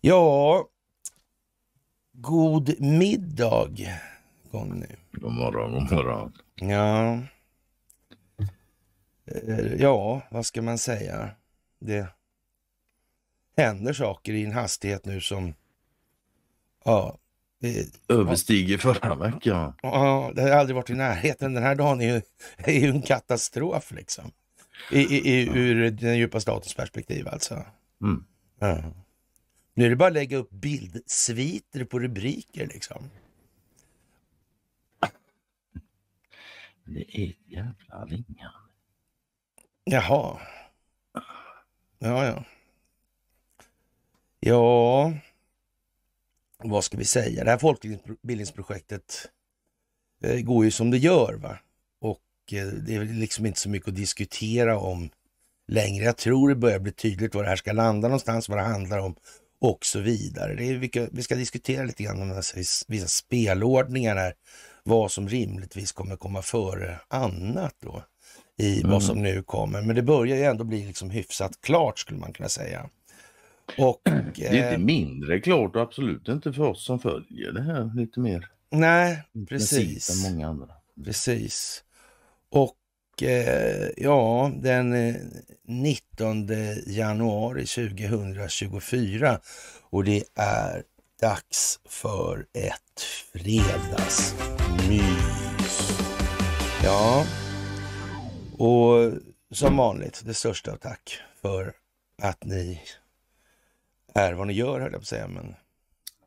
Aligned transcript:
Ja, 0.00 0.64
god 2.12 2.80
middag 2.80 3.76
Conny. 4.50 4.86
God 5.12 5.32
morgon, 5.32 5.72
god 5.72 5.92
morgon. 5.92 6.32
Ja. 6.54 7.22
Eh, 9.26 9.74
ja, 9.78 10.22
vad 10.30 10.46
ska 10.46 10.62
man 10.62 10.78
säga? 10.78 11.30
Det 11.78 12.06
händer 13.56 13.92
saker 13.92 14.32
i 14.32 14.44
en 14.44 14.52
hastighet 14.52 15.04
nu 15.04 15.20
som 15.20 15.54
ja, 16.84 17.18
Överstiger 18.08 18.78
förra 18.78 19.14
veckan. 19.14 19.74
Ja, 19.82 20.32
det 20.34 20.42
har 20.42 20.50
aldrig 20.50 20.76
varit 20.76 20.90
i 20.90 20.94
närheten. 20.94 21.54
Den 21.54 21.62
här 21.62 21.74
dagen 21.74 22.00
är 22.00 22.14
ju, 22.14 22.22
är 22.56 22.72
ju 22.72 22.88
en 22.88 23.02
katastrof 23.02 23.92
liksom. 23.92 24.32
I, 24.90 25.00
i, 25.00 25.30
i, 25.30 25.48
ur 25.58 25.90
den 25.90 26.18
djupa 26.18 26.40
statens 26.40 26.74
perspektiv 26.74 27.28
alltså. 27.28 27.64
Mm. 28.02 28.24
Ja. 28.58 28.82
Nu 29.74 29.86
är 29.86 29.90
det 29.90 29.96
bara 29.96 30.08
att 30.08 30.14
lägga 30.14 30.36
upp 30.36 30.50
bildsviter 30.50 31.84
på 31.84 31.98
rubriker 31.98 32.66
liksom. 32.66 33.10
Det 36.84 37.20
är 37.20 37.28
ett 37.28 37.36
jävla 37.46 38.04
ringande. 38.04 38.52
Jaha. 39.84 40.40
Ja, 41.98 42.26
ja. 42.26 42.44
Ja, 44.40 45.12
vad 46.64 46.84
ska 46.84 46.96
vi 46.96 47.04
säga? 47.04 47.44
Det 47.44 47.50
här 47.50 47.58
folkbildningsprojektet 47.58 49.28
eh, 50.24 50.40
går 50.40 50.64
ju 50.64 50.70
som 50.70 50.90
det 50.90 50.98
gör. 50.98 51.34
va? 51.34 51.58
Och 52.00 52.52
eh, 52.52 52.66
det 52.66 52.94
är 52.94 53.04
liksom 53.04 53.46
inte 53.46 53.60
så 53.60 53.68
mycket 53.68 53.88
att 53.88 53.96
diskutera 53.96 54.78
om 54.78 55.10
längre. 55.68 56.04
Jag 56.04 56.16
tror 56.16 56.48
det 56.48 56.54
börjar 56.54 56.78
bli 56.78 56.92
tydligt 56.92 57.34
var 57.34 57.42
det 57.42 57.48
här 57.48 57.56
ska 57.56 57.72
landa 57.72 58.08
någonstans, 58.08 58.48
vad 58.48 58.58
det 58.58 58.62
handlar 58.62 58.98
om 58.98 59.16
och 59.60 59.86
så 59.86 60.00
vidare. 60.00 60.54
Det 60.54 60.64
är 60.64 60.74
vilka, 60.74 61.08
vi 61.12 61.22
ska 61.22 61.34
diskutera 61.34 61.84
lite 61.84 62.02
grann 62.02 62.22
om 62.22 62.42
vissa 62.88 63.08
spelordningar 63.08 64.16
här, 64.16 64.34
vad 64.82 65.12
som 65.12 65.28
rimligtvis 65.28 65.92
kommer 65.92 66.16
komma 66.16 66.42
före 66.42 67.00
annat 67.08 67.74
då 67.80 68.02
i 68.58 68.80
mm. 68.80 68.90
vad 68.90 69.02
som 69.02 69.22
nu 69.22 69.42
kommer. 69.42 69.82
Men 69.82 69.96
det 69.96 70.02
börjar 70.02 70.36
ju 70.36 70.44
ändå 70.44 70.64
bli 70.64 70.86
liksom 70.86 71.10
hyfsat 71.10 71.60
klart 71.60 71.98
skulle 71.98 72.18
man 72.18 72.32
kunna 72.32 72.48
säga. 72.48 72.88
Och, 73.78 74.00
det 74.36 74.46
är 74.46 74.54
inte 74.54 74.68
eh, 74.68 74.78
mindre 74.78 75.40
klart 75.40 75.76
och 75.76 75.82
absolut 75.82 76.28
inte 76.28 76.52
för 76.52 76.62
oss 76.62 76.84
som 76.84 76.98
följer 76.98 77.52
det 77.52 77.62
här 77.62 77.90
lite 77.94 78.20
mer. 78.20 78.48
Nej, 78.70 79.22
precis. 79.48 80.24
Än 80.26 80.32
många 80.32 80.48
andra. 80.48 80.68
Precis. 81.04 81.84
Och 82.50 83.22
eh, 83.22 83.88
ja, 83.96 84.52
den 84.62 85.14
19 85.68 86.50
eh, 86.50 86.78
januari 86.86 87.66
2024 87.66 89.38
och 89.90 90.04
det 90.04 90.24
är 90.34 90.82
dags 91.20 91.80
för 91.88 92.46
ett 92.52 93.00
fredagsmys. 93.32 94.32
Ja, 96.84 97.24
och 98.58 99.12
som 99.50 99.76
vanligt 99.76 100.22
det 100.24 100.34
största 100.34 100.76
tack 100.76 101.18
för 101.42 101.72
att 102.22 102.44
ni 102.44 102.80
är 104.14 104.32
vad 104.32 104.46
ni 104.46 104.52
gör, 104.52 104.80
höll 104.80 104.92
jag 104.92 104.92
på 104.92 104.98
att 104.98 105.06
säga. 105.06 105.28
Men 105.28 105.54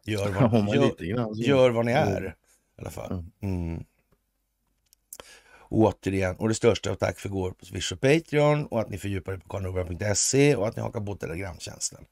gör 0.05 0.29
vad, 0.29 0.75
gör, 1.05 1.35
gör 1.35 1.69
vad 1.69 1.85
ni 1.85 1.91
är 1.91 2.35
i 2.77 2.81
alla 2.81 2.89
fall. 2.89 3.23
Mm. 3.41 3.83
återigen, 5.69 6.35
och 6.35 6.47
det 6.47 6.55
största 6.55 6.91
av 6.91 6.95
tack 6.95 7.19
för 7.19 7.29
går 7.29 7.51
på 7.51 7.65
Swish 7.65 7.91
och 7.91 8.01
Patreon 8.01 8.65
och 8.65 8.81
att 8.81 8.89
ni 8.89 8.97
fördjupar 8.97 9.33
er 9.33 9.37
på 9.37 9.47
karlnorberg.se 9.47 10.55
och 10.55 10.67
att 10.67 10.75
ni 10.75 10.81
hakar 10.81 11.01
på 11.01 11.15
Telegramtjänsten. 11.15 12.05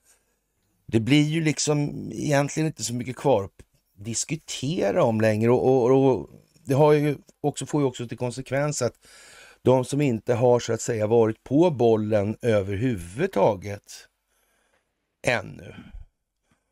Det 0.85 0.99
blir 0.99 1.23
ju 1.23 1.41
liksom 1.41 2.09
egentligen 2.11 2.67
inte 2.67 2.83
så 2.83 2.93
mycket 2.93 3.15
kvar 3.15 3.43
att 3.43 3.51
diskutera 3.95 5.03
om 5.03 5.21
längre 5.21 5.51
och, 5.51 5.67
och, 5.67 5.91
och 5.91 6.29
det 6.65 6.73
har 6.73 6.93
ju 6.93 7.17
också, 7.41 7.65
får 7.65 7.81
ju 7.81 7.87
också 7.87 8.07
till 8.07 8.17
konsekvens 8.17 8.81
att 8.81 8.93
de 9.61 9.85
som 9.85 10.01
inte 10.01 10.33
har 10.33 10.59
så 10.59 10.73
att 10.73 10.81
säga 10.81 11.07
varit 11.07 11.43
på 11.43 11.71
bollen 11.71 12.37
överhuvudtaget 12.41 14.07
ännu. 15.23 15.75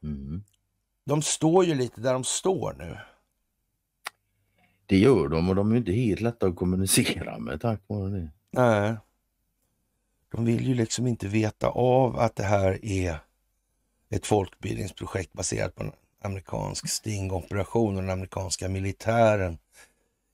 Mm. 0.04 0.44
De 1.06 1.22
står 1.22 1.66
ju 1.66 1.76
lite 1.76 2.02
där 2.02 2.14
de 2.14 2.24
står 2.24 2.74
nu. 2.74 2.98
Det 4.86 4.98
gör 4.98 5.28
de 5.28 5.50
och 5.50 5.56
de 5.56 5.72
är 5.72 5.78
inte 5.78 5.92
helt 5.92 6.22
lätta 6.22 6.48
att 6.48 6.56
kommunicera 6.56 7.40
med 7.40 7.62
tack 7.62 7.82
vare 7.88 8.10
det. 8.10 8.30
Nej. 8.52 8.96
De 10.32 10.46
vill 10.46 10.68
ju 10.68 10.74
liksom 10.74 11.08
inte 11.08 11.28
veta 11.28 11.68
av 11.68 12.20
att 12.20 12.36
det 12.36 12.44
här 12.44 12.86
är 12.86 13.18
ett 14.10 14.26
folkbildningsprojekt 14.26 15.34
baserat 15.34 15.76
på 15.76 15.84
en 15.84 15.92
amerikansk 16.22 16.90
stingoperation 16.90 17.96
och 17.96 18.02
den 18.02 18.12
amerikanska 18.12 18.70
militären 18.70 19.58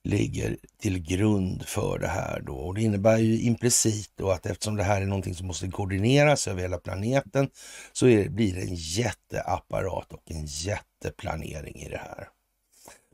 ligger 0.07 0.57
till 0.81 0.99
grund 0.99 1.65
för 1.65 1.99
det 1.99 2.07
här 2.07 2.41
då. 2.41 2.55
Och 2.55 2.75
det 2.75 2.81
innebär 2.81 3.17
ju 3.17 3.41
implicit 3.41 4.11
då 4.15 4.31
att 4.31 4.45
eftersom 4.45 4.75
det 4.75 4.83
här 4.83 5.01
är 5.01 5.05
någonting 5.05 5.35
som 5.35 5.47
måste 5.47 5.67
koordineras 5.67 6.47
över 6.47 6.61
hela 6.61 6.77
planeten 6.77 7.49
så 7.93 8.07
är, 8.07 8.29
blir 8.29 8.55
det 8.55 8.61
en 8.61 8.75
jätteapparat 8.75 10.13
och 10.13 10.31
en 10.31 10.45
jätteplanering 10.45 11.75
i 11.75 11.89
det 11.89 11.97
här. 11.97 12.27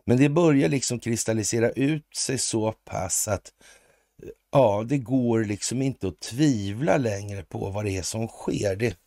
Men 0.05 0.17
det 0.17 0.29
börjar 0.29 0.69
liksom 0.69 0.99
kristallisera 0.99 1.69
ut 1.69 2.15
sig 2.15 2.37
så 2.37 2.71
pass 2.71 3.27
att 3.27 3.51
eh, 4.23 4.29
ja, 4.51 4.83
det 4.87 4.97
går 4.97 5.43
liksom 5.43 5.81
inte 5.81 6.07
att 6.07 6.19
tvivla 6.19 6.97
längre 6.97 7.43
på 7.43 7.69
vad 7.69 7.85
det 7.85 7.97
är 7.97 8.01
som 8.01 8.27
sker. 8.27 8.75
Det 8.75 8.97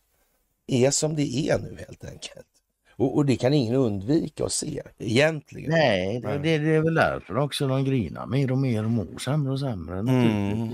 är 0.67 0.91
som 0.91 1.15
det 1.15 1.49
är 1.49 1.59
nu 1.59 1.77
helt 1.87 2.05
enkelt. 2.05 2.47
Och, 2.97 3.15
och, 3.15 3.25
det 3.25 3.35
kan 3.35 3.53
ingen 3.53 3.75
undvika 3.75 4.45
att 4.45 4.51
se 4.51 4.81
egentligen. 4.97 5.71
Nej, 5.71 6.21
det, 6.21 6.37
det, 6.37 6.57
det 6.57 6.75
är 6.75 6.81
väl 6.81 6.93
därför 6.93 7.37
också 7.37 7.67
de 7.67 7.85
grinar 7.85 8.25
mer 8.25 8.51
och 8.51 8.57
mer 8.57 8.83
och 8.83 8.91
mår 8.91 9.17
sämre 9.19 9.51
och 9.51 9.59
sämre. 9.59 9.99
Mm. 9.99 10.69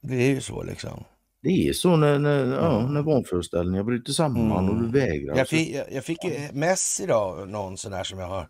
Det 0.00 0.14
är 0.14 0.28
ju 0.28 0.40
så 0.40 0.62
liksom. 0.62 1.04
Det 1.42 1.68
är 1.68 1.72
så 1.72 1.96
när, 1.96 2.18
när, 2.18 2.42
mm. 2.42 2.54
ja, 2.54 2.88
när 2.88 3.02
vanföreställningar 3.02 3.82
bryter 3.82 4.12
samman 4.12 4.64
mm. 4.64 4.68
och 4.68 4.74
du 4.74 4.88
mm. 4.88 4.92
vägrar. 4.92 5.36
Jag 5.36 5.48
fick, 5.48 5.74
jag, 5.74 5.92
jag 5.92 6.04
fick 6.04 6.18
mess 6.52 7.00
idag, 7.00 7.48
någon 7.48 7.76
sån 7.76 7.92
där 7.92 8.04
som 8.04 8.18
jag 8.18 8.26
har 8.26 8.48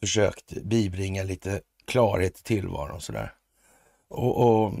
försökt 0.00 0.62
bibringa 0.62 1.22
lite 1.22 1.60
klarhet 1.84 2.38
i 2.38 2.42
tillvaron 2.42 3.00
sådär. 3.00 3.32
Och, 4.08 4.64
och 4.64 4.74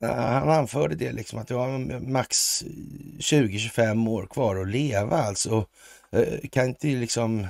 han 0.00 0.50
anförde 0.50 0.94
det 0.94 1.12
liksom 1.12 1.38
att 1.38 1.50
jag 1.50 1.58
har 1.58 2.00
max 2.00 2.62
20-25 3.18 4.08
år 4.08 4.26
kvar 4.26 4.56
att 4.56 4.68
leva 4.68 5.16
alltså. 5.16 5.66
Eh, 6.12 6.48
kan 6.52 6.68
inte 6.68 6.86
liksom... 6.86 7.46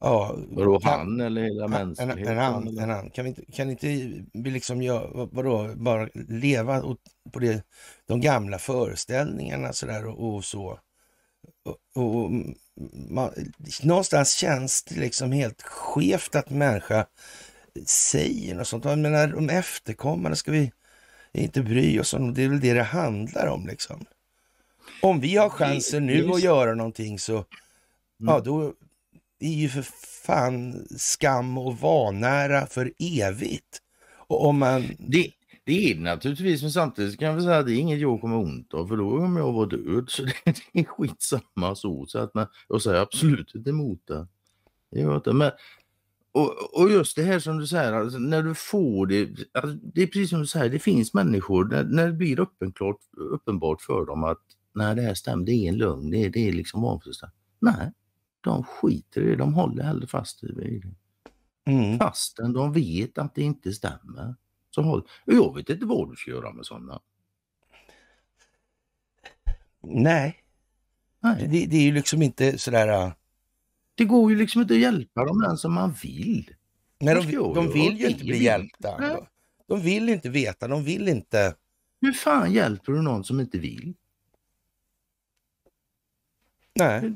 Ja, 0.00 0.36
vadå 0.48 0.80
han 0.82 1.20
eller 1.20 1.42
hela 1.42 1.68
mänskligheten? 1.68 2.26
En, 2.26 2.28
en, 2.28 2.38
han, 2.38 2.78
en 2.78 2.90
han. 2.90 3.10
Kan, 3.10 3.24
vi 3.24 3.28
inte, 3.28 3.52
kan 3.52 3.70
inte 3.70 3.86
vi 4.32 4.50
liksom 4.50 4.82
gör, 4.82 5.28
vadå, 5.32 5.74
bara 5.76 6.08
leva 6.14 6.96
på 7.32 7.38
det, 7.38 7.64
de 8.06 8.20
gamla 8.20 8.58
föreställningarna 8.58 9.72
sådär 9.72 10.06
och, 10.06 10.34
och 10.34 10.44
så? 10.44 10.78
Och, 11.94 12.02
och 12.02 12.30
man, 13.10 13.34
någonstans 13.82 14.32
känns 14.32 14.82
det 14.82 15.00
liksom 15.00 15.32
helt 15.32 15.62
skevt 15.62 16.34
att 16.34 16.50
människa 16.50 17.06
säger 17.86 18.54
något 18.54 18.68
sånt. 18.68 18.84
Jag 18.84 18.98
menar, 18.98 19.28
de 19.28 19.48
efterkommande 19.50 20.36
ska 20.36 20.52
vi 20.52 20.72
inte 21.32 21.62
bry 21.62 22.00
oss 22.00 22.14
om. 22.14 22.34
Det 22.34 22.44
är 22.44 22.48
väl 22.48 22.60
det 22.60 22.74
det 22.74 22.82
handlar 22.82 23.46
om 23.46 23.66
liksom. 23.66 24.04
Om 25.02 25.20
vi 25.20 25.36
har 25.36 25.48
chansen 25.48 26.06
nu 26.06 26.30
att 26.30 26.42
göra 26.42 26.74
någonting 26.74 27.18
så, 27.18 27.32
mm. 27.32 27.46
ja 28.20 28.40
då 28.40 28.74
är 29.40 29.54
ju 29.54 29.68
för 29.68 29.86
fan 30.26 30.86
skam 30.98 31.58
och 31.58 31.78
vanära 31.78 32.66
för 32.66 32.92
evigt. 32.98 33.78
Och 34.16 34.46
om 34.46 34.58
man... 34.58 34.82
Det, 34.98 35.30
det 35.64 35.90
är 35.90 35.94
det 35.94 36.00
naturligtvis, 36.00 36.62
men 36.62 36.70
samtidigt 36.70 37.18
kan 37.18 37.36
vi 37.36 37.42
säga 37.42 37.58
att 37.58 37.66
det 37.66 37.72
är 37.72 37.78
inget 37.78 38.00
jag 38.00 38.20
kommer 38.20 38.36
ont 38.36 38.74
av, 38.74 38.86
för 38.86 38.96
då 38.96 39.10
kommer 39.10 39.40
jag 39.40 39.52
vara 39.52 39.66
död. 39.66 40.04
Så 40.08 40.22
det, 40.44 40.80
är 40.80 40.84
skitsamma 40.84 41.74
så. 41.74 42.06
så 42.06 42.18
att, 42.18 42.34
men, 42.34 42.46
jag 42.68 42.82
säger 42.82 43.00
absolut 43.00 43.54
inte 43.54 43.70
emot 43.70 44.06
det. 44.06 44.26
Det 44.90 45.00
gör 45.00 45.16
inte. 45.16 45.32
Men, 45.32 45.50
och, 46.32 46.80
och 46.80 46.90
just 46.90 47.16
det 47.16 47.22
här 47.22 47.38
som 47.38 47.58
du 47.58 47.66
säger, 47.66 47.92
alltså, 47.92 48.18
när 48.18 48.42
du 48.42 48.54
får 48.54 49.06
det, 49.06 49.28
alltså, 49.52 49.78
det 49.94 50.02
är 50.02 50.06
precis 50.06 50.30
som 50.30 50.40
du 50.40 50.46
säger, 50.46 50.70
det 50.70 50.78
finns 50.78 51.14
människor, 51.14 51.64
när, 51.64 51.84
när 51.84 52.06
det 52.06 52.12
blir 52.12 52.40
uppenbart 53.16 53.82
för 53.82 54.06
dem 54.06 54.24
att 54.24 54.42
nej 54.74 54.94
det 54.94 55.02
här 55.02 55.14
stämmer, 55.14 55.46
det 55.46 55.52
är 55.52 55.68
en 55.68 55.78
lögn, 55.78 56.10
det 56.10 56.24
är, 56.24 56.30
det 56.30 56.48
är 56.48 56.52
liksom 56.52 56.82
vanföreställning. 56.82 57.36
Nej, 57.58 57.92
de 58.40 58.64
skiter 58.64 59.20
i 59.22 59.30
det, 59.30 59.36
de 59.36 59.54
håller 59.54 59.82
hellre 59.82 60.06
fast 60.06 60.44
i 60.44 60.46
det. 60.46 60.82
Mm. 61.72 61.98
Fastän 61.98 62.52
de 62.52 62.72
vet 62.72 63.18
att 63.18 63.34
det 63.34 63.42
inte 63.42 63.72
stämmer. 63.72 64.34
Så 64.70 64.82
håll, 64.82 65.08
jag 65.24 65.54
vet 65.54 65.70
inte 65.70 65.86
vad 65.86 66.10
du 66.10 66.16
ska 66.16 66.30
göra 66.30 66.52
med 66.52 66.66
sådana. 66.66 67.00
Nej. 69.82 70.36
Nej. 71.20 71.48
Det, 71.50 71.66
det, 71.66 71.76
är 71.76 71.82
ju 71.82 71.94
liksom 71.94 72.22
inte 72.22 72.58
sådär... 72.58 72.88
Äh, 72.88 73.12
det 73.94 74.04
går 74.04 74.30
ju 74.30 74.36
liksom 74.36 74.62
inte 74.62 74.74
att 74.74 74.80
hjälpa 74.80 75.24
dem 75.24 75.42
ens 75.44 75.64
om 75.64 75.72
man 75.72 75.92
vill. 76.02 76.50
Nej, 77.00 77.14
de, 77.14 77.54
de 77.54 77.72
vill 77.72 78.00
ju 78.00 78.08
inte 78.08 78.24
bli 78.24 78.42
hjälpta. 78.42 79.18
De 79.66 79.80
vill 79.80 80.08
inte 80.08 80.28
veta, 80.28 80.68
de 80.68 80.84
vill 80.84 81.08
inte. 81.08 81.54
Hur 82.00 82.12
fan 82.12 82.52
hjälper 82.52 82.92
du 82.92 83.02
någon 83.02 83.24
som 83.24 83.40
inte 83.40 83.58
vill? 83.58 83.94
Nej, 86.74 87.12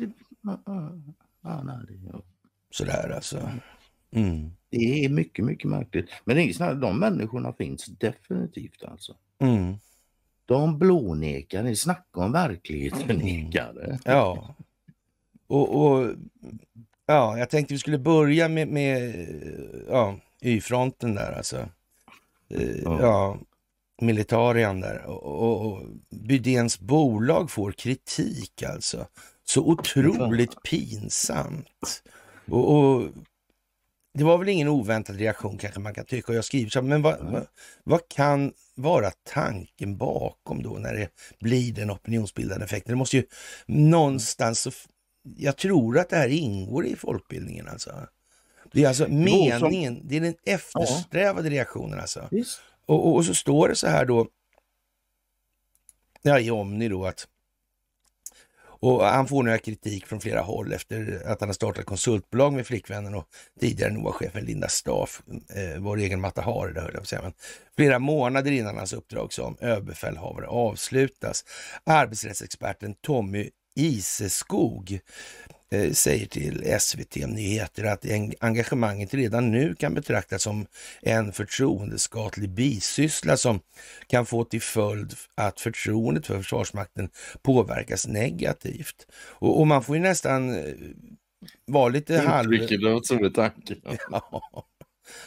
sådär 2.71 3.13
alltså. 3.15 3.51
Mm. 4.11 4.51
det 4.71 5.05
är 5.05 5.09
mycket, 5.09 5.45
mycket 5.45 5.71
märkligt. 5.71 6.11
Men 6.25 6.37
det 6.37 6.43
är 6.43 6.53
snarare, 6.53 6.75
de 6.75 6.99
människorna 6.99 7.53
finns 7.53 7.87
definitivt 7.87 8.85
alltså. 8.85 9.15
Mm. 9.39 9.75
De 10.47 10.79
blånekar, 10.79 11.63
ni 11.63 11.77
snackar 11.77 12.23
om 12.23 12.33
verklighetsförnekare. 12.33 13.99
Ja. 14.05 14.55
Och, 15.47 15.83
och 15.83 16.15
ja, 17.07 17.39
jag 17.39 17.51
tänkte 17.51 17.75
vi 17.75 17.79
skulle 17.79 17.99
börja 17.99 18.49
med, 18.49 18.69
med 18.69 19.15
ja, 19.89 20.17
Y-fronten 20.41 21.15
där 21.15 21.33
alltså. 21.33 21.57
Eh, 22.49 22.77
Ja. 22.85 22.99
Ja, 23.01 23.39
militarian 24.01 24.81
där. 24.81 25.03
Och, 25.07 25.23
och, 25.23 25.67
och 25.67 25.83
Bydéns 26.11 26.81
bolag 26.81 27.51
får 27.51 27.73
kritik 27.73 28.63
alltså. 28.63 29.07
Så 29.45 29.61
otroligt 29.61 30.63
pinsamt. 30.63 32.03
Och, 32.51 32.75
och 32.75 33.09
det 34.15 34.25
var 34.25 34.39
väl 34.39 34.49
ingen 34.49 34.69
oväntad 34.69 35.17
reaktion 35.17 35.59
kanske 35.59 35.81
man 35.81 35.95
kan 35.95 36.05
tycka. 36.05 36.33
Och 36.33 36.39
jag 36.39 36.45
skriver 36.45 36.71
så 36.71 36.83
men 36.83 37.03
vad, 37.03 37.21
vad, 37.21 37.47
vad 37.85 38.09
kan 38.09 38.53
vara 38.75 39.11
tanken 39.25 39.97
bakom 39.97 40.63
då 40.63 40.71
när 40.71 40.95
det 40.95 41.09
blir 41.39 41.73
den 41.73 41.91
opinionsbildande 41.91 42.65
effekten? 42.65 42.93
Det 42.93 42.99
måste 42.99 43.17
ju 43.17 43.25
någonstans, 43.67 44.87
jag 45.37 45.57
tror 45.57 45.99
att 45.99 46.09
det 46.09 46.17
här 46.17 46.29
ingår 46.29 46.87
i 46.87 46.97
folkbildningen 46.97 47.69
alltså. 47.69 47.91
Det 48.73 48.85
är 48.85 48.89
alltså 48.89 49.09
meningen, 49.09 50.01
det 50.05 50.17
är 50.17 50.21
den 50.21 50.35
eftersträvade 50.45 51.51
reaktionen 51.51 52.01
alltså. 52.01 52.29
Och, 52.87 53.07
och, 53.07 53.15
och 53.15 53.25
så 53.25 53.35
står 53.35 53.69
det 53.69 53.77
så 53.77 53.87
här 53.87 54.05
då, 54.05 54.29
ja 56.23 56.41
i 56.41 56.51
Omni 56.51 56.89
då 56.89 57.07
att 57.07 57.29
och 58.85 59.05
han 59.05 59.29
får 59.29 59.43
nu 59.43 59.59
kritik 59.59 60.07
från 60.07 60.21
flera 60.21 60.41
håll 60.41 60.73
efter 60.73 61.23
att 61.27 61.41
han 61.41 61.49
har 61.49 61.55
startat 61.55 61.85
konsultbolag 61.85 62.53
med 62.53 62.67
flickvännen 62.67 63.15
och 63.15 63.29
tidigare 63.61 63.93
NOA-chefen 63.93 64.45
Linda 64.45 64.69
Staff, 64.69 65.23
eh, 65.55 65.81
vår 65.81 65.97
egen 65.97 66.21
Matta 66.21 66.43
Hare, 66.43 66.73
det 66.73 66.81
höll 66.81 66.91
jag 66.91 66.97
på 66.97 67.03
att 67.03 67.09
säga. 67.09 67.23
Men 67.23 67.33
flera 67.77 67.99
månader 67.99 68.51
innan 68.51 68.77
hans 68.77 68.93
uppdrag 68.93 69.33
som 69.33 69.57
överbefälhavare 69.61 70.47
avslutas. 70.47 71.45
Arbetsrättsexperten 71.85 72.95
Tommy 72.95 73.51
Iseskog 73.75 75.01
säger 75.93 76.27
till 76.27 76.65
SVT 76.81 77.17
Nyheter 77.27 77.85
att 77.85 78.05
en- 78.05 78.35
engagemanget 78.41 79.15
redan 79.15 79.51
nu 79.51 79.75
kan 79.75 79.95
betraktas 79.95 80.43
som 80.43 80.67
en 81.03 81.33
förtroendeskadlig 81.33 82.51
bisyssla 82.51 83.37
som 83.37 83.61
kan 84.07 84.27
få 84.27 84.45
till 84.45 84.63
följd 84.63 85.15
att 85.35 85.61
förtroendet 85.61 86.27
för 86.27 86.37
Försvarsmakten 86.37 87.09
påverkas 87.43 88.07
negativt. 88.07 89.07
Och, 89.15 89.61
och 89.61 89.67
man 89.67 89.83
får 89.85 89.97
ju 89.97 90.03
nästan 90.03 90.55
eh, 90.55 90.75
vara 91.67 91.89
lite 91.89 92.19
halv... 92.19 92.55
Intrycket 92.55 92.87
av 92.89 93.01
så 93.03 93.15
med 93.15 93.35
tanken. 93.35 93.81
Ja. 94.11 94.67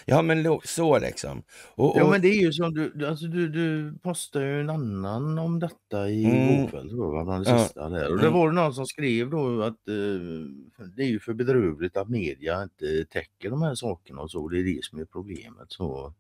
Ja, 0.05 0.21
men 0.21 0.59
så 0.63 0.99
liksom. 0.99 1.43
Och, 1.75 1.95
och, 1.95 2.01
Ja 2.01 2.09
men 2.11 2.21
det 2.21 2.27
är 2.27 2.41
ju 2.41 2.53
som 2.53 2.73
du, 2.73 3.07
alltså 3.07 3.27
du, 3.27 3.49
du 3.49 3.97
postade 4.01 4.45
ju 4.45 4.61
en 4.61 4.69
annan 4.69 5.37
om 5.39 5.59
detta 5.59 6.09
i 6.09 6.25
Mm. 6.25 6.61
går 6.63 6.69
kväll 6.71 6.89
tror 6.89 7.15
jag, 7.15 7.25
bland 7.25 7.45
det 7.45 7.51
Ja. 7.51 7.63
sista 7.63 7.89
där. 7.89 8.11
Och 8.11 8.17
det 8.17 8.27
Mm. 8.27 8.39
var 8.39 8.47
det 8.49 8.55
någon 8.55 8.73
som 8.73 8.85
skrev 8.85 9.29
då 9.29 9.61
att 9.61 9.87
eh, 9.87 10.85
det 10.95 11.03
är 11.03 11.07
ju 11.07 11.19
för 11.19 11.33
bedrövligt 11.33 11.97
att 11.97 12.09
media 12.09 12.63
inte 12.63 13.05
täcker 13.05 13.49
de 13.49 13.61
här 13.61 13.75
sakerna 13.75 14.21
och 14.21 14.31
så. 14.31 14.47
Det 14.49 14.59
är 14.59 14.63
det 14.75 14.85
som 14.85 14.99
är 14.99 15.05
problemet. 15.05 15.65
Så. 15.71 16.13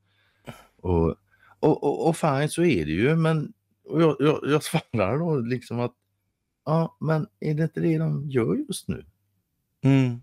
Och, 0.77 1.15
och, 1.59 1.83
och, 1.83 2.07
och 2.07 2.17
fan 2.17 2.49
så 2.49 2.63
är 2.63 2.85
det 2.85 2.91
ju 2.91 3.15
men 3.15 3.53
jag, 3.89 4.15
jag, 4.19 4.39
jag 4.43 4.63
svarar 4.63 5.19
då 5.19 5.35
liksom 5.35 5.79
att 5.79 5.93
ja 6.65 6.97
men 6.99 7.27
är 7.39 7.53
det 7.53 7.63
inte 7.63 7.79
det 7.79 7.97
de 7.97 8.29
gör 8.29 8.55
just 8.67 8.87
nu? 8.87 9.05
mm, 9.83 10.21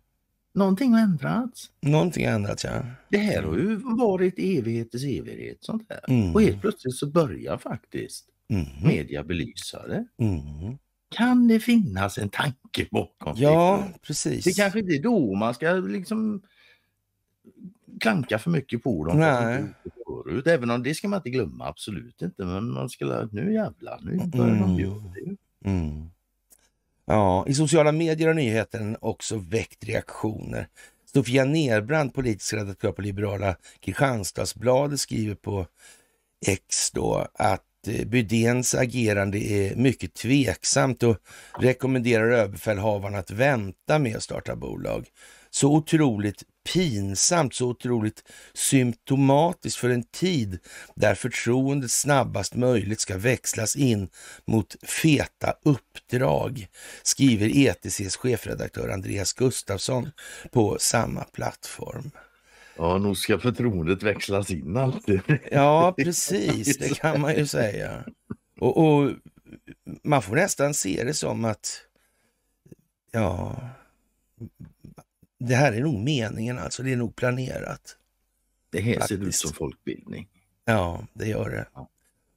Någonting 0.54 0.92
har 0.92 1.00
ändrats. 1.00 1.70
någonting 1.80 2.26
har 2.26 2.34
ändrats, 2.34 2.64
ja. 2.64 2.82
Det 3.08 3.18
här 3.18 3.42
har 3.42 3.56
ju 3.56 3.76
varit 3.76 4.34
evigheters 4.38 5.04
evighet 5.04 5.56
sånt 5.60 5.86
här. 5.88 6.00
Mm. 6.08 6.34
Och 6.34 6.42
helt 6.42 6.60
plötsligt 6.60 6.96
så 6.96 7.06
börjar 7.06 7.58
faktiskt 7.58 8.24
Mm. 8.48 8.66
media 8.86 9.22
belysa 9.24 9.86
det. 9.86 10.06
Mm. 10.18 10.78
Kan 11.16 11.48
det 11.48 11.60
finnas 11.60 12.18
en 12.18 12.28
tanke 12.28 12.86
bakom 12.90 13.34
Ja, 13.36 13.84
det? 13.92 13.98
precis. 14.06 14.44
Det 14.44 14.52
kanske 14.52 14.78
inte 14.78 14.92
är 14.94 15.02
då 15.02 15.34
man 15.34 15.54
ska 15.54 15.72
liksom 15.72 16.42
klanka 18.00 18.38
för 18.38 18.50
mycket 18.50 18.82
på 18.82 19.04
dem. 19.04 19.18
Nej. 19.20 19.64
de 19.84 19.90
förut. 20.06 20.46
Även 20.46 20.70
om 20.70 20.82
det 20.82 20.94
ska 20.94 21.08
man 21.08 21.16
inte 21.18 21.30
glömma, 21.30 21.66
absolut 21.68 22.22
inte. 22.22 22.44
Men 22.44 22.70
man 22.70 22.88
ska 22.88 23.28
nu 23.32 23.52
jävlar, 23.54 24.00
nu 24.02 24.16
börjar 24.26 24.54
de 24.54 24.62
Mm. 24.64 24.78
göra 24.78 25.02
det. 25.14 25.36
Mm. 25.70 26.10
Ja, 27.06 27.44
i 27.48 27.54
sociala 27.54 27.92
medier 27.92 28.26
har 28.26 28.34
nyheten 28.34 28.96
också 29.00 29.36
väckt 29.36 29.84
reaktioner. 29.84 30.68
Sofia 31.14 31.44
Nerbrand, 31.44 32.14
politisk 32.14 32.54
redaktör 32.54 32.92
på 32.92 33.02
liberala 33.02 33.56
Kristianstadsbladet, 33.80 35.00
skriver 35.00 35.34
på 35.34 35.66
X 36.46 36.90
då 36.90 37.26
att 37.34 37.88
eh, 37.88 38.06
Bydéns 38.06 38.74
agerande 38.74 39.38
är 39.38 39.76
mycket 39.76 40.14
tveksamt 40.14 41.02
och 41.02 41.16
rekommenderar 41.58 42.30
överbefälhavaren 42.30 43.14
att 43.14 43.30
vänta 43.30 43.98
med 43.98 44.16
att 44.16 44.22
starta 44.22 44.56
bolag. 44.56 45.06
Så 45.50 45.72
otroligt 45.72 46.42
pinsamt, 46.72 47.54
så 47.54 47.68
otroligt 47.68 48.24
symptomatiskt 48.54 49.78
för 49.78 49.90
en 49.90 50.02
tid 50.02 50.58
där 50.94 51.14
förtroendet 51.14 51.90
snabbast 51.90 52.54
möjligt 52.54 53.00
ska 53.00 53.18
växlas 53.18 53.76
in 53.76 54.08
mot 54.44 54.76
feta 54.82 55.54
uppdrag, 55.64 56.66
skriver 57.02 57.68
ETCs 57.68 58.16
chefredaktör 58.16 58.88
Andreas 58.88 59.32
Gustafsson 59.32 60.10
på 60.52 60.76
samma 60.80 61.24
plattform. 61.24 62.10
Ja, 62.76 62.98
nog 62.98 63.16
ska 63.16 63.38
förtroendet 63.38 64.02
växlas 64.02 64.50
in 64.50 64.76
alltid. 64.76 65.20
Ja, 65.50 65.94
precis, 65.98 66.78
det 66.78 66.98
kan 66.98 67.20
man 67.20 67.36
ju 67.36 67.46
säga. 67.46 68.04
Och, 68.60 68.76
och 68.76 69.10
man 70.02 70.22
får 70.22 70.36
nästan 70.36 70.74
se 70.74 71.04
det 71.04 71.14
som 71.14 71.44
att, 71.44 71.80
ja, 73.12 73.56
det 75.48 75.54
här 75.54 75.72
är 75.72 75.80
nog 75.80 75.94
meningen 76.00 76.58
alltså, 76.58 76.82
det 76.82 76.92
är 76.92 76.96
nog 76.96 77.16
planerat. 77.16 77.96
Det 78.70 78.80
här 78.80 79.00
ser 79.00 79.22
ut 79.24 79.34
som 79.34 79.52
folkbildning. 79.52 80.28
Ja, 80.64 81.06
det 81.12 81.26
gör 81.26 81.50
det. 81.50 81.66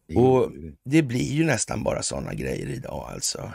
Det 0.08 0.16
Och- 0.16 0.44
gör 0.44 0.52
ju 0.52 0.62
det. 0.72 0.78
Det 0.84 1.02
blir 1.04 1.34
ju 1.34 1.44
nästan 1.46 1.84
bara 1.84 2.02
sådana 2.02 2.34
grejer 2.34 2.68
idag 2.68 3.10
alltså. 3.14 3.52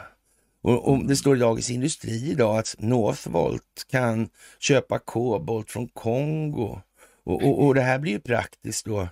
Och, 0.61 0.87
och 0.91 1.05
det 1.05 1.15
står 1.15 1.37
i 1.37 1.39
Dagens 1.39 1.69
Industri 1.69 2.31
idag 2.31 2.57
att 2.57 2.75
Northvolt 2.79 3.85
kan 3.91 4.29
köpa 4.59 4.99
kobolt 4.99 5.71
från 5.71 5.87
Kongo. 5.87 6.81
Och, 7.23 7.43
och, 7.43 7.65
och 7.65 7.75
det 7.75 7.81
här 7.81 7.99
blir 7.99 8.11
ju 8.11 8.19
praktiskt 8.19 8.85
då. 8.85 9.07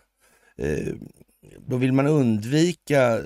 Eh, 0.57 0.93
då 1.67 1.77
vill 1.77 1.93
man 1.93 2.07
undvika 2.07 3.17
eh, 3.17 3.24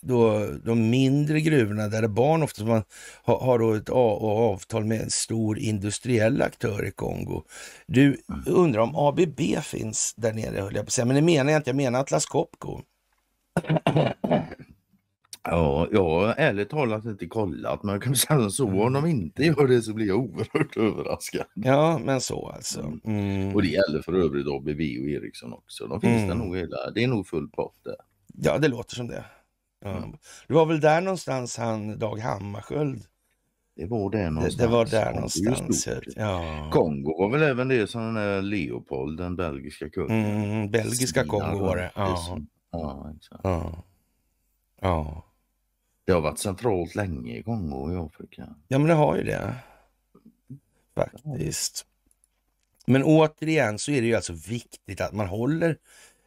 då 0.00 0.46
de 0.64 0.90
mindre 0.90 1.40
gruvorna 1.40 1.88
där 1.88 2.00
det 2.00 2.06
är 2.06 2.08
barn 2.08 2.42
ofta 2.42 2.64
man 2.64 2.82
har, 3.22 3.38
har 3.38 3.58
då 3.58 3.74
ett 3.74 3.88
avtal 3.88 4.84
med 4.84 5.00
en 5.00 5.10
stor 5.10 5.58
industriell 5.58 6.42
aktör 6.42 6.86
i 6.86 6.90
Kongo. 6.90 7.42
Du 7.86 8.22
undrar 8.46 8.80
om 8.80 8.96
ABB 8.96 9.40
finns 9.62 10.14
där 10.16 10.32
nere 10.32 10.60
höll 10.60 10.74
jag 10.74 10.84
på 10.84 10.88
att 10.88 10.92
säga, 10.92 11.04
men 11.06 11.16
det 11.16 11.22
menar 11.22 11.52
jag 11.52 11.58
inte, 11.58 11.70
jag 11.70 11.76
menar 11.76 12.00
Atlas 12.00 12.26
Copco. 12.26 12.80
Ja, 15.42 15.88
jag 15.92 16.04
har 16.04 16.34
ärligt 16.38 16.70
talat 16.70 17.04
inte 17.04 17.26
kollat 17.26 17.82
men 17.82 17.92
jag 17.92 18.02
kan 18.02 18.16
säga 18.16 18.50
så 18.50 18.66
om 18.82 18.92
de 18.92 19.06
inte 19.06 19.42
gör 19.44 19.66
det 19.68 19.82
så 19.82 19.94
blir 19.94 20.06
jag 20.06 20.18
oerhört 20.18 20.76
överraskad. 20.76 21.46
Ja, 21.54 22.00
men 22.04 22.20
så 22.20 22.48
alltså. 22.48 22.92
Mm. 23.04 23.54
Och 23.54 23.62
det 23.62 23.68
gäller 23.68 24.02
för 24.02 24.12
övrigt 24.12 24.46
ABB 24.46 24.68
och 25.02 25.08
Ericsson 25.10 25.52
också. 25.52 25.86
De 25.86 26.00
finns 26.00 26.16
Mm. 26.22 26.28
där 26.28 26.44
nog 26.44 26.56
hela, 26.56 26.90
det 26.94 27.04
är 27.04 27.08
nog 27.08 27.26
full 27.26 27.48
pott 27.48 27.74
där. 27.84 27.94
Ja, 28.34 28.58
det 28.58 28.68
låter 28.68 28.94
som 28.96 29.08
det. 29.08 29.24
Ja. 29.84 29.96
Mm. 29.96 30.10
Det 30.48 30.54
var 30.54 30.66
väl 30.66 30.80
där 30.80 31.00
någonstans 31.00 31.56
han 31.56 31.98
Dag 31.98 32.18
Hammarskjöld. 32.18 33.02
Det 33.76 33.86
var 33.86 34.10
Det, 34.10 34.30
någonstans. 34.30 34.56
det 34.56 34.66
var 34.66 34.84
där 34.84 34.90
det 34.90 34.96
är 35.06 35.10
ju 35.10 35.14
någonstans. 35.16 35.86
Ja. 36.16 36.68
Kongo 36.72 37.18
var 37.18 37.30
väl 37.30 37.42
även 37.42 37.68
det 37.68 37.86
som 37.90 38.02
den 38.02 38.14
där 38.14 38.42
Leopold, 38.42 39.18
den 39.18 39.36
belgiska 39.36 39.88
kungen. 39.90 40.24
Mm, 40.44 40.70
belgiska 40.70 41.24
Kongo 41.26 41.58
var 41.58 41.76
det. 41.76 41.90
Ja. 41.94 42.16
som- 42.16 42.46
Ja, 42.72 43.12
exakt. 43.16 43.40
Ja. 43.44 43.84
Ja. 44.80 45.26
Det 46.10 46.14
har 46.14 46.20
varit 46.20 46.38
centralt 46.38 46.94
länge 46.94 47.36
i 47.36 47.42
Kongo 47.42 47.92
i 47.92 47.96
Afrika. 47.96 48.54
ja, 48.68 48.78
men 48.78 48.88
det 48.88 48.94
har 48.94 49.16
ju 49.16 49.22
det. 49.22 49.54
Faktiskt. 50.94 51.86
Men 52.86 53.04
återigen 53.04 53.78
så 53.78 53.90
är 53.90 54.00
det 54.00 54.06
ju 54.06 54.14
alltså 54.14 54.32
viktigt 54.32 55.00
att 55.00 55.12
man 55.12 55.26
håller 55.26 55.76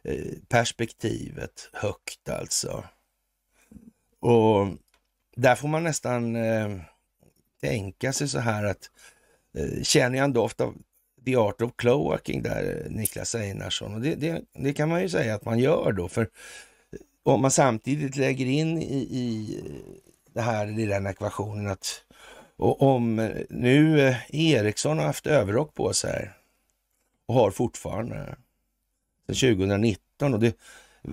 eh, 0.04 0.32
perspektivet 0.48 1.70
högt 1.72 2.28
alltså. 2.28 2.84
Och 4.20 4.68
där 5.36 5.54
får 5.54 5.68
man 5.68 5.84
nästan 5.84 6.36
eh, 6.36 6.70
tänka 7.60 8.12
sig 8.12 8.28
så 8.28 8.38
här 8.38 8.64
att 8.64 8.90
eh, 9.58 9.82
känner 9.82 10.18
jag 10.18 10.24
en 10.24 10.32
doft 10.32 10.60
av 10.60 10.74
The 11.24 11.36
Art 11.36 11.62
of 11.62 11.72
Cloaking 11.76 12.42
där, 12.42 12.84
eh, 12.84 12.90
Niklas 12.90 13.34
Einarsson. 13.34 13.94
Och 13.94 14.00
det, 14.00 14.14
det, 14.14 14.42
det, 14.52 14.72
kan 14.72 14.88
man 14.88 15.02
ju 15.02 15.08
säga 15.08 15.34
att 15.34 15.44
man 15.44 15.58
gör 15.58 15.92
då, 15.92 16.08
för 16.08 16.28
om 17.32 17.42
man 17.42 17.50
samtidigt 17.50 18.16
lägger 18.16 18.46
in 18.46 18.78
i, 18.82 18.98
i 18.98 19.60
det 20.32 20.40
här 20.40 20.80
i 20.80 20.86
den 20.86 21.06
ekvationen 21.06 21.66
att 21.66 22.04
och 22.56 22.82
om 22.82 23.30
nu 23.50 24.14
Eriksson 24.28 24.98
har 24.98 25.06
haft 25.06 25.26
överrock 25.26 25.74
på 25.74 25.92
sig 25.92 26.30
och 27.26 27.34
har 27.34 27.50
fortfarande 27.50 28.36
sedan 29.32 29.56
2019 29.56 30.34
och 30.34 30.40
det 30.40 30.56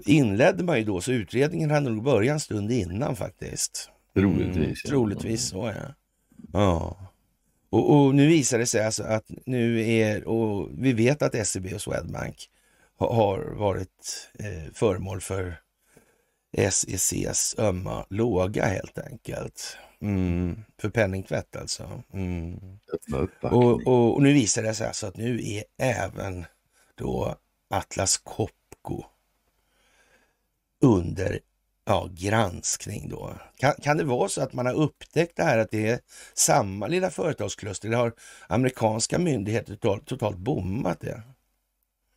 inledde 0.06 0.64
man 0.64 0.78
ju 0.78 0.84
då, 0.84 1.02
så 1.02 1.12
utredningen 1.12 1.72
hade 1.72 1.90
nog 1.90 2.04
börjat 2.04 2.34
en 2.34 2.40
stund 2.40 2.72
innan 2.72 3.16
faktiskt. 3.16 3.90
Troligtvis. 4.14 4.56
Mm, 4.56 4.76
troligtvis 4.88 5.50
så 5.50 5.74
ja. 5.76 5.94
ja. 6.54 6.98
Och, 7.70 7.96
och, 7.96 8.16
nu 8.16 8.28
visar 8.28 8.60
det 8.60 8.66
sig 8.66 8.86
alltså 8.86 9.04
att 9.04 9.26
nu 9.46 9.90
är, 9.90 10.28
och 10.28 10.70
vi 10.78 10.94
vet 10.94 11.22
att 11.22 11.48
SEB 11.48 11.74
och 11.74 11.82
Swedbank 11.82 12.50
har, 12.98 13.14
har 13.14 13.56
varit 13.56 14.30
eh, 14.40 14.74
föremål 14.74 15.22
för 15.22 15.60
SECs 16.72 17.56
ömma 17.60 18.06
låga 18.10 18.66
helt 18.66 18.98
enkelt. 18.98 19.78
Mm, 20.02 20.64
för 20.78 20.90
penningtvätt 20.90 21.56
alltså. 21.56 22.04
Mm. 22.14 22.80
Och, 23.42 23.54
och, 23.54 24.14
och, 24.14 24.22
nu 24.22 24.34
visar 24.34 24.64
det 24.64 24.74
sig 24.74 24.88
alltså 24.88 25.08
att 25.08 25.18
nu 25.18 25.42
är 25.46 25.64
även 25.78 26.46
då 26.96 27.36
Atlas 27.70 28.18
Copco 28.18 29.04
under 30.82 31.40
ja, 31.86 32.10
granskning 32.12 33.10
då. 33.10 33.34
Kan, 33.58 33.74
kan 33.82 33.98
det 33.98 34.04
vara 34.04 34.30
så 34.30 34.42
att 34.42 34.54
man 34.54 34.66
har 34.66 34.74
upptäckt 34.74 35.38
det 35.38 35.44
här 35.44 35.58
att 35.58 35.72
det 35.72 35.88
är 35.88 36.00
samma 36.34 36.88
lilla 36.88 37.10
företagskluster? 37.10 37.88
Eller 37.88 37.98
har 37.98 38.14
amerikanska 38.48 39.20
myndigheter 39.20 39.76
totalt, 39.76 40.06
totalt 40.06 40.38
bommat 40.38 41.00
det? 41.00 41.22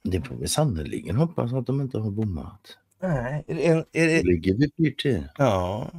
Det 0.02 0.22
får 0.22 0.36
vi 0.36 0.48
sannerligen 0.48 1.16
hoppas 1.16 1.52
att 1.52 1.66
de 1.66 1.80
inte 1.80 1.98
har 1.98 2.10
bommat. 2.10 2.78
Nej, 3.08 3.44
är 3.46 3.54
det, 3.54 3.84
är 3.92 4.06
det, 4.06 4.22
ligger 4.22 4.54
vi 4.54 4.70
pyrt 4.70 5.00
till. 5.02 5.28
Ja. 5.38 5.90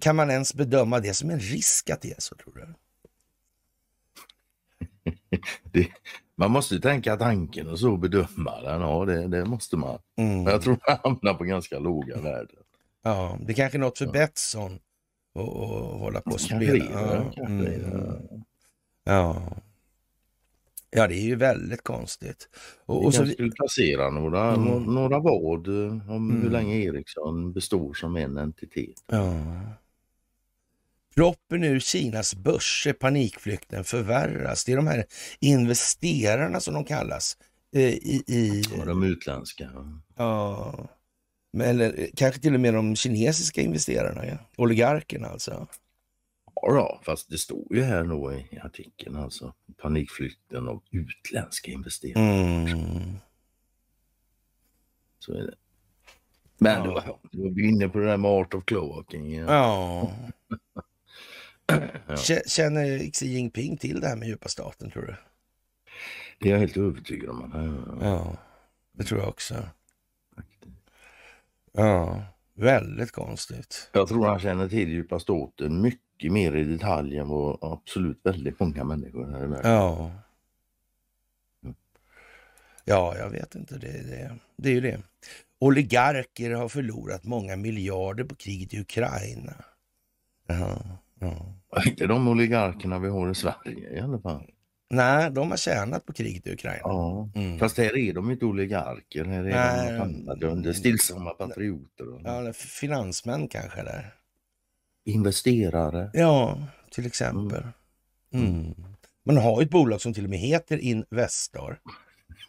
Kan 0.00 0.16
man 0.16 0.30
ens 0.30 0.54
bedöma 0.54 1.00
det 1.00 1.14
som 1.14 1.30
en 1.30 1.40
risk 1.40 1.90
att 1.90 2.00
det 2.00 2.10
är 2.10 2.20
så, 2.20 2.34
tror 2.34 2.54
du? 2.54 2.74
det, 5.72 5.88
man 6.34 6.50
måste 6.50 6.74
ju 6.74 6.80
tänka 6.80 7.16
tanken 7.16 7.68
och 7.68 7.78
så 7.78 7.96
bedöma 7.96 8.60
den. 8.62 8.80
Ja, 8.80 9.04
det, 9.04 9.28
det 9.28 9.44
måste 9.44 9.76
man. 9.76 9.98
Mm. 10.16 10.42
Men 10.42 10.52
jag 10.52 10.62
tror 10.62 10.78
man 10.88 10.98
hamnar 11.04 11.34
på 11.34 11.44
ganska 11.44 11.78
låga 11.78 12.20
värden. 12.20 12.62
Ja, 13.02 13.38
det 13.40 13.52
är 13.52 13.56
kanske 13.56 13.78
är 13.78 13.80
något 13.80 13.98
för 13.98 14.06
ja. 14.06 14.12
Betsson 14.12 14.78
att 15.34 16.00
hålla 16.00 16.20
på 16.20 16.30
och 16.30 16.40
spela. 16.40 16.84
Ja. 17.36 17.44
Mm. 17.46 18.44
ja. 19.04 19.42
Ja, 20.90 21.06
det 21.06 21.14
är 21.14 21.22
ju 21.22 21.36
väldigt 21.36 21.82
konstigt. 21.82 22.48
Och, 22.86 23.04
och 23.04 23.14
så 23.14 23.22
vi 23.22 23.32
skulle 23.32 23.50
placera 23.50 24.10
några, 24.10 24.54
mm. 24.54 24.82
några 24.82 25.18
vad 25.18 25.68
eh, 25.68 26.10
om 26.10 26.30
mm. 26.30 26.42
hur 26.42 26.50
länge 26.50 26.76
Ericsson 26.76 27.52
består 27.52 27.94
som 27.94 28.16
en 28.16 28.36
entitet. 28.36 29.04
Ja. 29.06 29.42
Proppen 31.14 31.64
ur 31.64 31.80
Kinas 31.80 32.34
börser, 32.34 32.92
panikflykten 32.92 33.84
förvärras. 33.84 34.64
Det 34.64 34.72
är 34.72 34.76
de 34.76 34.86
här 34.86 35.04
investerarna 35.40 36.60
som 36.60 36.74
de 36.74 36.84
kallas. 36.84 37.36
Eh, 37.74 37.82
i, 37.82 38.22
i, 38.26 38.62
ja, 38.78 38.84
de 38.84 39.02
utländska. 39.02 39.70
Ja. 40.16 40.88
Eller 41.58 42.08
kanske 42.16 42.40
till 42.40 42.54
och 42.54 42.60
med 42.60 42.74
de 42.74 42.96
kinesiska 42.96 43.60
investerarna, 43.60 44.26
ja. 44.26 44.36
oligarkerna 44.56 45.28
alltså. 45.28 45.66
Då, 46.62 47.00
fast 47.02 47.30
det 47.30 47.38
står 47.38 47.66
ju 47.70 47.82
här 47.82 48.04
då 48.04 48.32
i 48.32 48.58
artikeln 48.62 49.16
alltså 49.16 49.54
panikflykten 49.76 50.68
av 50.68 50.82
utländska 50.90 51.70
investerare. 51.70 52.24
Mm. 52.24 53.16
Så 55.18 55.32
är 55.32 55.42
det. 55.42 55.54
Men 56.58 56.84
ja. 56.84 57.02
då, 57.06 57.18
då 57.32 57.46
är 57.46 57.50
vi 57.50 57.68
inne 57.68 57.88
på 57.88 57.98
det 57.98 58.06
där 58.06 58.16
med 58.16 58.30
art 58.30 58.54
of 58.54 58.64
cloaking. 58.64 59.34
Ja. 59.34 60.12
ja. 62.06 62.16
Känner 62.46 63.10
Xi 63.12 63.26
Jinping 63.26 63.76
till 63.76 64.00
det 64.00 64.08
här 64.08 64.16
med 64.16 64.28
djupa 64.28 64.48
staten 64.48 64.90
tror 64.90 65.02
du? 65.02 65.14
Det 66.38 66.48
är 66.48 66.52
jag 66.52 66.58
helt 66.58 66.76
övertygad 66.76 67.30
om. 67.30 67.52
Ja, 68.00 68.06
ja 68.06 68.36
det 68.92 69.04
tror 69.04 69.20
jag 69.20 69.28
också. 69.28 69.54
Ja, 71.72 72.24
väldigt 72.54 73.12
konstigt. 73.12 73.90
Jag 73.92 74.08
tror 74.08 74.26
han 74.26 74.40
känner 74.40 74.68
till 74.68 74.88
djupa 74.88 75.18
staten 75.18 75.82
mycket 75.82 76.09
mer 76.28 76.56
i 76.56 76.64
detalj 76.64 77.18
än 77.18 77.28
vad 77.28 77.58
absolut 77.60 78.20
väldigt 78.22 78.60
många 78.60 78.84
människor 78.84 79.30
här 79.30 79.44
i 79.44 79.46
världen. 79.46 79.72
Ja. 79.72 80.10
Ja, 82.84 83.16
jag 83.18 83.30
vet 83.30 83.54
inte. 83.54 83.78
Det, 83.78 83.86
det, 83.86 84.36
det 84.56 84.68
är 84.68 84.72
ju 84.72 84.80
det. 84.80 85.00
Oligarker 85.58 86.50
har 86.50 86.68
förlorat 86.68 87.24
många 87.24 87.56
miljarder 87.56 88.24
på 88.24 88.34
kriget 88.34 88.74
i 88.74 88.80
Ukraina. 88.80 89.54
Ja, 90.46 90.78
ja. 91.20 91.54
Inte 91.86 92.06
de 92.06 92.28
oligarkerna 92.28 92.98
vi 92.98 93.08
har 93.08 93.30
i 93.30 93.34
Sverige 93.34 93.96
i 93.96 94.00
alla 94.00 94.20
fall. 94.20 94.50
Nej, 94.90 95.30
de 95.30 95.50
har 95.50 95.56
tjänat 95.56 96.06
på 96.06 96.12
kriget 96.12 96.46
i 96.46 96.52
Ukraina. 96.52 96.80
Ja, 96.82 97.30
mm. 97.34 97.58
fast 97.58 97.78
här 97.78 97.96
är 97.96 98.12
de 98.12 98.30
inte 98.30 98.44
oligarker. 98.44 99.24
Här 99.24 99.44
är 99.44 99.50
Nej, 99.50 99.92
de 99.92 99.98
hamnade 99.98 100.46
under 100.46 100.72
stillsamma 100.72 101.30
patrioter. 101.30 102.06
Ja, 102.24 102.52
finansmän 102.52 103.48
kanske 103.48 103.82
där. 103.82 104.14
Investerare. 105.04 106.10
Ja, 106.12 106.58
till 106.90 107.06
exempel. 107.06 107.62
Mm. 108.32 108.46
Mm. 108.46 108.74
Man 109.24 109.36
har 109.36 109.62
ett 109.62 109.70
bolag 109.70 110.00
som 110.00 110.14
till 110.14 110.24
och 110.24 110.30
med 110.30 110.38
heter 110.38 110.78
Investor. 110.78 111.80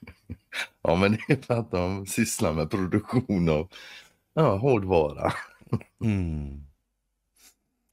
ja, 0.82 0.96
men 0.96 1.12
det 1.12 1.34
är 1.34 1.42
för 1.42 1.54
att 1.54 1.72
de 1.72 2.06
sysslar 2.06 2.54
med 2.54 2.72
produktion 2.72 3.50
av 3.50 3.70
ja, 4.34 4.58
hårdvara. 4.58 5.34
mm. 6.04 6.64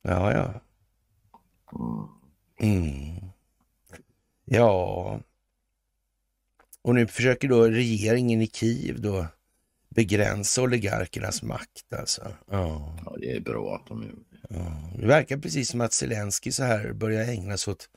Ja, 0.02 0.32
ja. 0.32 0.60
Mm. 2.60 3.16
Ja, 4.44 5.20
och 6.82 6.94
nu 6.94 7.06
försöker 7.06 7.48
då 7.48 7.64
regeringen 7.64 8.42
i 8.42 8.46
Kiev 8.46 9.00
då 9.00 9.26
begränsa 9.88 10.62
oligarkernas 10.62 11.42
makt 11.42 11.92
alltså. 11.98 12.32
Ja, 12.50 12.96
ja 13.04 13.16
det 13.20 13.36
är 13.36 13.40
bra 13.40 13.74
att 13.74 13.86
de 13.86 14.02
gör 14.02 14.14
det. 14.49 15.07
Verkar 15.07 15.37
precis 15.37 15.71
som 15.71 15.80
att 15.80 15.92
Zelensky 15.92 16.52
så 16.52 16.64
här 16.64 16.92
börjar 16.92 17.25
ägna 17.25 17.57
sig 17.57 17.73
åt 17.73 17.90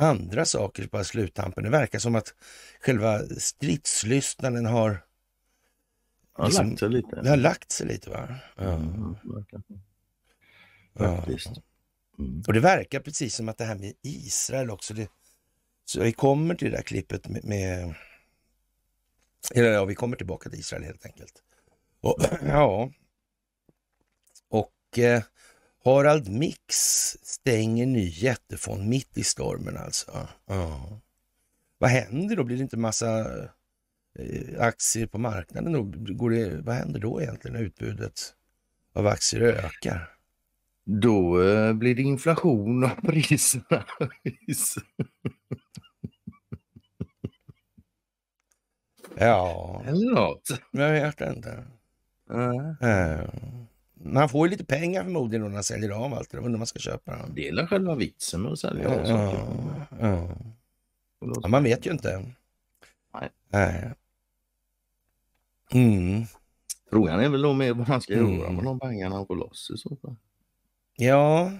andra 0.00 0.44
saker 0.44 0.86
på 0.86 1.04
sluttampen. 1.04 1.64
Det 1.64 1.70
verkar 1.70 1.98
som 1.98 2.14
att 2.14 2.34
själva 2.80 3.18
stridslystnaden 3.38 4.66
har 4.66 5.04
har 6.32 6.46
liksom, 6.46 6.68
lagt 6.68 6.78
sig 6.78 6.88
lite. 6.88 7.22
Det 7.22 7.28
har 7.28 7.36
lagt 7.36 7.72
sig 7.72 7.86
lite 7.86 8.10
va? 8.10 8.34
Ja. 8.56 8.74
Mm, 8.74 9.16
Faktiskt. 10.94 11.50
Mm. 12.18 12.42
Och 12.46 12.52
det 12.52 12.60
verkar 12.60 13.00
precis 13.00 13.34
som 13.34 13.48
att 13.48 13.58
det 13.58 13.64
här 13.64 13.74
med 13.74 13.92
Israel 14.02 14.70
också, 14.70 14.94
det, 14.94 15.08
så 15.84 16.02
vi 16.02 16.12
kommer 16.12 16.54
till 16.54 16.70
det 16.70 16.76
där 16.76 16.82
klippet 16.82 17.28
med, 17.28 17.44
med 17.44 17.94
eller 19.54 19.70
ja, 19.70 19.84
vi 19.84 19.94
kommer 19.94 20.16
tillbaka 20.16 20.50
till 20.50 20.58
Israel 20.58 20.82
helt 20.82 21.06
enkelt. 21.06 21.42
Och, 22.00 22.16
ja, 22.46 22.90
och 24.48 24.98
eh, 24.98 25.22
Harald 25.84 26.28
Mix 26.28 26.74
stänger 27.22 27.86
ny 27.86 28.08
jättefond 28.08 28.88
mitt 28.88 29.18
i 29.18 29.24
stormen 29.24 29.76
alltså. 29.76 30.28
Ja. 30.46 31.00
Vad 31.78 31.90
händer 31.90 32.36
då? 32.36 32.44
Blir 32.44 32.56
det 32.56 32.62
inte 32.62 32.76
massa 32.76 33.20
eh, 34.18 34.60
aktier 34.60 35.06
på 35.06 35.18
marknaden? 35.18 35.72
Då? 35.72 35.82
Går 36.14 36.30
det, 36.30 36.60
vad 36.60 36.74
händer 36.74 37.00
då 37.00 37.22
egentligen 37.22 37.56
när 37.56 37.62
utbudet 37.62 38.34
av 38.94 39.06
aktier 39.06 39.42
ökar? 39.42 40.08
Då 40.84 41.42
eh, 41.42 41.72
blir 41.72 41.94
det 41.94 42.02
inflation 42.02 42.84
och 42.84 43.02
priserna 43.02 43.84
höjs. 43.98 44.76
Ja. 49.16 49.82
Eller 49.86 50.14
något. 50.14 50.60
Jag 50.70 50.92
vet 50.92 51.20
inte. 51.20 51.64
Mm. 54.02 54.14
Man 54.14 54.28
får 54.28 54.46
ju 54.46 54.50
lite 54.50 54.64
pengar 54.64 55.02
förmodligen 55.02 55.42
när 55.42 55.50
man 55.50 55.64
säljer 55.64 55.90
av 55.90 56.14
allt 56.14 56.30
det 56.30 56.36
där. 56.36 56.44
Undrar 56.44 56.58
man 56.58 56.66
ska 56.66 56.78
köpa 56.78 57.16
den. 57.16 57.34
Det 57.34 57.48
är 57.48 57.66
själva 57.66 57.94
vitsen 57.94 58.42
med 58.42 58.52
att 58.52 58.58
sälja 58.58 58.88
av 58.88 59.04
saker. 59.04 59.40
Ja. 60.00 60.28
Ja. 61.40 61.48
man 61.48 61.64
vet 61.64 61.86
ju 61.86 61.90
inte. 61.90 62.24
Nej. 63.14 63.28
Nej. 63.48 63.92
Mm. 65.72 66.24
Frågan 66.90 67.20
är 67.20 67.28
väl 67.28 67.42
då 67.42 67.52
mer 67.52 67.74
vad 67.74 67.88
man 67.88 68.00
ska 68.00 68.14
mm. 68.14 68.38
göra 68.38 68.50
med 68.50 68.64
de 68.64 68.80
pengarna 68.80 69.16
han 69.16 69.26
får 69.26 69.36
loss 69.36 69.70
i 69.74 69.78
så 69.78 69.96
fall. 69.96 70.16
Ja, 70.96 71.52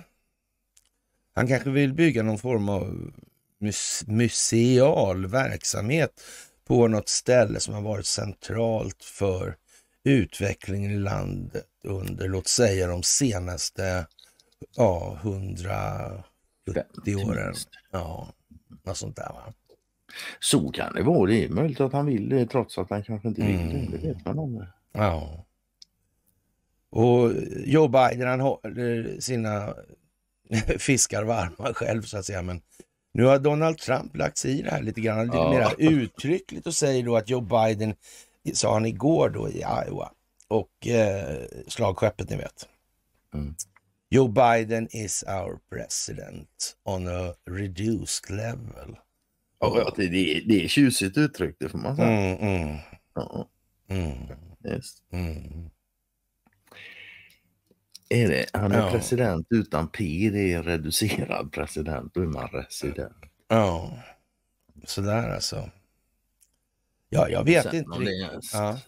han 1.35 1.49
kanske 1.49 1.71
vill 1.71 1.95
bygga 1.95 2.23
någon 2.23 2.39
form 2.39 2.69
av 2.69 3.13
muse 3.59 4.11
museal 4.11 5.27
verksamhet 5.27 6.23
på 6.65 6.89
något 6.89 7.09
ställe 7.09 7.61
som 7.61 7.75
har 7.75 7.83
varit 7.83 8.07
centralt 8.07 9.05
för 9.05 9.57
utvecklingen 10.05 10.91
i 10.91 10.99
landet 10.99 11.67
under, 11.85 12.29
låt 12.29 12.49
säga 12.49 12.87
de 12.87 13.03
senaste 13.03 14.07
ja, 14.77 15.19
170 15.23 16.25
åren. 17.27 17.55
Ja, 17.91 18.29
något 18.85 18.97
sånt 18.97 19.17
där 19.17 19.29
va. 19.29 19.53
Så 20.41 20.71
kan 20.71 20.95
det 20.95 21.03
vara. 21.03 21.31
Det 21.31 21.45
är 21.45 21.49
möjligt 21.49 21.81
att 21.81 21.93
han 21.93 22.07
vill 22.07 22.29
det 22.29 22.47
trots 22.47 22.79
att 22.79 22.91
han 22.91 23.03
kanske 23.03 23.29
inte 23.29 23.43
vill 23.43 23.57
det. 23.57 23.63
Mm. 23.63 23.91
Det 23.91 23.99
vet 23.99 24.25
man 24.25 24.39
om. 24.39 24.67
Ja. 24.93 25.45
Och 26.91 27.33
Joe 27.65 27.89
Biden 27.89 28.29
han 28.29 28.41
håller 28.41 29.21
sina 29.21 29.75
fiskar 30.79 31.23
varma 31.25 31.75
själv 31.75 32.03
så 32.03 32.19
att 32.19 32.25
säga. 32.25 32.43
Men 32.43 32.61
nu 33.15 33.25
har 33.25 33.39
Donald 33.39 33.79
Trump 33.79 34.17
lagt 34.17 34.39
sig 34.39 34.59
i 34.59 34.63
det 34.63 34.71
här 34.71 34.83
lite 34.83 35.01
grann, 35.01 35.25
lite 35.27 35.37
Ja. 35.37 35.51
mer 35.51 35.75
uttryckligt 35.91 36.67
och 36.67 36.75
säger 36.75 37.03
då 37.03 37.17
att 37.17 37.29
Joe 37.29 37.41
Biden, 37.41 37.95
sa 38.55 38.73
han 38.73 38.87
igår 38.87 39.31
då 39.31 39.49
i 39.49 39.59
Iowa, 39.87 40.13
och 40.49 40.87
eh, 40.87 41.43
slagskeppet 41.69 42.31
ni 42.31 42.37
vet. 42.37 42.69
Mm. 43.35 43.55
Joe 44.11 44.29
Biden 44.29 44.89
is 44.91 45.25
our 45.29 45.59
president 45.71 46.77
on 46.85 47.09
a 47.09 47.35
reduced 47.51 48.31
level. 48.37 48.97
Ja, 49.61 49.93
det, 49.97 50.09
det, 50.09 50.37
är- 50.37 50.43
det 50.49 50.65
är 50.65 50.69
tjusigt 50.69 51.19
uttryckt, 51.19 51.57
det 51.61 51.69
får 51.69 51.79
man 51.79 51.97
säga. 51.97 52.09
Mm, 52.09 52.39
mm, 52.63 52.79
Ja, 53.15 53.49
mm, 53.89 54.15
just. 54.65 55.03
mm. 55.13 55.71
Är 58.09 58.29
det, 58.29 58.47
han 58.53 58.73
är 58.73 58.79
Ja. 58.79 58.91
president 58.91 59.47
utan 59.51 59.89
P, 59.89 60.31
det 60.33 60.53
är 60.53 60.63
reducerad 60.63 61.53
president, 61.53 62.15
då 62.15 62.21
är 62.23 62.27
man 62.27 62.49
resident. 62.49 63.17
Ja, 63.49 63.99
sådär 64.85 65.29
alltså. 65.31 65.71
Ja, 67.15 67.29
jag 67.29 67.45
vet 67.45 67.63
Sen 67.63 67.75
inte 67.75 67.91
om 67.91 68.05
det, 68.05 68.11
är 68.11 68.41
Ja. 68.53 68.79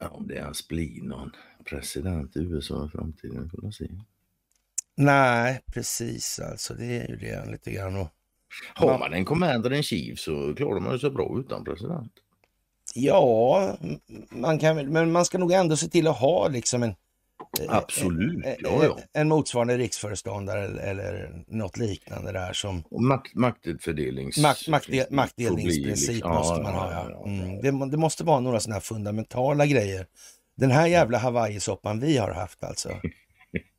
ja, 0.00 0.08
om 0.08 0.26
det 0.26 0.34
ens 0.34 0.68
blir 0.68 1.02
någon 1.02 1.30
president 1.64 2.36
i 2.36 2.38
USA 2.40 2.86
i 2.86 2.88
framtiden, 2.88 3.50
får 3.50 3.70
se. 3.70 3.88
Nej, 4.96 5.60
precis 5.66 6.38
alltså. 6.38 6.74
Det 6.74 6.84
är 6.84 7.08
ju 7.08 7.16
det 7.16 7.50
lite 7.50 7.70
grann. 7.70 7.96
Och, 7.96 8.08
Har 8.74 8.98
man 8.98 9.12
en 9.12 9.24
commander 9.24 9.72
in 9.72 9.82
chief 9.82 10.18
så 10.18 10.54
klarar 10.54 10.80
man 10.80 10.98
sig 10.98 11.10
bra 11.10 11.36
utan 11.40 11.64
president. 11.64 12.12
ja, 12.94 13.76
man 14.30 14.58
kan 14.58 14.92
men 14.92 15.12
man 15.12 15.24
ska 15.24 15.38
nog 15.38 15.52
ändå 15.52 15.76
se 15.76 15.88
till 15.88 16.06
att 16.06 16.18
ha 16.18 16.48
liksom 16.48 16.82
en 16.82 16.94
Absolut, 17.68 18.44
en, 18.46 18.54
ja, 18.58 18.84
ja. 18.84 18.98
en, 19.12 19.20
en 19.20 19.28
motsvarande 19.28 19.78
riksföreståndare 19.78 20.64
eller, 20.80 21.30
något 21.48 21.76
liknande 21.76 22.32
där 22.32 22.52
som 22.52 22.82
Och 22.90 23.02
makt, 23.02 23.34
maktfördelnings... 23.34 24.38
makt, 24.38 24.68
maktdel, 24.68 25.06
maktdelningsprincip 25.10 26.22
Problem, 26.22 26.38
måste 26.38 26.62
man 26.62 26.72
ha. 26.74 26.92
Ja, 26.92 27.06
Ja. 27.10 27.10
ja, 27.10 27.30
Mm. 27.30 27.54
ja. 27.54 27.62
Det, 27.62 27.90
det 27.90 27.96
måste 27.96 28.24
vara 28.24 28.40
några 28.40 28.60
sådana 28.60 28.74
här 28.74 28.80
fundamentala 28.80 29.66
grejer. 29.66 30.06
Den 30.56 30.70
här 30.70 30.86
jävla 30.86 31.18
Hawaii-soppan 31.18 32.00
vi 32.00 32.16
har 32.18 32.30
haft 32.32 32.64
alltså. 32.64 32.88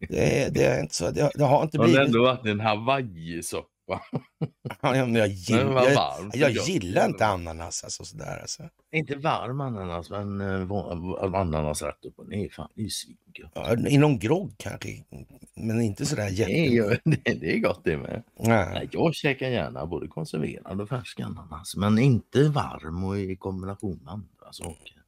Det, 0.10 0.54
det 0.54 0.64
är 0.66 0.82
inte 0.82 0.96
så. 0.96 1.12
Det, 1.12 1.32
det 1.36 1.44
har 1.44 1.64
inte 1.64 1.78
Det 1.78 1.82
har 1.82 1.88
blivit. 1.88 2.06
ändå 2.08 2.24
varit 2.24 2.46
en 2.46 2.60
hawaii-soppa. 2.60 3.68
Ja, 4.82 4.92
men 4.92 5.16
jag, 5.16 5.28
gill, 5.28 5.64
varm, 5.66 6.32
jag 6.34 6.52
jag. 6.52 6.68
gillar 6.68 7.06
inte 7.08 7.26
ananas 7.28 7.84
alltså 7.84 8.04
sådär 8.06 8.40
alltså. 8.42 8.64
Inte 8.92 9.16
varm 9.16 9.62
ananas, 9.62 10.10
men 10.10 10.68
va- 10.68 11.32
ananas 11.34 11.82
rätt 11.82 12.06
upp 12.06 12.20
och 12.20 12.28
ner. 12.30 12.50
Fan, 12.50 12.70
det 12.76 12.82
är 12.82 12.86
ju. 12.86 13.48
Ja, 13.54 13.90
I 13.90 13.98
någon 13.98 14.20
grogg 14.20 14.54
kanske, 14.58 14.88
men 15.56 15.82
inte 15.82 16.06
sådär 16.06 16.30
jätte... 16.30 16.52
ju- 16.52 16.84
det, 17.04 17.34
det 17.34 17.56
är 17.56 17.60
gott 17.60 17.82
det 17.84 17.98
med. 17.98 18.24
Nej. 18.40 18.70
Nej, 18.74 18.90
jag 18.92 19.16
käkar 19.16 19.48
gärna 19.50 19.86
både 19.86 20.08
konserverad 20.08 20.82
och 20.82 20.90
färsk 20.90 21.20
ananas, 21.20 21.76
men 21.76 22.00
inte 22.00 22.50
varm 22.50 23.04
och 23.04 23.18
i 23.20 23.36
kombination 23.36 24.00
med 24.04 24.14
andra 24.14 24.52
saker. 24.52 25.02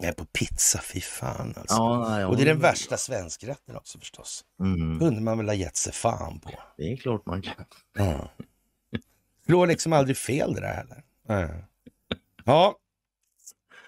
Nej, 0.00 0.14
på 0.14 0.24
pizza, 0.24 0.80
fy 0.82 1.00
fan 1.00 1.54
alltså. 1.56 1.76
Ja, 1.76 2.08
nej, 2.08 2.24
Och 2.24 2.36
det 2.36 2.42
är 2.42 2.46
den 2.46 2.56
ja. 2.56 2.62
värsta 2.62 2.96
svenskrätten 2.96 3.76
också 3.76 3.98
förstås. 3.98 4.44
Mm, 4.60 4.98
kunde 4.98 5.20
man 5.20 5.38
väl 5.38 5.48
ha 5.48 5.54
gett 5.54 5.76
sig 5.76 5.92
fan 5.92 6.40
på. 6.40 6.50
det 6.76 6.92
är 6.92 6.96
klart 6.96 7.26
man 7.26 7.42
kan. 7.42 7.64
Ja. 7.98 8.30
Slår 9.46 9.66
liksom 9.66 9.92
aldrig 9.92 10.16
fel 10.16 10.54
det 10.54 10.60
där 10.60 10.74
heller. 10.74 11.02
Ja. 12.44 12.76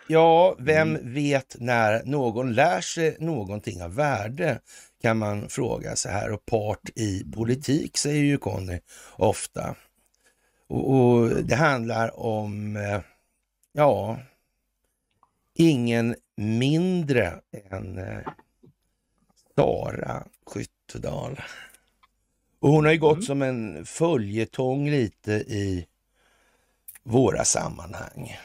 Ja, 0.07 0.57
vem 0.59 1.15
vet 1.15 1.57
när 1.59 2.05
någon 2.05 2.53
lär 2.53 2.81
sig 2.81 3.17
någonting 3.21 3.83
av 3.83 3.95
värde 3.95 4.61
kan 5.03 5.19
man 5.19 5.49
fråga 5.49 5.97
sig 5.97 6.13
här. 6.13 6.33
Och 6.33 6.47
part 6.47 6.89
i 6.95 7.25
politik 7.35 7.99
säger 7.99 8.23
ju 8.23 8.39
Conny 8.39 8.81
ofta. 9.17 9.77
Och, 10.69 10.95
och 10.95 11.29
det 11.29 11.55
handlar 11.55 12.21
om, 12.21 12.77
eh, 12.77 13.01
ja, 13.73 14.19
ingen 15.55 16.17
mindre 16.37 17.41
än 17.71 17.99
eh, 17.99 18.19
Sara 19.57 20.25
Skyttedal. 20.47 21.41
Och 22.61 22.69
hon 22.69 22.85
har 22.85 22.93
ju 22.93 22.99
gått 22.99 23.25
som 23.25 23.43
en 23.43 23.85
följetong 23.85 24.91
lite 24.91 25.33
i 25.33 25.87
våra 27.03 27.45
sammanhang. 27.45 28.37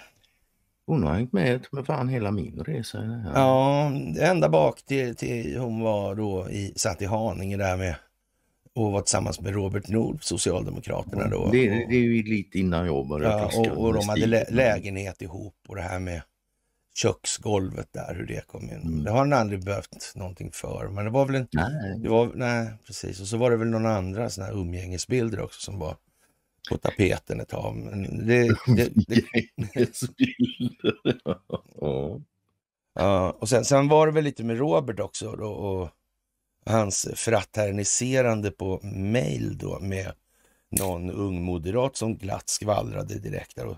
Hon 0.86 1.04
har 1.04 1.14
hängt 1.14 1.34
med 1.34 1.66
med 1.72 1.86
fan 1.86 2.10
hela 2.10 2.32
min 2.32 2.64
resa. 2.68 3.02
här. 3.02 3.32
Ja, 3.36 3.92
ända 4.20 4.50
bak 4.50 4.82
till, 4.86 5.16
till 5.16 5.58
hon 5.58 5.80
var 5.82 6.16
då 6.16 6.50
i, 6.50 6.74
satt 6.76 7.02
i 7.02 7.06
Haninge 7.06 7.58
där 7.58 7.78
med 7.78 7.96
och 8.76 8.92
var 8.92 9.02
tillsammans 9.02 9.42
med 9.42 9.54
Robert 9.54 9.88
Nord, 9.88 10.24
Socialdemokraterna 10.24 11.28
då. 11.28 11.50
Det, 11.52 11.70
det 11.70 11.96
är 11.96 12.00
ju 12.00 12.24
lite 12.24 12.60
innan 12.60 12.86
jag 12.86 13.08
började 13.08 13.50
ja, 13.54 13.72
och, 13.72 13.86
och 13.86 13.94
de 13.94 14.10
hade 14.10 14.26
lä 14.26 14.46
lägenhet 14.50 15.22
ihop 15.22 15.56
och 15.68 15.76
det 15.76 15.82
här 15.82 16.00
med 16.00 16.22
köksgolvet 16.98 17.94
där, 17.94 18.16
hur 18.16 18.26
det 18.26 18.48
kom 18.48 18.64
in. 18.64 18.70
Mm. 18.70 19.04
Det 19.04 19.12
har 19.12 19.18
han 19.18 19.34
aldrig 19.34 19.64
behövt 19.64 20.16
någonting 20.16 20.52
för, 20.52 20.88
men 20.88 21.06
det 21.06 21.12
var 21.12 21.26
väl 21.26 21.36
en 21.36 21.48
Nej, 21.52 22.00
Det 22.00 22.10
var, 22.10 22.32
nej, 22.36 22.74
precis. 22.86 23.22
Och 23.22 23.28
så 23.28 23.38
var 23.38 23.52
det 23.52 23.58
väl 23.58 23.68
några 23.68 23.98
andra 23.98 24.30
såna 24.30 24.48
här 24.48 24.54
umgängesbilder 24.54 25.42
också 25.42 25.62
som 25.62 25.80
var 25.80 25.98
på 26.70 26.78
tapeten 26.78 27.40
ett 27.40 27.50
tag. 27.50 27.76
Men 27.76 28.28
det, 28.28 28.48
det, 28.68 28.92
det, 29.08 29.24
Gängesbilder. 29.58 30.98
ja. 31.82 32.22
ja, 32.94 33.38
och 33.40 33.50
sen, 33.50 33.66
sen 33.66 33.88
var 33.88 34.08
det 34.08 34.14
väl 34.14 34.24
lite 34.24 34.44
med 34.44 34.58
Robert 34.58 35.00
också 35.00 35.36
då, 35.36 35.50
och 35.50 35.90
hans 36.66 37.08
fraterniserande 37.16 38.52
på 38.52 38.80
mail 38.84 39.58
då 39.58 39.80
med 39.80 40.12
någon 40.70 41.12
ung 41.12 41.44
moderat 41.44 41.96
som 41.96 42.18
glatt 42.18 42.50
skvallrade 42.50 43.20
direkt 43.20 43.56
där 43.56 43.66
och 43.66 43.78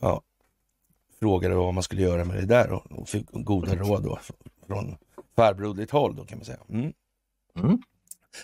ja, 0.00 0.22
frågade 1.20 1.54
vad 1.54 1.74
man 1.74 1.82
skulle 1.82 2.02
göra 2.02 2.24
med 2.24 2.36
det 2.36 2.46
där 2.46 2.70
och, 2.72 3.08
fick 3.08 3.26
goda 3.30 3.74
råd 3.74 4.02
då 4.02 4.18
från 4.66 4.96
farbroderligt 5.36 5.92
håll 5.92 6.16
då 6.16 6.24
kan 6.24 6.38
man 6.38 6.44
säga. 6.44 6.58
Mm. 6.68 6.92
Mm. 7.58 7.82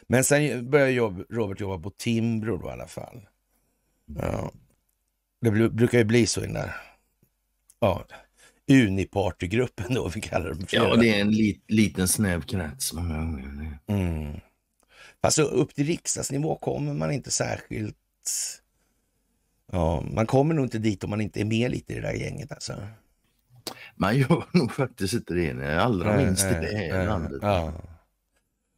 Men 0.07 0.25
sen 0.25 0.71
började 0.71 0.91
jobb, 0.91 1.25
Robert 1.31 1.61
jobba 1.61 1.83
på 1.83 1.91
Timbro 1.91 2.57
då 2.57 2.69
i 2.69 2.73
alla 2.73 2.87
fall. 2.87 3.27
Ja. 4.07 4.53
Det 5.41 5.51
bru- 5.51 5.71
brukar 5.71 5.99
ju 5.99 6.05
bli 6.05 6.27
så 6.27 6.41
i 6.41 6.45
den 6.45 6.55
där 6.55 6.77
ja, 7.79 8.05
Unipartygruppen 8.71 9.95
då, 9.95 10.09
vi 10.09 10.21
kallar 10.21 10.49
dem. 10.49 10.67
ja, 10.71 10.97
det 10.97 11.15
är 11.15 11.21
en 11.21 11.31
lit, 11.31 11.65
liten 11.69 12.09
snäv 12.09 12.43
krets. 12.43 12.93
Mm. 13.87 14.41
Fast 15.23 15.37
så 15.37 15.43
upp 15.43 15.75
till 15.75 15.87
riksdagsnivå 15.87 16.57
kommer 16.57 16.95
man 16.95 17.13
inte 17.13 17.31
särskilt... 17.31 17.97
Ja, 19.73 20.05
man 20.11 20.27
kommer 20.27 20.55
nog 20.55 20.65
inte 20.65 20.79
dit 20.79 21.05
om 21.05 21.11
man 21.11 21.21
inte 21.21 21.41
är 21.41 21.45
med 21.45 21.71
lite 21.71 21.93
i 21.93 21.97
det 21.97 22.03
där 22.03 22.13
gänget 22.13 22.53
alltså. 22.53 22.73
Man 23.97 24.19
gör 24.19 24.45
nog 24.53 24.73
faktiskt 24.73 25.15
inte 25.15 25.35
det, 25.35 25.83
allra 25.83 26.17
Nej, 26.17 26.27
minst 26.27 26.45
i 26.45 26.49
det 26.49 26.77
här 26.77 26.97
nej, 26.99 27.07
landet. 27.07 27.39
Ja. 27.43 27.73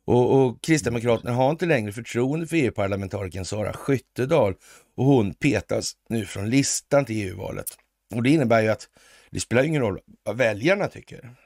Och, 0.05 0.47
och 0.47 0.63
Kristdemokraterna 0.63 1.33
har 1.33 1.51
inte 1.51 1.67
längre 1.67 1.93
förtroende 1.93 2.47
för 2.47 2.57
EU-parlamentarikern 2.57 3.45
Sara 3.45 3.73
Skyttedal 3.73 4.55
och 4.97 5.05
hon 5.05 5.35
petas 5.35 5.93
nu 6.09 6.25
från 6.25 6.51
listan 6.51 7.05
till 7.05 7.17
EU-valet. 7.17 7.67
Och 8.15 8.23
det 8.23 8.31
innebär 8.31 8.63
ju 8.63 8.69
att 8.69 8.89
det 9.31 9.41
spelar 9.41 9.63
ingen 9.63 9.83
roll 9.83 10.01
vad 10.23 10.37
väljarna 10.37 10.89
tycker. 10.89 11.37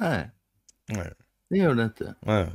Nej, 0.00 0.30
Nej, 0.88 1.12
det 1.50 1.56
gör 1.56 1.74
det 1.74 1.82
inte. 1.84 2.14
nej. 2.20 2.50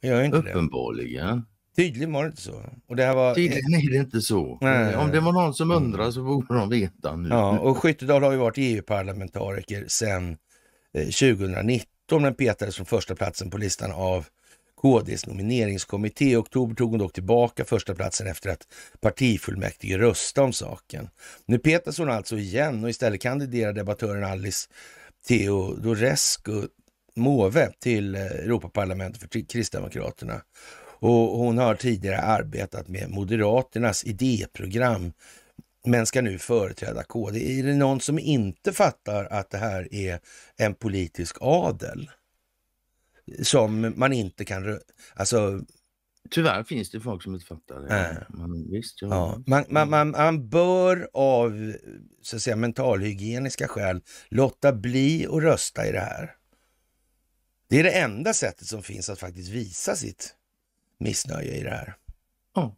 Det 0.00 0.08
gör 0.08 0.22
inte. 0.22 0.38
Uppenbarligen. 0.38 1.46
Tydligen 1.76 2.12
var 2.12 2.22
det 2.22 2.28
inte 2.28 2.42
så. 2.42 2.62
Och 2.86 2.96
det 2.96 3.04
här 3.04 3.14
var... 3.14 3.34
Tydligen 3.34 3.74
är 3.74 3.90
det 3.90 3.96
inte 3.96 4.20
så. 4.20 4.58
Nej. 4.60 4.96
Om 4.96 5.10
det 5.10 5.20
var 5.20 5.32
någon 5.32 5.54
som 5.54 5.70
undrar 5.70 6.10
så 6.10 6.22
borde 6.22 6.54
de 6.54 6.68
veta 6.68 7.16
nu. 7.16 7.28
Ja, 7.28 7.58
och 7.58 7.78
Skyttedal 7.78 8.22
har 8.22 8.32
ju 8.32 8.38
varit 8.38 8.58
EU-parlamentariker 8.58 9.84
sedan 9.88 10.36
eh, 10.94 11.04
2019 11.04 12.22
men 12.22 12.34
petades 12.34 12.76
från 12.76 12.86
första 12.86 13.14
platsen 13.14 13.50
på 13.50 13.58
listan 13.58 13.92
av 13.92 14.26
KDs 14.82 15.26
nomineringskommitté. 15.26 16.24
I 16.24 16.36
oktober 16.36 16.74
tog 16.74 16.90
hon 16.90 16.98
dock 16.98 17.12
tillbaka 17.12 17.64
första 17.64 17.94
platsen 17.94 18.26
efter 18.26 18.50
att 18.50 18.62
partifullmäktige 19.00 19.98
röstade 19.98 20.44
om 20.44 20.52
saken. 20.52 21.08
Nu 21.46 21.58
petas 21.58 21.98
hon 21.98 22.10
alltså 22.10 22.38
igen 22.38 22.84
och 22.84 22.90
istället 22.90 23.20
kandiderar 23.20 23.72
debattören 23.72 24.24
Alice 24.24 24.68
Teodorescu 25.28 26.68
Måwe 27.16 27.72
till 27.80 28.14
eh, 28.14 28.22
Europaparlamentet 28.22 29.20
för 29.20 29.48
Kristdemokraterna. 29.48 30.40
Och 30.98 31.38
hon 31.38 31.58
har 31.58 31.74
tidigare 31.74 32.18
arbetat 32.18 32.88
med 32.88 33.10
Moderaternas 33.10 34.04
idéprogram 34.04 35.12
men 35.86 36.06
ska 36.06 36.22
nu 36.22 36.38
företräda 36.38 37.02
KD. 37.02 37.58
Är 37.58 37.62
det 37.62 37.74
någon 37.74 38.00
som 38.00 38.18
inte 38.18 38.72
fattar 38.72 39.24
att 39.24 39.50
det 39.50 39.58
här 39.58 39.94
är 39.94 40.20
en 40.56 40.74
politisk 40.74 41.36
adel? 41.40 42.10
Som 43.42 43.94
man 43.96 44.12
inte 44.12 44.44
kan... 44.44 44.80
Alltså, 45.14 45.60
Tyvärr 46.30 46.64
finns 46.64 46.90
det 46.90 47.00
folk 47.00 47.22
som 47.22 47.34
inte 47.34 47.46
fattar 47.46 47.80
det. 47.80 47.86
Nej. 47.88 48.16
Men 48.28 48.70
visst, 48.70 49.02
ja. 49.02 49.08
Ja, 49.08 49.42
man, 49.46 49.64
man, 49.68 49.90
man, 49.90 50.10
man 50.10 50.48
bör 50.48 51.08
av 51.12 51.72
så 52.22 52.36
att 52.36 52.42
säga, 52.42 52.56
mentalhygieniska 52.56 53.68
skäl 53.68 54.00
låta 54.28 54.72
bli 54.72 55.26
att 55.26 55.42
rösta 55.42 55.86
i 55.86 55.92
det 55.92 56.00
här. 56.00 56.34
Det 57.68 57.80
är 57.80 57.84
det 57.84 57.98
enda 57.98 58.34
sättet 58.34 58.66
som 58.66 58.82
finns 58.82 59.10
att 59.10 59.18
faktiskt 59.18 59.48
visa 59.50 59.96
sitt 59.96 60.34
missnöje 60.98 61.54
i 61.54 61.62
det 61.62 61.70
här. 61.70 61.96
ja. 62.54 62.74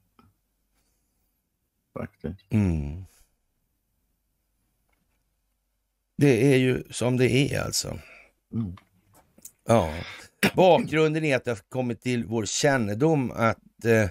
Faktiskt. 1.95 2.53
Mm. 2.53 3.05
Det 6.17 6.53
är 6.53 6.57
ju 6.57 6.83
som 6.91 7.17
det 7.17 7.31
är 7.31 7.61
alltså. 7.61 7.99
Mm. 8.53 8.77
Ja. 9.67 9.95
Bakgrunden 10.55 11.25
är 11.25 11.37
att 11.37 11.45
det 11.45 11.51
har 11.51 11.59
kommit 11.69 12.01
till 12.01 12.25
vår 12.25 12.45
kännedom 12.47 13.31
att 13.31 13.85
eh, 13.85 14.03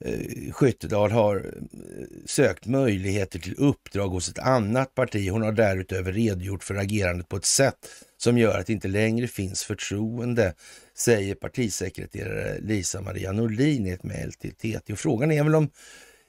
eh, 0.00 0.52
Skyttedal 0.52 1.10
har 1.10 1.36
eh, 1.36 2.06
sökt 2.26 2.66
möjligheter 2.66 3.38
till 3.38 3.54
uppdrag 3.58 4.08
hos 4.08 4.28
ett 4.28 4.38
annat 4.38 4.94
parti. 4.94 5.30
Hon 5.30 5.42
har 5.42 5.52
därutöver 5.52 6.12
redogjort 6.12 6.64
för 6.64 6.74
agerandet 6.74 7.28
på 7.28 7.36
ett 7.36 7.44
sätt 7.44 7.88
som 8.16 8.38
gör 8.38 8.58
att 8.58 8.66
det 8.66 8.72
inte 8.72 8.88
längre 8.88 9.26
finns 9.28 9.64
förtroende, 9.64 10.54
säger 10.96 11.34
partisekreterare 11.34 12.58
Lisa 12.60 13.00
Maria 13.00 13.32
Norlin 13.32 13.86
i 13.86 13.90
ett 13.90 14.02
mejl 14.04 14.32
till 14.32 14.54
TT. 14.54 14.92
Och 14.92 14.98
frågan 14.98 15.30
är 15.32 15.44
väl 15.44 15.54
om 15.54 15.70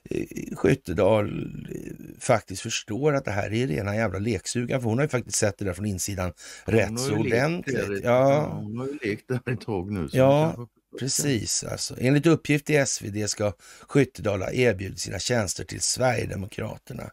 eh, 0.10 0.26
Skyttedal 0.56 1.28
eh, 1.76 1.92
faktiskt 2.20 2.62
förstår 2.62 3.14
att 3.14 3.26
det 3.26 3.32
här 3.32 3.54
är 3.54 3.68
rena 3.68 3.96
jävla 3.96 4.20
leksugan, 4.20 4.82
för 4.82 4.90
hon 4.90 4.98
har 4.98 5.06
ju 5.06 5.10
faktiskt 5.10 5.38
sett 5.38 5.58
det 5.58 5.66
där 5.66 5.74
från 5.74 5.86
insidan 5.86 6.34
rätt 6.66 6.90
Hon 6.90 6.98
så 6.98 7.12
ju 7.12 7.24
lekt 7.24 7.34
ordentligt. 7.34 7.76
där 7.76 7.96
ett- 7.98 8.04
Ja, 8.04 8.48
Hon 8.64 8.78
har 8.78 8.88
ju 8.88 8.98
lekt 9.10 9.28
där 9.28 9.54
ett 9.54 9.62
tag 9.62 9.92
nu. 9.92 10.10
så 10.10 10.18
Ja, 10.18 10.68
Precis, 11.00 11.64
alltså. 11.64 11.96
Enligt 12.00 12.26
uppgift 12.26 12.70
i 12.70 12.74
SvD 12.86 13.28
ska 13.30 13.54
Skyttedal 13.88 14.42
ha 14.42 14.52
erbjudit 14.52 15.00
sina 15.00 15.20
tjänster 15.20 15.64
till 15.64 15.82
Sverigedemokraterna. 15.82 17.10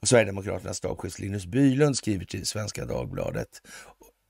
Och 0.00 0.08
Sverigedemokraternas 0.08 0.76
stabschef 0.76 1.18
Linus 1.18 1.46
Bylund 1.46 1.96
skriver 1.96 2.24
till 2.24 2.46
Svenska 2.46 2.84
Dagbladet. 2.84 3.48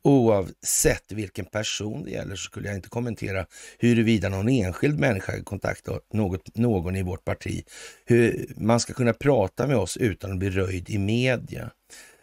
Oavsett 0.07 1.13
vilken 1.13 1.45
person 1.45 2.05
det 2.05 2.11
gäller 2.11 2.37
så 2.37 2.43
skulle 2.43 2.69
jag 2.69 2.77
inte 2.77 2.89
kommentera 2.89 3.47
huruvida 3.79 4.29
någon 4.29 4.49
enskild 4.49 5.01
människa 5.01 5.43
kontaktar 5.43 6.01
något, 6.13 6.57
någon 6.57 6.97
i 6.97 7.03
vårt 7.03 7.25
parti. 7.25 7.65
Hur 8.05 8.55
man 8.57 8.81
ska 8.81 8.93
kunna 8.93 9.13
prata 9.13 9.67
med 9.67 9.77
oss 9.77 9.97
utan 9.97 10.33
att 10.33 10.39
bli 10.39 10.51
röjd 10.51 10.91
i 10.91 10.99
media. 10.99 11.71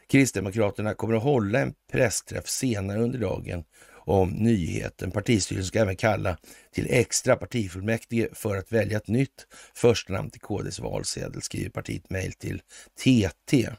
Kristdemokraterna 0.09 0.93
kommer 0.93 1.15
att 1.15 1.23
hålla 1.23 1.59
en 1.59 1.73
pressträff 1.91 2.47
senare 2.47 2.99
under 2.99 3.19
dagen 3.19 3.63
om 4.05 4.29
nyheten. 4.29 5.11
Partistyrelsen 5.11 5.67
ska 5.67 5.79
även 5.79 5.95
kalla 5.95 6.37
till 6.71 6.87
extra 6.89 7.35
partifullmäktige 7.35 8.27
för 8.33 8.57
att 8.57 8.71
välja 8.71 8.97
ett 8.97 9.07
nytt 9.07 9.47
förstanamn 9.73 10.29
till 10.29 10.41
KDs 10.41 10.79
valsedel, 10.79 11.41
skriver 11.41 11.69
partiet 11.69 12.09
mejl 12.09 12.33
till 12.33 12.61
TT. 13.03 13.69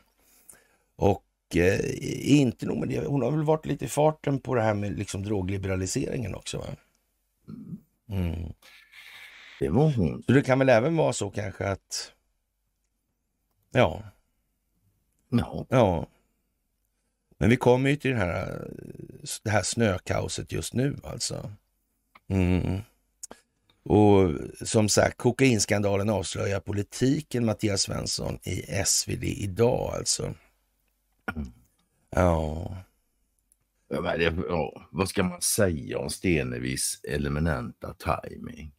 Och 0.97 1.23
inte 1.53 2.67
nog 2.67 2.79
med 2.79 2.89
det, 2.89 3.07
hon 3.07 3.23
har 3.23 3.31
väl 3.31 3.45
varit 3.45 3.67
lite 3.67 3.85
i 3.85 3.89
farten 3.89 4.41
på 4.41 4.55
det 4.55 4.63
här 4.63 4.75
med 4.75 4.99
liksom 4.99 5.23
drogliberaliseringen 5.23 6.35
också. 6.35 6.59
Va? 6.59 6.67
Mm. 8.09 8.53
Det 9.61 9.69
var 9.69 9.91
hon. 9.91 10.23
Så 10.23 10.33
det 10.33 10.43
kan 10.43 10.59
väl 10.59 10.69
även 10.69 10.97
vara 10.97 11.13
så 11.13 11.31
kanske 11.31 11.69
att, 11.69 12.13
ja, 13.71 14.03
Ja, 15.39 15.67
ja. 15.69 16.07
Men 17.39 17.51
vi 17.51 17.57
kommer 17.57 17.91
ju 17.91 17.97
till 17.97 18.11
den 18.11 18.21
här, 18.21 18.69
det 19.43 19.51
här 19.51 19.63
snökaoset 19.63 20.53
just 20.53 20.75
nu 20.75 20.97
alltså. 21.05 21.53
Mm. 22.29 22.81
Och 23.83 24.31
som 24.69 24.89
sagt, 24.89 25.19
kokainskandalen 25.19 26.11
avslöjar 26.11 26.61
politiken, 26.61 27.45
Mattias 27.45 27.83
Svensson 27.83 28.39
i 28.43 28.85
SvD 28.87 29.25
idag 29.25 29.95
alltså. 29.95 30.35
Ja, 32.11 32.77
Ja, 33.89 34.01
det, 34.17 34.35
ja, 34.49 34.89
vad 34.91 35.09
ska 35.09 35.23
man 35.23 35.41
säga 35.41 35.99
om 35.99 36.11
Stenevis 36.11 37.01
eliminanta 37.09 37.95
timing? 37.95 38.73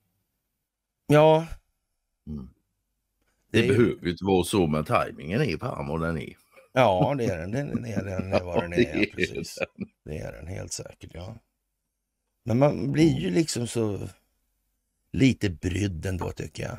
ja, 1.08 1.48
Mm. 2.28 2.50
Det 3.52 3.62
Det, 3.62 3.66
är 3.66 3.70
behöver 3.70 4.06
ju 4.06 4.12
inte 4.12 4.26
vara 4.26 4.44
så, 4.44 4.68
men 4.68 4.86
tajmingen 4.86 5.42
är 5.42 5.58
fan 5.58 5.88
vad 5.88 6.02
den 6.02 6.18
är. 6.18 6.38
ja 6.74 7.16
det 7.18 7.26
är 7.26 7.38
den. 7.38 7.52
Den 7.52 7.86
är, 7.86 8.04
den 8.04 8.34
är 8.34 8.44
vad 8.44 8.64
den 8.64 8.74
är. 8.74 8.78
är 8.78 9.06
Precis. 9.06 9.60
Det 10.06 10.18
är 10.18 10.32
den 10.32 10.48
helt 10.48 10.72
säkert, 10.74 11.12
ja. 11.14 11.38
Men 12.44 12.60
man 12.60 12.92
blir 12.92 13.20
ju 13.20 13.30
liksom 13.30 13.68
så 13.68 14.10
lite 15.12 15.50
brydd 15.50 16.06
ändå 16.06 16.32
tycker 16.32 16.64
jag. 16.64 16.78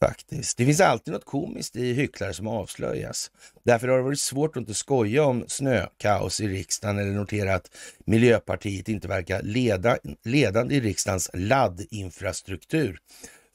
Faktiskt. 0.00 0.56
Det 0.56 0.64
finns 0.66 0.80
alltid 0.80 1.14
något 1.14 1.24
komiskt 1.24 1.76
i 1.76 1.92
hycklare 1.92 2.32
som 2.32 2.46
avslöjas. 2.46 3.30
Därför 3.64 3.88
har 3.88 3.96
det 3.96 4.02
varit 4.02 4.20
svårt 4.20 4.56
att 4.56 4.60
inte 4.60 4.74
skoja 4.74 5.24
om 5.24 5.44
snökaos 5.48 6.40
i 6.40 6.48
riksdagen 6.48 6.98
eller 6.98 7.12
notera 7.12 7.54
att 7.54 7.70
Miljöpartiet 8.06 8.88
inte 8.88 9.08
verkar 9.08 9.42
leda, 9.42 9.98
ledande 10.24 10.74
i 10.74 10.80
riksdagens 10.80 11.30
laddinfrastruktur 11.34 12.98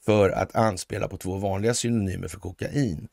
för 0.04 0.30
att 0.30 0.56
anspela 0.56 1.08
på 1.08 1.16
två 1.16 1.36
vanliga 1.36 1.74
synonymer 1.74 2.28
för 2.28 2.38
kokain. 2.38 3.08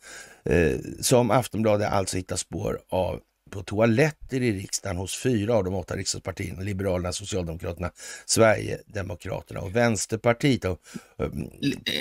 Eh, 0.46 0.80
som 1.02 1.32
Aftonbladet 1.32 1.92
alltså 1.92 2.18
hittar 2.18 2.36
spår 2.36 2.80
av 2.90 3.20
på 3.50 3.64
toaletter 3.64 4.42
i 4.44 4.52
riksdagen 4.52 4.98
hos 4.98 5.18
fyra 5.24 5.56
av 5.56 5.64
de 5.64 5.74
åtta 5.74 5.96
riksdagspartierna, 5.96 6.62
Liberalerna, 6.62 7.12
Socialdemokraterna, 7.12 7.92
Sverigedemokraterna 8.26 9.60
och 9.62 9.76
Vänsterpartiet. 9.76 10.66
Och, 10.66 10.80
eh, 11.18 11.30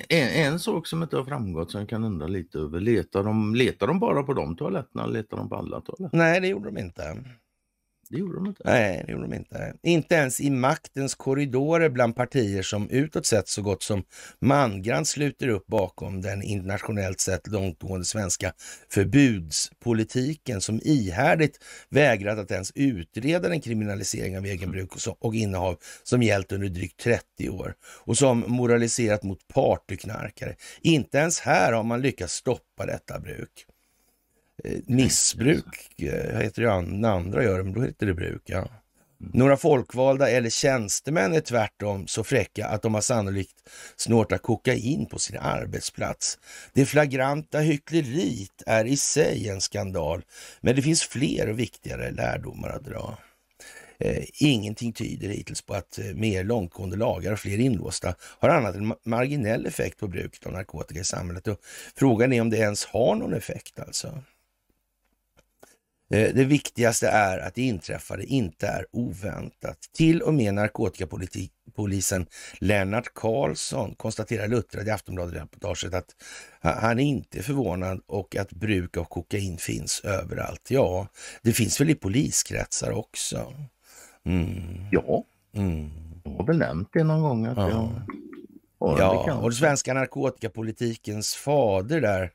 En, 0.09 0.28
en 0.52 0.59
sak 0.59 0.87
som 0.87 1.02
inte 1.02 1.16
har 1.16 1.24
framgått 1.24 1.70
som 1.70 1.80
jag 1.80 1.88
kan 1.88 2.04
undra 2.04 2.26
lite 2.26 2.59
över. 2.59 2.80
Letar 2.80 3.22
de, 3.22 3.54
letar 3.54 3.87
de 3.87 4.00
bara 4.00 4.22
på 4.22 4.35
de 4.35 4.56
toaletterna 4.56 5.04
eller 5.04 5.12
letar 5.12 5.37
de 5.37 5.48
på 5.48 5.56
alla 5.56 5.80
toaletter? 5.80 6.18
nej, 6.18 6.40
det 6.40 6.48
gjorde 6.48 6.70
de 6.70 6.78
inte. 6.78 7.24
Det 8.10 8.18
gjorde 8.18 8.34
de 8.34 8.46
inte. 8.46 8.62
Nej, 8.64 9.02
det 9.06 9.12
gjorde 9.12 9.24
de 9.24 9.34
inte. 9.34 9.74
Inte 9.82 10.14
ens 10.14 10.40
i 10.40 10.50
maktens 10.50 11.14
korridorer 11.14 11.88
bland 11.88 12.16
partier 12.16 12.62
som 12.62 12.90
utåt 12.90 13.26
sett 13.26 13.48
så 13.48 13.62
gott 13.62 13.82
som 13.82 14.04
mangrant 14.40 15.08
sluter 15.08 15.48
upp 15.48 15.66
bakom 15.66 16.20
den 16.20 16.42
internationellt 16.42 17.20
sett 17.20 17.46
långtgående 17.46 18.04
svenska 18.04 18.52
förbudspolitiken 18.90 20.60
som 20.60 20.80
ihärdigt 20.84 21.64
vägrat 21.88 22.38
att 22.38 22.50
ens 22.50 22.72
utreda 22.74 23.48
den 23.48 23.60
kriminalisering 23.60 24.38
av 24.38 24.46
egenbruk 24.46 24.94
och, 24.94 25.00
så, 25.00 25.16
och 25.20 25.34
innehav 25.34 25.76
som 26.02 26.22
gällt 26.22 26.52
under 26.52 26.68
drygt 26.68 27.00
30 27.00 27.48
år 27.50 27.74
och 28.04 28.18
som 28.18 28.44
moraliserat 28.46 29.22
mot 29.22 29.48
partyknarkare. 29.48 30.54
Inte 30.80 31.18
ens 31.18 31.40
här 31.40 31.72
har 31.72 31.82
man 31.82 32.00
lyckats 32.00 32.32
stoppa 32.32 32.86
detta 32.86 33.20
bruk. 33.20 33.66
Eh, 34.64 34.78
missbruk 34.86 36.02
eh, 36.02 36.38
heter 36.40 36.62
det 36.62 36.72
an- 36.72 37.04
andra 37.04 37.44
gör 37.44 37.58
det, 37.58 37.64
men 37.64 37.72
då 37.72 37.82
heter 37.82 38.06
det 38.06 38.14
bruk. 38.14 38.42
Ja. 38.44 38.68
Några 39.18 39.56
folkvalda 39.56 40.30
eller 40.30 40.50
tjänstemän 40.50 41.34
är 41.34 41.40
tvärtom 41.40 42.06
så 42.06 42.24
fräcka 42.24 42.66
att 42.66 42.82
de 42.82 42.94
har 42.94 43.00
sannolikt 43.00 43.68
snortat 43.96 44.42
kokain 44.42 45.06
på 45.06 45.18
sin 45.18 45.38
arbetsplats. 45.38 46.38
Det 46.72 46.86
flagranta 46.86 47.58
hyckleriet 47.58 48.62
är 48.66 48.84
i 48.84 48.96
sig 48.96 49.48
en 49.48 49.60
skandal, 49.60 50.22
men 50.60 50.76
det 50.76 50.82
finns 50.82 51.02
fler 51.02 51.48
och 51.48 51.58
viktigare 51.58 52.10
lärdomar 52.10 52.68
att 52.68 52.84
dra. 52.84 53.18
Eh, 53.98 54.24
ingenting 54.34 54.92
tyder 54.92 55.28
hittills 55.28 55.62
på 55.62 55.74
att 55.74 55.98
eh, 55.98 56.04
mer 56.04 56.44
långtgående 56.44 56.96
lagar 56.96 57.32
och 57.32 57.38
fler 57.38 57.58
inlåsta 57.58 58.14
har 58.20 58.48
annat 58.48 58.74
än 58.74 58.92
ma- 58.92 58.98
marginell 59.04 59.66
effekt 59.66 59.98
på 59.98 60.08
bruket 60.08 60.46
av 60.46 60.52
narkotika 60.52 61.00
i 61.00 61.04
samhället. 61.04 61.48
Och 61.48 61.58
frågan 61.96 62.32
är 62.32 62.40
om 62.40 62.50
det 62.50 62.56
ens 62.56 62.84
har 62.84 63.14
någon 63.14 63.34
effekt 63.34 63.78
alltså. 63.80 64.22
Eh, 66.10 66.34
Det 66.34 66.44
viktigaste 66.44 67.08
är 67.08 67.38
att 67.38 67.54
det 67.54 67.62
inträffade 67.62 68.24
inte 68.24 68.66
är 68.66 68.86
oväntat. 68.92 69.78
Till 69.96 70.22
och 70.22 70.34
med 70.34 70.54
narkotikapolisen 70.54 72.26
Lennart 72.60 73.14
Karlsson 73.14 73.94
konstaterar 73.94 74.48
luttrad 74.48 74.88
i 74.88 74.90
Aftonbladet-reportaget 74.90 75.94
att 75.94 76.06
ha- 76.62 76.80
han 76.80 76.98
inte 76.98 77.38
är 77.38 77.42
förvånad 77.42 78.00
och 78.06 78.36
att 78.36 78.52
bruk 78.52 78.96
av 78.96 79.04
kokain 79.04 79.58
finns 79.58 80.00
överallt. 80.00 80.70
Ja, 80.70 81.08
det 81.42 81.52
finns 81.52 81.80
väl 81.80 81.90
i 81.90 81.94
poliskretsar 81.94 82.90
också. 82.92 83.52
Mm. 84.24 84.86
Ja, 84.92 85.24
Mm. 85.54 85.90
jag 86.24 86.30
har 86.32 86.46
väl 86.46 86.58
nämnt 86.58 86.88
det 86.92 87.04
någon 87.04 87.22
gång. 87.22 87.46
Att 87.46 87.56
Ja. 87.56 87.68
jag 87.70 88.98
Ja, 88.98 89.22
bekant. 89.22 89.42
och 89.42 89.50
den 89.50 89.56
svenska 89.56 89.94
narkotikapolitikens 89.94 91.34
fader 91.34 92.00
där. 92.00 92.30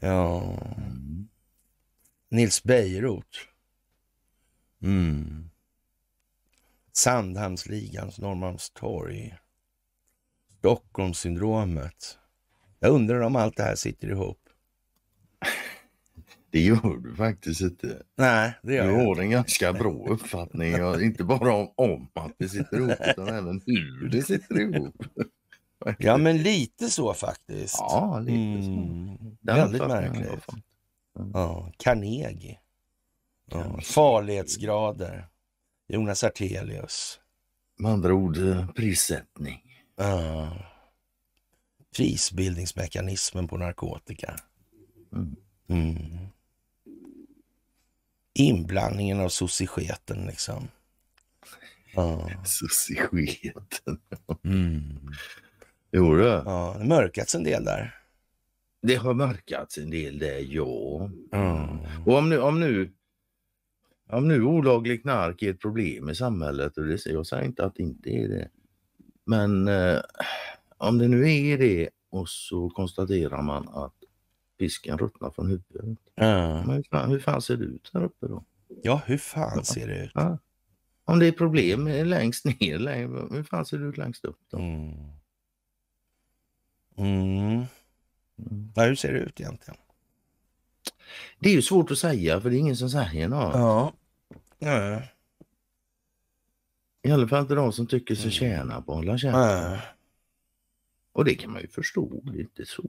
Ja. 0.00 0.42
Nils 2.34 2.62
Bejerot. 2.62 3.48
Mm. 4.82 5.50
Sandhamnsligans 6.92 8.18
Norrmalmstorg. 8.18 9.34
Stockholmssyndromet. 10.58 12.18
Jag 12.78 12.90
undrar 12.90 13.20
om 13.20 13.36
allt 13.36 13.56
det 13.56 13.62
här 13.62 13.74
sitter 13.74 14.08
ihop. 14.08 14.38
Det 16.50 16.60
gör 16.60 16.96
du 17.02 17.14
faktiskt 17.16 17.60
inte. 17.60 18.02
Nej, 18.16 18.54
det 18.62 18.74
gör 18.74 18.86
Du 18.86 18.92
har 18.94 19.20
en 19.20 19.30
ganska 19.30 19.72
bra 19.72 20.06
uppfattning, 20.08 20.74
inte 21.02 21.24
bara 21.24 21.54
om, 21.54 21.72
om 21.76 22.08
att 22.14 22.32
det 22.38 22.48
sitter 22.48 22.76
ihop 22.76 22.98
utan 23.10 23.28
även 23.28 23.60
hur 23.66 24.08
det 24.08 24.22
sitter 24.22 24.60
ihop. 24.60 25.02
Ja, 25.98 26.16
men 26.16 26.42
lite 26.42 26.90
så 26.90 27.14
faktiskt. 27.14 27.76
Ja, 27.78 28.18
lite 28.20 28.34
Mm. 28.38 29.16
så. 29.18 29.36
Väldigt 29.40 29.82
har 29.82 30.02
jag 30.02 30.16
märkligt. 30.16 30.44
Fått. 31.14 31.30
Ja, 31.34 31.72
Carnegie. 31.78 32.58
Ja, 33.50 33.80
farlighetsgrader. 33.80 35.28
Jonas 35.88 36.24
Artelius. 36.24 37.20
Med 37.78 37.92
andra 37.92 38.14
ord, 38.14 38.36
eh, 38.36 38.70
prissättning. 38.70 39.62
Ja. 39.96 40.56
Prisbildningsmekanismen 41.96 43.48
på 43.48 43.56
narkotika. 43.58 44.36
Mm. 45.12 45.36
Mm. 45.68 46.28
Inblandningen 48.34 49.20
av 49.20 49.28
socisketen 49.28 50.26
liksom. 50.26 50.68
Ja. 51.94 52.30
Socisketen. 52.44 54.00
Mm. 54.44 55.12
Jo 55.92 56.14
du, 56.14 56.24
ja, 56.24 56.76
det 56.78 56.84
mörkats 56.84 57.34
en 57.34 57.44
del 57.44 57.64
där. 57.64 58.03
Det 58.86 58.94
har 58.94 59.14
mörkats 59.14 59.78
en 59.78 59.90
del 59.90 60.18
där, 60.18 60.46
ja. 60.48 61.10
Mm. 61.32 61.78
Och 62.06 62.14
om 62.14 62.28
nu, 62.28 62.38
om 62.38 62.60
nu, 62.60 62.92
om 64.10 64.28
nu 64.28 64.42
olaglig 64.42 65.02
knark 65.02 65.42
är 65.42 65.50
ett 65.50 65.60
problem 65.60 66.10
i 66.10 66.14
samhället, 66.14 66.78
och 66.78 66.84
det, 66.84 67.06
jag 67.06 67.26
säger 67.26 67.44
inte 67.44 67.64
att 67.64 67.74
det 67.74 67.82
inte 67.82 68.10
är 68.10 68.28
det. 68.28 68.48
Men 69.24 69.68
eh, 69.68 70.00
om 70.76 70.98
det 70.98 71.08
nu 71.08 71.32
är 71.32 71.58
det 71.58 71.88
och 72.10 72.28
så 72.28 72.70
konstaterar 72.70 73.42
man 73.42 73.68
att 73.68 73.94
fisken 74.58 74.98
ruttnar 74.98 75.30
från 75.30 75.46
huvudet. 75.46 75.98
Ja. 76.14 76.64
Men 76.66 76.76
hur, 76.76 76.82
fan, 76.90 77.10
hur 77.10 77.20
fan 77.20 77.42
ser 77.42 77.56
det 77.56 77.64
ut 77.64 77.90
här 77.94 78.04
uppe 78.04 78.26
då? 78.26 78.44
ja, 78.82 79.02
hur 79.06 79.18
fan 79.18 79.64
ser 79.64 79.88
det 79.88 80.04
ut? 80.04 80.10
Ja. 80.14 80.38
Om 81.04 81.18
det 81.18 81.26
är 81.26 81.32
problem 81.32 81.86
längst 81.86 82.44
ner, 82.44 82.78
hur 83.34 83.42
fan 83.42 83.66
ser 83.66 83.78
det 83.78 83.86
ut 83.86 83.96
längst 83.96 84.24
upp 84.24 84.38
då? 84.50 84.58
Mm. 84.58 84.94
Mm. 86.96 87.64
Ja, 88.74 88.84
hur 88.84 88.94
ser 88.94 89.12
det 89.12 89.18
ut 89.18 89.40
egentligen? 89.40 89.80
Det 91.38 91.48
är 91.48 91.52
ju 91.52 91.62
svårt 91.62 91.90
att 91.90 91.98
säga 91.98 92.40
för 92.40 92.50
det 92.50 92.56
är 92.56 92.58
ingen 92.58 92.76
som 92.76 92.90
säger 92.90 93.28
något. 93.28 93.54
Ja. 93.54 93.92
Ja. 94.58 95.02
I 97.02 97.10
alla 97.10 97.28
fall 97.28 97.42
inte 97.42 97.54
de 97.54 97.72
som 97.72 97.86
tycker 97.86 98.14
sig 98.14 98.30
tjäna 98.30 98.82
på 98.82 98.92
att 98.92 98.98
hålla 98.98 99.18
käften. 99.18 99.40
Ja. 99.40 99.78
Och 101.12 101.24
det 101.24 101.34
kan 101.34 101.52
man 101.52 101.62
ju 101.62 101.68
förstå, 101.68 102.20
det 102.22 102.38
är 102.38 102.40
inte 102.40 102.66
så. 102.66 102.82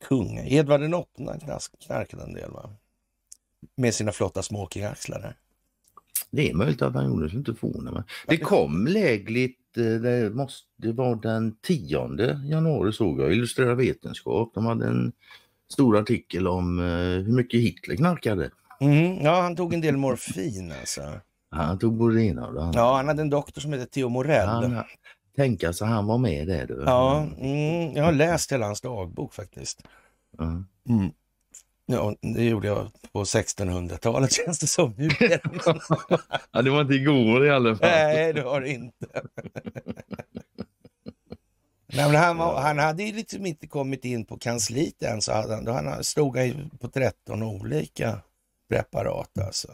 Kung. 0.00 0.38
Edvard 0.38 0.80
den 0.80 0.94
knas- 0.94 1.70
knarkade 1.86 2.22
en 2.22 2.34
del 2.34 2.50
va? 2.50 2.76
Med 3.76 3.94
sina 3.94 4.12
flotta 4.12 4.42
smokingaxlar. 4.42 5.36
Det 6.30 6.50
är 6.50 6.54
möjligt 6.54 6.82
att 6.82 6.94
han 6.94 7.06
gjorde 7.06 7.28
det, 7.28 7.36
inte 7.36 7.54
förvånar 7.54 7.92
mig. 7.92 8.02
Det 8.26 8.36
kom 8.36 8.86
lägligt, 8.86 9.58
det, 9.74 10.34
måste, 10.34 10.68
det 10.76 10.92
var 10.92 11.16
den 11.16 11.56
10 11.62 12.08
januari 12.44 12.92
såg 12.92 13.20
jag, 13.20 13.32
Illustrerad 13.32 13.76
vetenskap. 13.76 14.50
De 14.54 14.66
hade 14.66 14.86
en 14.86 15.12
stor 15.72 15.98
artikel 15.98 16.46
om 16.46 16.78
eh, 16.78 16.84
hur 17.24 17.32
mycket 17.32 17.60
Hitler 17.60 17.96
knarkade. 17.96 18.50
Mm. 18.80 19.24
Ja, 19.24 19.40
han 19.40 19.56
tog 19.56 19.74
en 19.74 19.80
del 19.80 19.96
morfin 19.96 20.72
alltså. 20.80 21.00
Han 21.50 21.78
tog 21.78 21.96
både 21.96 22.14
det 22.14 22.22
ena 22.24 22.46
och 22.46 22.54
det 22.54 22.62
andra. 22.62 22.80
Ja, 22.80 22.96
han 22.96 23.08
hade 23.08 23.22
en 23.22 23.30
doktor 23.30 23.60
som 23.60 23.72
hette 23.72 23.86
Theo 23.86 24.08
Morell. 24.08 24.48
Han, 24.48 24.84
tänka 25.36 25.72
sig 25.72 25.86
han 25.86 26.06
var 26.06 26.18
med 26.18 26.46
där 26.46 26.66
du. 26.66 26.82
Ja, 26.86 27.26
mm, 27.38 27.96
jag 27.96 28.04
har 28.04 28.12
läst 28.12 28.52
hela 28.52 28.66
hans 28.66 28.80
dagbok 28.80 29.34
faktiskt. 29.34 29.82
Mm. 30.88 31.12
Ja, 31.86 32.14
det 32.20 32.44
gjorde 32.44 32.66
jag 32.66 32.90
på 33.12 33.24
1600-talet 33.24 34.32
känns 34.44 34.58
det 34.58 34.66
som. 34.66 34.94
Nu 34.96 35.08
ja, 36.52 36.62
det 36.62 36.70
var 36.70 36.80
inte 36.80 36.94
igår 36.94 37.46
i 37.46 37.50
alla 37.50 37.76
fall. 37.76 37.88
Nej, 37.88 38.32
det 38.32 38.40
har 38.42 38.60
det 38.60 38.68
inte. 38.68 39.06
Nej, 41.96 42.06
men 42.12 42.14
han, 42.14 42.36
var, 42.36 42.60
han 42.60 42.78
hade 42.78 43.02
ju 43.02 43.12
liksom 43.12 43.46
inte 43.46 43.66
kommit 43.66 44.04
in 44.04 44.24
på 44.24 44.38
kansliet 44.38 45.02
än, 45.02 45.22
så 45.22 45.32
hade 45.32 45.54
han, 45.54 45.64
då 45.64 45.72
han 45.72 46.04
stod 46.04 46.36
han 46.36 46.70
på 46.80 46.88
13 46.88 47.42
olika 47.42 48.18
preparat 48.68 49.38
alltså. 49.38 49.68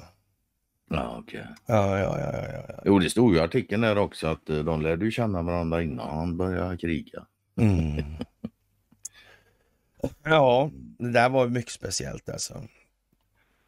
Ja, 0.90 1.16
okej. 1.18 1.46
Ja, 1.66 1.99
ja, 1.99 2.18
ja, 2.18 2.33
ja, 2.33 2.64
ja. 2.68 2.83
Jo, 2.85 2.99
det 2.99 3.11
stod 3.11 3.33
ju 3.33 3.38
i 3.38 3.42
artikeln 3.42 3.83
där 3.83 3.99
också 3.99 4.27
att 4.27 4.51
eh, 4.51 4.59
de 4.59 4.83
lärde 4.83 5.05
ju 5.05 5.11
känna 5.11 5.42
varandra 5.42 5.83
innan 5.83 6.11
han 6.11 6.37
började 6.37 6.77
kriga. 6.77 7.27
Mm. 7.61 8.05
Ja, 10.25 10.71
det 10.99 11.11
där 11.13 11.29
var 11.29 11.49
mycket 11.49 11.73
speciellt 11.73 12.29
alltså. 12.29 12.63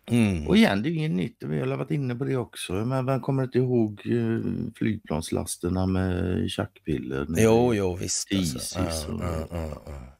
Mm. 0.06 0.48
Och 0.48 0.56
igen, 0.56 0.82
det 0.82 0.88
är 0.88 0.90
ju 0.90 0.96
inget 0.96 1.10
nytt. 1.10 1.36
Vi 1.40 1.60
har 1.60 1.76
varit 1.76 1.90
inne 1.90 2.14
på 2.14 2.24
det 2.24 2.36
också. 2.36 2.72
Men 2.72 3.06
vem 3.06 3.20
kommer 3.20 3.42
inte 3.42 3.58
ihåg 3.58 4.00
eh, 4.06 4.72
flygplanslasterna 4.76 5.86
med 5.86 6.50
tjackpiller? 6.50 7.26
Jo, 7.36 7.74
jo, 7.74 7.96
visst. 7.96 8.28
Alltså. 8.34 9.12
Och- 9.12 9.20
Ja, 9.22 9.46
ja, 9.50 9.82
ja. 9.86 10.18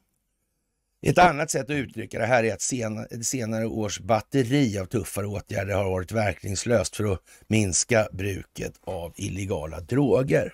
Ett 1.05 1.17
annat 1.17 1.51
sätt 1.51 1.63
att 1.63 1.69
uttrycka 1.69 2.19
det 2.19 2.25
här 2.25 2.43
är 2.43 2.53
att 2.53 2.61
sena, 2.61 3.05
senare 3.21 3.65
års 3.65 3.99
batteri 3.99 4.77
av 4.79 4.85
tuffare 4.85 5.27
åtgärder 5.27 5.73
har 5.75 5.83
varit 5.83 6.11
verkningslöst 6.11 6.95
för 6.95 7.13
att 7.13 7.19
minska 7.47 8.07
bruket 8.11 8.73
av 8.83 9.13
illegala 9.15 9.79
droger. 9.79 10.53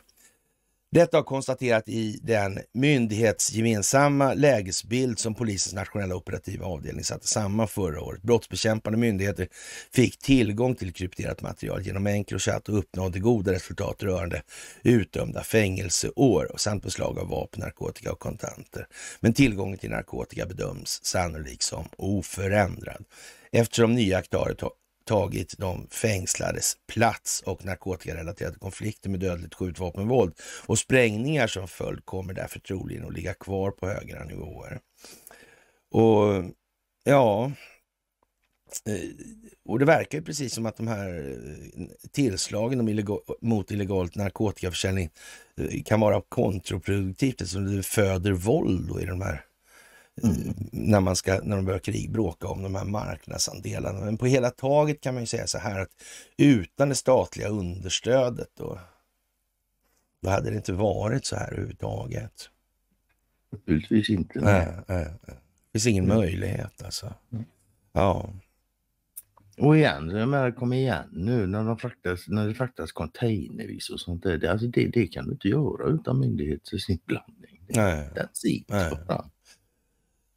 Detta 0.91 1.17
har 1.17 1.23
konstaterat 1.23 1.89
i 1.89 2.19
den 2.23 2.59
myndighetsgemensamma 2.73 4.33
lägesbild 4.33 5.19
som 5.19 5.35
polisens 5.35 5.73
nationella 5.73 6.15
operativa 6.15 6.65
avdelning 6.65 7.03
satte 7.03 7.27
samman 7.27 7.67
förra 7.67 8.01
året. 8.01 8.21
Brottsbekämpande 8.21 8.99
myndigheter 8.99 9.47
fick 9.93 10.19
tillgång 10.19 10.75
till 10.75 10.93
krypterat 10.93 11.41
material 11.41 11.81
genom 11.81 12.07
Encrochat 12.07 12.69
och 12.69 12.77
uppnådde 12.77 13.19
goda 13.19 13.51
resultat 13.51 14.03
rörande 14.03 14.41
utdömda 14.83 15.43
fängelseår 15.43 16.51
samt 16.57 16.83
beslag 16.83 17.19
av 17.19 17.27
vapen, 17.27 17.59
narkotika 17.59 18.11
och 18.11 18.19
kontanter. 18.19 18.87
Men 19.19 19.33
tillgången 19.33 19.77
till 19.77 19.89
narkotika 19.89 20.45
bedöms 20.45 20.99
sannolikt 21.03 21.63
som 21.63 21.87
oförändrad 21.97 23.05
eftersom 23.51 23.95
nya 23.95 24.17
aktörer 24.17 24.53
tagit 25.09 25.55
de 25.57 25.87
fängslades 25.91 26.77
plats 26.87 27.41
och 27.41 27.65
narkotikarelaterade 27.65 28.59
konflikter 28.59 29.09
med 29.09 29.19
dödligt 29.19 29.53
skjutvapenvåld 29.55 30.33
och 30.65 30.79
sprängningar 30.79 31.47
som 31.47 31.67
följd 31.67 32.05
kommer 32.05 32.33
därför 32.33 32.59
troligen 32.59 33.05
att 33.05 33.13
ligga 33.13 33.33
kvar 33.33 33.71
på 33.71 33.87
högre 33.87 34.25
nivåer. 34.25 34.79
Och 35.91 36.43
ja, 37.03 37.51
eh, 38.85 39.09
och 39.65 39.79
det 39.79 39.85
verkar 39.85 40.17
ju 40.17 40.23
precis 40.23 40.53
som 40.53 40.65
att 40.65 40.77
de 40.77 40.87
här 40.87 41.37
eh, 41.77 41.85
tillslagen 42.11 42.89
illegal, 42.89 43.19
mot 43.41 43.71
illegalt 43.71 44.15
narkotikaförsäljning 44.15 45.09
eh, 45.57 45.83
kan 45.83 45.99
vara 45.99 46.21
kontraproduktivt 46.29 47.41
eftersom 47.41 47.75
det 47.75 47.83
föder 47.83 48.31
våld 48.31 48.87
då 48.87 49.01
i 49.01 49.05
de 49.05 49.21
här 49.21 49.45
eh, 50.23 50.51
när, 50.71 50.99
man 50.99 51.15
ska, 51.15 51.39
när 51.43 51.55
de 51.55 51.65
börjar 51.65 51.79
krig 51.79 52.11
bråka 52.11 52.47
om 52.47 52.63
de 52.63 52.75
här 52.75 52.85
marknadsandelarna. 52.85 53.99
Men 54.05 54.17
på 54.17 54.25
hela 54.25 54.49
taget 54.49 55.01
kan 55.01 55.13
man 55.13 55.23
ju 55.23 55.27
säga 55.27 55.47
så 55.47 55.57
här 55.57 55.79
att 55.79 55.89
utan 56.37 56.89
det 56.89 56.95
statliga 56.95 57.47
understödet 57.47 58.49
då, 58.57 58.79
då 60.21 60.29
hade 60.29 60.49
det 60.49 60.55
inte 60.55 60.73
varit 60.73 61.25
så 61.25 61.35
här 61.35 61.47
överhuvudtaget. 61.51 62.49
Naturligtvis 63.51 64.09
inte. 64.09 64.39
Nej, 64.41 64.67
nej. 64.87 65.07
Det 65.25 65.33
finns 65.79 65.87
ingen 65.87 66.05
Mm. 66.05 66.17
möjlighet 66.17 66.83
alltså. 66.83 67.13
Ja. 67.93 68.33
Och 69.57 69.77
igen, 69.77 70.09
jag 70.09 70.29
menar, 70.29 70.51
kom 70.51 70.73
igen 70.73 71.09
nu 71.11 71.47
när, 71.47 71.63
de 71.63 71.77
fraktas, 71.77 72.27
när 72.27 72.47
det 72.47 72.53
fraktas 72.53 72.91
containervis 72.91 73.89
och 73.89 73.99
sånt 73.99 74.23
där. 74.23 74.37
Det, 74.37 74.51
alltså 74.51 74.67
det, 74.67 74.87
det 74.87 75.07
kan 75.07 75.25
du 75.25 75.31
inte 75.31 75.47
göra 75.47 75.89
utan 75.89 76.19
myndigheters 76.19 76.89
inblandning. 76.89 77.61
Nej. 77.67 78.09
That's 78.15 78.45
it. 78.45 78.65
Nej. 78.69 78.91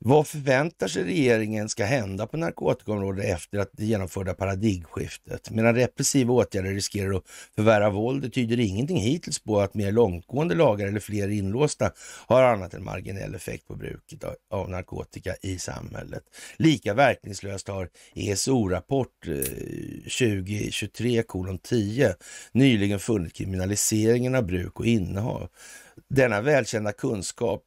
Vad 0.04 0.26
förväntar 0.26 0.88
sig 0.88 1.04
regeringen 1.04 1.68
ska 1.68 1.84
hända 1.84 2.26
på 2.26 2.36
narkotikaområdet 2.36 3.24
efter 3.24 3.58
att 3.58 3.70
det 3.72 3.84
genomförda 3.84 4.34
paradigmskiftet? 4.34 5.50
Medan 5.50 5.74
repressiva 5.74 6.32
åtgärder 6.32 6.70
riskerar 6.70 7.14
att 7.16 7.28
förvärra 7.54 7.90
våldet 7.90 8.32
tyder 8.32 8.60
ingenting 8.60 8.96
hittills 8.96 9.38
på 9.38 9.60
att 9.60 9.74
mer 9.74 9.92
långtgående 9.92 10.54
lagar 10.54 10.86
eller 10.86 11.00
fler 11.00 11.28
inlåsta 11.28 11.92
har 12.26 12.42
annat 12.42 12.74
än 12.74 12.84
marginell 12.84 13.34
effekt 13.34 13.68
på 13.68 13.74
bruket 13.74 14.24
av, 14.50 14.70
narkotika 14.70 15.34
i 15.42 15.58
samhället. 15.58 16.22
Lika 16.56 16.94
verkningslöst 16.94 17.68
har 17.68 17.88
ESO-rapport 18.14 19.24
2023 19.24 21.22
10 21.62 22.14
nyligen 22.52 22.98
funnit 22.98 23.32
kriminaliseringen 23.32 24.34
av 24.34 24.46
bruk 24.46 24.80
och 24.80 24.86
innehav. 24.86 25.48
Denna 26.08 26.40
välkända 26.40 26.92
kunskap 26.92 27.62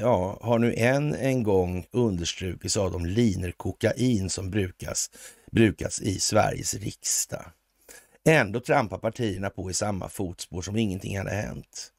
ja, 0.00 0.38
har 0.42 0.58
nu 0.58 0.74
än 0.74 1.14
en 1.14 1.42
gång 1.42 1.86
understrukits 1.90 2.76
av 2.76 2.92
de 2.92 3.06
liner 3.06 3.50
kokain 3.50 4.30
som 4.30 4.50
brukas, 4.50 5.10
brukats 5.52 6.00
i 6.00 6.20
Sveriges 6.20 6.74
riksdag. 6.74 7.44
Ändå 8.24 8.60
trampar 8.60 8.98
partierna 8.98 9.50
på 9.50 9.70
i 9.70 9.74
samma 9.74 10.08
fotspår 10.08 10.62
som 10.62 10.76
ingenting 10.76 11.18
hade 11.18 11.30
hänt. 11.30 11.92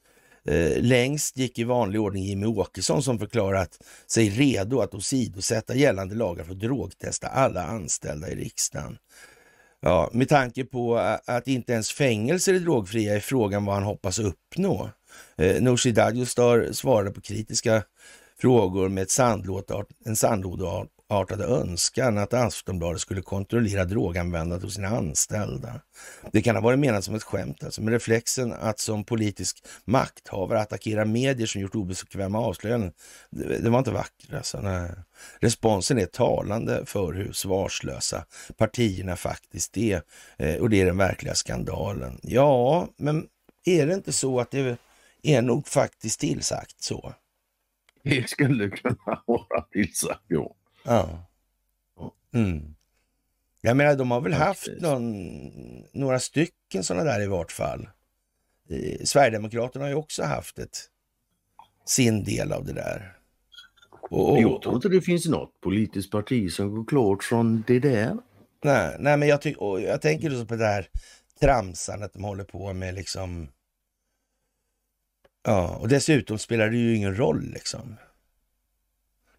Eh, 0.46 0.82
längst 0.82 1.38
gick 1.38 1.60
i 1.60 1.64
vanlig 1.64 2.02
ordning 2.02 2.24
Jimmy 2.24 2.46
Åkesson 2.46 3.04
som 3.04 3.20
förklarat 3.20 3.80
sig 4.08 4.30
redo 4.30 4.80
att 4.80 4.94
åsidosätta 4.94 5.76
gällande 5.76 6.16
lagar 6.16 6.44
för 6.44 6.52
att 6.52 6.60
drogtesta 6.60 7.28
alla 7.28 7.64
anställda 7.64 8.30
i 8.30 8.36
riksdagen. 8.36 8.98
Ja, 9.82 10.10
med 10.14 10.30
tanke 10.30 10.66
på 10.66 10.98
att 11.26 11.48
inte 11.48 11.74
ens 11.74 11.92
fängelser 11.92 12.54
är 12.54 12.60
drogfria 12.60 13.16
är 13.16 13.20
frågan 13.20 13.66
vad 13.66 13.76
han 13.76 13.84
hoppas 13.84 14.20
uppnå. 14.20 14.90
Eh, 15.38 15.62
Nooshi 15.62 15.92
Dadgostar 15.92 16.72
svarade 16.72 17.12
på 17.12 17.22
kritiska 17.22 17.84
frågor 18.42 18.90
med 18.90 19.02
ett 19.02 19.12
sandlåt, 19.12 19.72
en 20.06 20.16
sandlådeartad 20.16 21.42
önskan 21.42 22.18
att 22.18 22.34
Aftonbladet 22.34 23.02
skulle 23.02 23.22
kontrollera 23.22 23.86
droganvändandet 23.86 24.64
hos 24.64 24.76
sina 24.76 24.88
anställda. 24.88 25.82
Det 26.32 26.42
kan 26.42 26.56
ha 26.56 26.64
varit 26.64 26.80
menat 26.80 27.04
som 27.04 27.16
ett 27.16 27.24
skämt, 27.24 27.64
alltså, 27.64 27.82
men 27.82 27.94
reflexen 27.94 28.54
att 28.54 28.80
som 28.80 29.04
politisk 29.04 29.64
makthavare 29.86 30.60
attackera 30.60 31.06
medier 31.06 31.48
som 31.48 31.62
gjort 31.62 31.76
obekväma 31.76 32.40
avslöjanden, 32.40 32.92
det, 33.30 33.58
det 33.58 33.70
var 33.70 33.80
inte 33.80 33.92
vackert. 33.92 34.34
Alltså, 34.34 34.62
nej. 34.62 34.92
Responsen 35.40 36.00
är 36.00 36.06
talande 36.06 36.86
för 36.86 37.14
hur 37.14 37.32
svarslösa 37.32 38.26
partierna 38.58 39.16
faktiskt 39.16 39.78
är 39.78 40.02
eh, 40.38 40.56
och 40.56 40.70
det 40.70 40.82
är 40.82 40.86
den 40.86 40.98
verkliga 40.98 41.36
skandalen. 41.36 42.20
Ja, 42.24 42.88
men 42.98 43.26
är 43.66 43.88
det 43.88 43.94
inte 43.94 44.14
så 44.14 44.40
att 44.40 44.52
det 44.52 44.78
är 45.24 45.42
nog 45.42 45.68
faktiskt 45.68 46.20
tillsagt 46.20 46.82
så? 46.84 47.14
Det 48.04 48.30
skulle 48.30 48.70
kunna 48.70 49.24
vara 49.28 49.62
tillsagt, 49.62 50.24
ja. 50.28 50.56
Ja. 50.84 51.28
Mm. 52.34 52.76
Jag 53.62 53.78
menar, 53.78 53.96
de 53.96 54.12
har 54.12 54.22
väl 54.22 54.34
haft 54.34 54.68
någon, 54.80 55.14
några 55.94 56.20
stycken 56.20 56.84
sådana 56.84 57.04
där 57.04 57.22
i 57.22 57.28
vart 57.28 57.52
fall. 57.52 57.90
Sverigedemokraterna 59.04 59.86
har 59.86 59.90
ju 59.90 59.96
också 59.96 60.24
haft 60.24 60.60
ett, 60.60 60.78
sin 61.86 62.24
del 62.24 62.52
av 62.52 62.66
det 62.66 62.74
där. 62.74 63.18
Och, 64.10 64.32
och, 64.32 64.42
jag 64.42 64.62
tror 64.62 64.76
inte 64.76 64.90
det 64.90 65.02
finns 65.02 65.26
något 65.26 65.62
politiskt 65.62 66.12
parti 66.12 66.52
som 66.52 66.76
går 66.76 66.86
klart 66.86 67.24
från 67.24 67.64
det 67.68 67.80
där. 67.80 68.18
Nej, 68.64 68.96
nej 69.00 69.18
men 69.18 69.28
jag, 69.28 69.42
ty- 69.42 69.56
jag 69.60 70.02
tänker 70.02 70.46
på 70.46 70.56
det 70.56 70.66
här 70.66 70.88
tramsandet 71.40 72.14
de 72.14 72.24
håller 72.24 72.44
på 72.44 72.74
med 72.74 72.96
liksom. 72.96 73.48
Ja, 75.44 75.78
och 75.78 75.88
dessutom 75.88 76.38
spelar 76.38 76.70
det 76.70 76.78
ju 76.78 76.96
ingen 76.96 77.16
roll 77.18 77.42
liksom. 77.54 77.96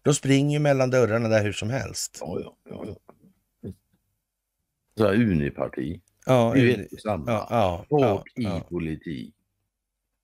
De 0.01 0.13
springer 0.13 0.57
ju 0.57 0.59
mellan 0.59 0.89
dörrarna 0.89 1.27
där 1.29 1.43
hur 1.43 1.53
som 1.53 1.69
helst. 1.69 2.17
Ja, 2.21 2.39
ja, 2.43 2.55
ja. 2.85 2.95
Så 4.97 5.07
här 5.07 5.13
uniparti. 5.13 6.01
Ja, 6.25 6.51
det 6.55 6.59
är 6.73 6.77
ju 6.91 6.97
samma. 6.97 7.31
Ja, 7.31 7.47
ja, 7.89 8.23
ja, 8.35 8.57
i 8.57 8.61
politik. 8.69 9.35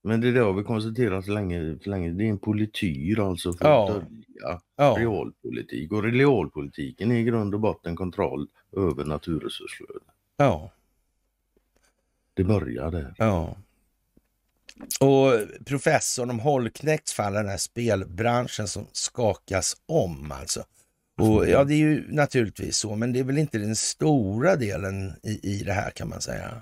Men 0.01 0.21
det 0.21 0.31
där 0.31 0.41
har 0.41 0.53
vi 0.53 0.63
konstaterat 0.63 1.25
så 1.25 1.31
länge, 1.31 1.77
så 1.83 1.89
länge. 1.89 2.09
Det 2.11 2.23
är 2.23 2.29
en 2.29 2.39
polityr 2.39 3.19
alltså 3.19 3.53
för 3.53 3.65
Ja. 3.65 3.83
att 3.89 3.93
dölja 3.95 4.61
Ja, 4.75 4.95
realpolitik. 4.97 5.91
Och 5.91 6.03
realpolitiken 6.03 7.11
är 7.11 7.15
i 7.19 7.23
grund 7.23 7.53
och 7.53 7.59
botten 7.59 7.95
kontroll 7.95 8.47
över 8.77 9.05
naturresursflöden. 9.05 10.01
ja, 10.37 10.71
Det 12.33 12.43
börjar 12.43 12.91
där. 12.91 13.13
ja. 13.17 13.57
Och 14.99 15.33
professorn 15.65 16.29
om 16.29 16.39
Holknekts 16.39 17.13
fall, 17.13 17.33
den 17.33 17.49
här 17.49 17.57
spelbranschen 17.57 18.67
som 18.67 18.87
skakas 18.91 19.77
om 19.85 20.31
alltså. 20.31 20.63
Och 21.17 21.49
ja, 21.49 21.63
det 21.63 21.73
är 21.73 21.77
ju 21.77 22.11
naturligtvis 22.11 22.77
så, 22.77 22.95
men 22.95 23.13
det 23.13 23.19
är 23.19 23.23
väl 23.23 23.37
inte 23.37 23.57
den 23.57 23.75
stora 23.75 24.55
delen 24.55 25.13
i, 25.23 25.39
i 25.55 25.63
det 25.63 25.73
här 25.73 25.91
kan 25.91 26.09
man 26.09 26.21
säga. 26.21 26.61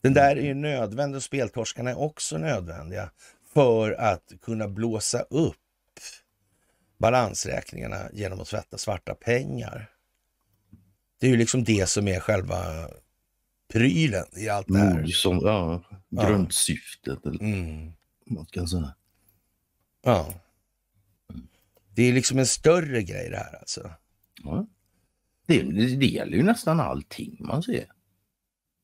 Den 0.00 0.14
där 0.14 0.36
är 0.36 0.42
ju 0.42 0.54
nödvändig 0.54 1.16
och 1.16 1.22
speltorskarna 1.22 1.90
är 1.90 1.98
också 1.98 2.38
nödvändiga 2.38 3.10
för 3.54 3.92
att 3.92 4.32
kunna 4.42 4.68
blåsa 4.68 5.20
upp 5.20 5.56
balansräkningarna 6.98 8.08
genom 8.12 8.40
att 8.40 8.46
tvätta 8.46 8.78
svarta 8.78 9.14
pengar. 9.14 9.90
Det 11.20 11.26
är 11.26 11.30
ju 11.30 11.36
liksom 11.36 11.64
det 11.64 11.88
som 11.88 12.08
är 12.08 12.20
själva 12.20 12.88
prylen 13.72 14.24
i 14.36 14.48
allt 14.48 14.66
det 14.68 14.78
här. 14.78 14.94
Mord 15.00 15.10
som, 15.10 15.38
ja, 15.42 15.82
Ja. 16.08 16.28
grundsyftet. 16.28 17.26
Eller 17.26 17.40
Mm. 17.40 17.92
vad 18.26 18.34
man 18.36 18.46
ska 18.46 18.66
säga. 18.66 18.94
Ja. 20.04 20.34
Det 21.94 22.02
är 22.02 22.12
liksom 22.12 22.38
en 22.38 22.46
större 22.46 23.02
grej 23.02 23.30
det 23.30 23.36
här 23.36 23.58
alltså. 23.58 23.90
Ja. 24.42 24.66
Det, 25.46 25.62
det, 25.62 25.96
det 25.96 26.06
gäller 26.06 26.36
ju 26.36 26.42
nästan 26.42 26.80
allting 26.80 27.36
man 27.40 27.62
ser. 27.62 27.86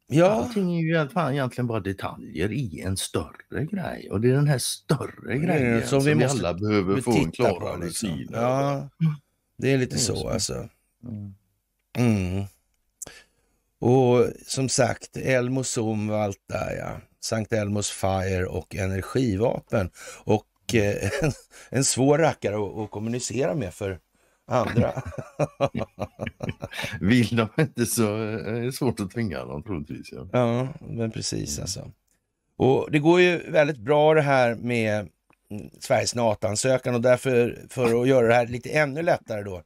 Ja, 0.07 0.27
Allting 0.31 0.75
är 0.77 0.81
ju 0.83 1.09
fan 1.09 1.33
egentligen 1.33 1.67
bara 1.67 1.81
detaljer 1.81 2.53
i 2.53 2.81
en 2.81 2.97
större 2.97 3.65
grej. 3.73 4.09
Och 4.11 4.21
det 4.21 4.29
är 4.31 4.33
den 4.33 4.47
här 4.49 4.59
större 4.59 5.39
grejen 5.39 5.81
som 5.81 5.89
som 6.01 6.05
vi 6.05 6.15
vi, 6.15 6.25
alla 6.25 6.55
behöver 6.55 7.01
få 7.01 7.13
en 7.17 7.31
klarare 7.33 7.85
liksom. 7.85 8.09
syn. 8.09 8.29
Ja, 8.33 8.89
det 9.59 9.73
är 9.73 9.79
lite 9.79 9.95
Det 9.95 9.99
är 9.99 10.05
så 10.05 10.17
så. 10.17 10.29
alltså. 10.29 10.69
Mm. 11.05 11.35
Mm. 11.99 12.45
Och 13.83 14.27
som 14.47 14.69
sagt, 14.69 15.17
Elmo 15.17 15.65
Zoom 15.65 16.11
och 16.11 16.17
allt 16.17 16.45
där 16.49 16.77
ja. 16.79 17.01
Sankt 17.21 17.53
Elmos 17.53 17.91
Fire 17.91 18.47
och 18.47 18.75
energivapen. 18.75 19.91
Och 20.25 20.75
eh, 20.75 21.11
en, 21.23 21.33
en 21.71 21.85
svår 21.85 22.19
rackare 22.19 22.57
att, 22.57 22.79
att 22.79 22.91
kommunicera 22.91 23.55
med 23.55 23.75
för 23.75 23.99
andra. 24.47 25.03
Vill 27.01 27.37
de 27.37 27.49
inte 27.59 27.87
så 27.87 28.17
är 28.17 28.61
det 28.61 28.73
svårt 28.73 29.01
att 29.01 29.11
tvinga 29.11 29.45
dem 29.45 29.63
troligtvis. 29.63 30.09
Ja. 30.13 30.29
Ja, 30.33 30.69
men 30.81 31.11
precis 31.11 31.59
alltså. 31.59 31.91
Och 32.57 32.89
det 32.91 32.99
går 32.99 33.21
ju 33.21 33.51
väldigt 33.51 33.79
bra 33.79 34.15
det 34.15 34.23
här 34.23 34.55
med 34.55 35.09
mm, 35.51 35.71
Sveriges 35.81 36.15
NATO-ansökan 36.15 36.95
och 36.95 37.01
därför 37.01 37.59
för 37.69 38.03
att 38.03 38.09
göra 38.09 38.27
det 38.27 38.35
här 38.35 38.47
lite 38.47 38.71
ännu 38.71 39.03
lättare 39.03 39.43
då 39.43 39.63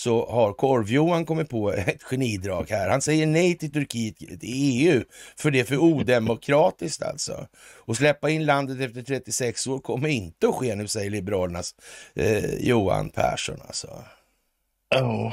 så 0.00 0.30
har 0.30 0.52
Korv-Johan 0.52 1.24
kommit 1.26 1.48
på 1.48 1.72
ett 1.72 2.02
genidrag 2.02 2.66
här. 2.70 2.90
Han 2.90 3.00
säger 3.00 3.26
nej 3.26 3.58
till 3.58 3.72
Turkiet 3.72 4.16
till 4.16 4.38
EU 4.42 5.02
för 5.36 5.50
det 5.50 5.60
är 5.60 5.64
för 5.64 5.76
odemokratiskt 5.78 7.02
alltså. 7.02 7.46
Och 7.78 7.96
släppa 7.96 8.30
in 8.30 8.46
landet 8.46 8.80
efter 8.80 9.02
36 9.02 9.66
år 9.66 9.78
kommer 9.78 10.08
inte 10.08 10.48
att 10.48 10.54
ske 10.54 10.74
nu 10.74 10.86
säger 10.86 11.10
Liberalernas 11.10 11.74
eh, 12.14 12.54
Johan 12.54 13.10
Persson 13.10 13.56
alltså. 13.66 14.04
Ja, 14.88 15.32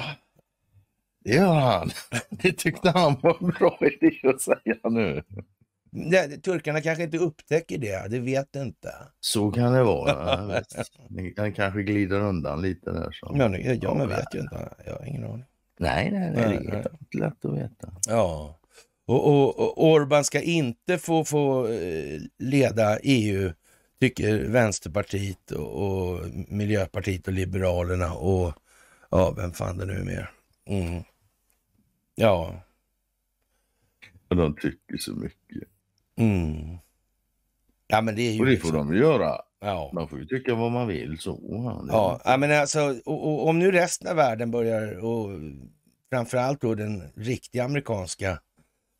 det 1.23 1.33
gör 1.33 1.53
han. 1.53 1.91
Det 2.29 2.51
tyckte 2.51 2.89
han 2.89 3.15
var 3.21 3.37
en 3.41 3.47
bra 3.47 3.79
idé 3.81 4.29
att 4.29 4.41
säga 4.41 4.89
nu. 4.89 5.23
Det, 5.91 6.37
turkarna 6.37 6.81
kanske 6.81 7.03
inte 7.03 7.17
upptäcker 7.17 7.77
det, 7.77 8.07
det 8.09 8.19
vet 8.19 8.47
jag 8.51 8.63
inte. 8.65 8.93
Så 9.19 9.51
kan 9.51 9.73
det 9.73 9.83
vara. 9.83 10.63
jag 11.09 11.35
kan 11.35 11.53
kanske 11.53 11.83
glider 11.83 12.19
undan 12.21 12.61
lite 12.61 12.91
där. 12.91 13.11
Så. 13.11 13.35
Ja, 13.39 13.47
nu- 13.47 13.61
ja, 13.61 13.73
Ja, 13.81 13.89
man 13.89 13.97
men- 13.97 14.17
vet 14.17 14.35
ju 14.35 14.39
inte. 14.39 14.73
Jag 14.85 14.93
har 14.93 15.05
ingen 15.05 15.23
aning. 15.23 15.45
Nej, 15.79 16.11
nej, 16.11 16.19
nej, 16.19 16.31
Nej, 16.47 16.57
det 16.57 16.63
nej. 16.69 16.79
är 16.79 16.97
inte 17.01 17.17
lätt 17.17 17.45
att 17.45 17.57
veta. 17.57 17.93
Ja, 18.07 18.59
och, 19.05 19.27
och, 19.27 19.59
och 19.59 19.83
Orban 19.91 20.23
ska 20.23 20.41
inte 20.41 20.97
få, 20.97 21.25
få 21.25 21.67
eh, 21.67 22.19
leda 22.39 22.99
EU, 23.03 23.51
tycker 23.99 24.43
Vänsterpartiet 24.49 25.51
och, 25.51 25.83
och 25.83 26.19
Miljöpartiet 26.47 27.27
och 27.27 27.33
Liberalerna 27.33 28.13
och 28.13 28.53
ja, 29.11 29.33
vem 29.37 29.51
fan 29.51 29.77
det 29.77 29.85
nu 29.85 29.93
är 29.93 30.03
mer. 30.03 30.31
Mm. 30.65 31.03
Ja, 32.15 32.61
Och 34.29 34.35
de 34.35 34.55
tycker 34.55 34.97
så 34.97 35.13
mycket. 35.13 35.69
Mm. 36.17 36.77
ja, 37.87 38.01
men 38.01 38.15
det 38.15 38.21
är 38.21 38.31
ju 38.31 38.39
Och 38.39 38.45
det 38.45 38.51
liksom- 38.51 38.69
får 38.71 38.77
de 38.77 38.95
göra. 38.95 39.41
Ja. 39.61 39.91
Man 39.93 40.07
får 40.09 40.19
ju 40.19 40.25
tycka 40.25 40.55
vad 40.55 40.71
man 40.71 40.87
vill 40.87 41.17
så. 41.19 41.39
Ja, 41.89 42.21
ja, 42.25 42.37
men 42.37 42.51
alltså, 42.51 42.79
och, 43.05 43.27
och, 43.27 43.47
om 43.47 43.59
nu 43.59 43.71
resten 43.71 44.07
av 44.09 44.15
världen 44.15 44.51
börjar, 44.51 45.05
och 45.05 45.29
framförallt 46.09 46.61
då 46.61 46.75
den 46.75 47.03
riktiga 47.15 47.63
amerikanska 47.63 48.39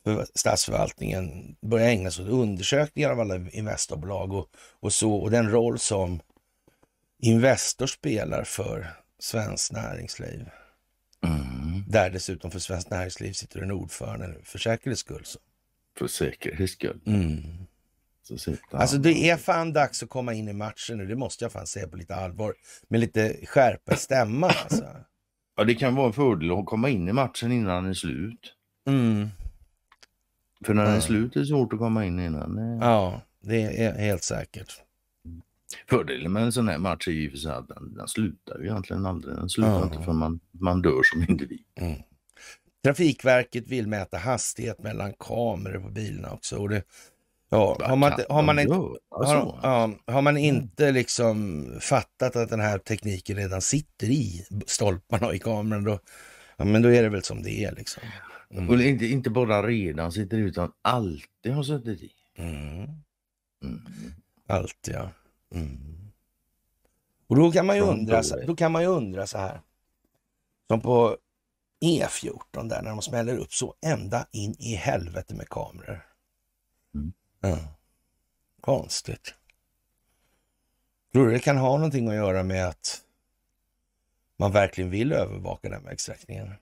för- 0.04 0.26
statsförvaltningen 0.36 1.56
börjar 1.62 1.88
ägna 1.88 2.12
sig 2.12 2.26
åt 2.26 2.32
undersökningar 2.32 3.10
av 3.10 3.20
alla 3.20 3.36
investorbolag 3.52 4.34
och, 4.34 4.48
och 4.80 4.94
så, 4.94 5.14
och 5.16 5.32
den 5.32 5.52
roll 5.52 5.80
som 5.80 6.20
Investor 7.20 7.88
spelar 7.88 8.44
för 8.44 8.88
svenskt 9.20 9.72
näringsliv. 9.72 10.50
Mm. 11.24 11.84
Där 11.88 12.10
dessutom 12.10 12.52
för 12.52 12.60
svenskt 12.60 12.90
näringsliv 12.90 13.34
sitter 13.34 13.62
en 13.62 13.72
ordförande 13.72 14.36
för 14.44 14.60
säkerhets 14.60 15.02
skull. 15.02 15.26
Så. 15.26 15.40
För 15.98 16.08
säkerhets 16.08 16.74
skull. 16.74 17.00
Mm. 17.06 17.44
Alltså 18.72 18.98
det 18.98 19.30
är 19.30 19.38
fan 19.38 19.74
dags 19.74 20.04
att 20.04 20.10
komma 20.10 20.34
in 20.34 20.48
i 20.48 20.54
matchen 20.54 20.98
nu, 20.98 21.06
det 21.06 21.16
måste 21.16 21.46
jag 21.46 21.52
fan 21.52 21.68
säga 21.68 21.88
på 21.88 21.98
lite 21.98 22.16
allvar. 22.16 22.54
Med 22.88 23.00
lite 23.00 23.36
skärpa 23.46 23.96
stämma 23.96 24.48
alltså. 24.48 24.86
Ja, 25.58 25.64
det 25.64 25.76
kan 25.76 25.96
vara 25.96 26.08
en 26.08 26.14
fördel 26.14 26.52
att 26.52 26.66
komma 26.66 26.90
in 26.90 27.08
i 27.08 27.14
matchen 27.14 27.52
innan 27.52 27.84
den 27.84 27.90
är 27.90 27.94
slut. 27.94 28.54
Mm. 28.88 29.28
För 30.66 30.74
när 30.74 30.84
den 30.84 30.92
Ja. 30.92 30.98
är 30.98 31.02
slut 31.02 31.36
är 31.36 31.40
det 31.40 31.46
svårt 31.46 31.74
att 31.74 31.80
komma 31.80 32.06
in 32.06 32.20
innan. 32.20 32.80
Ja, 32.82 33.22
det 33.42 33.62
är 33.84 33.98
helt 34.00 34.24
säkert. 34.24 34.74
Fördelen 35.90 36.32
med 36.32 36.44
en 36.44 36.52
sån 36.52 36.68
här 36.68 36.78
match 36.78 37.08
är 37.08 37.12
ju 37.12 37.30
för 37.32 37.38
sig 37.38 37.52
att 37.52 37.68
den, 37.68 37.94
den 37.94 38.08
slutar 38.08 38.60
ju 38.60 38.66
egentligen 38.66 39.06
aldrig. 39.06 39.36
Den 39.36 39.50
slutar 39.50 39.72
Ja. 39.80 39.84
inte 39.86 39.98
förrän 40.04 40.18
man, 40.18 40.40
man 40.52 40.82
dör 40.82 41.02
som 41.04 41.26
individ. 41.30 41.64
Mm. 41.76 42.00
Trafikverket 42.88 43.68
vill 43.68 43.88
mäta 43.88 44.18
hastighet 44.18 44.80
mellan 44.80 45.14
kameror 45.14 45.80
på 45.80 45.90
bilarna 45.90 46.32
också. 46.34 46.58
Och 46.58 46.70
det, 46.70 46.84
ja, 47.50 47.78
har 47.82 47.96
man, 47.96 48.12
inte- 48.12 48.26
har 48.30 48.42
man, 48.42 48.60
inte, 48.60 48.74
har, 49.10 49.60
ja, 49.64 49.92
har 50.06 50.22
man 50.22 50.38
inte 50.38 50.92
liksom 50.92 51.66
fattat 51.82 52.36
att 52.36 52.50
den 52.50 52.60
här 52.60 52.78
tekniken 52.78 53.38
redan 53.38 53.62
sitter 53.62 54.08
i 54.08 54.46
stolparna 54.66 55.28
och 55.28 55.36
i 55.36 55.40
kameran, 55.40 55.84
då, 55.84 56.00
ja, 56.58 56.66
men 56.66 56.82
då 56.82 56.90
är 56.90 57.04
det 57.04 57.10
väl 57.10 57.24
som 57.24 57.44
det 57.44 57.64
är. 57.64 57.72
Liksom. 57.76 58.04
Mm. 58.52 58.70
Och 58.70 58.82
inte, 58.82 59.06
inte 59.06 59.30
bara 59.30 59.68
redan 59.68 60.12
sitter 60.12 60.38
utan 60.38 60.72
alltid 60.82 61.54
har 61.54 61.64
suttit 61.64 62.02
i. 62.04 62.12
Mm. 62.38 62.84
Mm. 63.64 63.82
Allt 64.48 64.90
ja. 64.92 65.10
Mm. 65.54 65.78
Och 67.28 67.36
då 67.36 67.52
kan 67.52 67.66
man 67.66 67.76
ju 67.76 67.82
undra, 67.82 68.22
då 68.48 68.56
kan 68.56 68.72
man 68.72 68.82
ju 68.82 68.88
undra 68.88 69.28
så 69.28 69.38
här. 69.38 69.62
Som 70.68 70.82
på 70.82 71.18
E14 71.82 72.70
där 72.70 72.82
när 72.82 72.90
de 72.90 73.02
smäller 73.02 73.38
upp 73.38 73.54
så 73.54 73.76
ända 73.82 74.28
in 74.32 74.56
i 74.60 74.76
helvete 74.76 75.36
med 75.36 75.50
kameror. 75.50 76.06
Mm. 76.96 77.14
Ja. 77.42 77.58
Konstigt. 78.62 79.34
Tror 81.12 81.26
du 81.26 81.32
det 81.32 81.40
kan 81.40 81.58
ha 81.58 81.78
någonting 81.78 82.08
att 82.08 82.16
göra 82.16 82.44
med 82.44 82.68
att 82.68 83.02
man 84.38 84.52
verkligen 84.52 84.90
vill 84.90 85.14
övervaka 85.14 85.70
den 85.70 85.84
vägsträckningen? 85.84 86.54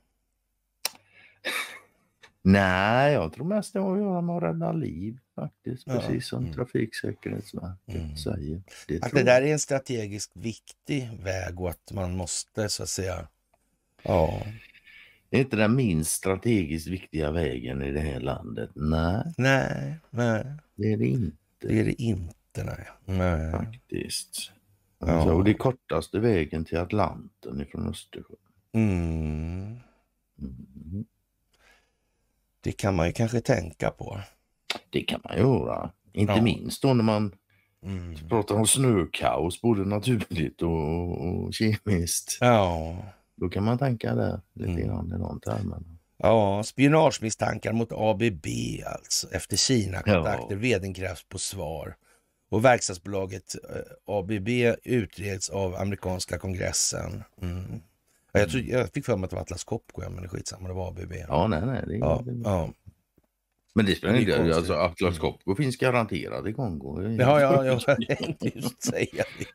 Nej, 2.41 3.13
jag 3.13 3.33
tror 3.33 3.45
mest 3.45 3.73
det 3.73 3.79
har 3.79 3.95
att 3.95 4.01
göra 4.01 4.21
med 4.21 4.35
att 4.35 4.43
rädda 4.43 4.71
liv 4.71 5.19
faktiskt. 5.35 5.83
Ja, 5.87 5.93
Precis 5.99 6.27
som 6.27 6.43
mm. 6.43 6.53
Trafiksäkerhetsverket 6.53 7.95
Mm. 7.95 8.17
säger. 8.17 8.61
Det 8.87 9.03
Att 9.03 9.11
det 9.11 9.23
där 9.23 9.41
är 9.41 9.53
en 9.53 9.59
strategiskt 9.59 10.31
viktig 10.35 11.09
väg 11.19 11.59
och 11.61 11.69
att 11.69 11.91
man 11.91 12.15
måste 12.17 12.69
så 12.69 12.83
att 12.83 12.89
säga, 12.89 13.27
ja, 14.03 14.41
Det 15.35 15.39
är 15.39 15.43
inte 15.43 15.55
den 15.55 15.75
minst 15.75 16.11
strategiskt 16.11 16.87
viktiga 16.87 17.31
vägen 17.31 17.81
i 17.81 17.91
det 17.91 17.99
här 17.99 18.19
landet. 18.19 18.69
Nej, 18.75 19.23
nej, 19.37 19.95
nej, 20.09 20.45
det 20.75 20.93
är 20.93 20.97
det 20.97 21.05
inte 21.07 21.37
det 21.59 21.79
är 21.79 21.85
det 21.85 22.01
inte, 22.01 22.63
nej. 22.63 22.87
nej. 23.05 23.51
faktiskt. 23.51 24.51
Ja. 24.99 25.07
Alltså, 25.07 25.33
och 25.33 25.43
det 25.43 25.51
är 25.51 25.53
kortaste 25.53 26.19
vägen 26.19 26.65
till 26.65 26.77
Atlanten 26.77 27.61
ifrån 27.61 27.89
Östersjön. 27.89 28.37
Mm. 28.73 29.77
Mm. 30.39 31.05
Det 32.61 32.71
kan 32.71 32.95
man 32.95 33.07
ju 33.07 33.13
kanske 33.13 33.41
tänka 33.41 33.91
på. 33.91 34.19
Det 34.89 35.01
kan 35.01 35.21
man 35.23 35.37
göra. 35.37 35.91
Inte 36.13 36.33
Ja. 36.33 36.41
minst 36.41 36.81
då 36.81 36.93
när 36.93 37.03
man 37.03 37.31
Mm. 37.83 38.15
pratar 38.29 38.55
om 38.55 38.67
snökaos, 38.67 39.61
både 39.61 39.85
naturligt 39.85 40.61
och, 40.61 41.27
och 41.27 41.53
kemiskt. 41.53 42.37
Ja. 42.41 42.97
Då 43.35 43.49
kan 43.49 43.63
man 43.63 43.77
tänka 43.77 44.15
där 44.15 44.41
lite 44.53 44.71
Mm. 44.71 44.87
grann 44.87 45.07
i 45.07 45.17
de 45.19 45.39
termerna. 45.39 45.83
ja, 46.17 46.63
spionagemisstankar 46.63 47.73
mot 47.73 47.91
ABB 47.91 48.45
alltså, 48.85 49.27
efter 49.31 49.57
Kina-kontakter. 49.57 50.59
Ja. 50.61 50.93
Krävs 50.93 51.23
på 51.23 51.37
svar. 51.37 51.95
Och 52.49 52.65
verkstadsbolaget 52.65 53.55
eh, 53.55 54.15
ABB 54.15 54.49
utreds 54.83 55.49
av 55.49 55.75
amerikanska 55.75 56.37
kongressen. 56.37 57.23
Mm. 57.41 57.81
Ja, 58.31 58.39
jag, 58.39 58.49
tror, 58.49 58.63
jag 58.63 58.89
fick 58.93 59.05
för 59.05 59.17
mig 59.17 59.23
att 59.23 59.29
det 59.29 59.35
var 59.35 59.43
Atlas 59.43 59.63
Copco, 59.63 60.01
men 60.01 60.15
det 60.15 60.23
är 60.23 60.27
skitsamma, 60.27 60.67
det 60.67 60.73
var 60.73 60.87
ABB. 60.87 61.13
Ja, 61.27 61.47
nej, 61.47 61.61
nej. 61.65 61.83
Det 61.87 61.95
är 61.95 61.99
ja, 61.99 62.23
ja. 62.43 62.69
Men 63.75 63.85
det 63.85 63.95
spelar 63.95 64.15
ingen 64.15 64.37
roll. 64.37 64.51
Alltså, 64.53 64.73
Atlas 64.73 65.19
Copco 65.19 65.55
finns 65.55 65.77
garanterat 65.77 66.47
i 66.47 66.53
Kongo. 66.53 67.01
Ja, 67.01 67.41
ja, 67.41 67.65
jag 67.97 68.17
tänkte 68.17 68.57
just 68.59 68.83
säga 68.83 69.23
det. 69.39 69.45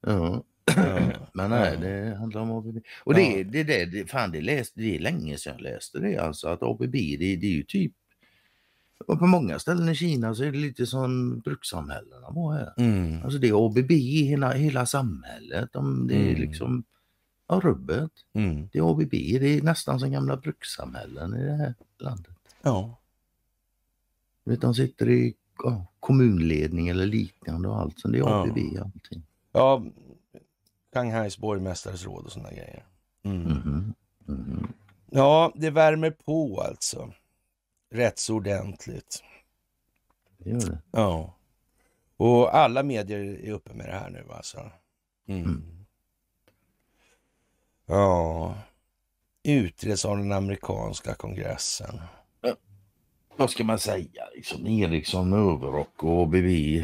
ja. 0.00 0.42
Ja. 0.76 1.00
Men 1.32 1.50
nej, 1.50 1.74
Ja. 1.74 1.80
det 1.88 2.16
handlar 2.16 2.40
om 2.40 2.50
ABB. 2.50 2.76
Och 3.04 3.12
Ja. 3.12 3.16
det, 3.16 3.44
det, 3.44 3.62
det, 3.64 3.84
det, 3.84 4.10
fan, 4.10 4.30
det, 4.32 4.40
läste, 4.40 4.80
det 4.80 4.96
är 4.96 5.00
länge 5.00 5.36
sedan 5.38 5.54
jag 5.58 5.62
läste 5.62 5.98
det. 5.98 6.16
Alltså 6.18 6.48
att 6.48 6.62
ABB, 6.62 6.92
det, 6.92 7.16
det 7.36 7.46
är 7.46 7.50
ju 7.50 7.62
typ 7.62 7.92
och 9.06 9.18
på 9.18 9.26
många 9.26 9.58
ställen 9.58 9.88
i 9.88 9.94
Kina 9.94 10.34
så 10.34 10.44
är 10.44 10.52
det 10.52 10.58
lite 10.58 10.86
som 10.86 11.38
brukssamhällena 11.38 12.30
var 12.30 12.52
här. 12.52 12.72
Mm. 12.76 13.22
Alltså 13.24 13.38
det 13.38 13.48
är 13.48 13.66
ABB 13.66 13.90
i 13.90 14.22
hela, 14.22 14.52
hela 14.52 14.86
samhället. 14.86 15.68
De, 15.72 16.06
det 16.06 16.14
är 16.14 16.28
Mm. 16.28 16.40
liksom 16.40 16.84
ja, 17.48 17.60
rubbet. 17.64 18.10
Mm. 18.32 18.68
Det 18.72 18.78
är 18.78 18.90
ABB. 18.90 19.10
Det 19.10 19.58
är 19.58 19.62
nästan 19.62 20.00
som 20.00 20.10
gamla 20.12 20.36
brukssamhällen 20.36 21.34
i 21.34 21.44
det 21.44 21.52
här 21.56 21.74
landet. 21.98 22.36
Ja. 22.62 22.98
Vet, 24.44 24.60
de 24.60 24.74
sitter 24.74 25.08
i 25.10 25.34
ja, 25.64 25.86
kommunledning 26.00 26.88
eller 26.88 27.06
liknande 27.06 27.68
och 27.68 27.80
allt. 27.80 27.98
Så 28.00 28.08
det 28.08 28.18
är 28.18 28.20
Ja. 28.20 28.42
ABB 28.42 28.58
allting. 28.58 29.22
ja, 29.52 29.84
Shanghais 30.94 31.38
borgmästares 31.38 32.04
råd 32.04 32.24
och 32.24 32.32
sådana 32.32 32.50
grejer. 32.50 32.84
Mm. 33.24 33.42
Mhm. 33.42 33.94
Mhm. 34.18 34.72
Ja, 35.10 35.52
det 35.54 35.70
värmer 35.70 36.10
på 36.10 36.60
alltså. 36.60 37.12
Rätt 37.90 38.18
så 38.18 38.34
ordentligt. 38.34 39.22
Det 40.38 40.50
gör 40.50 40.60
det. 40.60 40.78
Ja. 40.90 41.34
Och 42.16 42.54
alla 42.56 42.82
medier 42.82 43.18
är 43.20 43.50
uppe 43.52 43.74
med 43.74 43.86
det 43.86 43.92
här 43.92 44.10
nu 44.10 44.24
alltså. 44.30 44.70
Mm. 45.28 45.44
Mm. 45.44 45.86
Ja. 47.86 48.54
Utreds 49.42 50.04
av 50.04 50.16
den 50.16 50.32
amerikanska 50.32 51.14
kongressen. 51.14 52.00
Vad 53.38 53.50
ska 53.50 53.64
man 53.64 53.78
säga? 53.78 54.22
Liksom 54.34 54.66
Eriksson 54.66 55.30
med 55.30 55.38
överrock 55.38 56.02
och 56.04 56.22
ABB 56.22 56.34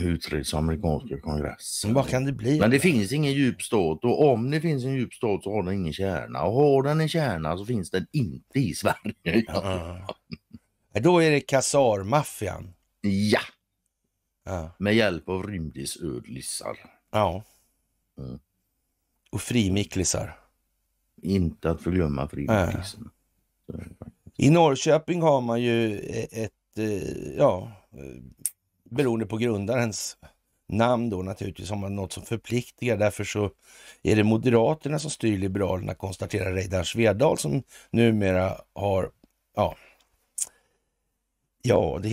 utreds 0.02 0.54
amerikanska 0.54 1.20
kongressen. 1.20 1.94
Vad 1.94 2.08
kan 2.08 2.24
det 2.24 2.32
bli? 2.32 2.60
Men 2.60 2.70
det 2.70 2.80
finns 2.80 3.12
ingen 3.12 3.32
djup 3.32 3.62
stat 3.62 4.04
och 4.04 4.28
om 4.32 4.50
det 4.50 4.60
finns 4.60 4.84
en 4.84 4.94
djup 4.94 5.14
stat 5.14 5.42
så 5.42 5.52
har 5.54 5.62
den 5.62 5.74
ingen 5.74 5.92
kärna. 5.92 6.42
Och 6.42 6.52
har 6.52 6.82
den 6.82 7.00
en 7.00 7.08
kärna 7.08 7.56
så 7.56 7.66
finns 7.66 7.90
den 7.90 8.06
inte 8.12 8.58
i 8.58 8.74
Sverige. 8.74 9.14
Ja. 9.46 11.00
Då 11.00 11.22
är 11.22 11.30
det 11.30 11.40
Khazar-maffian. 11.40 12.74
Ja, 13.00 13.40
Ja. 14.44 14.70
med 14.78 14.94
hjälp 14.94 15.28
av 15.28 15.46
rymdisödlissar. 15.46 16.76
ja. 17.10 17.42
Mm. 18.18 18.38
Och 19.30 19.40
frimiklisar. 19.40 20.38
Inte 21.22 21.70
att 21.70 21.82
förglömma 21.82 22.28
frimärkelsen. 22.28 23.10
I 24.36 24.50
Norrköping 24.50 25.22
har 25.22 25.40
man 25.40 25.62
ju 25.62 26.00
e- 26.00 26.28
ett, 26.32 26.78
eh, 26.78 27.36
ja, 27.38 27.72
eh, 27.92 28.22
beroende 28.90 29.26
på 29.26 29.36
grundarens 29.36 30.16
namn 30.68 31.10
då 31.10 31.22
naturligtvis, 31.22 31.70
har 31.70 31.76
man 31.76 31.96
något 31.96 32.12
som 32.12 32.22
förpliktigar. 32.22 32.96
Därför 32.96 33.24
så 33.24 33.50
är 34.02 34.16
det 34.16 34.24
Moderaterna 34.24 34.98
som 34.98 35.10
styr 35.10 35.38
Liberalerna, 35.38 35.94
konstaterar 35.94 36.52
Reidar 36.52 36.82
Svedal 36.82 37.38
som 37.38 37.62
numera 37.90 38.60
har, 38.72 39.10
ja, 39.56 39.76
ja 41.62 42.00
det 42.02 42.08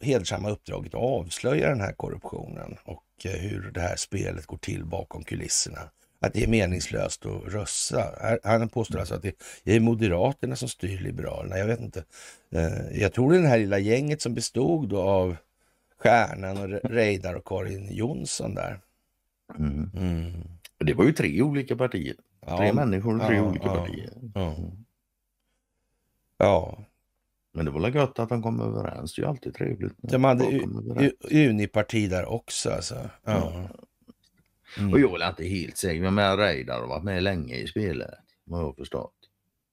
hedersamma 0.00 0.50
uppdraget 0.50 0.94
att 0.94 1.00
avslöja 1.00 1.68
den 1.68 1.80
här 1.80 1.92
korruptionen 1.92 2.76
och 2.84 3.04
eh, 3.24 3.30
hur 3.30 3.70
det 3.70 3.80
här 3.80 3.96
spelet 3.96 4.46
går 4.46 4.58
till 4.58 4.84
bakom 4.84 5.24
kulisserna. 5.24 5.90
Att 6.20 6.32
det 6.32 6.42
är 6.44 6.48
meningslöst 6.48 7.26
att 7.26 7.52
rösta. 7.52 8.04
Han 8.44 8.68
påstår 8.68 8.98
alltså 8.98 9.14
att 9.14 9.22
det 9.22 9.76
är 9.76 9.80
Moderaterna 9.80 10.56
som 10.56 10.68
styr 10.68 10.98
Liberalerna. 10.98 11.58
Jag 11.58 11.66
vet 11.66 11.80
inte. 11.80 12.04
Eh, 12.50 13.00
Jag 13.00 13.12
tror 13.12 13.32
det 13.32 13.38
är 13.38 13.42
det 13.42 13.48
här 13.48 13.58
lilla 13.58 13.78
gänget 13.78 14.22
som 14.22 14.34
bestod 14.34 14.88
då 14.88 15.00
av 15.00 15.36
Stjärnan 15.98 16.56
och 16.58 16.68
Re- 16.68 16.88
Reidar 16.88 17.34
och 17.34 17.44
Karin 17.44 17.88
Jonsson 17.94 18.54
där. 18.54 18.80
Mm. 19.58 19.90
Mm. 19.96 20.32
Det 20.78 20.94
var 20.94 21.04
ju 21.04 21.12
tre 21.12 21.42
olika 21.42 21.76
partier. 21.76 22.14
Ja, 22.46 22.56
Tre 22.56 22.72
människor 22.72 23.20
och 23.20 23.26
tre 23.26 23.36
ja, 23.36 23.42
olika 23.42 23.66
ja, 23.66 23.74
partier. 23.74 24.10
Ja. 26.38 26.78
Men 27.52 27.64
det 27.64 27.70
var 27.70 27.80
väl 27.80 27.94
gött 27.94 28.18
att 28.18 28.28
de 28.28 28.42
kom 28.42 28.60
överens. 28.60 29.14
Det 29.14 29.20
är 29.20 29.24
ju 29.24 29.28
alltid 29.30 29.54
trevligt. 29.54 29.92
de 29.96 30.24
hade 30.24 30.44
Uniparti 31.30 32.10
där 32.10 32.24
också 32.26 32.70
alltså. 32.70 33.10
Ja. 33.24 33.68
Mm. 34.78 34.92
Och 34.92 35.00
jag 35.00 35.20
är 35.20 35.28
inte 35.28 35.44
helt 35.44 35.76
säker, 35.76 36.10
men 36.10 36.36
Reidar 36.36 36.80
har 36.80 36.86
varit 36.86 37.04
med 37.04 37.22
länge 37.22 37.56
i 37.56 37.66
spelet. 37.66 38.14
Vad 38.44 38.60
jag 38.60 38.66
har 38.66 38.72
förstått. 38.72 39.14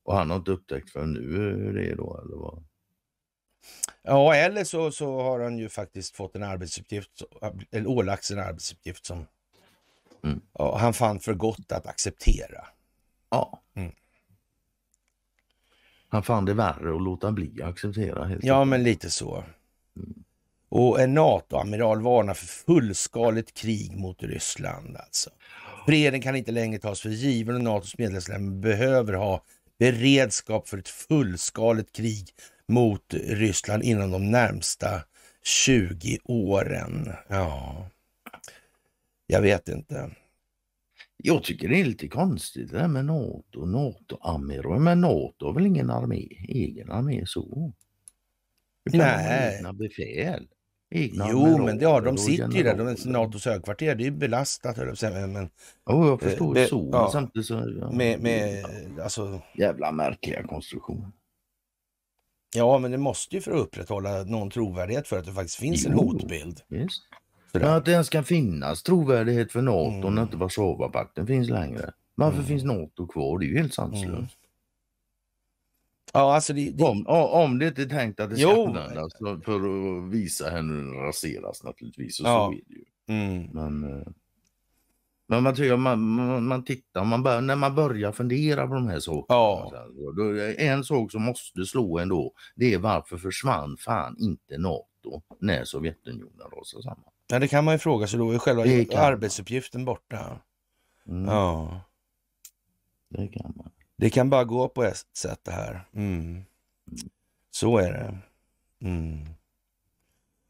Och 0.03 0.15
han 0.15 0.29
har 0.29 0.37
inte 0.37 0.51
upptäckt 0.51 0.89
för 0.89 1.05
nu 1.05 1.37
hur 1.37 1.73
det 1.73 1.91
är 1.91 1.95
då 1.95 2.21
eller 2.25 2.35
vad? 2.35 2.63
Ja, 4.01 4.35
eller 4.35 4.63
så, 4.63 4.91
så 4.91 5.21
har 5.21 5.39
han 5.39 5.57
ju 5.57 5.69
faktiskt 5.69 6.15
fått 6.15 6.35
en 6.35 6.43
arbetsuppgift, 6.43 7.21
eller 7.71 7.87
ålagts 7.87 8.31
en 8.31 8.39
arbetsuppgift 8.39 9.05
som 9.05 9.25
Mm. 10.25 10.41
ja, 10.53 10.77
han 10.77 10.93
fann 10.93 11.19
för 11.19 11.33
gott 11.33 11.71
att 11.71 11.87
acceptera. 11.87 12.67
Ja. 13.29 13.61
Mm. 13.73 13.91
Han 16.07 16.23
fann 16.23 16.45
det 16.45 16.53
värre 16.53 16.95
att 16.95 17.01
låta 17.01 17.31
bli 17.31 17.61
att 17.61 17.69
acceptera. 17.69 18.37
Ja, 18.41 18.65
men 18.65 18.83
lite 18.83 19.09
så. 19.09 19.43
Och 20.77 21.01
en 21.01 21.13
NATO-amiral 21.13 22.01
varnar 22.01 22.33
för 22.33 22.45
fullskaligt 22.45 23.53
krig 23.53 23.97
mot 23.97 24.23
Ryssland. 24.23 24.97
Alltså. 24.97 25.29
Freden 25.85 26.21
kan 26.21 26.35
inte 26.35 26.51
längre 26.51 26.79
tas 26.79 27.01
för 27.01 27.09
given 27.09 27.55
och 27.55 27.61
NATOs 27.61 27.97
medlemsländer 27.97 28.61
behöver 28.61 29.13
ha 29.13 29.43
beredskap 29.79 30.67
för 30.67 30.77
ett 30.77 30.89
fullskaligt 30.89 31.95
krig 31.95 32.29
mot 32.67 33.13
Ryssland 33.13 33.83
inom 33.83 34.11
de 34.11 34.31
närmsta 34.31 35.01
20 35.43 36.17
åren. 36.23 37.13
Ja, 37.27 37.89
jag 39.27 39.41
vet 39.41 39.67
inte. 39.67 40.11
Jag 41.17 41.43
tycker 41.43 41.69
det 41.69 41.81
är 41.81 41.85
lite 41.85 42.07
konstigt 42.07 42.71
det 42.71 42.77
där 42.77 42.87
med 42.87 43.05
NATO, 43.05 43.65
NATO-amiral. 43.65 44.79
Men 44.79 45.01
NATO 45.01 45.45
har 45.45 45.53
väl 45.53 45.65
ingen 45.65 45.89
armé, 45.89 46.27
egen 46.47 46.91
armé 46.91 47.23
så? 47.25 47.73
Utan 48.85 48.99
Nej. 48.99 49.55
Egna 49.55 49.73
befäl. 49.73 50.47
Egna 50.95 51.27
Jo, 51.31 51.57
men 51.65 51.77
det 51.77 51.85
har 51.85 52.01
de 52.01 52.17
sitter 52.17 52.51
ju 52.51 52.63
där. 52.63 52.77
De 52.77 52.87
är. 52.87 53.07
NATOs 53.09 53.45
högkvarter. 53.45 53.95
Det 53.95 54.03
är 54.03 54.05
ju 54.05 54.11
belastat, 54.11 54.77
höll 54.77 54.95
jag 55.01 55.29
men 55.29 55.49
Jo, 55.89 56.07
jag 56.07 56.21
förstår 56.21 56.47
Eh, 56.57 56.61
det- 56.61 56.67
så. 56.67 56.89
ja. 56.91 57.09
Samtidigt 57.11 57.47
så... 57.47 57.53
Ja, 57.81 57.91
med, 57.91 58.19
med 58.19 58.65
alltså, 59.03 59.41
Jävla 59.57 59.91
märkliga 59.91 60.43
konstruktion. 60.43 61.11
ja, 62.55 62.77
men 62.79 62.91
det 62.91 62.97
måste 62.97 63.35
ju 63.35 63.41
för 63.41 63.51
att 63.51 63.57
upprätthålla 63.61 64.23
någon 64.23 64.49
trovärdighet 64.49 65.07
för 65.07 65.19
att 65.19 65.25
det 65.25 65.31
faktiskt 65.33 65.55
finns 65.59 65.85
en 65.85 65.91
Jo. 65.91 66.03
hotbild. 66.03 66.61
Visst. 66.67 67.01
Men 67.53 67.63
att 67.65 67.85
det 67.85 67.91
ens 67.91 68.09
kan 68.09 68.23
finnas 68.23 68.83
trovärdighet 68.83 69.51
för 69.51 69.61
NATO 69.61 69.87
Mm. 70.07 70.15
när 70.15 70.21
inte 70.21 70.37
Warszawapakten 70.37 71.27
finns 71.27 71.49
längre. 71.49 71.91
Varför 72.15 72.37
Mm. 72.37 72.47
finns 72.47 72.63
NATO 72.63 73.07
kvar? 73.07 73.39
Det 73.39 73.45
är 73.45 73.47
ju 73.47 73.57
helt 73.57 73.73
sanslöst. 73.73 74.37
Ja, 76.15 76.35
alltså 76.35 76.53
det, 76.53 76.69
det, 76.71 76.83
Om, 76.83 77.07
om 77.07 77.59
det 77.59 77.67
inte 77.67 77.81
är 77.81 77.85
tänkt 77.85 78.19
att 78.19 78.29
det 78.29 78.35
ska 78.35 78.51
Jo. 78.55 78.67
användas 78.67 79.13
för, 79.17 79.37
för 79.41 79.55
att 79.55 80.13
visa 80.13 80.49
den 80.49 80.93
raseras 80.93 81.63
naturligtvis. 81.63 82.19
Och 82.19 82.25
Ja. 82.27 82.47
så 82.47 82.51
är 82.51 82.61
det 82.67 82.75
ju. 82.75 82.85
mm, 83.21 83.49
Men, 83.53 83.99
eh, 84.01 84.07
men 85.27 85.43
man, 85.43 85.55
tycker, 85.55 85.77
man, 85.77 85.99
man, 86.01 86.45
man 86.47 86.63
tittar, 86.65 87.03
man 87.05 87.23
bör, 87.23 87.41
när 87.41 87.55
man 87.55 87.75
börjar 87.75 88.11
fundera 88.11 88.67
på 88.67 88.73
de 88.73 88.87
här 88.87 88.99
sakerna. 88.99 89.25
Ja. 89.39 89.67
så 89.69 89.75
här, 89.77 90.15
då 90.15 90.29
är 90.29 90.33
det 90.33 90.53
en 90.53 90.83
sak 90.83 91.11
som 91.11 91.21
måste 91.21 91.65
slå 91.65 91.99
ändå. 91.99 92.33
Det 92.55 92.73
är 92.73 92.77
varför 92.77 93.17
försvann 93.17 93.77
fan 93.77 94.15
inte 94.19 94.57
NATO 94.57 95.21
när 95.39 95.63
Sovjetunionen 95.63 96.47
rasade 96.57 96.83
samman? 96.83 97.11
ja, 97.27 97.39
det 97.39 97.47
kan 97.47 97.65
man 97.65 97.73
ju 97.73 97.77
fråga 97.79 98.07
sig. 98.07 98.19
Då 98.19 98.31
är 98.31 98.37
själva 98.37 98.65
man. 98.65 98.85
arbetsuppgiften 99.13 99.85
borta. 99.85 100.39
Mm, 101.07 101.25
Ja, 101.25 101.81
Det 103.09 103.27
kan 103.27 103.53
man. 103.57 103.71
Det 103.97 104.09
kan 104.09 104.29
bara 104.29 104.43
gå 104.43 104.69
på 104.69 104.83
ett 104.83 105.05
sätt 105.17 105.39
det 105.43 105.51
här. 105.51 105.87
Mm. 105.93 106.43
Så 107.51 107.77
är 107.77 107.91
det. 107.93 108.17
Mm. 108.87 109.19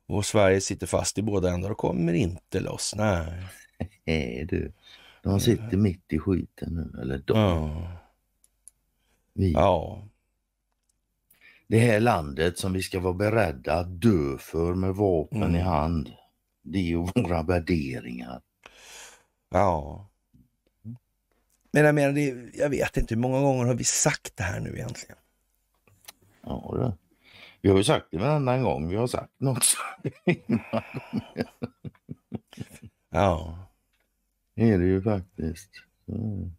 Och 0.07 0.25
Sverige 0.25 0.61
sitter 0.61 0.87
fast 0.87 1.17
i 1.17 1.21
båda 1.21 1.49
ändar 1.53 1.69
och 1.69 1.77
kommer 1.77 2.13
inte 2.13 2.59
loss. 2.59 2.93
Nej. 2.97 3.43
Nej 4.05 4.45
du, 4.49 4.73
de 5.23 5.39
sitter 5.39 5.77
mitt 5.77 6.13
i 6.13 6.19
skiten 6.19 6.73
nu. 6.73 7.01
Eller 7.01 7.17
de, 7.17 7.37
Ja. 7.39 7.91
vi. 9.33 9.51
ja. 9.51 10.03
Det 11.67 11.79
här 11.79 11.99
landet 11.99 12.57
som 12.59 12.73
vi 12.73 12.81
ska 12.81 12.99
vara 12.99 13.13
beredda 13.13 13.73
att 13.73 14.01
dö 14.01 14.37
för 14.39 14.73
med 14.73 14.95
vapen 14.95 15.43
Mm. 15.43 15.55
i 15.55 15.59
hand. 15.59 16.11
Det 16.61 16.77
är 16.77 16.83
ju 16.83 16.97
våra 17.15 17.43
värderingar. 17.43 18.41
Ja. 19.49 20.07
Men 21.75 21.85
jag 21.85 21.95
menar, 21.95 22.13
det, 22.13 22.57
jag 22.57 22.69
vet 22.69 22.97
inte 22.97 23.15
hur 23.15 23.21
många 23.21 23.41
gånger 23.41 23.65
har 23.65 23.73
vi 23.73 23.83
sagt 23.83 24.37
det 24.37 24.43
här 24.43 24.59
nu 24.59 24.73
egentligen? 24.73 25.17
Ja, 26.41 26.73
det. 26.77 26.97
Vi 27.61 27.69
har 27.69 27.77
ju 27.77 27.83
sagt 27.83 28.07
det 28.11 28.17
varenda 28.17 28.57
gång 28.57 28.89
vi 28.89 28.95
har 28.95 29.07
sagt 29.07 29.31
något. 29.39 29.65
Ja. 33.09 33.59
är 34.55 34.79
det 34.79 34.85
ju 34.85 35.01
faktiskt. 35.01 35.69
Så. 36.05 36.49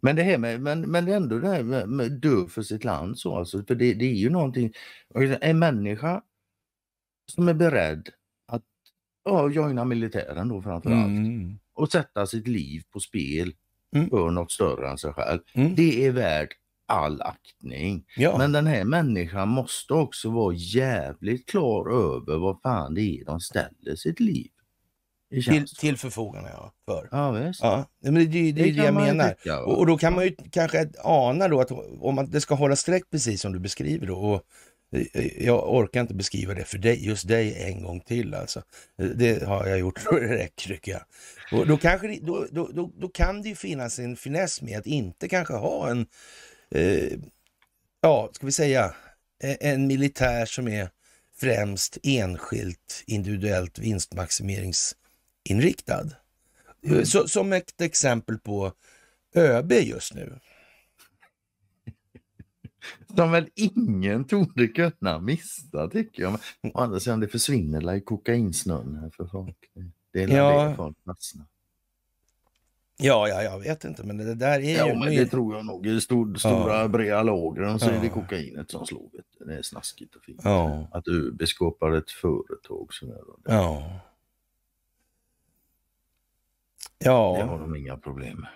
Men 0.00 0.16
det 0.16 0.22
här 0.22 0.38
med, 0.38 0.60
men, 0.60 0.80
men 0.80 1.08
ändå 1.08 1.38
det 1.38 1.48
här 1.48 1.62
med, 1.62 1.88
med 1.88 2.12
dö 2.12 2.46
för 2.48 2.62
sitt 2.62 2.84
land 2.84 3.18
så 3.18 3.36
alltså, 3.36 3.64
för 3.64 3.74
det, 3.74 3.94
det 3.94 4.04
är 4.04 4.14
ju 4.14 4.30
någonting, 4.30 4.72
en 5.40 5.58
människa 5.58 6.22
som 7.32 7.48
är 7.48 7.54
beredd 7.54 8.08
att 8.46 8.64
ja, 9.24 9.50
joina 9.50 9.84
militären 9.84 10.48
då 10.48 10.62
framförallt 10.62 11.06
Mm. 11.06 11.58
och 11.74 11.90
sätta 11.92 12.26
sitt 12.26 12.48
liv 12.48 12.82
på 12.90 13.00
spel 13.00 13.54
Mm. 13.94 14.10
för 14.10 14.30
något 14.30 14.52
större 14.52 14.90
än 14.90 14.98
sig 14.98 15.12
själv. 15.12 15.40
Mm. 15.54 15.74
Det 15.74 16.06
är 16.06 16.10
värt 16.10 16.48
all 16.86 17.22
aktning. 17.22 18.04
Ja. 18.16 18.38
Men 18.38 18.52
den 18.52 18.66
här 18.66 18.84
människan 18.84 19.48
måste 19.48 19.94
också 19.94 20.30
vara 20.30 20.54
jävligt 20.54 21.48
klar 21.48 21.90
över 21.90 22.38
vad 22.38 22.60
fan 22.62 22.94
det 22.94 23.00
är 23.00 23.24
de 23.24 23.40
ställer 23.40 23.96
sitt 23.96 24.20
liv 24.20 24.50
till, 25.30 25.66
till 25.66 25.96
förfogande, 25.96 26.50
ja. 26.52 26.72
För. 26.84 27.08
Ja, 27.10 27.30
visst. 27.30 27.60
Ja, 27.62 27.84
men 28.00 28.14
det, 28.14 28.24
det, 28.24 28.52
det 28.52 28.62
är 28.62 28.72
det 28.72 28.84
jag 28.84 28.94
menar. 28.94 29.28
tycka? 29.28 29.64
Och, 29.64 29.78
och 29.78 29.86
då 29.86 29.98
kan 29.98 30.14
man 30.14 30.24
ju 30.24 30.36
kanske 30.50 30.90
ana 31.04 31.48
då 31.48 31.60
att 31.60 31.70
om 32.00 32.14
man, 32.14 32.30
det 32.30 32.40
ska 32.40 32.54
hålla 32.54 32.76
streck 32.76 33.02
precis 33.10 33.40
som 33.40 33.52
du 33.52 33.58
beskriver 33.58 34.06
då. 34.06 34.16
Och 34.16 34.42
jag 35.38 35.74
orkar 35.74 36.00
inte 36.00 36.14
beskriva 36.14 36.54
det 36.54 36.64
för 36.64 36.78
dig, 36.78 37.06
just 37.06 37.28
dig 37.28 37.62
en 37.62 37.82
gång 37.82 38.00
till 38.00 38.34
alltså. 38.34 38.62
Det 38.96 39.42
har 39.42 39.66
jag 39.66 39.78
gjort 39.78 40.06
och 40.10 40.20
det 40.20 40.36
räcker 40.36 40.68
tycker 40.68 40.92
jag. 40.92 41.02
Och 41.52 41.66
då, 41.66 41.76
kanske 41.76 42.18
då, 42.22 42.46
då, 42.50 42.70
då, 42.72 42.92
då 42.96 43.08
kan 43.08 43.42
det 43.42 43.48
ju 43.48 43.54
finnas 43.54 43.98
en 43.98 44.16
finess 44.16 44.62
med 44.62 44.78
att 44.78 44.86
inte 44.86 45.28
kanske 45.28 45.54
ha 45.54 45.90
en, 45.90 46.06
eh, 46.70 47.12
ja, 48.00 48.30
ska 48.32 48.46
vi 48.46 48.52
säga, 48.52 48.94
en, 49.42 49.56
en 49.60 49.86
militär 49.86 50.46
som 50.46 50.68
är 50.68 50.88
främst 51.40 51.98
enskilt 52.02 53.04
individuellt 53.06 53.78
vinstmaximeringsinriktad. 53.78 56.06
Mm. 56.84 57.06
Så, 57.06 57.28
som 57.28 57.52
ett 57.52 57.80
exempel 57.80 58.38
på 58.38 58.72
ÖB 59.34 59.72
just 59.72 60.14
nu. 60.14 60.40
Som 63.16 63.32
väl 63.32 63.48
ingen 63.54 64.24
torde 64.24 64.68
kunna 64.68 65.18
missa 65.20 65.88
tycker 65.88 66.22
jag. 66.22 66.32
Men 66.62 66.72
å 66.74 66.78
andra 66.80 67.00
sidan 67.00 67.20
det 67.20 67.28
försvinner 67.28 67.94
i 67.94 68.00
kokainsnön 68.00 68.96
här 69.02 69.10
för 69.10 69.26
folk. 69.26 69.56
Det 70.12 70.22
är 70.22 70.28
Ja. 70.28 70.34
ja. 70.62 70.68
det 70.68 70.74
folk 70.76 70.96
fastnar. 71.04 71.46
Ja, 73.02 73.28
ja, 73.28 73.42
jag 73.42 73.58
vet 73.60 73.84
inte, 73.84 74.02
men 74.04 74.16
det 74.16 74.34
där 74.34 74.60
är 74.60 74.60
ju... 74.60 74.70
Ja, 74.70 74.86
men 74.98 75.08
det 75.16 75.26
tror 75.26 75.56
jag 75.56 75.66
nog. 75.66 75.86
I 75.86 76.00
stor, 76.00 76.34
stora 76.34 76.80
Ja. 76.80 76.88
breda 76.88 77.22
lagren 77.22 77.78
så 77.80 77.90
är 77.90 78.00
det 78.00 78.06
Ja. 78.06 78.12
kokainet 78.12 78.70
som 78.70 78.86
slår. 78.86 79.08
Det 79.46 79.54
är 79.54 79.62
snaskigt 79.62 80.14
och 80.14 80.22
fint. 80.22 80.40
Ja. 80.44 80.88
Att 80.92 81.08
ÖB 81.08 81.42
skapar 81.48 81.92
ett 81.92 82.10
företag 82.10 82.94
sådär. 82.94 83.20
Det, 83.44 83.52
Ja. 83.54 84.00
det 86.98 87.08
har 87.08 87.38
Ja, 87.38 87.56
de 87.60 87.76
inga 87.76 87.96
problem 87.96 88.40
med. 88.40 88.48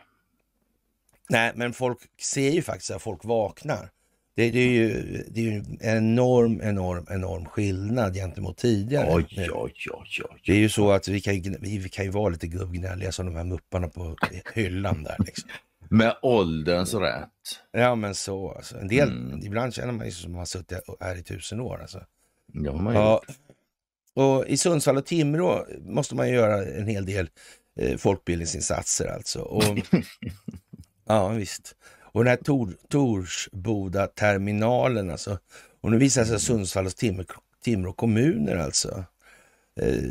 nej, 1.31 1.53
men 1.57 1.72
folk 1.72 1.99
ser 2.20 2.51
ju 2.51 2.62
faktiskt 2.62 2.91
att 2.91 3.03
folk 3.03 3.25
vaknar. 3.25 3.91
Det, 4.37 4.51
det, 4.51 4.59
är 4.59 4.68
ju, 4.70 5.03
det 5.30 5.41
är 5.41 5.45
ju 5.45 5.53
en 5.59 5.78
enorm, 5.80 6.61
enorm, 6.62 7.07
enorm 7.11 7.45
skillnad 7.47 8.14
gentemot 8.14 8.57
tidigare. 8.59 9.07
Oj, 9.14 9.26
nu. 9.37 9.43
oj, 9.53 9.72
oj, 9.93 10.22
oj. 10.30 10.41
Det 10.47 10.53
är 10.53 10.57
ju 10.57 10.68
så 10.68 10.91
att 10.91 11.09
vi 11.09 11.20
kan, 11.20 11.35
ju- 11.41 11.57
vi, 11.61 11.78
vi 11.78 11.89
kan 11.89 12.05
ju 12.05 12.11
vara 12.11 12.28
lite 12.28 12.47
gubbgnälliga 12.47 13.12
som 13.12 13.26
de 13.26 13.37
här 13.37 13.45
mupparna 13.45 13.89
på 13.89 14.16
hyllan 14.55 15.03
där. 15.03 15.16
Liksom. 15.26 15.49
Med 15.89 16.16
ålderns 16.22 16.95
rätt. 16.95 17.28
Ja, 17.72 17.95
men 17.95 18.14
så 18.14 18.51
alltså. 18.53 18.78
En 18.78 18.89
del, 18.89 19.09
Mm. 19.09 19.41
ibland 19.47 19.74
känner 19.74 19.93
man 19.93 20.07
ju 20.07 20.12
som 20.12 20.26
att 20.26 20.30
man 20.32 20.39
har 20.39 20.47
suttit 20.47 20.78
här 21.01 21.16
i 21.18 21.22
tusen 21.22 21.61
år. 21.61 21.78
Alltså. 21.80 22.01
Ja, 22.53 22.72
man 22.72 22.95
Ja, 22.95 23.22
och 24.14 24.47
I 24.47 24.57
Sundsvall 24.57 24.97
och 24.97 25.07
Timrå 25.07 25.66
måste 25.80 26.14
man 26.14 26.28
ju 26.28 26.35
göra 26.35 26.64
en 26.64 26.87
hel 26.87 27.07
del 27.07 27.28
eh, 27.80 27.97
folkbildningsinsatser 27.97 29.07
alltså. 29.07 29.41
Och, 29.41 29.64
ja, 31.07 31.28
visst. 31.28 31.76
Och 32.15 32.25
den 32.25 32.31
här 32.31 32.37
Tor, 32.37 32.77
Torsboda-terminalen 32.89 35.11
alltså. 35.11 35.39
Och 35.81 35.91
nu 35.91 35.99
visar 35.99 36.21
det 36.21 36.27
sig 36.27 36.37
att 36.37 36.43
Sundsvall 36.43 36.87
och 36.87 36.97
Timrå, 36.97 37.25
Timrå 37.65 37.93
kommuner 37.93 38.57
alltså 38.57 39.05
eh, 39.81 40.03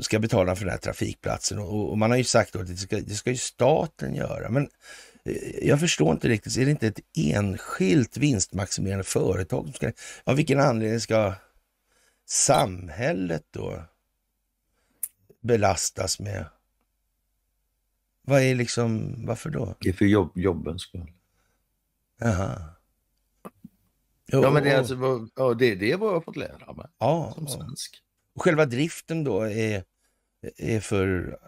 ska 0.00 0.18
betala 0.18 0.56
för 0.56 0.64
den 0.64 0.72
här 0.72 0.78
trafikplatsen. 0.78 1.58
Och, 1.58 1.90
och 1.90 1.98
man 1.98 2.10
har 2.10 2.18
ju 2.18 2.24
sagt 2.24 2.52
då 2.52 2.60
att 2.60 2.66
det 2.66 2.76
ska, 2.76 2.96
det 2.96 3.14
ska 3.14 3.30
ju 3.30 3.36
staten 3.36 4.14
göra. 4.14 4.50
Men 4.50 4.68
eh, 5.24 5.68
jag 5.68 5.80
förstår 5.80 6.12
inte 6.12 6.28
riktigt, 6.28 6.56
är 6.56 6.64
det 6.64 6.70
inte 6.70 6.86
ett 6.86 7.00
enskilt 7.16 8.16
vinstmaximerande 8.16 9.04
företag 9.04 9.64
som 9.64 9.72
ska... 9.72 9.92
Av 10.24 10.36
vilken 10.36 10.60
anledning 10.60 11.00
ska 11.00 11.34
samhället 12.26 13.44
då 13.50 13.82
belastas 15.42 16.20
med? 16.20 16.46
Vad 18.22 18.42
är 18.42 18.54
liksom, 18.54 19.14
varför 19.26 19.50
då? 19.50 19.74
Det 19.80 19.88
är 19.88 19.92
för 19.92 20.04
jobb, 20.04 20.32
jobbens 20.34 20.82
skull. 20.82 21.10
Jaha. 22.24 22.62
Jo, 24.26 24.42
Ja, 24.42 24.50
men 24.50 24.62
det 24.62 24.70
är, 24.70 24.78
alltså, 24.78 25.28
ja, 25.34 25.54
det, 25.54 25.74
det 25.74 25.92
är 25.92 25.96
vad 25.96 26.08
jag 26.08 26.14
har 26.14 26.20
fått 26.20 26.36
lära 26.36 26.72
mig 26.72 26.86
ja, 26.98 27.32
som 27.34 27.46
ja. 27.48 27.52
svensk. 27.52 28.02
Och 28.34 28.42
själva 28.42 28.66
driften 28.66 29.24
då 29.24 29.42
är, 29.42 29.84
är 30.56 30.80
för 30.80 31.38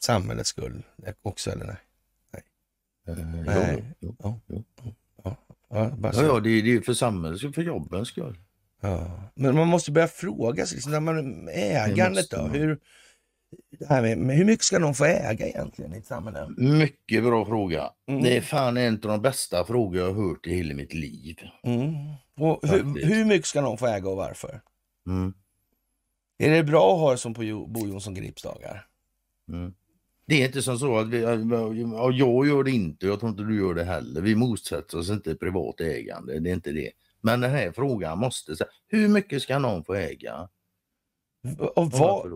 samhällets 0.00 0.48
skull 0.48 0.82
också, 1.22 1.50
eller 1.50 1.66
nej? 1.66 1.76
Eh, 3.08 3.16
Nej. 3.26 3.96
Jo, 4.00 4.16
Ja. 4.18 4.40
jo. 4.46 4.64
Ja, 5.24 5.36
så. 6.12 6.22
Ja, 6.22 6.26
ja, 6.26 6.40
det 6.40 6.50
är 6.50 6.66
är 6.76 6.80
för 6.80 6.94
samhällets 6.94 7.40
skull, 7.40 7.52
för 7.52 7.62
jobbens 7.62 8.08
skull. 8.08 8.38
Ja. 8.80 9.22
Men 9.34 9.54
man 9.54 9.68
måste 9.68 9.92
börja 9.92 10.08
fråga 10.08 10.66
sig, 10.66 10.76
liksom, 10.76 10.92
när 10.92 11.00
man, 11.00 11.48
ägandet 11.48 12.30
då? 12.30 12.42
Hur, 12.42 12.78
det 13.78 13.86
här 13.86 14.02
med, 14.02 14.18
men 14.18 14.36
hur 14.36 14.44
mycket 14.44 14.64
ska 14.64 14.78
någon 14.78 14.94
få 14.94 15.04
äga 15.04 15.46
egentligen 15.46 15.94
i 15.94 15.98
ett 15.98 16.06
samhälle? 16.06 16.54
Mycket 16.56 17.24
bra 17.24 17.44
fråga. 17.44 17.90
Mm. 18.08 18.22
Det 18.22 18.36
är 18.36 18.40
fan 18.40 18.76
en 18.76 18.94
av 18.94 19.00
de 19.00 19.22
bästa 19.22 19.64
frågor 19.64 20.00
jag 20.00 20.12
har 20.12 20.28
hört 20.28 20.46
i 20.46 20.54
hela 20.54 20.74
mitt 20.74 20.94
liv. 20.94 21.36
Mm. 21.62 21.94
Och 22.36 22.68
hur, 22.68 23.06
hur 23.06 23.24
mycket 23.24 23.46
ska 23.46 23.60
någon 23.60 23.78
få 23.78 23.86
äga 23.86 24.08
och 24.08 24.16
varför? 24.16 24.60
Mm. 25.06 25.34
Är 26.38 26.50
det 26.50 26.64
bra 26.64 26.94
att 26.94 27.00
ha 27.00 27.10
det 27.10 27.18
som 27.18 27.34
på 27.34 27.40
Bo 27.68 27.86
Jonsson 27.86 28.14
Gripsdagar? 28.14 28.86
Mm. 29.48 29.74
Det 30.26 30.42
är 30.42 30.46
inte 30.46 30.62
som 30.62 30.78
så 30.78 30.98
att 30.98 31.08
vi, 31.08 31.20
ja, 31.22 32.10
jag 32.12 32.46
gör 32.46 32.62
det 32.62 32.70
inte 32.70 33.06
jag 33.06 33.20
tror 33.20 33.30
inte 33.30 33.42
du 33.42 33.58
gör 33.58 33.74
det 33.74 33.84
heller. 33.84 34.20
Vi 34.20 34.34
motsätter 34.34 34.98
oss 34.98 35.10
inte 35.10 35.34
privat 35.34 35.80
ägande, 35.80 36.40
det 36.40 36.50
är 36.50 36.54
inte 36.54 36.72
det. 36.72 36.90
Men 37.20 37.40
den 37.40 37.50
här 37.50 37.72
frågan 37.72 38.18
måste 38.18 38.54
hur 38.88 39.08
mycket 39.08 39.42
ska 39.42 39.58
någon 39.58 39.84
få 39.84 39.94
äga? 39.94 40.48
Och 41.76 41.92
vad, 41.92 42.32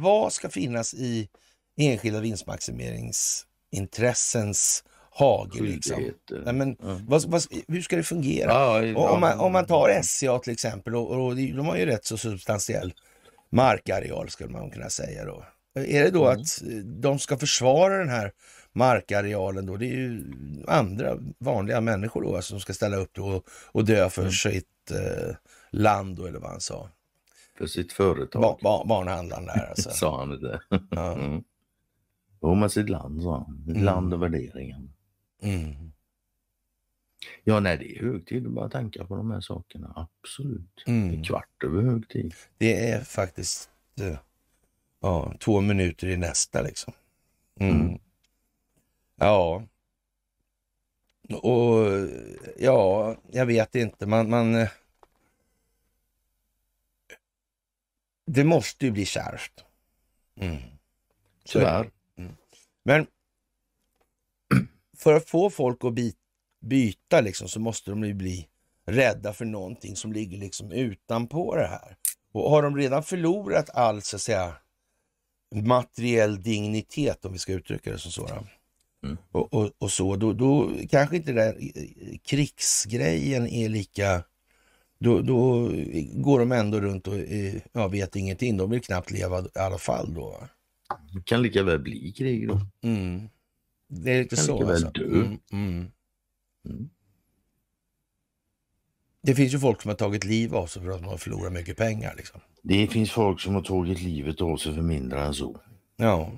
vad 0.00 0.32
ska 0.32 0.48
finnas 0.48 0.94
i 0.94 1.28
enskilda 1.76 2.20
vinstmaximeringsintressens 2.20 4.84
hage? 5.10 5.62
Liksom? 5.62 6.10
Nej, 6.44 6.54
men, 6.54 6.76
Ja. 6.82 7.00
vad, 7.08 7.24
vad, 7.24 7.42
hur 7.68 7.82
ska 7.82 7.96
det 7.96 8.02
fungera? 8.02 8.50
Ja, 8.52 8.82
ja, 8.82 9.10
om, 9.10 9.20
man, 9.20 9.40
om 9.40 9.52
man 9.52 9.66
tar 9.66 10.02
SCA 10.02 10.38
till 10.38 10.52
exempel, 10.52 10.96
och, 10.96 11.10
och 11.26 11.36
de 11.36 11.66
har 11.66 11.76
ju 11.76 11.86
rätt 11.86 12.04
så 12.06 12.16
substantiell 12.16 12.94
markareal 13.50 14.28
skulle 14.30 14.50
man 14.50 14.70
kunna 14.70 14.90
säga 14.90 15.24
då. 15.24 15.44
Är 15.78 16.04
det 16.04 16.10
då 16.10 16.26
Mm. 16.28 16.40
att 16.40 16.46
de 17.02 17.18
ska 17.18 17.38
försvara 17.38 17.98
den 17.98 18.08
här 18.08 18.32
markarealen 18.72 19.66
då? 19.66 19.76
Det 19.76 19.86
är 19.86 19.96
ju 19.96 20.24
andra 20.68 21.16
vanliga 21.38 21.80
människor 21.80 22.22
då 22.22 22.36
alltså, 22.36 22.50
som 22.50 22.60
ska 22.60 22.74
ställa 22.74 22.96
upp 22.96 23.18
och, 23.18 23.44
och 23.72 23.84
dö 23.84 24.10
för 24.10 24.22
Mm. 24.22 24.32
sitt 24.32 24.90
eh, 24.90 25.34
land 25.70 26.16
då, 26.16 26.26
eller 26.26 26.38
vad 26.38 26.50
han 26.50 26.60
sa. 26.60 26.90
För 27.58 27.66
sitt 27.66 27.92
företag. 27.92 28.42
Ba, 28.42 28.58
ba, 28.62 28.84
barnhandlaren 28.84 29.46
där 29.46 29.66
alltså. 29.70 29.90
Sa 29.90 30.18
han 30.18 30.40
det? 30.40 30.60
Ja. 30.90 31.12
Mm. 31.18 31.44
Jo, 32.42 32.54
med 32.54 32.72
sitt 32.72 32.88
land 32.88 33.22
sa 33.22 33.36
han. 33.38 33.64
Mm. 33.68 33.82
land 33.84 34.14
och 34.14 34.22
värderingen. 34.22 34.92
Mm. 35.42 35.92
Ja, 37.44 37.60
nej, 37.60 37.78
det 37.78 37.96
är 37.98 38.02
hög 38.02 38.26
tid 38.26 38.46
att 38.46 38.52
börja 38.52 38.68
tänka 38.68 39.04
på 39.04 39.16
de 39.16 39.30
här 39.30 39.40
sakerna. 39.40 39.92
Absolut. 40.22 40.82
Det 40.86 40.90
Mm. 40.92 41.20
är 41.20 41.24
kvart 41.24 41.64
över 41.64 41.82
hög 41.82 42.08
tid. 42.08 42.34
Det 42.58 42.90
är 42.90 43.00
faktiskt 43.00 43.70
eh, 44.00 44.18
ja, 45.00 45.34
två 45.40 45.60
minuter 45.60 46.06
i 46.06 46.16
nästa 46.16 46.62
liksom. 46.62 46.92
Mm. 47.60 47.80
Mm. 47.80 47.98
Ja. 49.16 49.62
Och 51.42 51.86
ja, 52.58 53.16
jag 53.30 53.46
vet 53.46 53.74
inte. 53.74 54.06
Man, 54.06 54.30
man... 54.30 54.54
eh, 54.54 54.68
Det 58.26 58.44
måste 58.44 58.84
ju 58.86 58.90
bli 58.92 59.04
kärvt. 59.06 59.64
Mm. 60.40 60.56
Tyvärr. 61.44 61.90
Men 62.84 63.06
för 64.96 65.12
att 65.12 65.28
få 65.28 65.50
folk 65.50 65.84
att 65.84 65.94
by- 65.94 66.14
byta 66.60 67.20
liksom, 67.20 67.48
så 67.48 67.60
måste 67.60 67.90
de 67.90 68.04
ju 68.04 68.14
bli 68.14 68.48
rädda 68.86 69.32
för 69.32 69.44
någonting 69.44 69.96
som 69.96 70.12
ligger 70.12 70.38
liksom 70.38 70.72
utanpå 70.72 71.56
det 71.56 71.66
här. 71.66 71.96
Och 72.32 72.50
har 72.50 72.62
de 72.62 72.76
redan 72.76 73.02
förlorat 73.02 73.70
all 73.70 74.02
så 74.02 74.16
att 74.16 74.22
säga 74.22 74.54
materiell 75.54 76.42
dignitet, 76.42 77.24
om 77.24 77.32
vi 77.32 77.38
ska 77.38 77.52
uttrycka 77.52 77.92
det 77.92 77.98
som 77.98 78.12
så, 78.12 78.46
Mm. 79.04 79.16
och, 79.32 79.54
och, 79.54 79.70
och 79.78 79.92
så, 79.92 80.16
då, 80.16 80.32
då 80.32 80.72
kanske 80.90 81.16
inte 81.16 81.32
den 81.32 81.56
eh, 81.74 82.18
krigsgrejen 82.24 83.46
är 83.46 83.68
lika... 83.68 84.24
Då, 84.98 85.20
då 85.22 85.70
går 86.14 86.38
de 86.38 86.52
ändå 86.52 86.80
runt 86.80 87.08
och 87.08 87.16
eh, 87.18 87.54
ja, 87.72 87.88
vet 87.88 88.16
ingenting. 88.16 88.56
De 88.56 88.70
vill 88.70 88.80
knappt 88.80 89.10
leva 89.10 89.40
i 89.40 89.58
alla 89.58 89.78
fall 89.78 90.14
då. 90.14 90.40
Det 91.12 91.22
kan 91.24 91.42
lika 91.42 91.62
väl 91.62 91.78
bli 91.78 92.12
krig 92.12 92.48
då. 92.48 92.60
Mm. 92.82 93.28
Det 93.88 94.10
är 94.12 94.22
lite 94.22 94.36
Kan 94.36 94.44
så. 94.44 94.52
lika 94.52 94.64
väl 94.66 94.74
Alltså. 94.84 94.90
dö. 94.90 95.04
Mm, 95.06 95.38
mm. 95.52 95.90
Mm. 96.68 96.90
Det 99.22 99.34
finns 99.34 99.54
ju 99.54 99.58
folk 99.58 99.82
som 99.82 99.88
har 99.88 99.96
tagit 99.96 100.24
liv 100.24 100.54
av 100.54 100.66
sig 100.66 100.82
för 100.82 100.90
att 100.90 101.00
de 101.02 101.08
har 101.08 101.16
förlorat 101.16 101.52
mycket 101.52 101.76
pengar. 101.76 102.14
Liksom. 102.16 102.40
Det 102.62 102.86
finns 102.86 103.10
folk 103.10 103.40
som 103.40 103.54
har 103.54 103.62
tagit 103.62 104.02
livet 104.02 104.40
av 104.40 104.56
sig 104.56 104.74
för 104.74 104.82
mindre 104.82 105.20
än 105.24 105.34
så. 105.34 105.60
Ja. 105.96 106.32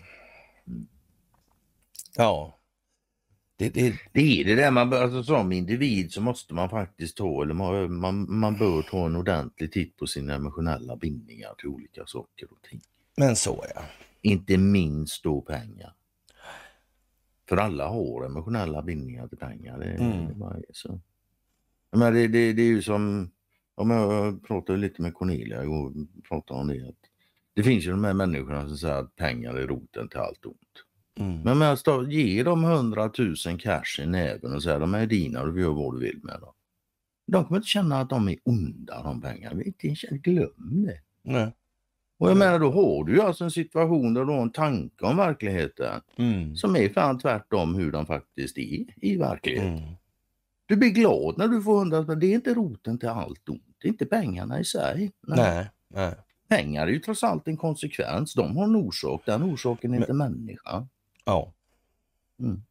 Ja. 2.17 2.58
Det, 3.59 3.69
det, 3.69 3.95
Det 4.13 4.41
är 4.41 4.45
det 4.45 4.55
där 4.55 4.71
man 4.71 4.91
bör, 4.91 5.03
alltså, 5.03 5.23
som 5.25 5.53
individ 5.53 6.13
så 6.13 6.21
måste 6.21 6.55
man 6.55 6.71
faktiskt 6.71 7.17
ta, 7.17 7.43
eller 7.43 7.55
man, 7.55 7.95
man, 7.95 8.39
man 8.39 8.57
bör 8.59 8.83
ta 8.83 9.07
en 9.07 9.17
ordentlig 9.17 9.73
titt 9.73 9.97
på 9.97 10.07
sina 10.07 10.35
emotionella 10.35 10.97
bindningar 10.97 11.55
till 11.59 11.69
olika 11.69 12.07
saker 12.07 12.49
och 12.53 12.63
ting. 12.71 12.81
men 13.17 13.37
så 13.37 13.65
ja. 13.75 13.83
Inte 14.23 14.57
minst 14.59 15.23
då 15.23 15.41
pengar. 15.41 15.95
För 17.49 17.57
alla 17.57 17.89
har 17.89 18.25
emotionella 18.27 18.83
bindningar 18.83 19.29
till 19.29 19.39
pengar. 19.39 19.79
Det, 19.79 19.85
Mm. 19.91 20.27
det 20.29 20.35
bara 20.35 20.55
är 20.57 20.65
så. 20.73 21.01
Men 21.93 22.15
det, 22.15 22.29
det, 22.29 22.53
det 22.53 22.63
är 22.63 22.67
ju 22.67 22.83
som, 22.83 23.31
om 23.75 23.91
jag 23.91 24.43
pratade 24.47 24.79
lite 24.79 25.03
med 25.03 25.15
Cornelia 25.15 25.61
och 25.61 25.93
pratade 26.29 26.61
om 26.61 26.69
det. 26.69 26.89
Att 26.89 26.95
det 27.55 27.63
finns 27.63 27.85
ju 27.87 27.91
de 27.91 28.05
här 28.05 28.15
människorna 28.15 28.69
som 28.69 28.77
säger 28.77 28.95
att 28.95 29.17
pengar 29.17 29.55
är 29.55 29.67
roten 29.67 30.09
till 30.09 30.19
allt 30.19 30.47
ont. 30.47 30.57
Mm. 31.19 31.41
Men 31.43 31.61
jag 31.61 31.79
står, 31.79 32.13
ger 32.13 32.45
dem 32.45 32.65
100 32.65 33.11
000 33.19 33.37
cash 33.61 34.01
i 34.03 34.07
näven 34.07 34.55
och 34.55 34.63
säger 34.63 34.81
de 34.81 34.95
är 34.95 35.07
dina 35.07 35.43
och 35.43 35.53
du 35.55 35.61
gör 35.61 35.71
vad 35.73 35.95
du 35.95 35.99
vill 36.01 36.21
med 36.23 36.41
dem. 36.41 36.53
De 37.27 37.45
kommer 37.45 37.57
inte 37.59 37.69
känna 37.69 38.01
att 38.01 38.11
de 38.11 38.29
är 38.29 38.37
onda 38.45 39.03
de 39.03 39.21
pengarna. 39.21 39.63
Glöm 40.11 40.87
det. 40.87 41.01
Nej. 41.23 41.53
Och 42.19 42.31
jag 42.31 42.37
Nej. 42.39 42.47
menar 42.49 42.59
då 42.59 42.71
har 42.71 43.05
du 43.05 43.15
ju 43.15 43.21
alltså 43.23 43.45
en 43.45 43.51
situation 43.51 44.15
där 44.15 44.25
du 44.25 44.33
har 44.33 44.43
en 44.43 44.53
tanke 44.53 45.05
om 45.05 45.17
verkligheten 45.17 46.01
Mm. 46.17 46.57
som 46.57 46.77
är 46.77 46.89
fan 46.89 47.19
tvärtom 47.19 47.75
hur 47.75 47.93
de 47.93 48.07
faktiskt 48.07 48.59
är 48.59 48.85
i 48.97 49.17
verkligheten. 49.17 49.79
Mm. 49.79 49.95
Du 50.67 50.77
blir 50.77 50.91
glad 50.91 51.39
när 51.39 51.49
du 51.49 51.63
får 51.63 51.79
100 51.79 52.03
men 52.03 52.21
det 52.21 52.27
är 52.27 52.35
inte 52.35 52.55
roten 52.55 52.99
till 52.99 53.09
allt 53.09 53.49
ont. 53.49 53.63
Det 53.83 53.89
är 53.89 53.93
inte 53.93 54.07
pengarna 54.07 54.61
i 54.61 54.65
sig. 54.65 55.13
Nej. 55.27 55.37
Nej. 55.39 55.71
Nej. 55.95 56.15
Pengar 56.49 56.87
är 56.87 56.91
ju 56.91 56.99
trots 56.99 57.25
allt 57.25 57.49
en 57.49 57.57
konsekvens. 57.57 58.35
De 58.35 58.57
har 58.57 58.65
en 58.65 58.77
orsak. 58.77 59.23
Den 59.27 59.43
orsaken 59.43 59.91
är 59.91 59.95
Men- 59.99 60.03
inte 60.03 60.13
människan. 60.13 60.89
Ja. 61.29 61.53
Mm. 62.41 62.63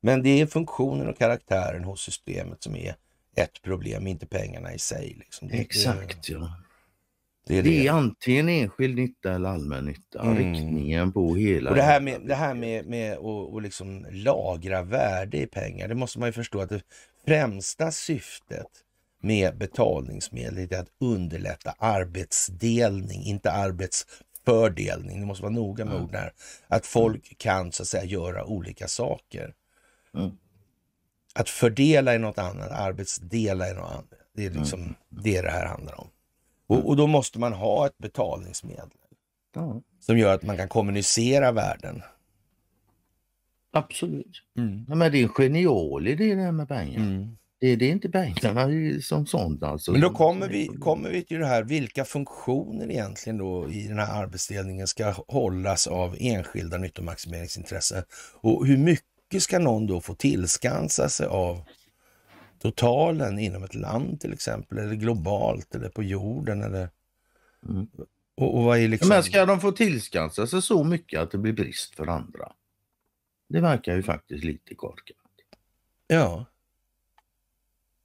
Men 0.00 0.22
det 0.22 0.40
är 0.40 0.46
funktionen 0.46 1.08
och 1.08 1.18
karaktären 1.18 1.84
hos 1.84 2.00
systemet 2.00 2.62
som 2.62 2.76
är 2.76 2.94
ett 3.36 3.62
problem, 3.62 4.06
inte 4.06 4.26
pengarna 4.26 4.74
i 4.74 4.78
sig. 4.78 5.14
Liksom. 5.18 5.48
Det, 5.48 5.54
Exakt 5.56 6.28
ja. 6.28 6.38
Det, 7.46 7.54
det 7.54 7.58
är 7.58 7.62
Det 7.62 7.70
det. 7.70 7.86
är 7.86 7.92
antingen 7.92 8.48
enskild 8.48 8.96
nytta 8.96 9.32
eller 9.34 9.48
allmän 9.48 9.84
nytta. 9.84 10.22
Mm. 10.22 10.36
Riktningen 10.36 11.12
på 11.12 11.34
hela... 11.34 11.70
Och 11.70 11.76
det 11.76 11.82
här 11.82 12.00
med, 12.00 12.20
det 12.24 12.34
här 12.34 12.54
med, 12.54 12.86
med 12.86 13.12
att 13.12 13.18
och 13.18 13.62
liksom 13.62 14.06
lagra 14.10 14.82
värde 14.82 15.38
i 15.38 15.46
pengar, 15.46 15.88
det 15.88 15.94
måste 15.94 16.18
man 16.18 16.28
ju 16.28 16.32
förstå 16.32 16.60
att 16.60 16.68
det 16.68 16.82
främsta 17.26 17.90
syftet 17.90 18.84
med 19.20 19.58
betalningsmedel 19.58 20.72
är 20.72 20.78
att 20.80 20.92
underlätta 21.00 21.74
arbetsdelning, 21.78 23.22
inte 23.22 23.50
arbetsfördelning. 24.48 25.20
Det 25.20 25.26
måste 25.26 25.42
vara 25.42 25.52
noga 25.52 25.84
med 25.84 25.94
Mm. 25.94 26.04
orden 26.04 26.20
här. 26.20 26.32
Att 26.68 26.86
folk 26.86 27.38
kan 27.38 27.72
så 27.72 27.82
att 27.82 27.88
säga 27.88 28.04
göra 28.04 28.44
olika 28.44 28.88
saker. 28.88 29.54
Mm. 30.14 30.30
Att 31.34 31.48
fördela 31.48 32.14
är 32.14 32.18
något 32.18 32.38
annat, 32.38 32.70
arbetsdela 32.70 33.68
är 33.68 33.74
något 33.74 33.90
annat. 33.90 34.12
Det 34.34 34.46
är 34.46 34.50
liksom 34.50 34.94
det 35.08 35.42
det 35.42 35.50
här 35.50 35.66
handlar 35.66 36.00
om. 36.00 36.08
Och, 36.66 36.88
och 36.88 36.96
då 36.96 37.06
måste 37.06 37.38
man 37.38 37.52
ha 37.52 37.86
ett 37.86 37.98
betalningsmedel 37.98 38.88
som 40.00 40.18
gör 40.18 40.34
att 40.34 40.42
man 40.42 40.56
kan 40.56 40.68
kommunicera 40.68 41.52
värden. 41.52 42.02
absolut. 43.72 44.42
Mm. 44.58 44.84
Ja, 44.88 44.94
men 44.94 45.12
det 45.12 45.18
är 45.18 45.22
en 45.22 45.28
genial 45.28 46.06
idé 46.08 46.34
det 46.34 46.42
här 46.42 46.52
med 46.52 46.68
pengar. 46.68 47.00
Mm. 47.00 47.36
Det, 47.60 47.76
det 47.76 47.84
är 47.84 47.90
inte 47.90 48.08
pengarna 48.08 48.68
som 49.02 49.26
sånt 49.26 49.62
alltså. 49.62 49.92
Men 49.92 50.00
då 50.00 50.10
kommer 50.10 50.48
vi, 50.48 50.66
kommer 50.66 51.10
vi 51.10 51.24
till 51.24 51.38
det 51.38 51.46
här, 51.46 51.62
vilka 51.62 52.04
funktioner 52.04 52.90
egentligen 52.90 53.38
då 53.38 53.70
i 53.70 53.88
den 53.88 53.98
här 53.98 54.22
arbetsdelningen 54.22 54.86
ska 54.86 55.10
hållas 55.28 55.86
av 55.86 56.16
enskilda 56.20 56.78
nyttomaximeringsintressen? 56.78 58.02
Och 58.40 58.66
hur 58.66 58.76
mycket 58.76 59.42
ska 59.42 59.58
någon 59.58 59.86
då 59.86 60.00
få 60.00 60.14
tillskansa 60.14 61.08
sig 61.08 61.26
av 61.26 61.62
totalen 62.58 63.38
inom 63.38 63.64
ett 63.64 63.74
land 63.74 64.20
till 64.20 64.32
exempel, 64.32 64.78
eller 64.78 64.94
globalt, 64.94 65.74
eller 65.74 65.88
på 65.88 66.02
jorden, 66.02 66.62
eller... 66.62 66.90
Mm. 67.68 67.86
Och, 68.36 68.58
och 68.58 68.64
vad 68.64 68.78
är 68.78 68.82
Ja, 68.82 68.88
liksom... 68.88 69.08
Men 69.08 69.22
ska 69.22 69.46
de 69.46 69.60
få 69.60 69.72
tillskansa 69.72 70.46
sig 70.46 70.62
så 70.62 70.84
mycket 70.84 71.20
att 71.20 71.30
det 71.30 71.38
blir 71.38 71.52
brist 71.52 71.94
för 71.94 72.06
andra? 72.06 72.52
Det 73.48 73.60
verkar 73.60 73.96
ju 73.96 74.02
faktiskt 74.02 74.44
lite 74.44 74.74
korkat. 74.74 75.16
Ja. 76.06 76.46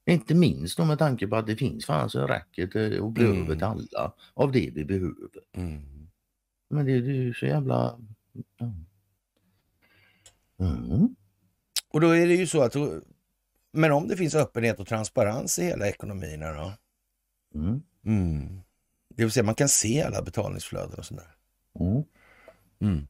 Inte 0.06 0.36
minst 0.36 0.78
då 0.78 0.86
med 0.86 1.00
tanke 1.00 1.28
på 1.28 1.36
att 1.36 1.48
det 1.48 1.56
finns 1.56 1.86
fan 1.86 2.10
så 2.10 2.28
räcker 2.28 2.68
till 2.68 3.00
och 3.00 3.12
blir 3.12 3.26
Mm. 3.26 3.48
till 3.48 3.64
alla 3.64 4.14
av 4.34 4.52
det 4.52 4.70
vi 4.76 4.86
behöver. 4.86 5.30
Mm. 5.54 6.08
Men 6.70 6.86
det, 6.86 7.02
det 7.02 7.12
är 7.12 7.14
ju 7.24 7.34
så 7.34 7.46
jävla... 7.46 8.00
Mm. 10.60 11.16
Och 11.90 12.02
då 12.02 12.10
är 12.10 12.28
det 12.28 12.34
ju 12.36 12.48
så 12.48 12.62
att... 12.62 12.76
Men 13.72 13.92
om 13.92 14.08
det 14.08 14.18
finns 14.18 14.36
öppenhet 14.36 14.80
och 14.80 14.88
transparens 14.88 15.60
i 15.60 15.64
hela 15.64 15.88
ekonomin 15.88 16.40
då? 16.40 16.74
Mm. 17.56 17.82
Mm. 18.06 18.62
Det 19.16 19.24
vill 19.24 19.32
säga 19.32 19.44
man 19.44 19.56
kan 19.56 19.70
se 19.70 20.02
alla 20.02 20.22
betalningsflöden 20.22 20.98
och 21.00 21.06
sådär. 21.06 21.36
Mm. 21.80 22.04
Mm. 22.80 23.08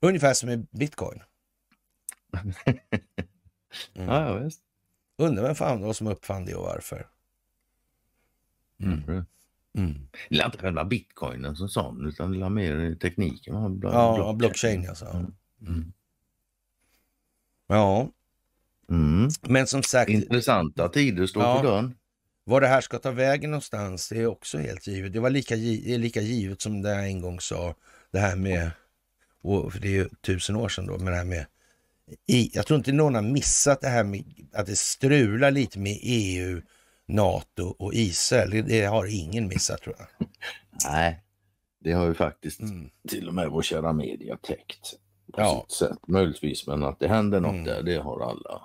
Ungefär 0.00 0.34
som 0.34 0.48
med 0.48 0.66
bitcoin. 0.70 1.22
Mm. 3.94 4.08
Ja, 4.08 4.34
visst. 4.34 4.62
Undrar 5.18 5.42
vem 5.42 5.54
fan 5.54 5.80
det 5.80 5.86
var 5.86 5.92
som 5.92 6.06
uppfann 6.06 6.44
det 6.44 6.54
och 6.54 6.62
varför. 6.64 7.06
Mm. 8.82 9.24
Mm. 9.78 10.08
Det 10.30 10.38
är 10.40 10.44
inte 10.46 10.58
själva 10.58 10.84
bitcoinen 10.84 11.56
som 11.56 11.68
sån 11.68 12.06
utan 12.08 12.32
det 12.32 12.44
är 12.46 12.48
mer 12.48 12.94
tekniken. 12.94 13.54
Bla- 13.54 13.92
Ja, 13.92 14.32
blockchain 14.32 14.88
alltså. 14.88 15.06
Mm. 15.06 15.32
Mm. 15.60 15.92
Ja, 17.66 18.08
Mm. 18.88 19.28
men 19.42 19.66
som 19.66 19.82
sagt, 19.82 20.10
Intressanta 20.10 20.88
tider 20.88 21.26
står 21.26 21.42
Ja. 21.42 21.56
för 21.56 21.62
dörren. 21.68 21.94
var 22.44 22.60
det 22.60 22.66
här 22.66 22.80
ska 22.80 22.98
ta 22.98 23.10
vägen 23.10 23.50
någonstans, 23.50 24.08
det 24.08 24.18
är 24.20 24.26
också 24.26 24.58
helt 24.58 24.86
givet. 24.86 25.12
Det 25.12 25.20
var 25.20 25.30
lika, 25.30 25.56
det 25.56 25.94
är 25.94 25.98
lika 25.98 26.20
givet 26.20 26.60
som 26.60 26.82
det 26.82 26.90
jag 26.90 27.06
en 27.06 27.20
gång 27.20 27.40
sa, 27.40 27.74
det 28.10 28.18
här 28.18 28.36
med, 28.36 28.70
och 29.42 29.72
för 29.72 29.80
det 29.80 29.88
är 29.88 29.92
ju 29.92 30.08
tusen 30.08 30.56
år 30.56 30.68
sedan 30.68 30.86
då, 30.86 30.96
men 30.98 31.06
det 31.06 31.14
här 31.16 31.24
med 31.24 31.46
i, 32.28 32.50
jag 32.56 32.66
tror 32.66 32.78
inte 32.78 32.92
någon 32.92 33.14
har 33.14 33.22
missat 33.22 33.80
det 33.80 33.88
här 33.88 34.04
med 34.04 34.24
att 34.52 34.66
det 34.66 34.76
strular 34.78 35.50
lite 35.50 35.78
med 35.78 35.98
EU, 36.02 36.62
NATO 37.08 37.62
och 37.78 37.94
Israel. 37.94 38.50
Det, 38.50 38.62
det 38.62 38.84
har 38.84 39.06
ingen 39.06 39.48
missat 39.48 39.82
tror 39.82 39.94
jag. 39.98 40.28
Nej, 40.90 41.22
Det 41.80 41.92
har 41.92 42.06
ju 42.06 42.14
faktiskt 42.14 42.60
Mm. 42.60 42.90
till 43.08 43.28
och 43.28 43.34
med 43.34 43.48
vår 43.48 43.62
kära 43.62 43.92
media 43.92 44.36
täckt. 44.36 44.94
På 45.32 45.40
Ja. 45.40 45.66
sitt 45.68 45.76
sätt. 45.78 45.98
Möjligtvis, 46.08 46.66
men 46.66 46.82
att 46.82 46.98
det 47.00 47.08
händer 47.08 47.40
något 47.40 47.50
Mm. 47.52 47.64
där, 47.64 47.82
det 47.82 47.96
har 47.96 48.30
alla. 48.30 48.62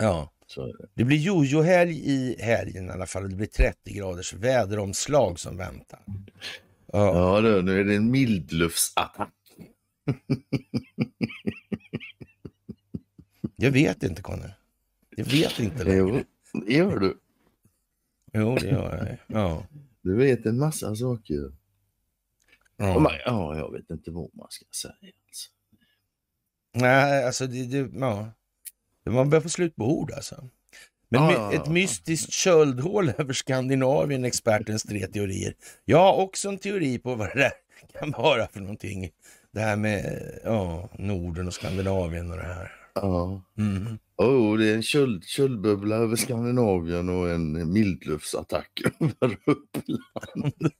Ja. 0.00 0.32
Det. 0.56 0.72
Det 0.94 1.04
blir 1.04 1.16
jojo-helg 1.18 2.00
i 2.10 2.36
helgen 2.42 2.86
i 2.88 2.90
alla 2.90 3.06
fall 3.06 3.22
och 3.22 3.28
det 3.30 3.36
blir 3.36 3.46
30 3.46 3.92
graders 3.92 4.32
väderomslag 4.32 5.40
som 5.40 5.56
väntar. 5.56 6.00
Ja. 6.06 7.14
Ja, 7.14 7.40
du, 7.40 7.62
nu 7.62 7.80
är 7.80 7.84
det 7.84 7.96
en 7.96 8.10
mildluftsattack. 8.10 9.32
Jag 13.60 13.70
vet 13.70 14.02
inte 14.02 14.22
Conny. 14.22 14.48
Jag 15.10 15.24
vet 15.24 15.58
inte 15.58 15.84
längre. 15.84 16.24
Jo, 16.52 16.60
det 16.66 16.72
gör 16.74 16.98
du. 16.98 17.18
Jo, 18.32 18.56
det 18.56 18.66
gör 18.66 18.96
jag. 18.96 19.38
Ja. 19.38 19.66
Du 20.02 20.16
vet 20.16 20.46
en 20.46 20.58
massa 20.58 20.96
saker. 20.96 21.52
Ja. 22.76 22.98
man, 22.98 23.12
ja, 23.24 23.56
jag 23.56 23.72
vet 23.72 23.90
inte 23.90 24.10
vad 24.10 24.30
man 24.34 24.46
ska 24.50 24.64
säga. 24.74 24.94
Alltså. 25.28 25.50
Nej, 26.74 27.24
alltså 27.24 27.46
det, 27.46 27.66
det, 27.66 27.90
ja. 27.98 28.30
Man 29.04 29.30
börjar 29.30 29.42
få 29.42 29.48
slut 29.48 29.76
på 29.76 29.98
ord 29.98 30.12
alltså. 30.12 30.48
Men 31.08 31.22
Ja, 31.22 31.32
ja, 31.32 31.52
ja. 31.52 31.62
ett 31.62 31.68
mystiskt 31.68 32.32
köldhål 32.32 33.12
över 33.18 33.32
Skandinavien, 33.32 34.24
expertens 34.24 34.82
tre 34.82 35.06
teorier. 35.06 35.54
Jag 35.84 35.98
har 35.98 36.14
också 36.14 36.48
en 36.48 36.58
teori 36.58 36.98
på 36.98 37.14
vad 37.14 37.28
det 37.28 37.38
där 37.38 37.52
kan 37.98 38.10
vara 38.10 38.48
för 38.48 38.60
någonting. 38.60 39.10
Det 39.50 39.60
här 39.60 39.76
med 39.76 40.22
ja, 40.44 40.88
Norden 40.98 41.46
och 41.46 41.54
Skandinavien 41.54 42.30
och 42.30 42.36
det 42.36 42.44
här. 42.44 42.77
Ja. 43.02 43.42
Mm. 43.58 43.98
Oh, 44.16 44.58
det 44.58 44.70
är 44.70 44.74
en 44.74 44.82
köld, 44.82 45.24
köldbubbla 45.24 45.96
över 45.96 46.16
Skandinavien 46.16 47.08
och 47.08 47.30
en 47.30 47.72
mildluftsattack 47.72 48.82
över 49.20 49.38
Uppland. 49.44 50.52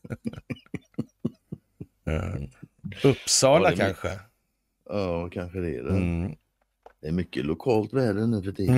Mm. 2.06 2.50
Uppsala 3.04 3.70
Ja, 3.70 3.76
kanske? 3.76 4.20
Ja, 4.88 5.30
kanske 5.30 5.58
det 5.58 5.76
är 5.76 5.82
det. 5.82 5.90
Mm. 5.90 6.34
Det 7.00 7.08
är 7.08 7.12
mycket 7.12 7.44
lokalt 7.44 7.92
väder 7.92 8.26
nu 8.26 8.42
för 8.42 8.52
tiden. 8.52 8.76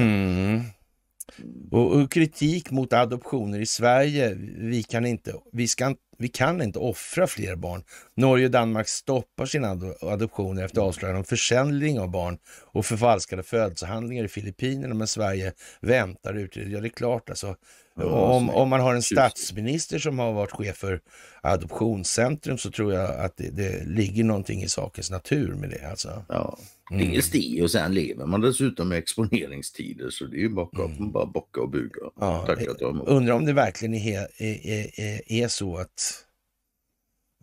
Och, 1.70 1.92
och 1.92 2.12
kritik 2.12 2.70
mot 2.70 2.92
adoptioner 2.92 3.60
i 3.60 3.66
Sverige. 3.66 4.34
Vi 4.58 4.82
kan, 4.82 5.06
inte, 5.06 5.34
vi, 5.52 5.68
ska, 5.68 5.94
vi 6.18 6.28
kan 6.28 6.62
inte 6.62 6.78
offra 6.78 7.26
fler 7.26 7.56
barn. 7.56 7.82
Norge 8.16 8.44
och 8.44 8.50
Danmark 8.50 8.88
stoppar 8.88 9.46
sina 9.46 9.68
ado- 9.68 10.12
adoptioner 10.12 10.64
efter 10.64 10.80
avslöjanden 10.80 11.20
om 11.20 11.24
försäljning 11.24 12.00
av 12.00 12.10
barn 12.10 12.38
och 12.72 12.86
förfalskade 12.86 13.42
födelsehandlingar 13.42 14.24
i 14.24 14.28
Filippinerna. 14.28 14.94
Men 14.94 15.06
Sverige 15.06 15.52
väntar 15.80 16.34
ut. 16.34 16.56
Ja, 16.56 16.80
det 16.80 16.86
är 16.86 16.88
klart 16.88 17.30
alltså. 17.30 17.56
Om, 17.94 18.50
om 18.50 18.68
man 18.68 18.80
har 18.80 18.94
en 18.94 19.02
statsminister 19.02 19.98
som 19.98 20.18
har 20.18 20.32
varit 20.32 20.52
chef 20.52 20.76
för 20.76 21.00
Adoptionscentrum 21.42 22.58
så 22.58 22.70
tror 22.70 22.92
jag 22.92 23.20
att 23.20 23.36
det, 23.36 23.50
det 23.50 23.84
ligger 23.86 24.24
någonting 24.24 24.62
i 24.62 24.68
sakens 24.68 25.10
natur 25.10 25.54
med 25.54 25.70
det. 25.70 25.90
Alltså. 25.90 26.24
Ja, 26.28 26.58
Mm. 26.90 27.10
dels 27.10 27.30
det 27.30 27.62
och 27.62 27.70
sen 27.70 27.94
lever 27.94 28.26
man 28.26 28.40
dessutom 28.40 28.88
med 28.88 28.98
exponeringstider 28.98 30.10
så 30.10 30.24
det 30.24 30.36
är 30.36 30.40
ju 30.40 30.48
bara, 30.48 30.84
Mm. 30.84 31.12
bara 31.12 31.26
bocka 31.26 31.60
och 31.60 31.70
buga. 31.70 32.10
Ja, 32.16 32.56
emot. 32.80 33.08
Undrar 33.08 33.34
om 33.34 33.44
det 33.44 33.52
verkligen 33.52 33.94
är, 33.94 34.28
är, 34.36 35.00
är, 35.00 35.32
är, 35.32 35.48
så 35.48 35.76
att... 35.76 36.26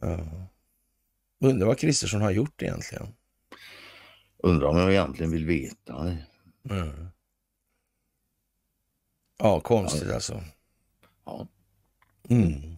Ja. 0.01 0.47
Undrar 1.39 1.67
vad 1.67 1.77
Kristersson 1.77 2.21
har 2.21 2.31
gjort 2.31 2.61
egentligen. 2.61 3.07
Undrar 4.37 4.67
om 4.67 4.77
jag 4.77 4.91
egentligen 4.91 5.31
vill 5.31 5.45
veta. 5.45 6.17
Mm. 6.69 7.07
Ja, 9.39 9.59
konstigt 9.59 10.11
alltså. 10.11 10.43
Ja. 11.25 11.47
Mm. 12.29 12.77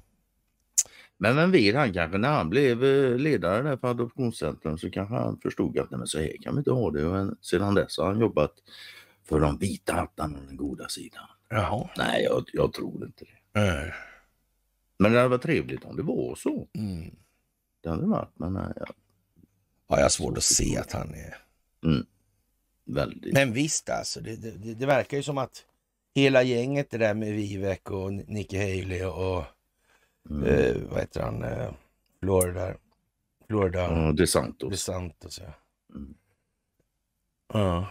Men 1.21 1.35
vem 1.35 1.51
vet, 1.51 1.75
han 1.75 1.93
kanske 1.93 2.17
när 2.17 2.29
han 2.29 2.49
blev 2.49 2.83
eh, 2.83 3.17
ledare 3.17 3.63
där 3.63 3.77
för 3.77 3.87
Adoptionscentrum 3.87 4.77
så 4.77 4.89
kanske 4.89 5.15
han 5.15 5.39
förstod 5.39 5.79
att 5.79 5.91
nej, 5.91 5.97
men 5.97 6.07
så 6.07 6.19
här 6.19 6.41
kan 6.41 6.55
vi 6.55 6.59
inte 6.59 6.71
ha 6.71 6.91
det. 6.91 7.05
Och 7.05 7.35
sedan 7.41 7.75
dess 7.75 7.97
har 7.97 8.05
han 8.05 8.19
jobbat 8.19 8.53
för 9.29 9.39
de 9.39 9.57
vita 9.57 9.93
hattarna 9.93 10.37
och 10.37 10.45
den 10.47 10.57
goda 10.57 10.87
sidan. 10.87 11.23
Jaha. 11.49 11.89
Nej, 11.97 12.23
jag, 12.23 12.49
jag 12.53 12.73
tror 12.73 13.05
inte 13.05 13.25
det. 13.25 13.59
Mm. 13.59 13.91
Men 14.97 15.11
det 15.11 15.17
hade 15.17 15.29
varit 15.29 15.41
trevligt 15.41 15.85
om 15.85 15.95
det 15.95 16.03
var 16.03 16.35
så. 16.35 16.67
Mm. 16.73 17.15
Det 17.83 17.89
hade 17.89 18.05
varit, 18.05 18.31
men 18.35 18.53
nej, 18.53 18.73
ja, 18.75 18.85
Ja, 19.89 19.97
jag 19.97 20.03
har 20.03 20.09
svårt 20.09 20.37
att 20.37 20.43
se 20.43 20.77
att 20.77 20.91
han 20.91 21.13
är... 21.13 21.37
väldigt. 22.85 23.33
Men 23.33 23.53
visst 23.53 23.89
alltså, 23.89 24.21
det, 24.21 24.35
det, 24.35 24.73
det 24.73 24.85
verkar 24.85 25.17
ju 25.17 25.23
som 25.23 25.37
att 25.37 25.65
hela 26.15 26.43
gänget 26.43 26.91
det 26.91 26.97
där 26.97 27.13
med 27.13 27.33
Vivek 27.33 27.91
och 27.91 28.13
Nikki 28.13 28.57
Haley 28.57 29.05
och 29.05 29.43
Mm. 30.29 30.43
eh, 30.43 30.75
vad 30.89 30.99
heter 30.99 31.21
han, 31.21 31.43
eh, 31.43 31.71
Florida, 32.19 32.73
Florida 33.47 33.79
Ja, 33.79 34.11
DeSantos. 34.11 34.69
DeSantis. 34.71 35.39
Ja. 35.39 35.53
Mm. 35.95 36.13
Ja. 37.53 37.87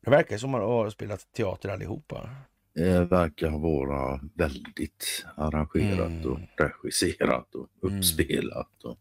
Det 0.00 0.10
verkar 0.10 0.38
som 0.38 0.54
att 0.54 0.60
man 0.60 0.70
har 0.70 0.90
spelat 0.90 1.32
teater 1.32 1.68
allihopa. 1.68 2.30
Det 2.74 3.04
verkar 3.04 3.50
vara 3.50 4.20
väldigt 4.34 5.24
arrangerat 5.36 6.06
Mm. 6.10 6.26
och 6.32 6.38
regisserat 6.56 7.54
och 7.54 7.68
Mm. 7.84 7.98
uppspelat. 7.98 8.84
Och, 8.84 8.98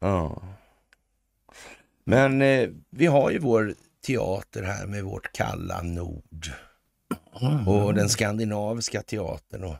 Ja. 0.00 0.42
Men 2.04 2.42
eh, 2.42 2.70
vi 2.90 3.06
har 3.06 3.30
ju 3.30 3.38
vår 3.38 3.74
teater 4.06 4.62
här 4.62 4.86
med 4.86 5.04
vårt 5.04 5.32
kalla 5.32 5.82
nord 5.82 6.46
och 7.66 7.94
den 7.94 8.08
skandinaviska 8.08 9.02
teatern 9.02 9.64
och 9.64 9.76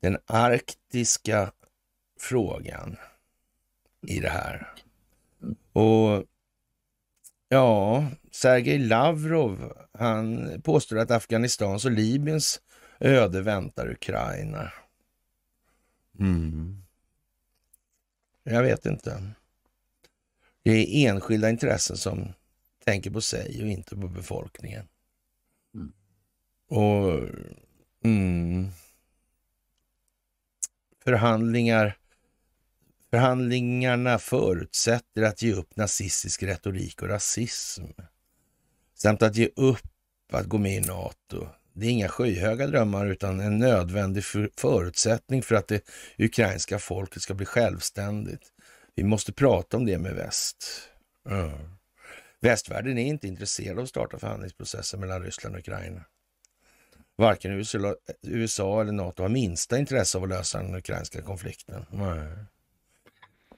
den 0.00 0.18
arktiska 0.26 1.52
frågan 2.20 2.96
i 4.06 4.20
det 4.20 4.28
här. 4.28 4.72
Och 5.72 6.24
ja, 7.48 8.06
Sergej 8.30 8.78
Lavrov, 8.78 9.72
han 9.92 10.50
påstår 10.62 10.98
att 10.98 11.10
Afghanistans 11.10 11.84
och 11.84 11.90
Libyens 11.90 12.60
öde 13.00 13.42
väntar 13.42 13.90
Ukraina. 13.90 14.72
Mm. 16.18 16.82
Jag 18.42 18.62
vet 18.62 18.86
inte. 18.86 19.22
Det 20.62 20.70
är 20.70 21.08
enskilda 21.08 21.50
intressen 21.50 21.96
som 21.96 22.32
tänker 22.84 23.10
på 23.10 23.20
sig 23.20 23.62
och 23.62 23.68
inte 23.68 23.96
på 23.96 24.08
befolkningen. 24.08 24.88
Mm. 25.74 25.92
Och 26.68 27.28
mm, 28.04 28.68
förhandlingar 31.08 31.96
Förhandlingarna 33.10 34.18
förutsätter 34.18 35.22
att 35.22 35.42
ge 35.42 35.52
upp 35.52 35.76
nazistisk 35.76 36.42
retorik 36.42 37.02
och 37.02 37.08
rasism 37.08 37.84
samt 38.94 39.22
att 39.22 39.36
ge 39.36 39.48
upp 39.56 39.88
att 40.32 40.46
gå 40.46 40.58
med 40.58 40.76
i 40.76 40.80
NATO. 40.80 41.48
Det 41.72 41.86
är 41.86 41.90
inga 41.90 42.08
skyhöga 42.08 42.66
drömmar 42.66 43.06
utan 43.06 43.40
en 43.40 43.58
nödvändig 43.58 44.24
förutsättning 44.56 45.42
för 45.42 45.54
att 45.54 45.68
det 45.68 45.82
ukrainska 46.18 46.78
folket 46.78 47.22
ska 47.22 47.34
bli 47.34 47.46
självständigt. 47.46 48.52
Vi 48.94 49.04
måste 49.04 49.32
prata 49.32 49.76
om 49.76 49.86
det 49.86 49.98
med 49.98 50.14
väst. 50.14 50.66
Mm. 51.30 51.50
Västvärlden 52.40 52.98
är 52.98 53.06
inte 53.06 53.28
intresserad 53.28 53.78
av 53.78 53.84
att 53.84 53.88
starta 53.88 54.18
förhandlingsprocesser 54.18 54.98
mellan 54.98 55.22
Ryssland 55.22 55.54
och 55.54 55.60
Ukraina. 55.60 56.04
Varken 57.18 57.64
USA, 58.22 58.80
eller 58.80 58.92
NATO 58.92 59.22
har 59.22 59.28
minsta 59.28 59.78
intresse 59.78 60.18
av 60.18 60.24
att 60.24 60.30
lösa 60.30 60.62
den 60.62 60.74
ukrainska 60.74 61.22
konflikten. 61.22 61.86
Nej. 61.90 62.28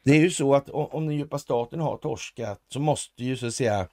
Det 0.02 0.11
är 0.11 0.20
ju 0.20 0.30
så 0.30 0.54
att 0.54 0.70
om 0.70 1.06
den 1.06 1.16
djupa 1.16 1.38
staten 1.38 1.80
har 1.80 1.96
torskat 1.96 2.61
så 2.72 2.80
måste 2.80 3.24
ju 3.24 3.36
så 3.36 3.46
att 3.46 3.54
säga 3.54 3.88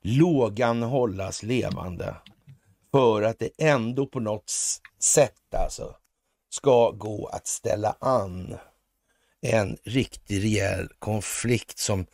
lågan 0.00 0.82
hållas 0.82 1.42
levande 1.42 2.14
för 2.90 3.22
att 3.22 3.38
det 3.38 3.50
ändå 3.58 4.06
på 4.06 4.20
något 4.20 4.50
sätt 5.00 5.54
alltså 5.54 5.96
ska 6.50 6.90
gå 6.90 7.26
att 7.26 7.46
ställa 7.46 7.96
an 8.00 8.56
en 9.40 9.76
riktig 9.84 10.44
rejäl 10.44 10.88
konflikt 10.98 11.78
som 11.78 12.06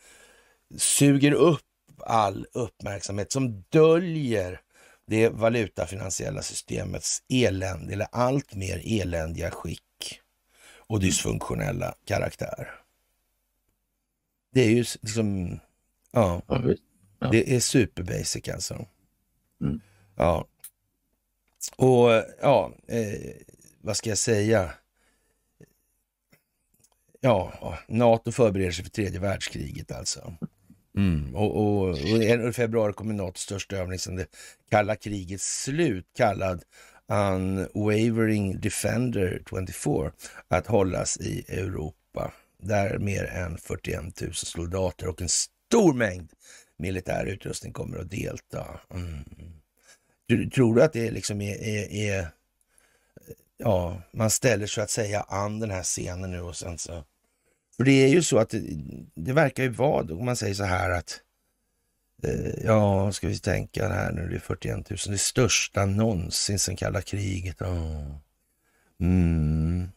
suger 0.77 1.31
upp 1.31 1.61
all 1.99 2.47
uppmärksamhet, 2.53 3.31
som 3.31 3.63
döljer 3.69 4.61
det 5.07 5.29
valutafinansiella 5.29 6.41
systemets 6.41 7.23
elände 7.29 7.93
eller 7.93 8.07
allt 8.11 8.55
mer 8.55 8.81
eländiga 8.85 9.51
skick 9.51 10.21
och 10.87 10.99
dysfunktionella 10.99 11.95
karaktär. 12.05 12.71
Det 14.51 14.61
är 14.61 14.69
ju 14.69 14.85
liksom, 15.01 15.59
ja, 16.11 16.41
det 17.31 17.55
är 17.55 17.59
super 17.59 18.03
basic 18.03 18.49
alltså. 18.49 18.85
Mm. 19.61 19.81
Ja. 20.15 20.47
Och 21.77 22.09
ja, 22.41 22.73
eh, 22.87 23.31
vad 23.81 23.97
ska 23.97 24.09
jag 24.09 24.17
säga? 24.17 24.71
Ja, 27.19 27.77
NATO 27.87 28.31
förbereder 28.31 28.71
sig 28.71 28.83
för 28.83 28.91
tredje 28.91 29.19
världskriget 29.19 29.91
alltså. 29.91 30.33
Mm. 30.97 31.35
Och, 31.35 31.57
och, 31.57 31.89
och 31.89 31.97
i 31.97 32.51
februari 32.53 32.93
kommer 32.93 33.13
NATOs 33.13 33.41
största 33.41 33.75
övning 33.75 33.99
sedan 33.99 34.15
det 34.15 34.25
kalla 34.69 34.95
krigets 34.95 35.63
slut, 35.63 36.05
kallad 36.17 36.63
Unwavering 37.07 38.59
Defender 38.59 39.41
24, 39.49 40.11
att 40.47 40.67
hållas 40.67 41.17
i 41.17 41.45
Europa. 41.47 42.33
där 42.57 42.97
mer 42.97 43.23
än 43.23 43.57
41 43.57 44.21
000 44.21 44.33
soldater 44.33 45.07
och 45.07 45.21
en 45.21 45.29
stor 45.29 45.93
mängd 45.93 46.31
militär 46.77 47.25
utrustning 47.25 47.73
kommer 47.73 47.97
att 47.97 48.11
delta. 48.11 48.79
Mm. 48.93 49.23
Tror 50.49 50.75
du 50.75 50.83
att 50.83 50.93
det 50.93 51.11
liksom 51.11 51.41
är, 51.41 51.63
är, 51.63 51.91
är, 51.91 52.27
ja, 53.57 54.01
man 54.11 54.29
ställer 54.29 54.67
så 54.67 54.81
att 54.81 54.89
säga 54.89 55.21
an 55.21 55.59
den 55.59 55.71
här 55.71 55.83
scenen 55.83 56.31
nu 56.31 56.41
och 56.41 56.55
sen 56.55 56.77
så. 56.77 57.03
För 57.77 57.83
det 57.83 57.91
är 57.91 58.07
ju 58.07 58.23
så 58.23 58.37
att 58.37 58.49
det, 58.49 58.61
det 59.15 59.33
verkar 59.33 59.63
ju 59.63 59.69
vara, 59.69 60.13
om 60.13 60.25
man 60.25 60.35
säger 60.35 60.53
så 60.53 60.63
här 60.63 60.89
att 60.89 61.21
eh, 62.23 62.65
Ja, 62.65 63.11
ska 63.11 63.27
vi 63.27 63.39
tänka 63.39 63.87
här 63.87 64.11
nu, 64.11 64.27
det 64.29 64.35
är 64.35 64.39
41 64.39 64.89
000, 64.89 64.97
det 65.07 65.17
största 65.17 65.85
någonsin 65.85 66.59
sen 66.59 66.75
kalla 66.75 67.01
kriget. 67.01 67.61
Oh. 67.61 68.15
Mm. 68.99 69.89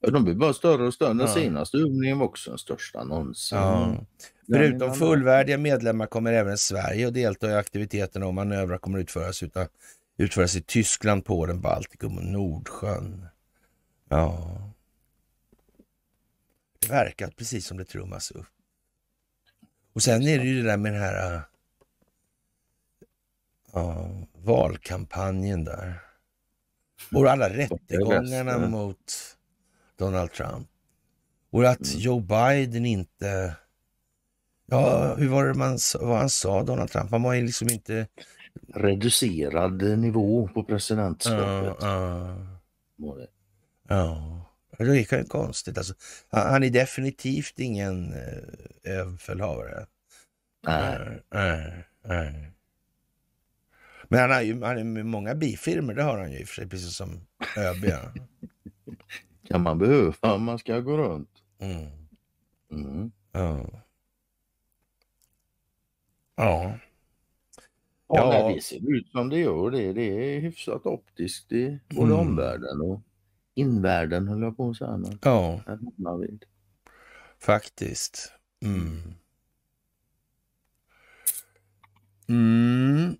Ja, 0.00 0.10
de 0.10 0.24
blir 0.24 0.34
bara 0.34 0.52
större 0.52 0.86
och 0.86 0.94
större. 0.94 1.08
Den 1.08 1.18
ja. 1.18 1.34
senaste 1.34 1.76
övningen 1.76 2.18
var 2.18 2.26
också 2.26 2.50
den 2.50 2.58
största 2.58 3.04
någonsin. 3.04 3.58
Ja. 3.58 3.96
Förutom 4.48 4.94
fullvärdiga 4.94 5.58
medlemmar 5.58 6.06
kommer 6.06 6.32
även 6.32 6.58
Sverige 6.58 7.08
att 7.08 7.14
delta 7.14 7.50
i 7.50 7.54
aktiviteterna 7.54 8.26
och 8.26 8.34
manövrar 8.34 8.78
kommer 8.78 8.98
utföras, 8.98 9.42
utan, 9.42 9.66
utföras 10.18 10.56
i 10.56 10.62
Tyskland, 10.62 11.24
Polen, 11.24 11.60
Baltikum 11.60 12.16
och 12.18 12.24
Nordsjön. 12.24 13.26
Ja. 14.08 14.58
Det 16.86 16.92
verkar 16.92 17.30
precis 17.30 17.66
som 17.66 17.76
det 17.76 17.84
trummas 17.84 18.30
upp. 18.30 18.46
Och 19.92 20.02
sen 20.02 20.22
är 20.22 20.38
det 20.38 20.44
ju 20.44 20.62
det 20.62 20.68
där 20.68 20.76
med 20.76 20.92
den 20.92 21.00
här 21.00 21.42
ja, 23.72 24.08
valkampanjen 24.32 25.64
där. 25.64 26.02
Och 27.12 27.30
alla 27.30 27.48
rättegångarna 27.48 28.58
mot 28.58 29.12
Donald 29.96 30.32
Trump. 30.32 30.68
Och 31.50 31.64
att 31.64 31.86
mm. 31.86 32.00
Joe 32.00 32.20
Biden 32.20 32.86
inte... 32.86 33.56
Ja, 34.66 35.14
hur 35.14 35.28
var 35.28 35.46
det 35.46 35.54
man, 35.54 35.78
vad 36.00 36.18
han 36.18 36.30
sa, 36.30 36.62
Donald 36.62 36.90
Trump? 36.90 37.10
Han 37.10 37.22
var 37.22 37.34
ju 37.34 37.42
liksom 37.42 37.68
inte... 37.70 38.06
Reducerad 38.74 39.82
nivå 39.82 40.48
på 40.54 40.64
presidentskapet. 40.64 41.76
Ja, 41.80 42.36
ja. 42.96 43.16
ja. 43.88 44.45
Det 44.78 45.12
är 45.12 45.24
konstigt. 45.24 45.78
Alltså, 45.78 45.94
han 46.28 46.62
är 46.62 46.70
definitivt 46.70 47.58
ingen 47.58 48.12
eh, 48.12 48.98
överförhavare. 48.98 49.86
Nej. 50.66 51.22
Nej, 51.30 51.84
nej. 52.04 52.52
Men 54.08 54.20
han 54.20 54.30
har 54.30 54.42
ju 54.42 54.62
han 54.62 54.76
har 54.76 55.02
många 55.02 55.34
bifirmer, 55.34 55.94
det 55.94 56.02
har 56.02 56.18
han 56.18 56.32
ju 56.32 56.38
i 56.38 56.44
och 56.44 56.48
för 56.48 56.54
sig, 56.54 56.68
precis 56.68 56.96
som 56.96 57.20
ÖB. 57.56 57.84
kan 59.48 59.62
man 59.62 59.78
behöva 59.78 60.14
om 60.20 60.44
man 60.44 60.58
ska 60.58 60.80
gå 60.80 60.96
runt. 60.96 61.30
Mm. 61.58 61.86
Mm. 62.70 63.12
Ja. 63.32 63.66
Ja. 66.36 66.78
Ja, 68.08 68.34
ja. 68.34 68.54
det 68.54 68.62
ser 68.62 68.96
ut 68.96 69.10
som 69.10 69.28
det 69.28 69.38
gör. 69.38 69.70
Det, 69.70 69.92
det 69.92 70.36
är 70.36 70.40
hyfsat 70.40 70.86
optiskt 70.86 71.52
i 71.52 71.78
både 71.88 72.14
mm. 72.14 72.18
omvärlden 72.18 72.80
och 72.80 73.00
invärlden, 73.56 74.28
höll 74.28 74.42
jag 74.42 74.56
på 74.56 74.70
att 74.70 74.76
säga. 74.76 75.00
Ja, 75.22 75.60
vid. 76.20 76.44
faktiskt. 77.38 78.32
Mm. 78.62 79.14
Mm. 82.28 83.16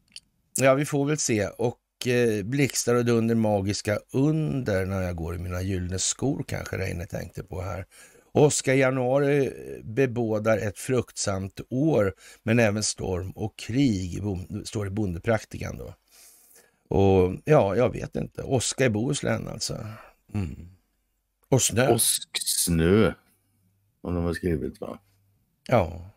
Ja, 0.57 0.75
vi 0.75 0.85
får 0.85 1.07
väl 1.07 1.19
se. 1.19 1.47
Och 1.47 2.07
eh, 2.07 2.45
blixtar 2.45 2.95
och 2.95 3.05
dunder 3.05 3.35
magiska 3.35 3.99
under 4.13 4.87
när 4.87 5.03
jag 5.03 5.17
går 5.17 5.35
i 5.35 5.39
mina 5.39 5.63
gyllene 5.63 5.99
skor 5.99 6.45
kanske 6.49 6.79
Reine 6.79 7.07
tänkte 7.07 7.43
på 7.43 7.63
här. 7.63 7.87
Oskar 8.33 8.75
januari 8.75 9.53
bebådar 9.85 10.59
ett 10.59 10.79
fruktsamt 10.79 11.61
år, 11.71 12.15
men 12.43 12.59
även 12.59 12.83
storm 12.83 13.31
och 13.31 13.59
krig, 13.59 14.23
står 14.65 14.87
i 14.87 14.91
bondepraktikan 14.91 15.77
då. 15.77 15.95
Och 16.89 17.37
ja, 17.45 17.77
jag 17.77 17.93
vet 17.93 18.17
inte. 18.17 18.43
Oskar 18.43 18.85
i 18.85 18.91
Bohuslän 18.91 19.49
alltså. 19.49 19.87
Mm. 20.37 20.69
Och 21.49 21.63
snö. 21.63 21.95
Åsksnö, 21.95 23.13
har 24.03 24.13
de 24.13 24.25
har 24.25 24.33
skrivit 24.33 24.81
va? 24.81 24.99
Ja. 25.69 26.11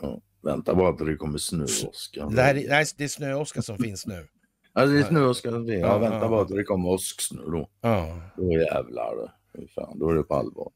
ja. 0.00 0.20
Vänta 0.42 0.74
bara 0.74 0.88
att 0.88 0.98
det 0.98 1.16
kommer 1.16 1.38
snöåska. 1.38 2.26
Det, 2.26 2.42
här, 2.42 2.54
nej, 2.54 2.86
det 2.96 3.04
är 3.04 3.08
snöåska 3.08 3.62
som 3.62 3.78
finns 3.78 4.06
nu. 4.06 4.28
Ja, 4.72 4.86
det 4.86 4.98
är 4.98 5.02
snöåska 5.02 5.50
som 5.50 5.66
finns. 5.66 5.80
Ja, 5.80 5.98
vänta 5.98 6.28
bara 6.28 6.42
att 6.42 6.48
det 6.48 6.64
kommer 6.64 6.88
åsksnö 6.88 7.42
då. 7.42 7.70
Ja. 7.80 8.20
Då 8.36 8.52
jävlar. 8.52 9.34
Fan, 9.74 9.98
då 9.98 10.10
är 10.10 10.14
det 10.14 10.22
på 10.22 10.34
allvar. 10.34 10.72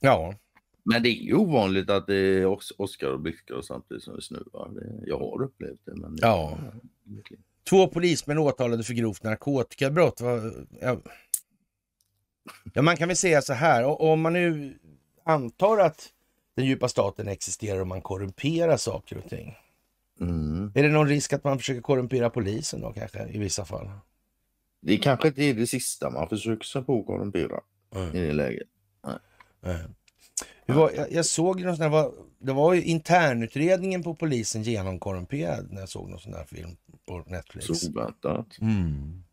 Ja. 0.00 0.34
Men 0.82 1.02
det 1.02 1.08
är 1.08 1.22
ju 1.22 1.34
ovanligt 1.34 1.90
att 1.90 2.06
det 2.06 2.14
är 2.14 2.46
åskar 2.78 3.08
och 3.08 3.20
blixtar 3.20 3.62
samtidigt 3.62 4.02
som 4.02 4.14
det 4.14 4.22
snöar. 4.22 4.70
Jag 5.06 5.18
har 5.18 5.42
upplevt 5.42 5.80
det. 5.84 5.94
Men 5.94 6.18
ja. 6.20 6.58
Två 7.68 7.88
polismän 7.88 8.38
åtalade 8.38 8.82
för 8.82 8.94
grovt 8.94 9.22
narkotikabrott. 9.22 10.20
Ja. 12.72 12.82
man 12.82 12.96
kan 12.96 13.08
väl 13.08 13.16
säga 13.16 13.42
så 13.42 13.52
här. 13.52 14.02
Om 14.02 14.20
man 14.20 14.32
nu 14.32 14.78
antar 15.24 15.78
att 15.78 16.08
den 16.56 16.64
djupa 16.64 16.88
staten 16.88 17.28
existerar 17.28 17.80
och 17.80 17.86
man 17.86 18.02
korrumperar 18.02 18.76
saker 18.76 19.18
och 19.18 19.30
ting. 19.30 19.54
Mm. 20.20 20.72
Är 20.74 20.82
det 20.82 20.88
någon 20.88 21.08
risk 21.08 21.32
att 21.32 21.44
man 21.44 21.58
försöker 21.58 21.80
korrumpera 21.80 22.30
polisen 22.30 22.80
då 22.80 22.92
kanske 22.92 23.28
i 23.28 23.38
vissa 23.38 23.64
fall? 23.64 23.90
Det 24.80 24.96
kanske 24.96 25.28
inte 25.28 25.42
är 25.42 25.54
det 25.54 25.66
sista 25.66 26.10
man 26.10 26.28
försöker 26.28 26.64
sig 26.64 26.84
på 26.84 27.00
att 27.00 27.06
korrumpera 27.06 27.60
mm. 27.94 28.16
i 28.16 28.20
det 28.20 28.32
läget. 28.32 28.68
Nej. 29.06 29.18
Nej. 29.60 29.78
Var, 30.66 30.90
jag, 30.96 31.12
jag, 31.12 31.26
såg 31.26 31.60
någon 31.60 31.76
sån 31.76 31.92
här, 31.92 32.10
det 32.38 32.52
var 32.52 32.74
ju 32.74 32.82
internutredningen 32.82 34.02
på 34.02 34.14
polisen 34.14 34.62
genomkorrumperad 34.62 35.72
när 35.72 35.80
jag 35.80 35.88
såg 35.88 36.10
någon 36.10 36.18
sån 36.18 36.32
där 36.32 36.44
film 36.44 36.76
på 37.06 37.24
Netflix. 37.26 37.66
Så 37.66 37.90
oväntat. 37.90 38.58
Mm. 38.60 39.24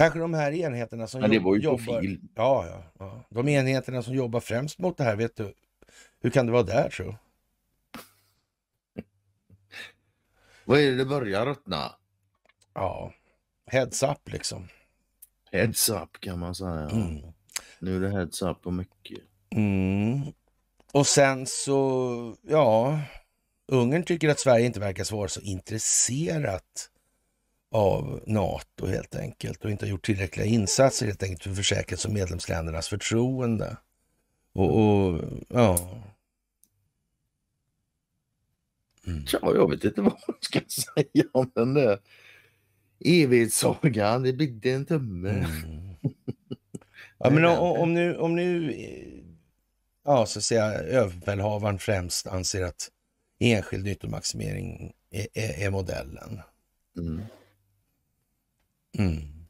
Kanske 0.00 0.18
de 0.18 0.34
här 0.34 0.52
enheterna 0.52 1.06
som 1.06 1.20
Men 1.20 1.30
det 1.30 1.38
var 1.38 1.56
ju 1.56 1.62
jobbar... 1.62 2.00
Film. 2.00 2.28
Ja, 2.34 2.66
ja, 2.66 2.82
ja. 2.98 3.24
De 3.30 3.48
enheterna 3.48 4.02
som 4.02 4.14
jobbar 4.14 4.40
främst 4.40 4.78
mot 4.78 4.96
det 4.96 5.04
här, 5.04 5.16
vet 5.16 5.36
du, 5.36 5.54
hur 6.20 6.30
kan 6.30 6.46
det 6.46 6.52
vara 6.52 6.62
där 6.62 6.88
tror 6.88 7.16
Vad 10.64 10.80
är 10.80 10.90
det 10.90 10.96
det 10.96 11.04
börjar 11.04 11.46
ruttna? 11.46 11.92
Ja, 12.74 13.12
heads 13.66 14.02
up 14.02 14.32
liksom. 14.32 14.68
Heads 15.52 15.88
up 15.88 16.20
kan 16.20 16.38
man 16.38 16.54
säga. 16.54 16.88
Mm. 16.90 17.22
Nu 17.78 17.96
är 17.96 18.00
det 18.00 18.10
heads 18.10 18.42
up 18.42 18.62
på 18.62 18.70
mycket. 18.70 19.20
Mm. 19.50 20.20
Och 20.92 21.06
sen 21.06 21.46
så, 21.46 22.36
ja, 22.42 23.00
Ungern 23.66 24.02
tycker 24.02 24.28
att 24.28 24.40
Sverige 24.40 24.66
inte 24.66 24.80
verkar 24.80 25.14
vara 25.16 25.28
så 25.28 25.40
intresserat 25.40 26.89
av 27.70 28.20
NATO 28.26 28.86
helt 28.86 29.14
enkelt 29.14 29.64
och 29.64 29.70
inte 29.70 29.84
har 29.84 29.90
gjort 29.90 30.06
tillräckliga 30.06 30.46
insatser 30.46 31.06
helt 31.06 31.22
enkelt 31.22 31.42
för 31.42 31.54
försäkrats 31.54 32.04
och 32.04 32.12
medlemsländernas 32.12 32.88
förtroende. 32.88 33.76
Och, 34.52 34.80
och 34.80 35.20
ja, 35.48 35.78
Mm. 39.06 39.24
Ja, 39.32 39.54
jag 39.54 39.70
vet 39.70 39.84
inte 39.84 40.00
vad 40.02 40.12
man 40.28 40.36
ska 40.40 40.60
säga 40.68 41.24
om 41.32 41.50
den 41.54 41.74
där 41.74 41.98
evighetssagan. 43.04 44.22
Det 44.22 44.32
bidde 44.32 44.70
en 44.70 44.86
tumme. 44.86 45.30
Mm. 45.30 45.94
ja, 47.18 47.30
men 47.30 47.44
om, 47.44 47.58
om, 47.58 47.94
nu, 47.94 48.16
om 48.16 48.36
nu 48.36 48.74
ja, 50.04 50.26
så 50.26 50.38
att 50.38 50.44
säga, 50.44 50.64
överbefälhavaren 50.72 51.78
främst 51.78 52.26
anser 52.26 52.62
att 52.62 52.88
enskild 53.38 53.84
nyttomaximering 53.84 54.92
är, 55.10 55.26
är, 55.34 55.66
är 55.66 55.70
modellen. 55.70 56.40
Mm. 56.98 57.20
Mm. 58.98 59.46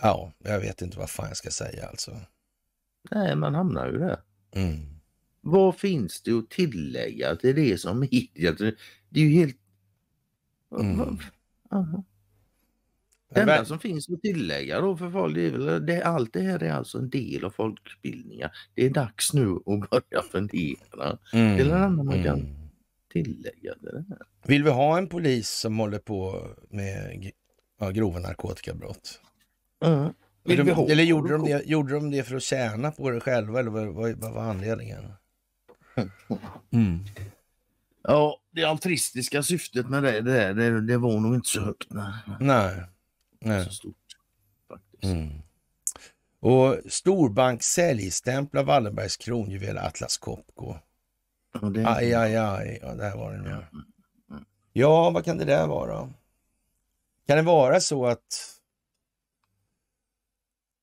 Ja, 0.00 0.32
jag 0.38 0.60
vet 0.60 0.82
inte 0.82 0.98
vad 0.98 1.10
fan 1.10 1.28
jag 1.28 1.36
ska 1.36 1.50
säga 1.50 1.86
alltså. 1.86 2.20
Nej, 3.10 3.36
man 3.36 3.54
hamnar 3.54 3.86
ju 3.86 3.98
där. 3.98 4.20
Mm. 4.52 4.98
Vad 5.40 5.76
finns 5.76 6.22
det 6.22 6.32
att 6.32 6.50
tillägga 6.50 7.36
till 7.36 7.54
det 7.54 7.78
som 7.78 8.00
media? 8.00 8.52
Det 9.08 9.20
är 9.20 9.24
ju 9.24 9.30
helt... 9.30 9.56
Mm. 10.80 11.18
Det 13.34 13.40
enda 13.40 13.64
som 13.64 13.78
finns 13.78 14.08
att 14.10 14.22
tillägga 14.22 14.80
då 14.80 14.96
för 14.96 15.10
folk, 15.10 15.34
det 15.34 15.46
är 15.46 15.50
väl, 15.50 15.86
det, 15.86 16.02
allt 16.02 16.32
det 16.32 16.40
här 16.40 16.62
är 16.62 16.72
alltså 16.72 16.98
en 16.98 17.10
del 17.10 17.44
av 17.44 17.50
folkbildningen. 17.50 18.50
Det 18.74 18.86
är 18.86 18.90
dags 18.90 19.32
nu 19.32 19.56
att 19.56 19.90
börja 19.90 20.22
fundera. 20.32 21.18
Mm. 21.32 21.56
Det 21.56 21.62
är 21.62 21.64
det 21.64 21.74
enda 21.74 22.02
man 22.02 22.24
kan 22.24 22.40
mm. 22.40 22.67
Tillägga 23.24 23.74
till 23.74 23.88
det 23.92 24.04
här. 24.08 24.18
Vill 24.44 24.64
vi 24.64 24.70
ha 24.70 24.98
en 24.98 25.08
polis 25.08 25.48
som 25.48 25.78
håller 25.78 25.98
på 25.98 26.48
med 26.70 27.30
ja, 27.80 27.90
grova 27.90 28.18
narkotikabrott? 28.18 29.20
Mm. 29.84 30.12
De, 30.42 30.70
eller 30.70 31.04
gjorde 31.04 31.32
de, 31.32 31.44
det, 31.44 31.66
gjorde 31.66 31.94
de 31.94 32.10
det 32.10 32.22
för 32.22 32.36
att 32.36 32.42
tjäna 32.42 32.90
på 32.90 33.10
det 33.10 33.20
själva 33.20 33.60
eller 33.60 33.70
vad, 33.70 33.86
vad, 33.86 34.12
vad 34.12 34.32
var 34.32 34.42
anledningen? 34.42 35.12
Mm. 36.72 36.98
Ja, 38.02 38.40
det 38.50 38.64
altruistiska 38.64 39.42
syftet 39.42 39.88
med 39.88 40.02
det, 40.02 40.20
det, 40.20 40.52
det, 40.52 40.80
det 40.80 40.98
var 40.98 41.20
nog 41.20 41.34
inte 41.34 41.48
så 41.48 41.60
högt. 41.60 41.90
Nej. 41.90 42.12
Nej. 42.40 42.82
nej. 43.40 43.64
Så 43.64 43.70
stort 43.70 43.96
faktiskt. 44.68 45.04
Mm. 45.04 45.28
Och 46.40 46.76
storbank 46.88 47.62
säljstämplar 47.62 48.64
Wallenbergs 48.64 49.16
kronjuvel 49.16 49.78
Atlas 49.78 50.18
Copco. 50.18 50.74
Och 51.52 51.72
det, 51.72 51.88
Aj, 51.88 52.14
aj, 52.14 52.36
aj. 52.36 52.78
Ja, 52.82 52.94
där 52.94 53.16
var 53.16 53.32
den 53.32 53.44
ja. 53.44 53.64
Ja, 54.72 55.10
vad 55.10 55.24
kan 55.24 55.38
det 55.38 55.44
där 55.44 55.66
vara? 55.66 56.12
Kan 57.26 57.36
det 57.36 57.42
vara 57.42 57.80
så 57.80 58.06
att 58.06 58.60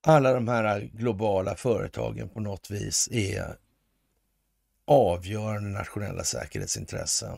alla 0.01 0.33
de 0.33 0.47
här 0.47 0.79
globala 0.79 1.55
företagen 1.55 2.29
på 2.29 2.39
något 2.39 2.71
vis 2.71 3.09
är 3.11 3.57
avgörande 4.85 5.69
nationella 5.69 6.23
säkerhetsintressen? 6.23 7.37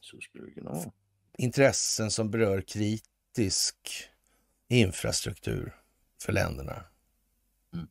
Så 0.00 0.20
skulle 0.20 0.44
det 0.44 0.50
kunna 0.50 0.70
vara. 0.72 0.92
Intressen 1.38 2.10
som 2.10 2.30
berör 2.30 2.60
kritisk 2.60 3.76
infrastruktur 4.68 5.74
för 6.22 6.32
länderna. 6.32 6.84
Mm. 7.72 7.88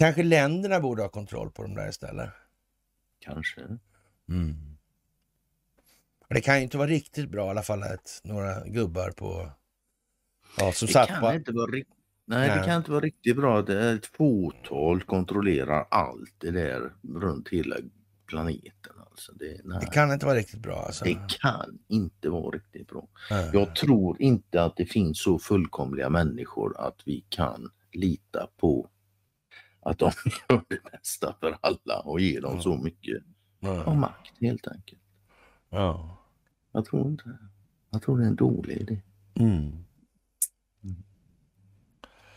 Kanske 0.00 0.22
länderna 0.22 0.80
borde 0.80 1.02
ha 1.02 1.08
kontroll 1.08 1.50
på 1.50 1.62
dem 1.62 1.74
där 1.74 1.88
istället. 1.88 2.30
Kanske. 3.18 3.60
Mm. 4.28 4.56
Det 6.28 6.40
kan 6.40 6.56
ju 6.56 6.62
inte 6.62 6.78
vara 6.78 6.88
riktigt 6.88 7.30
bra 7.30 7.46
i 7.46 7.50
alla 7.50 7.62
fall 7.62 7.82
att 7.82 8.20
några 8.24 8.64
gubbar 8.66 9.10
på... 9.10 9.50
Ja, 10.58 10.72
som 10.72 10.86
Det 10.86 10.92
satt 10.92 11.08
kan 11.08 11.20
på... 11.20 11.32
inte 11.34 11.52
vara 11.52 11.70
riktigt. 11.70 11.96
Nej, 12.24 12.48
Nej. 12.48 12.58
det 12.58 12.64
kan 12.64 12.76
inte 12.76 12.90
vara 12.90 13.00
riktigt 13.00 13.36
bra. 13.36 13.58
Är 13.58 13.94
ett 13.94 14.06
fåtal 14.06 15.02
kontrollerar 15.02 15.86
allt 15.90 16.34
det 16.38 16.50
där 16.50 16.92
runt 17.14 17.48
hela 17.48 17.76
planeten. 18.26 18.94
Alltså 19.10 19.32
det, 19.32 19.60
Det 19.80 19.86
kan 19.86 20.12
inte 20.12 20.26
vara 20.26 20.36
riktigt 20.36 20.60
bra 20.60 20.82
alltså. 20.86 21.04
det 21.04 21.18
kan 21.40 21.78
inte 21.88 22.28
vara 22.28 22.50
riktigt 22.56 22.88
bra. 22.88 23.08
Nej. 23.30 23.50
Jag 23.52 23.76
tror 23.76 24.22
inte 24.22 24.64
att 24.64 24.76
det 24.76 24.86
finns 24.86 25.22
så 25.22 25.38
fullkomliga 25.38 26.10
människor 26.10 26.80
att 26.80 27.02
vi 27.04 27.24
kan 27.28 27.70
lita 27.92 28.48
på 28.56 28.88
att 29.82 29.98
de 29.98 30.10
gör 30.48 30.62
det 30.68 30.82
bästa 30.92 31.36
för 31.40 31.58
alla 31.60 32.00
och 32.00 32.20
ger 32.20 32.40
dem 32.40 32.62
så 32.62 32.76
mycket 32.76 33.22
Nej. 33.60 33.78
av 33.78 33.96
makt 33.96 34.32
helt 34.40 34.66
enkelt. 34.68 35.00
Ja. 35.70 36.16
Jag 36.72 36.84
tror 36.84 37.08
inte. 37.08 37.38
Jag 37.90 38.02
tror 38.02 38.18
det 38.18 38.24
är 38.24 38.28
en 38.28 38.36
dålig 38.36 38.76
idé 38.76 39.02
Mm. 39.34 39.84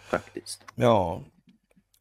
faktiskt. 0.10 0.64
Ja. 0.76 1.24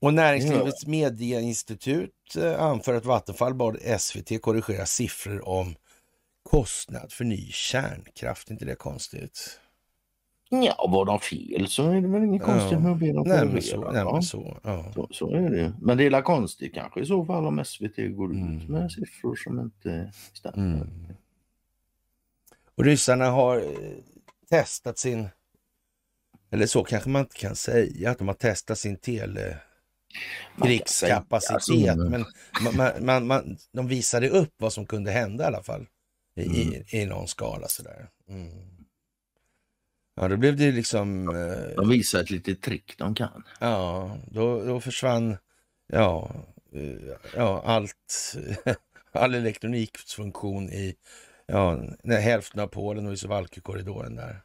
Och 0.01 0.14
Näringslivets 0.14 0.86
medieinstitut 0.86 2.36
eh, 2.36 2.61
anför 2.62 2.95
att 2.95 3.05
Vattenfall 3.05 3.55
bad 3.55 3.76
SVT 4.01 4.43
korrigera 4.43 4.86
siffror 4.86 5.49
om 5.49 5.74
kostnad 6.43 7.12
för 7.12 7.24
ny 7.24 7.51
kärnkraft. 7.53 8.51
inte 8.51 8.64
det 8.64 8.74
konstigt? 8.74 9.61
Ja, 10.55 10.88
var 10.92 11.05
de 11.05 11.20
fel 11.20 11.66
så 11.68 11.90
är 11.90 12.00
det 12.00 12.09
väl 12.09 12.24
inget 12.24 12.42
konstigt 12.42 12.80
med 12.80 12.92
att 12.92 12.98
be 12.98 13.12
dem 13.12 13.24
Nej, 13.26 13.38
så. 13.38 13.76
korrigera, 13.76 13.92
Nej, 13.92 14.05
va? 14.05 14.12
men 14.12 14.22
så 14.22 14.57
ja. 14.62 14.92
Så, 14.94 15.09
så 15.11 15.30
är 15.34 15.50
det. 15.50 15.72
Men 15.80 15.98
det 15.98 16.07
är 16.07 16.22
konstigt 16.22 16.74
kanske 16.74 17.00
i 17.00 17.07
så 17.07 17.24
fall 17.24 17.46
om 17.46 17.64
SVT 17.64 17.96
går 17.96 18.30
ut 18.32 18.36
Mm. 18.38 18.57
med 18.66 18.92
siffror 18.92 19.36
som 19.36 19.61
inte 19.61 20.12
stämmer. 20.32 20.57
Mm. 20.76 20.88
Och 22.74 22.84
ryssarna 22.84 23.30
har 23.30 23.57
eh, 23.59 23.62
testat 24.50 24.98
sin, 24.98 25.28
eller 26.50 26.66
så 26.66 26.84
kanske 26.84 27.11
man 27.11 27.20
inte 27.22 27.36
kan 27.36 27.57
säga, 27.57 28.11
att 28.11 28.18
de 28.18 28.28
har 28.28 28.34
testat 28.34 28.78
sin 28.78 28.96
tele 28.96 29.59
Man 30.57 30.59
kan 30.59 30.66
krigskapacitet. 30.68 31.64
säga 31.64 31.94
så, 31.94 32.09
Men 32.09 32.24
man, 32.76 33.05
man, 33.07 33.26
man, 33.26 33.57
de 33.72 33.88
visade 33.88 34.28
upp 34.28 34.55
vad 34.57 34.72
som 34.72 34.86
kunde 34.86 35.11
hända 35.11 35.44
i 35.44 35.46
alla 35.46 35.62
fall. 35.62 35.86
I, 36.36 36.42
i, 36.42 36.84
i 36.90 37.07
någon 37.07 37.28
skala 37.28 37.68
sådär. 37.68 38.09
Mm. 38.28 38.48
Ja, 40.14 40.28
då 40.28 40.36
blev 40.36 40.56
det 40.56 40.72
liksom... 40.72 41.28
Eh, 41.28 41.76
De 41.76 41.88
visar 41.88 42.20
ett 42.20 42.30
litet 42.30 42.62
trick 42.62 42.94
de 42.98 43.14
kan. 43.14 43.44
ja, 43.60 44.16
då, 44.26 44.64
då 44.64 44.80
försvann 44.80 45.36
ja, 45.92 46.30
eh, 46.72 47.14
ja, 47.36 47.62
allt, 47.66 48.34
all 49.12 49.34
elektronikfunktion 49.34 50.68
i 50.68 50.94
ja, 51.46 51.78
hälften 52.04 52.60
av 52.60 52.66
Polen 52.66 53.06
och 53.06 53.12
i 53.12 53.16
Suwalki-korridoren 53.16 54.16
där. 54.16 54.42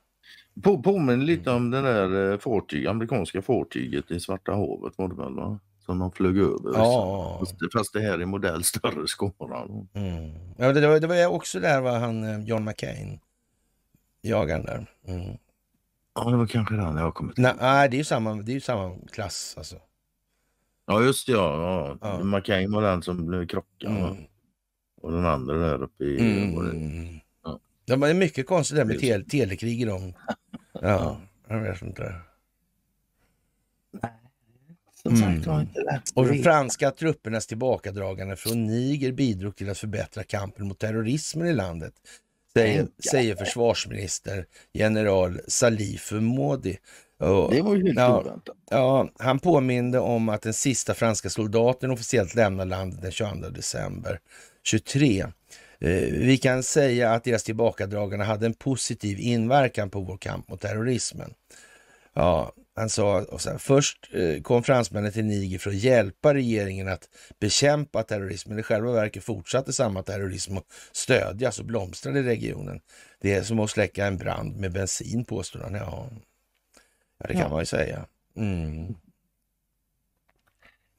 På, 0.63 0.83
påminner 0.83 1.25
lite 1.25 1.51
om 1.51 1.71
det 1.71 1.81
där 1.81 2.31
eh, 2.31 2.37
fartyg, 2.39 2.87
amerikanska 2.87 3.41
fartyget 3.41 4.11
i 4.11 4.19
Svarta 4.19 4.51
havet 4.51 4.93
var 4.97 5.07
det 5.07 5.15
väl 5.15 5.33
va? 5.33 5.59
Som 5.85 5.99
de 5.99 6.11
flög 6.11 6.37
över. 6.37 6.71
Ja. 6.73 7.43
Fast, 7.73 7.93
det 7.93 7.99
här 7.99 8.19
är 8.19 8.25
modell 8.25 8.63
större 8.63 9.07
skala. 9.07 9.67
Mm. 9.93 10.31
Ja, 10.57 10.73
det, 10.73 10.99
det, 10.99 11.07
var, 11.07 11.27
också 11.27 11.59
där 11.59 11.81
var 11.81 11.99
han 11.99 12.45
John 12.45 12.63
McCain, 12.63 13.19
jagaren 14.21 14.65
där. 14.65 14.85
Mm. 15.07 15.37
Ja, 16.17 16.29
det 16.29 16.37
var 16.37 16.45
kanske 16.47 16.75
den 16.75 16.97
jag 16.97 17.13
kommer 17.13 17.33
till. 17.33 17.43
Nej, 17.43 17.53
nej, 17.59 17.89
det 17.89 17.95
är 17.95 17.99
ju 17.99 18.03
samma, 18.03 18.33
det 18.35 18.51
är 18.51 18.53
ju 18.53 18.61
samma 18.61 18.95
klass 19.11 19.53
alltså. 19.57 19.75
Ja, 20.85 21.01
just 21.03 21.27
det, 21.27 21.33
ja. 21.33 21.97
ja. 22.01 22.17
Ja. 22.19 22.23
McCain 22.23 22.71
var 22.71 22.81
den 22.81 23.01
som 23.03 23.25
blev 23.25 23.47
krockad. 23.47 23.91
Mm. 23.91 24.15
Och 25.01 25.11
den 25.11 25.25
andra 25.25 25.55
där 25.55 25.83
uppe 25.83 26.03
i... 26.03 26.19
Mm. 26.19 26.55
var 26.55 26.63
det- 26.63 27.19
Ja. 27.43 27.59
Det 27.85 27.95
var 27.95 28.13
mycket 28.13 28.47
konstigt 28.47 28.77
där 28.77 28.85
med 28.85 28.99
tel 28.99 29.29
telekrig 29.29 29.81
i 29.81 29.85
dem. 29.85 30.13
Ja, 30.81 31.21
jag 31.47 31.59
vet 31.59 31.81
inte. 31.81 32.15
Som 35.01 35.15
Mm. 35.15 35.35
sagt 35.35 35.47
var 35.47 35.61
inte 35.61 35.81
lätt. 35.81 36.11
Och 36.15 36.27
de 36.27 36.43
franska 36.43 36.91
truppernas 36.91 37.47
tillbakadragande 37.47 38.35
från 38.35 38.65
Niger 38.67 39.11
bidrog 39.11 39.55
till 39.55 39.69
att 39.69 39.77
förbättra 39.77 40.23
kampen 40.23 40.67
mot 40.67 40.79
terrorismen 40.79 41.47
i 41.47 41.53
landet, 41.53 41.93
säger, 42.57 42.87
säger 43.11 43.35
försvarsminister 43.35 44.45
general 44.73 45.39
Salif 45.47 46.11
Modi. 46.11 46.77
Och, 47.19 47.51
Det 47.51 47.61
var 47.61 47.75
ju 47.75 47.83
helt 47.85 47.99
Ja. 47.99 48.19
oväntat. 48.19 48.55
Ja, 48.71 49.09
han 49.19 49.39
påminde 49.39 49.99
om 49.99 50.29
att 50.29 50.41
den 50.41 50.53
sista 50.53 50.93
franska 50.93 51.29
soldaten 51.29 51.91
officiellt 51.91 52.35
lämnade 52.35 52.69
landet 52.69 53.01
den 53.01 53.11
22 53.11 53.49
december 53.49 54.19
23. 54.63 55.19
Eh, 55.79 55.89
vi 56.11 56.37
kan 56.37 56.63
säga 56.63 57.11
att 57.13 57.23
deras 57.23 57.43
tillbakadragande 57.43 58.25
hade 58.25 58.45
en 58.45 58.53
positiv 58.53 59.19
inverkan 59.19 59.89
på 59.89 59.99
vår 60.01 60.17
kamp 60.17 60.49
mot 60.49 60.61
terrorismen. 60.61 61.33
Ja, 62.13 62.51
han 62.77 62.89
sa 62.89 63.21
och 63.21 63.41
så 63.41 63.49
här, 63.49 63.57
först 63.57 64.09
eh, 64.13 64.41
kom 64.41 64.63
fransmännen 64.63 65.11
till 65.11 65.25
Niger 65.25 65.59
för 65.59 65.69
att 65.69 65.75
hjälpa 65.75 66.33
regeringen 66.33 66.87
att 66.87 67.09
bekämpa 67.39 68.03
terrorismen. 68.03 68.59
I 68.59 68.63
själva 68.63 68.91
verket 68.91 69.23
fortsatte 69.23 69.73
samma 69.73 70.03
terrorism 70.03 70.57
att 70.57 70.65
stödjas 70.91 71.59
och 71.59 71.65
blomstrade 71.65 72.19
i 72.19 72.23
regionen. 72.23 72.79
Det 73.21 73.33
är 73.33 73.43
som 73.43 73.59
att 73.59 73.69
släcka 73.69 74.05
en 74.05 74.17
brand 74.17 74.57
med 74.57 74.71
bensin, 74.71 75.25
påstår 75.25 75.59
han. 75.59 75.73
Ja, 75.73 76.09
ja 77.19 77.27
det 77.27 77.33
kan 77.33 77.41
Ja. 77.41 77.49
man 77.49 77.59
ju 77.59 77.65
säga. 77.65 78.05
Mm. 78.35 78.95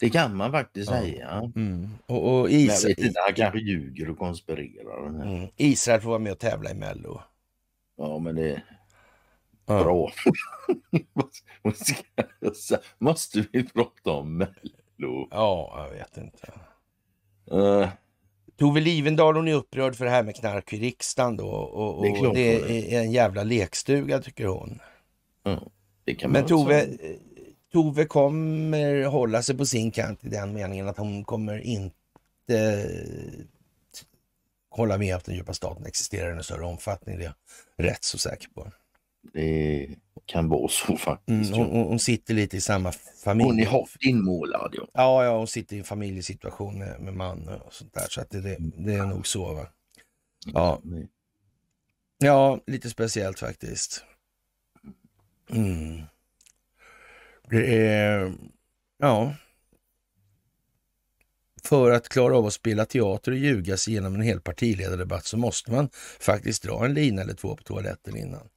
Det 0.01 0.11
kan 0.11 0.37
man 0.37 0.53
faktiskt 0.53 0.91
Ja. 0.91 1.01
säga. 1.01 1.51
Mm. 1.57 1.89
Och, 2.07 2.39
och 2.39 2.45
Men 2.45 2.53
jag 2.53 2.61
Israel, 2.61 2.95
vet 2.97 3.07
inte, 3.07 3.21
han 3.27 3.35
kanske 3.35 3.59
ljuger 3.59 4.11
och 4.11 4.19
konspirerar. 4.19 5.07
Mm. 5.07 5.49
Israel 5.57 6.01
får 6.01 6.09
vara 6.09 6.19
med 6.19 6.33
och 6.33 6.39
tävla 6.39 6.71
i 6.71 6.75
Mello. 6.75 7.23
Ja, 7.97 8.19
men 8.19 8.35
det 8.35 8.63
Ja. 9.69 9.83
bra. 9.83 10.13
Måste 12.99 13.45
vi 13.53 13.65
prata 13.65 14.11
om 14.11 14.37
Mello? 14.37 15.29
ja, 15.31 15.85
jag 15.89 15.99
vet 15.99 16.17
inte. 16.17 16.53
Uh, 17.53 17.89
Tove 18.59 18.81
Livendal 18.81 19.37
hon 19.37 19.49
är 19.49 19.55
upprörd 19.55 19.97
för 19.97 20.05
det 20.05 20.11
här 20.11 20.23
med 20.23 20.37
knark 20.37 20.73
i 20.73 20.79
riksdagen 20.81 21.37
då. 21.37 21.49
Och, 21.49 21.99
och 21.99 22.05
Det 22.05 22.09
är 22.09 22.21
klart 22.21 22.35
det 22.35 22.55
är. 22.55 22.95
är 22.95 23.01
en 23.01 23.13
jävla 23.13 23.43
lekstuga 23.43 24.21
tycker 24.21 24.47
hon. 24.47 24.81
det 26.05 26.15
kan 26.15 26.31
Men 26.31 26.47
Tove, 26.47 26.83
eh, 26.83 26.89
Tove 27.73 28.05
kommer 28.05 29.05
hålla 29.05 29.43
sig 29.43 29.57
på 29.57 29.67
sin 29.67 29.91
kant 29.91 30.25
i 30.25 30.29
den 30.29 30.53
meningen 30.53 30.89
att 30.89 30.99
hon 30.99 31.25
kommer 31.25 31.59
inte 31.59 31.95
eh, 32.49 33.45
hålla 34.71 34.99
med 34.99 35.17
att 35.17 35.25
den 35.25 35.35
djupa 35.35 35.53
staten 35.53 35.87
existerar 35.87 36.31
i 36.31 36.37
en 36.37 36.43
större 36.43 36.65
omfattning. 36.65 37.19
Det 37.19 37.25
är 37.25 37.33
jag 37.77 37.87
rätt 37.87 38.05
så 38.05 38.19
säker 38.19 38.49
på. 38.49 38.73
Det 39.33 39.89
kan 40.27 40.49
vara 40.49 40.69
så 40.69 40.97
faktiskt. 40.97 41.53
Mm, 41.55 41.69
hon, 41.71 41.87
hon- 41.87 41.99
sitter 41.99 42.35
lite 42.35 42.57
i 42.57 42.61
samma 42.61 42.93
familj. 43.25 43.49
Hon 43.49 43.61
är 43.61 43.67
hårt 43.67 43.97
inmålad. 44.01 44.71
Ja. 44.73 44.89
Ja, 44.93 45.25
ja, 45.25 45.39
hon 45.39 45.47
sitter 45.47 45.77
i 45.77 45.79
en 45.79 45.85
familjesituation 45.85 46.79
med, 46.79 47.01
med 47.01 47.15
man 47.15 47.49
och 47.49 47.75
sånt 47.75 47.95
där. 47.95 48.07
Så 48.11 48.21
att 48.21 48.31
det, 48.31 48.41
det, 48.41 48.57
det 48.77 48.95
är 48.95 49.07
nog 49.07 49.27
så. 49.27 49.55
Va? 49.55 49.67
Ja, 50.47 50.81
ja, 52.19 52.61
lite 52.67 52.91
speciellt 52.91 53.39
faktiskt. 53.39 54.05
Mm. 55.51 56.03
Det 57.51 57.87
är, 57.87 58.33
ja. 58.99 59.35
För 61.65 61.91
att 61.91 62.09
klara 62.09 62.37
av 62.37 62.47
att 62.47 62.53
spela 62.53 62.85
teater 62.85 63.33
och 63.33 63.39
ljuga 63.39 63.77
sig 63.77 63.93
igenom 63.93 64.15
en 64.15 64.21
hel 64.23 64.41
partiledardebatt 64.41 65.25
så 65.27 65.37
måste 65.37 65.71
man 65.71 65.89
faktiskt 66.21 66.63
dra 66.63 66.85
en 66.85 66.95
lina 66.95 67.23
eller 67.23 67.35
två 67.35 67.57
på 67.57 67.63
toaletten 67.63 68.17
innan. 68.17 68.49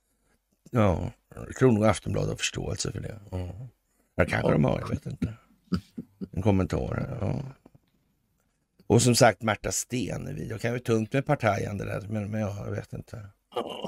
Ja, 0.72 1.12
jag 1.36 1.56
tror 1.56 1.72
nog 1.72 1.86
Aftonbladet 1.86 2.30
har 2.30 2.36
förståelse 2.36 2.92
för 2.92 3.00
det. 3.00 3.20
Ja. 3.32 3.70
Det 4.16 4.26
kanske 4.26 4.52
de 4.52 4.66
har, 4.66 4.80
jag 4.80 4.90
vet 4.90 5.06
inte. 5.06 5.34
En 6.32 6.42
kommentar. 6.42 7.18
Ja. 7.22 7.42
Och 8.88 9.02
som 9.02 9.16
sagt 9.16 9.42
Märta 9.42 9.72
Stenevi. 9.72 10.48
Jag 10.50 10.62
kan 10.62 10.74
ju 10.74 10.80
tungt 10.80 11.14
med 11.14 11.26
partajande 11.26 11.86
där, 11.86 12.02
men, 12.10 12.32
men 12.32 12.42
ja, 12.42 12.66
jag 12.66 12.72
vet 12.72 12.94
inte. 12.94 13.26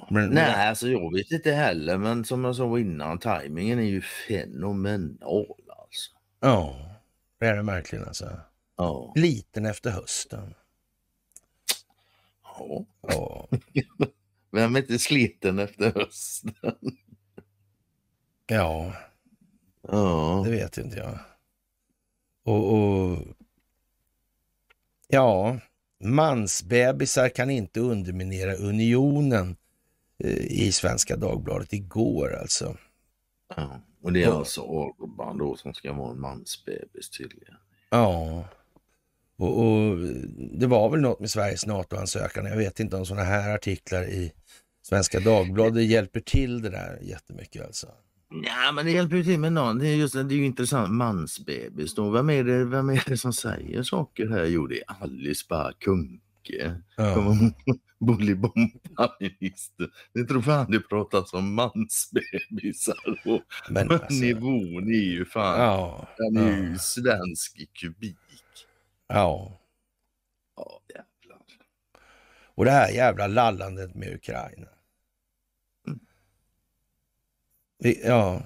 Men, 0.10 0.30
Nej, 0.30 0.68
alltså 0.70 0.88
jag 0.88 1.14
vet 1.14 1.32
inte 1.32 1.52
heller, 1.52 1.98
men 1.98 2.26
som 2.26 2.44
jag 2.44 2.56
sa 2.56 2.80
innan, 2.80 3.20
tajmingen 3.20 3.80
är 3.80 3.84
ju 3.84 4.02
fenomenal 4.02 5.46
alltså. 5.68 6.12
Ja, 6.40 6.76
det 7.40 7.46
är 7.46 7.56
det 7.56 7.64
verkligen 7.64 8.06
alltså. 8.06 8.40
Ja. 8.78 9.14
Liten 9.16 9.66
efter 9.66 9.92
hösten. 9.92 10.54
ja. 12.44 12.86
Ja, 13.02 13.48
Vem 14.54 14.76
är 14.76 14.80
inte 14.80 15.00
sliten 15.00 15.60
efter 15.60 15.92
hösten? 15.92 16.64
ja 18.48 18.94
Ja. 19.88 20.42
det 20.46 20.52
vet 20.52 20.78
inte 20.78 20.98
jag. 20.98 21.20
Och, 22.46 22.74
och 22.74 23.18
ja, 25.08 25.60
mansbebisar 26.04 27.30
kan 27.30 27.50
inte 27.50 27.80
underminera 27.80 28.54
unionen 28.56 29.56
eh, 30.24 30.46
i 30.46 30.72
Svenska 30.72 31.16
Dagbladet 31.16 31.74
igår 31.74 32.36
alltså. 32.36 32.78
ja. 33.56 33.82
Och 34.02 34.14
det 34.14 34.24
är 34.24 34.32
alltså 34.32 34.62
Orban 34.62 35.38
då 35.38 35.56
som 35.56 35.74
ska 35.74 35.94
vara 35.94 36.12
en 36.12 36.20
mansbebis 36.20 37.10
tydligen. 37.10 37.56
Ja, 37.90 38.44
och, 39.38 39.60
och 39.60 39.98
det 40.60 40.68
var 40.68 40.90
väl 40.90 41.02
något 41.02 41.20
med 41.20 41.30
Sveriges 41.30 41.66
NATO-ansökan. 41.66 42.46
Jag 42.46 42.58
vet 42.58 42.80
inte 42.80 42.96
om 42.96 43.06
sådana 43.06 43.24
här 43.24 43.56
artiklar 43.56 44.04
i 44.04 44.34
Svenska 44.84 45.20
Dagbladet 45.20 45.84
hjälper 45.84 46.20
till 46.20 46.62
det 46.62 46.70
där 46.70 47.00
jättemycket 47.02 47.66
alltså. 47.66 47.88
Ja, 48.44 48.72
men 48.72 48.86
det 48.86 48.92
hjälper 48.92 49.16
ju 49.16 49.24
till 49.24 49.40
med 49.40 49.54
någon. 49.54 49.80
Det 49.80 49.88
är, 49.88 49.96
just, 49.96 50.14
det 50.14 50.20
är 50.20 50.32
ju 50.32 50.46
intressant. 50.46 50.92
Mansbebis 50.92 51.96
då. 51.96 52.10
Vem 52.10 52.30
är, 52.30 52.44
det, 52.44 52.66
vem 52.66 52.90
är 52.90 53.04
det 53.08 53.18
som 53.18 53.34
säger 53.34 53.84
saker 53.84 54.28
här? 54.28 54.46
Jo, 54.46 54.68
det 54.68 54.80
är 54.82 54.84
Alice 55.04 55.46
Bah 55.50 55.72
Kuhnke. 55.80 56.82
Ja. 56.96 57.36
Bolibompa-minister. 58.00 59.90
Det 60.14 60.24
tror 60.26 60.42
fan 60.42 60.72
det 60.72 60.80
pratas 60.80 61.34
om 61.34 61.54
mansbebisar. 61.54 63.20
Och 63.26 63.42
Men 63.70 63.92
alltså, 63.92 64.14
nivån 64.14 64.88
är 64.88 65.12
ju 65.12 65.26
fan, 65.26 65.60
ja, 65.60 66.08
den 66.18 66.38
är 66.38 66.58
ju 66.58 66.72
ja, 66.72 66.78
svensk 66.78 67.60
i 67.60 67.66
kubik. 67.66 68.18
ja. 69.08 69.60
Ja, 70.56 70.80
jävlar. 70.90 71.42
Och 72.56 72.66
det 72.66 72.72
här 72.72 72.90
jävla 72.92 73.28
lallandet 73.28 73.96
med 73.96 74.14
Ukraina. 74.16 74.68
Mm. 75.88 76.00
Vi- 77.73 77.73
Ja. 78.04 78.42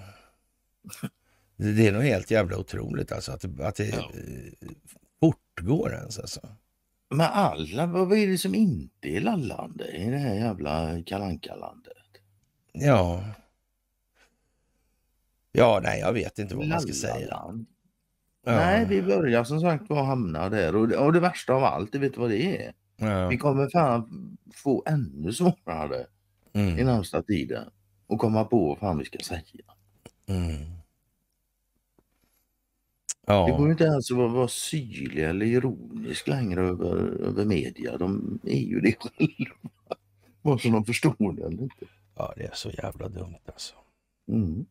Det 1.57 1.87
är 1.87 1.91
nog 1.91 2.03
helt 2.03 2.31
jävla 2.31 2.57
otroligt 2.57 3.11
alltså 3.11 3.31
att 3.31 3.41
det, 3.41 3.67
att 3.67 3.75
det 3.75 3.87
Ja. 3.87 3.97
eh, 3.97 4.69
fortgår 5.19 5.93
ens 5.93 6.19
alltså. 6.19 6.39
Men 7.09 7.27
alla, 7.31 7.85
vad 7.85 8.13
är 8.17 8.27
det 8.27 8.37
som 8.37 8.55
inte 8.55 9.07
är 9.07 9.21
lallande 9.21 9.87
i 9.97 10.09
det 10.09 10.17
här 10.17 10.35
jävla 10.35 11.03
kalankalandet? 11.05 11.93
Ja. 12.73 13.23
Ja, 15.51 15.79
nej, 15.83 15.99
jag 15.99 16.13
vet 16.13 16.39
inte 16.39 16.55
vad 16.55 16.67
man 16.67 16.81
ska 16.81 16.93
säga. 16.93 17.27
Ja. 17.29 17.53
Nej, 18.45 18.85
vi 18.89 19.01
börjar 19.01 19.43
som 19.43 19.61
sagt 19.61 19.89
var 19.89 20.03
hamna 20.03 20.49
där 20.49 20.75
och 20.75 20.87
det, 20.87 20.97
och 20.97 21.13
det 21.13 21.19
värsta 21.19 21.53
av 21.53 21.63
allt, 21.63 21.91
du 21.91 21.99
vet 21.99 22.17
vad 22.17 22.29
det 22.29 22.65
är? 22.65 22.73
Ja. 22.97 23.27
Vi 23.27 23.37
kommer 23.37 23.69
fan 23.69 24.37
få 24.53 24.83
ännu 24.87 25.33
svårare 25.33 26.05
i 26.53 26.59
Mm. 26.59 26.85
närmsta 26.85 27.23
tiden 27.23 27.69
att 28.09 28.19
komma 28.19 28.43
på 28.45 28.67
vad 28.67 28.77
fan 28.77 28.97
vi 28.97 29.05
ska 29.05 29.19
säga. 29.19 29.41
Mm. 30.27 30.55
Det 33.27 33.33
går 33.33 33.49
Ja. 33.49 33.71
inte 33.71 33.83
ens 33.83 34.11
att 34.11 34.17
vara, 34.17 34.27
vara 34.27 34.47
syrlig 34.47 35.23
eller 35.23 35.45
ironisk 35.45 36.27
längre 36.27 36.61
över, 36.61 36.95
över 37.21 37.45
media. 37.45 37.97
De 37.97 38.39
är 38.43 38.59
ju 38.59 38.79
det 38.79 38.95
själva. 38.99 39.55
Vare 40.41 40.59
sig 40.59 40.71
de 40.71 40.85
förstår 40.85 41.33
det 41.33 41.41
eller 41.43 41.61
inte. 41.63 41.85
ja, 42.15 42.33
det 42.37 42.43
är 42.43 42.51
så 42.53 42.69
jävla 42.69 43.09
dumt 43.09 43.35
alltså. 43.45 43.75
Mm. 44.31 44.65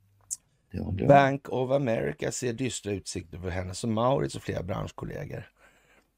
Det 0.70 0.76
jag 0.78 0.94
med. 0.94 1.08
Bank 1.08 1.48
of 1.48 1.70
America 1.70 2.32
ser 2.32 2.52
dystra 2.52 2.92
utsikter 2.92 3.38
för 3.38 3.48
Hennes 3.50 3.84
och 3.84 3.90
Mauritz 3.90 4.34
och 4.36 4.42
flera 4.42 4.62
branschkollegor. 4.62 5.50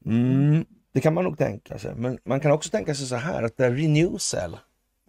Mm, 0.05 0.65
det 0.91 1.01
kan 1.01 1.13
man 1.13 1.23
nog 1.23 1.37
tänka 1.37 1.79
sig. 1.79 1.95
Men 1.95 2.17
man 2.25 2.39
kan 2.39 2.51
också 2.51 2.69
tänka 2.69 2.95
sig 2.95 3.07
så 3.07 3.15
här 3.15 3.43
att 3.43 3.57
det 3.57 3.65
är 3.65 3.71
Renewcell 3.71 4.57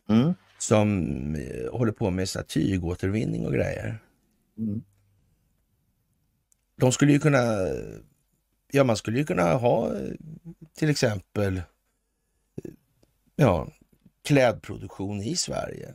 Mm. 0.09 0.35
Som 0.63 1.35
eh, 1.35 1.73
håller 1.73 1.93
på 1.93 2.11
med 2.11 2.29
så 2.29 2.43
tygåtervinning 2.43 3.47
och 3.47 3.53
grejer. 3.53 3.99
Mm. 4.59 4.83
De 6.77 6.93
skulle 6.93 7.13
ju 7.13 7.19
kunna, 7.19 7.57
ja 8.73 8.85
man 8.85 8.97
skulle 8.97 9.19
ju 9.19 9.25
kunna 9.25 9.55
ha 9.55 9.97
eh, 9.97 10.13
till 10.75 10.91
exempel 10.91 11.57
eh, 11.57 11.63
ja, 13.37 13.69
klädproduktion 14.25 15.23
i 15.23 15.37
Sverige 15.37 15.95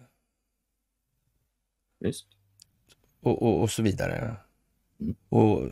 Visst. 2.00 2.28
och, 3.22 3.42
och, 3.42 3.62
och 3.62 3.72
så 3.72 3.84
vidare. 3.84 4.36
Mm. 5.00 5.16
Och 5.30 5.70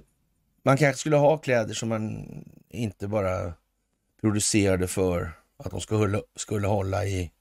man 0.64 0.78
kanske 0.78 1.00
skulle 1.00 1.16
ha 1.16 1.38
kläder 1.38 1.74
som 1.74 1.89
man 1.89 2.26
inte 2.70 3.08
bara 3.08 3.54
producerade 4.22 4.88
för 4.88 5.32
att 5.58 5.72
de 5.72 5.82
skulle, 5.82 6.22
skulle 6.36 6.68
hålla 6.68 7.06
i 7.06 7.32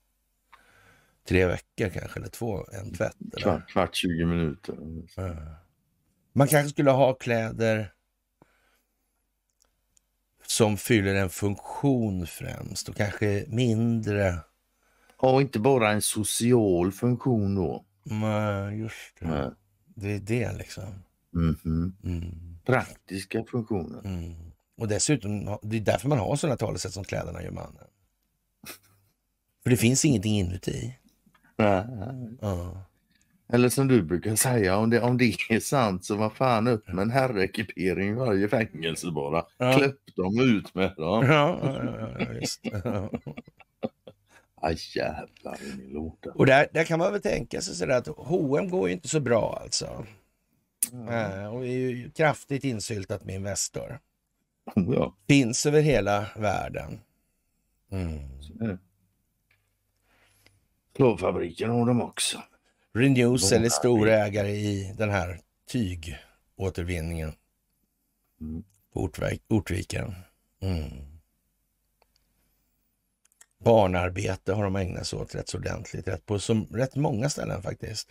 tre 1.29 1.47
veckor 1.47 1.89
kanske, 1.89 2.19
eller 2.19 2.29
två, 2.29 2.67
en 2.73 2.95
tvätt. 2.95 3.17
Eller? 3.21 3.43
Kvart, 3.43 3.69
kvart 3.69 3.95
20 3.95 4.25
minuter. 4.25 4.77
Man 6.33 6.49
kanske 6.49 6.71
skulle 6.71 6.91
ha 6.91 7.15
kläder 7.15 7.93
som 10.47 10.77
fyller 10.77 11.15
en 11.15 11.31
funktion 11.31 12.27
främst 12.27 12.89
och 12.89 12.97
kanske 12.97 13.45
mindre. 13.49 14.39
Och 15.17 15.41
inte 15.41 15.59
bara 15.59 15.93
en 15.93 16.03
social 16.03 16.93
funktion 16.93 17.55
då. 17.55 17.85
Nej, 18.03 18.79
just 18.79 19.17
det. 19.21 19.27
Nej. 19.27 19.51
Det 19.95 20.15
är 20.15 20.21
det 20.21 20.53
liksom. 20.53 21.05
Mhm. 21.31 21.97
Mm. 22.05 22.59
Praktiska 22.65 23.45
funktioner. 23.45 24.01
Mm. 24.05 24.35
Och 24.77 24.89
dessutom, 24.89 25.59
det 25.63 25.77
är 25.77 25.81
därför 25.81 26.09
man 26.09 26.19
har 26.19 26.37
sådana 26.37 26.57
talesätt 26.57 26.93
som 26.93 27.05
kläderna 27.05 27.43
gör 27.43 27.51
mannen. 27.51 27.87
För 29.63 29.71
det 29.71 29.77
finns 29.77 30.05
ingenting 30.05 30.39
inuti. 30.39 30.99
Nej. 31.63 32.37
Ja. 32.41 32.85
Eller 33.53 33.69
som 33.69 33.89
du 33.89 34.03
brukar 34.03 34.37
säga, 34.37 34.77
om 34.77 34.91
det, 34.91 35.01
om 35.01 35.19
det 35.19 35.35
är 35.49 35.61
sant 35.61 36.05
så 36.05 36.17
vad 36.17 36.33
fan 36.33 36.69
upp 36.69 36.89
med 36.89 37.03
en 37.03 37.11
herrekipering 37.11 38.09
i 38.09 38.13
varje 38.13 38.49
fängelse 38.49 39.11
bara. 39.11 39.45
Ja. 39.59 39.79
Kläpp 39.79 40.17
dem 40.17 40.41
ut 40.41 40.75
med 40.75 40.95
dem. 40.97 41.27
Ja, 41.27 41.61
ja, 41.63 41.85
ja, 41.85 42.09
ja, 42.19 42.33
just. 42.33 42.61
Ja. 42.85 43.11
Aj 44.63 44.77
jävlar 44.95 45.59
i 45.63 45.77
min 45.77 45.93
låda. 45.93 46.33
Och 46.35 46.47
där, 46.47 46.67
där 46.73 46.85
kan 46.85 46.99
man 46.99 47.13
väl 47.13 47.23
tänka 47.23 47.61
sig 47.61 47.75
sådär 47.75 47.99
att 47.99 48.07
H&M 48.07 48.71
går 48.71 48.89
ju 48.89 48.95
inte 48.95 49.09
så 49.09 49.21
bra 49.21 49.59
alltså. 49.63 50.07
Eh, 50.93 51.55
och 51.55 51.67
är 51.67 51.71
ju 51.71 52.11
kraftigt 52.11 52.65
insyltat 52.65 53.25
med 53.25 53.35
Investor. 53.35 53.99
Ja, 54.75 55.15
Finns 55.29 55.67
över 55.67 55.81
hela 55.81 56.27
världen. 56.37 57.01
Mm. 57.91 58.79
Klavfabriken 60.95 61.71
har 61.71 61.87
de 61.87 62.03
också. 62.03 62.43
Renewcell 62.95 63.65
är 63.65 63.69
stor 63.69 64.09
ägare 64.09 64.51
i 64.51 64.95
den 64.99 65.11
här 65.11 65.41
tygåtervinningen 65.69 67.33
Mm. 68.41 68.65
på 68.93 69.01
Ortvik, 69.03 69.43
Ortviken. 69.49 70.15
Mm. 70.61 70.91
Barnarbete 73.59 74.53
har 74.53 74.65
de 74.65 74.77
ägnat 74.77 75.07
sig 75.07 75.19
åt 75.19 75.35
rätt 75.35 75.49
så 75.49 75.59
ordentligt, 75.59 76.09
rätt 76.09 76.27
på 76.27 76.39
som, 76.39 76.67
rätt 76.67 76.97
många 76.97 77.31
ställen 77.31 77.63
faktiskt. 77.63 78.11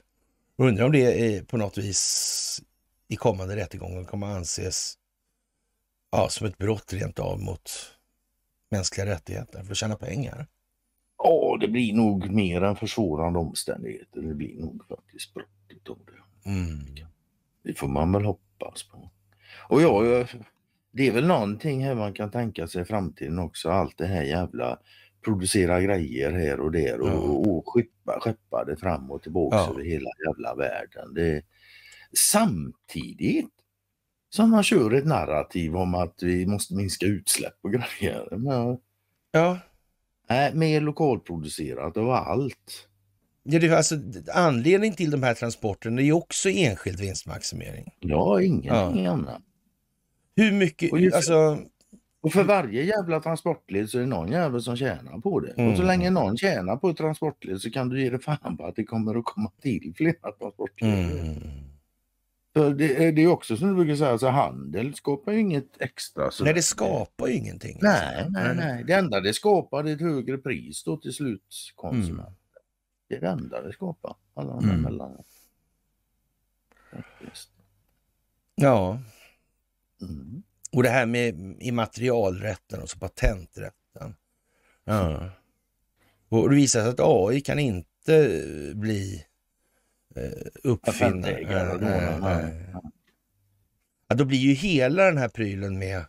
Undrar 0.57 0.85
om 0.85 0.91
det 0.91 1.35
är 1.35 1.43
på 1.43 1.57
något 1.57 1.77
vis 1.77 2.61
i 3.07 3.15
kommande 3.15 3.55
rättegångar 3.55 4.03
kommer 4.03 4.27
anses 4.27 4.97
ja, 6.11 6.29
som 6.29 6.47
ett 6.47 6.57
brott 6.57 6.93
rent 6.93 7.19
av 7.19 7.39
mot 7.39 7.71
mänskliga 8.69 9.05
rättigheter 9.05 9.63
för 9.63 9.71
att 9.71 9.77
tjäna 9.77 9.95
pengar. 9.95 10.47
Ja, 11.23 11.57
det 11.61 11.68
blir 11.68 11.93
nog 11.93 12.30
mer 12.31 12.61
än 12.64 12.76
försvårande 12.76 13.39
omständigheter. 13.39 14.22
Det 14.22 14.34
blir 14.34 14.56
nog 14.61 14.84
faktiskt 14.89 15.34
brottet 15.34 15.89
av 15.89 15.99
det. 16.06 16.49
Mm. 16.49 17.07
Det 17.64 17.73
får 17.80 17.88
man 17.88 18.11
väl 18.11 18.26
hoppas 18.26 18.84
på. 18.84 19.10
Och 19.69 19.81
ja, 19.81 20.26
det 20.91 21.07
är 21.07 21.11
väl 21.11 21.27
någonting 21.27 21.85
här 21.85 21.95
man 21.95 22.14
kan 22.14 22.31
tänka 22.31 22.68
sig 22.68 22.81
i 22.81 22.85
framtiden 22.85 23.39
också. 23.39 23.69
Allt 23.69 23.98
det 23.98 24.06
här 24.06 24.23
jävla 24.23 24.80
producera 25.26 25.81
grejer 25.81 26.31
här 26.31 26.60
och 26.60 26.72
där 26.72 27.02
och, 27.02 27.07
Ja. 27.10 27.14
och, 27.14 27.48
och 27.57 27.64
skeppa, 27.68 28.19
skeppa 28.19 28.65
det 28.65 28.76
fram 28.77 29.11
och 29.11 29.23
tillbaka 29.23 29.56
Ja. 29.57 29.69
över 29.69 29.84
hela 29.84 30.10
jävla 30.27 30.56
världen. 30.56 31.14
Det, 31.14 31.41
samtidigt 32.14 33.49
som 34.30 34.49
man 34.49 34.64
kör 34.64 34.93
ett 34.93 35.06
narrativ 35.06 35.76
om 35.76 35.95
att 35.95 36.23
vi 36.23 36.45
måste 36.45 36.76
minska 36.76 37.06
utsläpp 37.06 37.56
och 37.61 37.72
grejer. 37.73 38.27
Men, 38.38 38.77
Ja, 39.31 39.57
nej, 40.31 40.53
mer 40.55 40.81
lokalproducerat 40.81 41.97
och 41.97 42.29
allt. 42.29 42.87
Ja, 43.43 43.59
det 43.59 43.77
alltså, 43.77 43.95
anledningen 44.33 44.95
till 44.95 45.11
de 45.11 45.23
här 45.23 45.33
transporterna 45.33 46.01
är 46.01 46.05
ju 46.05 46.13
också 46.13 46.49
enskild 46.49 46.99
vinstmaximering. 46.99 47.93
Ja, 47.99 48.41
ingenting 48.41 49.05
annat. 49.05 49.41
Hur 50.35 50.51
mycket, 50.51 50.93
Ungefär. 50.93 51.17
alltså, 51.17 51.57
Och 52.21 52.33
för 52.33 52.43
varje 52.43 52.83
jävla 52.83 53.19
transportled 53.19 53.89
så 53.89 53.97
är 53.97 54.01
det 54.01 54.07
någon 54.07 54.31
jävel 54.31 54.61
som 54.61 54.77
tjänar 54.77 55.19
på 55.19 55.39
det. 55.39 55.53
Mm. 55.57 55.71
Och 55.71 55.77
så 55.77 55.83
länge 55.83 56.09
någon 56.09 56.37
tjänar 56.37 56.75
på 56.75 56.89
ett 56.89 56.97
transportled 56.97 57.61
så 57.61 57.71
kan 57.71 57.89
du 57.89 58.03
ge 58.03 58.09
dig 58.09 58.19
fan 58.19 58.57
på 58.57 58.65
att 58.65 58.75
det 58.75 58.83
kommer 58.83 59.15
att 59.15 59.25
komma 59.25 59.51
till 59.61 59.93
flera 59.97 60.31
transportled. 60.39 60.93
Mm. 60.93 61.70
Det, 62.53 62.59
är- 63.05 63.11
det 63.11 63.21
är 63.23 63.27
också 63.27 63.57
som 63.57 63.67
du 63.69 63.75
brukar 63.75 63.95
säga, 63.95 64.09
alltså 64.09 64.27
handel 64.27 64.93
skapar 64.95 65.31
ju 65.31 65.39
inget 65.39 65.81
extra. 65.81 66.31
så 66.31 66.43
Nej, 66.43 66.53
det 66.53 66.61
skapar 66.61 67.27
ju 67.27 67.33
ingenting. 67.33 67.77
Nej, 67.81 68.25
nej, 68.29 68.55
nej. 68.55 68.83
Det 68.83 68.93
enda 68.93 69.19
det 69.21 69.33
skapar 69.33 69.83
är 69.83 69.93
ett 69.93 70.01
högre 70.01 70.37
pris 70.37 70.83
då 70.83 70.97
till 70.97 71.13
slutkonsumenten. 71.13 72.35
Det 73.09 73.15
är 73.15 73.21
det 73.21 73.27
enda 73.29 73.61
det 73.61 73.73
skapar. 73.73 74.15
Alla 74.33 74.53
de 74.53 74.63
Mm. 74.69 74.81
mellan. 74.81 75.23
Ja, 78.55 78.99
Mm. 80.01 80.43
och 80.71 80.83
det 80.83 80.89
här 80.89 81.05
med 81.05 81.57
immaterialrätten, 81.59 82.81
alltså 82.81 82.99
patenträtten. 82.99 84.15
Ja. 84.83 85.29
Och 86.29 86.49
det 86.49 86.55
visar 86.55 86.81
sig 86.81 86.89
att 86.89 86.99
AI 86.99 87.41
kan 87.41 87.59
inte 87.59 88.41
bli 88.75 89.25
uppfinnare. 90.63 91.33
Patentägare, 91.33 91.77
då. 91.77 91.85
Ja, 94.07 94.15
blir 94.25 94.39
ju 94.39 94.53
hela 94.53 95.03
den 95.03 95.17
här 95.17 95.27
prylen 95.29 95.79
med. 95.79 96.05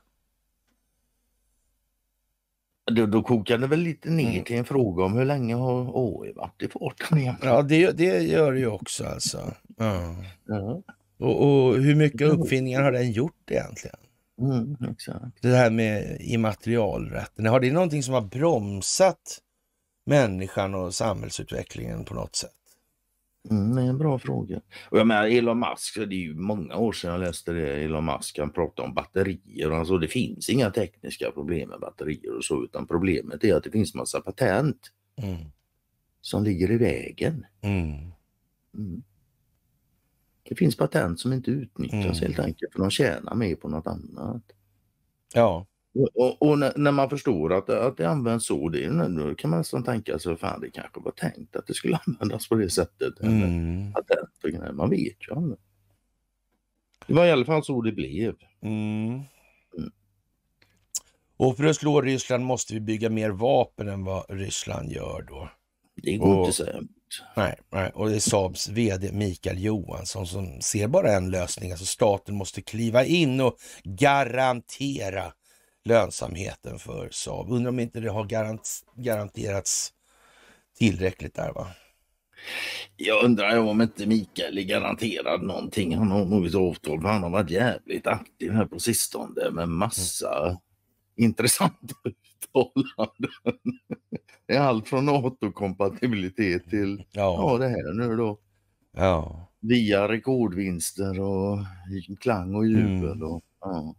Då, 2.93 3.07
då 3.07 3.23
kokar 3.23 3.59
det 3.59 3.66
väl 3.66 3.81
lite 3.81 4.11
ner 4.11 4.33
Mm. 4.33 4.45
till 4.45 4.57
en 4.57 4.65
fråga 4.65 5.05
om 5.05 5.12
hur 5.12 5.24
länge 5.24 5.55
har 5.55 5.83
AI 5.83 6.33
varit 6.33 6.62
i 6.62 6.69
farten 6.69 7.19
egentligen? 7.19 7.55
Ja, 7.55 7.62
det, 7.62 7.91
det 7.91 8.19
gör 8.23 8.53
det 8.53 8.59
ju 8.59 8.66
också 8.66 9.05
alltså. 9.07 9.55
Ja. 9.77 10.16
Ja. 10.47 10.83
Och, 11.19 11.43
och 11.66 11.77
hur 11.77 11.95
mycket 11.95 12.29
uppfinningar 12.29 12.83
har 12.83 12.93
den 12.93 13.12
gjort 13.12 13.51
egentligen? 13.51 13.97
Mm, 14.41 14.77
exakt. 14.91 15.43
Det 15.43 15.57
här 15.57 15.70
med 15.70 16.16
immaterialrätten. 16.20 17.47
Har 17.47 17.61
det 17.61 17.73
någonting 17.73 18.03
som 18.03 18.15
har 18.15 18.20
bromsat 18.20 19.39
människan 20.07 20.74
och 20.74 20.95
samhällsutvecklingen 20.95 22.05
på 22.05 22.15
något 22.15 22.37
sätt? 22.37 22.51
Mm, 23.51 23.74
det 23.77 23.82
är 23.82 23.86
en 23.86 23.98
bra 23.98 24.19
fråga. 24.19 24.60
Och 24.90 24.98
jag 24.98 25.06
menar 25.06 25.24
Elon 25.28 25.59
Musk, 25.59 25.94
det 25.97 26.02
är 26.14 26.19
ju 26.19 26.35
många 26.35 26.77
år 26.77 26.93
sedan 26.93 27.10
jag 27.10 27.20
läste 27.20 27.52
det. 27.52 27.73
Elon 27.85 28.05
Musk 28.05 28.39
han 28.39 28.52
pratade 28.52 28.89
om 28.89 28.94
batterier 28.94 29.70
och 29.81 29.86
sa 29.86 29.98
det 29.98 30.09
finns 30.09 30.48
inga 30.51 30.70
tekniska 30.70 31.31
problem 31.31 31.69
med 31.69 31.81
batterier 31.81 32.36
och 32.36 32.44
så 32.44 32.64
utan 32.64 32.86
problemet 32.86 33.44
är 33.44 33.55
att 33.55 33.64
det 33.64 33.70
finns 33.70 33.94
massa 33.94 34.20
patent 34.20 34.90
Mm. 35.16 35.36
som 36.20 36.44
ligger 36.44 36.70
i 36.70 36.77
vägen. 36.77 37.47
Mm. 37.60 37.93
Mm. 38.78 39.02
Det 40.48 40.55
finns 40.55 40.77
patent 40.77 41.20
som 41.20 41.32
inte 41.32 41.51
utnyttjas 41.51 42.05
Mm. 42.05 42.14
helt 42.32 42.39
enkelt 42.39 42.73
för 42.73 42.78
de 42.78 42.90
tjänar 42.90 43.35
mer 43.35 43.55
på 43.55 43.69
något 43.69 43.86
annat. 43.86 44.43
Ja, 45.35 45.66
Och, 46.14 46.43
och, 46.43 46.59
när, 46.59 46.73
när 46.77 46.93
man 46.93 47.10
förstår 47.10 47.52
att, 47.55 47.66
det- 47.66 47.85
att 47.86 47.97
det 47.97 48.09
används 48.09 48.47
så, 48.47 48.69
det, 48.69 48.89
då 49.09 49.35
kan 49.35 49.51
man 49.51 49.59
nästan 49.60 49.85
tänka 49.85 50.19
sig 50.19 50.36
fan 50.36 50.60
det 50.60 50.70
kanske 50.70 51.01
var 51.01 51.12
tänkt 51.12 51.56
att 51.56 51.66
det 51.66 51.74
skulle 51.74 51.98
användas 52.06 52.48
på 52.48 52.55
det 52.55 52.70
sättet. 52.70 53.20
mm. 53.20 53.93
Och 53.94 54.51
grejer. 54.51 54.73
Man 54.73 54.90
vet 54.90 55.16
ju 55.28 55.35
aldrig. 55.36 55.59
Det 57.06 57.14
var 57.14 57.27
i 57.27 57.31
alla 57.31 57.44
fall 57.44 57.64
så 57.64 57.81
det 57.82 57.93
blev. 57.93 58.35
Mm. 58.62 59.09
Mm. 59.78 59.90
Och 61.36 61.56
för 61.56 61.64
att 61.64 61.77
slå 61.77 62.01
Ryssland 62.01 62.44
måste 62.44 62.74
vi 62.74 62.81
bygga 62.81 63.10
mer 63.10 63.31
vapen 63.31 63.89
än 63.89 64.05
vad 64.05 64.24
Ryssland 64.28 64.93
gör 64.93 65.23
då. 65.28 65.51
Det 66.02 66.16
går 66.16 66.27
Och- 66.27 66.39
inte 66.39 66.48
att 66.48 66.55
säga. 66.55 66.81
Nej, 67.36 67.55
nej. 67.70 67.90
och 67.94 68.09
det 68.09 68.14
är 68.14 68.20
Saabs 68.20 68.69
vd 68.69 69.12
Mikael 69.12 69.62
Johansson 69.64 70.27
som 70.27 70.60
ser 70.60 70.89
bara 70.89 71.12
en 71.12 71.31
lösning. 71.31 71.70
Alltså 71.70 71.86
staten 71.86 72.35
måste 72.35 72.62
kliva 72.62 73.05
in 73.05 73.40
och 73.40 73.56
garantera 73.85 75.32
lönsamheten 75.85 76.79
för 76.79 77.09
Saab. 77.13 77.51
Undrar 77.51 77.69
om 77.69 77.79
inte 77.81 78.01
det 78.01 78.11
har 78.11 78.25
garant, 78.25 78.69
garanterats 78.97 79.93
tillräckligt 80.79 81.35
där 81.35 81.53
va? 81.53 81.67
Jag 82.97 83.25
undrar 83.25 83.59
om 83.59 83.81
inte 83.83 84.07
Mikael 84.07 84.59
är 84.59 84.63
garanterad 84.63 85.43
någonting. 85.43 85.97
Han 85.97 86.11
har 86.11 86.25
nog 86.25 86.47
ett 86.47 86.55
avtal 86.55 87.01
för 87.01 87.09
han 87.09 87.23
har 87.23 87.31
varit 87.31 87.51
jävligt 87.51 88.07
aktiv 88.07 88.53
här 88.53 88.65
på 88.67 88.79
sistone 88.79 89.51
med 89.51 89.69
massa 89.69 90.61
intressanta 91.17 91.95
uttalanden. 92.45 93.31
Det 94.47 94.55
är 94.55 94.61
allt 94.61 94.89
från 94.89 95.07
NATO-kompatibilitet 95.07 96.71
till 96.71 97.05
ja, 97.13 97.51
Ja, 97.53 97.59
det 97.59 97.69
här 97.69 97.93
nu 97.95 98.17
då. 98.17 98.39
ja. 98.97 99.49
Via 99.61 100.09
rekordvinster 100.09 101.21
och 101.21 101.59
klang 102.21 102.55
och 102.55 102.67
jubel. 102.67 103.13
Mm. 103.13 103.23
Och, 103.23 103.45
ja. 103.61 103.95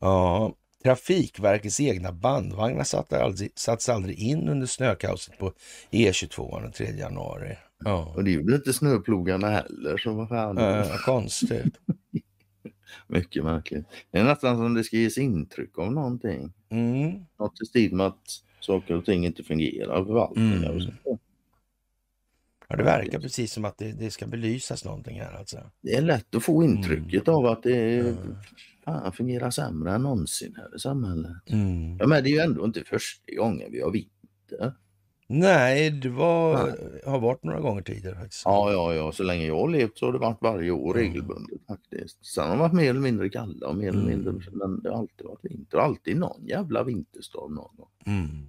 Ja. 0.00 0.54
Trafikverkets 0.82 1.80
egna 1.80 2.12
bandvagnar 2.12 2.84
satte 2.84 3.22
aldrig, 3.22 3.50
satts 3.58 3.88
aldrig 3.88 4.18
in 4.18 4.48
under 4.48 4.66
snökaoset 4.66 5.38
på 5.38 5.52
E22 5.90 6.62
den 6.62 6.72
3 6.72 6.86
januari. 6.98 7.56
Ja, 7.84 8.12
och 8.16 8.24
det 8.24 8.30
gjorde 8.30 8.54
inte 8.54 8.72
snöplogarna 8.72 9.50
heller. 9.50 9.98
Så 9.98 10.12
vad 10.12 10.28
fan. 10.28 10.58
äh, 10.58 10.96
konstigt. 11.04 11.74
Mycket 13.06 13.44
märkligt. 13.44 13.86
Det 14.10 14.18
är 14.18 14.24
nästan 14.24 14.56
som 14.56 14.74
det 14.74 14.84
ska 14.84 14.96
ges 14.96 15.18
intryck 15.18 15.78
av 15.78 15.92
någonting. 15.92 16.52
Mm. 16.70 17.24
Något 17.38 17.62
i 17.62 17.66
stil 17.66 17.94
med 17.94 18.06
att 18.06 18.42
saker 18.60 18.94
och 18.96 19.04
ting 19.04 19.26
inte 19.26 19.42
fungerar, 19.44 20.04
förvaltningar 20.04 20.56
Mm. 20.70 20.76
och 20.76 20.82
sånt. 20.82 21.20
Ja, 22.68 22.76
det 22.76 22.82
verkar 22.82 23.18
precis 23.20 23.52
som 23.52 23.64
att 23.64 23.78
det, 23.78 23.92
det 23.92 24.10
ska 24.10 24.26
belysas 24.26 24.84
någonting 24.84 25.20
här 25.20 25.32
alltså. 25.32 25.58
Det 25.80 25.94
är 25.94 26.02
lätt 26.02 26.34
att 26.34 26.44
få 26.44 26.64
intrycket 26.64 27.28
av 27.28 27.46
att 27.46 27.62
det 27.62 27.76
är, 27.76 28.00
Mm. 28.00 28.36
Fan, 28.86 29.12
fungerar 29.12 29.50
sämre 29.50 29.92
än 29.94 30.02
någonsin 30.02 30.54
här 30.56 30.76
i 30.76 30.78
samhället. 30.78 31.32
Mm. 31.46 31.96
Ja, 31.98 32.06
men 32.06 32.24
det 32.24 32.28
är 32.30 32.32
ju 32.32 32.38
ändå 32.38 32.64
inte 32.64 32.84
första 32.84 33.34
gången 33.34 33.72
vi 33.72 33.80
har 33.82 33.90
vinter. 33.90 34.74
Nej, 35.28 35.90
det 35.90 36.08
var, 36.08 36.76
har 37.06 37.20
varit 37.20 37.42
några 37.42 37.60
gånger 37.60 37.82
tidigare 37.82 38.16
faktiskt. 38.16 38.42
Ja, 38.44 38.72
ja, 38.72 38.94
ja, 38.94 39.12
så 39.12 39.22
länge 39.22 39.46
jag 39.46 39.58
har 39.58 39.68
levt 39.68 39.98
så 39.98 40.06
har 40.06 40.12
det 40.12 40.18
varit 40.18 40.38
varje 40.42 40.70
år 40.70 40.94
Mm. 40.98 41.06
regelbundet 41.08 41.60
faktiskt. 41.66 42.24
Sen 42.26 42.44
har 42.44 42.50
det 42.52 42.58
varit 42.62 42.72
mer 42.72 42.90
eller 42.90 43.00
mindre 43.00 43.28
kalla 43.28 43.68
och 43.68 43.76
mer 43.76 43.88
eller 43.88 44.00
Mm. 44.02 44.10
mindre, 44.24 44.50
men 44.52 44.82
det 44.82 44.90
har 44.90 44.98
alltid 44.98 45.26
varit 45.26 45.44
vinter. 45.44 45.78
Alltid 45.78 46.16
någon 46.16 46.46
jävla 46.46 46.82
vinterstorm 46.84 47.54
någon 47.54 47.76
gång. 47.76 47.88
Mm. 48.06 48.46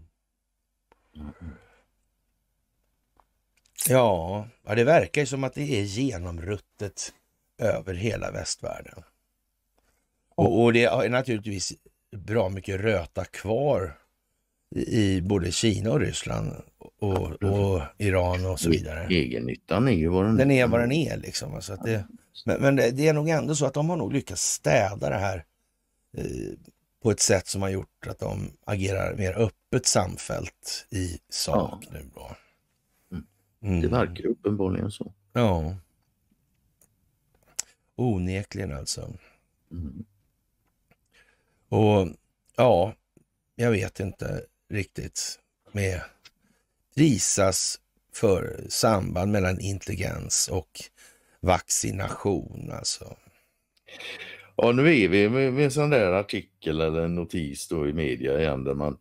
Ja, 3.90 4.48
ja, 4.64 4.76
det 4.76 4.84
verkar 4.84 5.26
som 5.26 5.44
att 5.44 5.54
det 5.54 5.80
är 5.80 5.84
genomruttet 5.84 7.14
över 7.58 7.94
hela 7.94 8.32
västvärlden. 8.32 9.04
Och, 10.38 10.64
och 10.64 10.74
det 10.74 10.84
är 10.84 11.10
naturligtvis 11.10 11.74
bra 12.16 12.50
mycket 12.50 12.82
röta 12.82 13.26
kvar 13.26 13.98
i, 14.76 15.22
både 15.22 15.52
Kina 15.52 15.92
och 15.92 16.00
Ryssland 16.00 16.52
och, 17.00 17.44
och 17.44 17.82
Iran 17.98 18.46
och 18.46 18.60
så 18.60 18.70
vidare. 18.70 19.08
Egennyttan 19.10 19.88
är 19.88 19.92
ju 19.92 20.08
vad 20.08 20.26
den 20.26 20.38
Den 20.38 20.52
är 20.52 20.68
vad 20.68 20.80
den 20.80 20.92
är 20.92 21.18
liksom. 21.18 21.56
Alltså 21.56 21.74
att 21.74 21.84
det, 21.84 22.08
men 22.46 22.62
men 22.62 22.76
det, 22.76 22.92
det 22.92 23.08
är 23.08 23.14
nog 23.14 23.30
ändå 23.30 23.56
så 23.56 23.66
att 23.66 23.74
de 23.74 23.90
har 23.90 23.98
nog 23.98 24.14
lyckats 24.14 24.54
städa 24.54 25.10
det 25.10 25.18
här 25.18 25.46
eh, 26.18 26.26
på 27.04 27.12
ett 27.12 27.20
sätt 27.20 27.48
som 27.48 27.62
har 27.62 27.70
gjort 27.70 28.08
att 28.08 28.20
de 28.20 28.52
agerar 28.66 29.16
mer 29.16 29.34
öppet 29.34 29.86
samfällt 29.86 30.88
i 30.90 31.18
sak 31.30 31.86
nu 31.92 32.10
då. 32.16 32.36
Mm. 33.62 33.82
Det 33.82 33.88
verkar 33.88 34.26
uppenbarligen 34.26 34.92
så. 34.92 35.14
Ja. 35.34 35.76
Onekligen 37.96 38.74
alltså. 38.74 39.14
Mm. 39.72 40.06
Och 41.70 42.08
ja, 42.56 42.94
jag 43.56 43.72
vet 43.72 44.00
inte 44.00 44.42
riktigt 44.70 45.40
med 45.72 46.02
prisas 46.96 47.80
för 48.14 48.66
samband 48.70 49.32
mellan 49.32 49.60
intelligens 49.60 50.50
och 50.52 50.80
vaccination 51.40 52.72
alltså. 52.74 53.18
Ja, 54.56 54.72
nu 54.72 54.98
är 55.00 55.08
vi 55.08 55.30
med, 55.30 55.54
med 55.54 55.66
en 55.66 55.72
sån 55.72 55.90
där 55.90 56.12
artikel 56.12 56.82
eller 56.82 57.02
en 57.02 57.16
notis 57.16 57.68
då 57.68 57.88
i 57.88 57.94
media 57.94 58.40
igen 58.40 58.64
där 58.64 58.74
man 58.74 58.98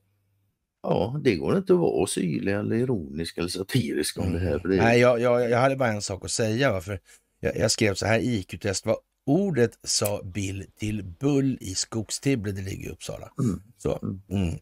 Ja, 0.83 1.21
det 1.25 1.35
går 1.35 1.57
inte 1.57 1.73
att 1.73 1.79
vara 1.79 2.07
syrlig 2.07 2.55
eller 2.55 2.77
ironisk 2.77 3.39
eller 3.39 3.49
satirisk 3.49 4.19
om 4.19 4.33
det 4.33 4.39
här. 4.39 4.59
För 4.59 4.69
det, 4.69 4.77
Nej, 4.77 5.01
jag, 5.01 5.21
jag, 5.21 5.51
jag 5.51 5.59
hade 5.59 5.77
bara 5.77 5.89
en 5.89 6.03
sak 6.03 6.25
att 6.25 6.31
säga. 6.31 6.73
va, 6.73 6.81
För 6.81 7.01
jag, 7.41 7.57
jag 7.57 7.71
skrev 7.71 7.95
så 7.95 8.07
här, 8.07 8.21
IQ-test 8.21 8.87
var 8.87 8.97
ordet 9.27 9.79
sa 9.83 10.21
Bill 10.25 10.67
till 10.79 11.05
Bull 11.05 11.59
i 11.61 11.75
Skogstibble, 11.75 12.53
det 12.53 12.63
ligger 12.63 12.89
i 12.89 12.93
Uppsala. 12.93 13.33
Mm. 13.39 13.63
Så, 13.79 13.99
mm. 14.31 14.55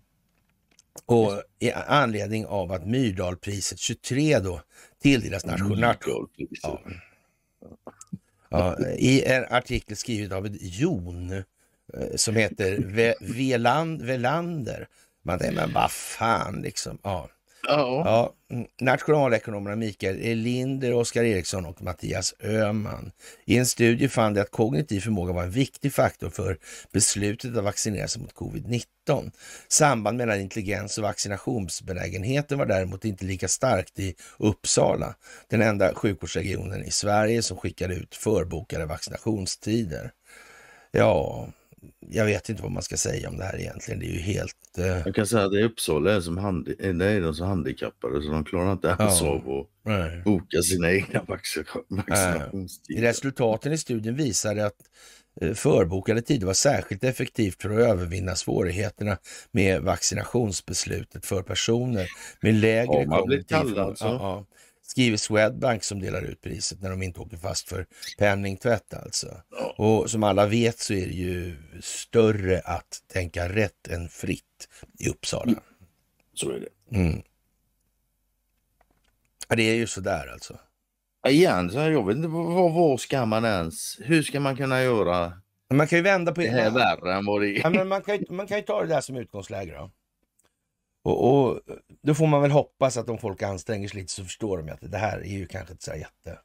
Och 1.06 1.42
i 1.58 1.72
anledning 1.72 2.46
av 2.46 2.72
att 2.72 2.86
Myrdalpriset 2.86 3.78
23 3.78 4.38
då 4.38 4.60
tilldelas 5.02 5.46
nation, 5.46 5.80
nation, 5.80 6.28
Ja. 6.62 6.80
ja, 8.48 8.78
i 8.98 9.24
en 9.24 9.44
artikel 9.50 9.96
skriven 9.96 10.32
av 10.38 10.46
ett 10.46 10.56
Jon 10.60 11.32
eh, 11.32 11.42
som 12.16 12.36
heter 12.36 12.78
Ve- 12.78 13.14
Veland, 13.20 14.02
Velander. 14.02 14.88
Man 15.22 15.38
tänker, 15.38 15.56
men 15.56 15.72
vad 15.72 15.90
fan 15.92 16.62
liksom. 16.62 16.98
Ja. 17.02 17.30
Ja. 17.66 18.02
Ja, 18.04 18.32
nationalekonomerna 18.80 19.76
Mikael 19.76 20.36
Linder, 20.36 20.94
Oskar 20.94 21.24
Eriksson 21.24 21.66
och 21.66 21.82
Mattias 21.82 22.34
Öhman. 22.40 23.10
I 23.44 23.58
en 23.58 23.66
studie 23.66 24.08
fann 24.08 24.34
de 24.34 24.40
att 24.40 24.50
kognitiv 24.50 25.00
förmåga 25.00 25.32
var 25.32 25.42
en 25.42 25.50
viktig 25.50 25.92
faktor 25.92 26.30
för 26.30 26.58
beslutet 26.92 27.56
att 27.56 27.64
vaccinera 27.64 28.08
sig 28.08 28.22
mot 28.22 28.34
covid-19. 28.34 29.30
Samband 29.68 30.16
mellan 30.16 30.40
intelligens 30.40 30.98
och 30.98 31.04
vaccinationsbenägenheten 31.04 32.58
var 32.58 32.66
däremot 32.66 33.04
inte 33.04 33.24
lika 33.24 33.48
starkt 33.48 33.98
i 33.98 34.14
Uppsala, 34.38 35.14
den 35.48 35.62
enda 35.62 35.94
sjukvårdsregionen 35.94 36.84
i 36.84 36.90
Sverige 36.90 37.42
som 37.42 37.56
skickade 37.56 37.94
ut 37.94 38.14
förbokade 38.14 38.86
vaccinationstider. 38.86 40.10
Ja, 40.92 41.48
jag 42.10 42.24
vet 42.24 42.48
inte 42.48 42.62
vad 42.62 42.72
man 42.72 42.82
ska 42.82 42.96
säga 42.96 43.28
om 43.28 43.36
det 43.36 43.44
här 43.44 43.60
egentligen. 43.60 44.00
Det 44.00 44.06
är 44.06 44.12
ju 44.12 44.18
helt... 44.20 44.78
Eh... 44.78 44.86
Jag 44.86 45.14
kan 45.14 45.26
säga 45.26 45.44
att 45.44 45.54
i 45.54 45.62
Uppsala 45.62 46.12
är, 46.12 46.20
som 46.20 46.38
handi 46.38 46.74
det 46.74 47.06
är 47.06 47.20
de 47.20 47.34
så 47.34 47.44
handikappade 47.44 48.22
så 48.22 48.28
de 48.30 48.44
klarar 48.44 48.72
inte 48.72 48.88
ens 48.88 49.20
Ja. 49.20 49.28
av 49.28 49.50
att 49.50 49.66
Nej. 49.84 50.22
boka 50.24 50.62
sina 50.62 50.92
egna 50.92 51.22
vaccina- 51.22 51.84
vaccinationstider. 51.88 53.02
Resultaten 53.02 53.72
i 53.72 53.78
studien 53.78 54.16
visade 54.16 54.66
att 54.66 54.76
eh, 55.40 55.52
förbokade 55.54 56.22
tider 56.22 56.46
var 56.46 56.54
särskilt 56.54 57.04
effektivt 57.04 57.62
för 57.62 57.70
att 57.70 57.78
övervinna 57.90 58.34
svårigheterna 58.34 59.18
med 59.50 59.82
vaccinationsbeslutet 59.82 61.26
för 61.26 61.42
personer 61.42 62.06
med 62.40 62.54
lägre 62.54 62.86
blivit 62.96 63.08
kognitiv 63.10 63.44
kallad 63.74 63.98
så? 63.98 64.04
Ja, 64.04 64.12
ja. 64.20 64.46
Skriver 64.86 65.16
Swedbank 65.16 65.84
som 65.84 66.00
delar 66.00 66.22
ut 66.22 66.40
priset 66.40 66.82
när 66.82 66.90
de 66.90 67.02
inte 67.02 67.20
åker 67.20 67.36
fast 67.36 67.68
för 67.68 67.86
penningtvätt 68.18 68.94
alltså. 68.94 69.42
Ja. 69.50 69.74
Och 69.78 70.10
som 70.10 70.22
alla 70.22 70.46
vet 70.46 70.78
så 70.78 70.92
är 70.92 71.06
det 71.06 71.12
ju 71.12 71.56
större 71.82 72.60
att 72.60 73.02
tänka 73.12 73.48
rätt 73.48 73.88
än 73.88 74.08
fritt 74.08 74.68
i 74.98 75.08
Uppsala. 75.08 75.52
Så 76.34 76.50
är 76.50 76.60
det. 76.60 76.96
Mm. 76.96 77.22
Ja, 79.48 79.56
det 79.56 79.62
är 79.62 79.74
ju 79.74 79.86
sådär 79.86 80.26
alltså. 80.32 80.58
Igen, 81.28 81.70
så 81.70 81.78
här, 81.78 81.90
jag 81.90 82.06
vet 82.06 82.16
inte 82.16 82.28
vad, 82.28 82.72
vad 82.72 83.00
ska 83.00 83.26
man 83.26 83.44
ens, 83.44 83.98
hur 84.00 84.22
ska 84.22 84.40
man 84.40 84.56
kunna 84.56 84.82
göra 84.82 85.32
Man 85.72 85.86
kan 85.86 85.98
ju 85.98 86.02
vända 86.02 86.32
på 86.32 86.40
det 86.40 86.48
här 86.48 86.70
värre 86.70 87.14
än 87.14 87.26
vad 87.26 87.40
det 87.40 87.48
Ja, 87.50 87.66
är? 87.66 87.70
men 87.70 87.88
man, 87.88 88.02
kan 88.02 88.16
ju, 88.16 88.24
man 88.30 88.46
kan 88.46 88.56
ju 88.56 88.62
ta 88.62 88.80
det 88.82 88.86
där 88.88 89.00
som 89.00 89.16
utgångsläge 89.16 89.72
då. 89.72 89.90
Och, 91.04 91.30
och 91.30 91.60
då 92.02 92.14
får 92.14 92.26
man 92.26 92.42
väl 92.42 92.50
hoppas 92.50 92.96
att 92.96 93.08
om 93.08 93.18
folk 93.18 93.42
anstränger 93.42 93.88
sig 93.88 94.00
lite 94.00 94.12
så 94.12 94.24
förstår 94.24 94.58
de 94.58 94.72
att 94.72 94.78
det 94.80 94.98
här 94.98 95.18
är 95.18 95.38
ju 95.38 95.46
kanske 95.46 95.72
inte 95.72 95.84
så 95.84 95.90
här 95.90 95.98
jätte 95.98 96.38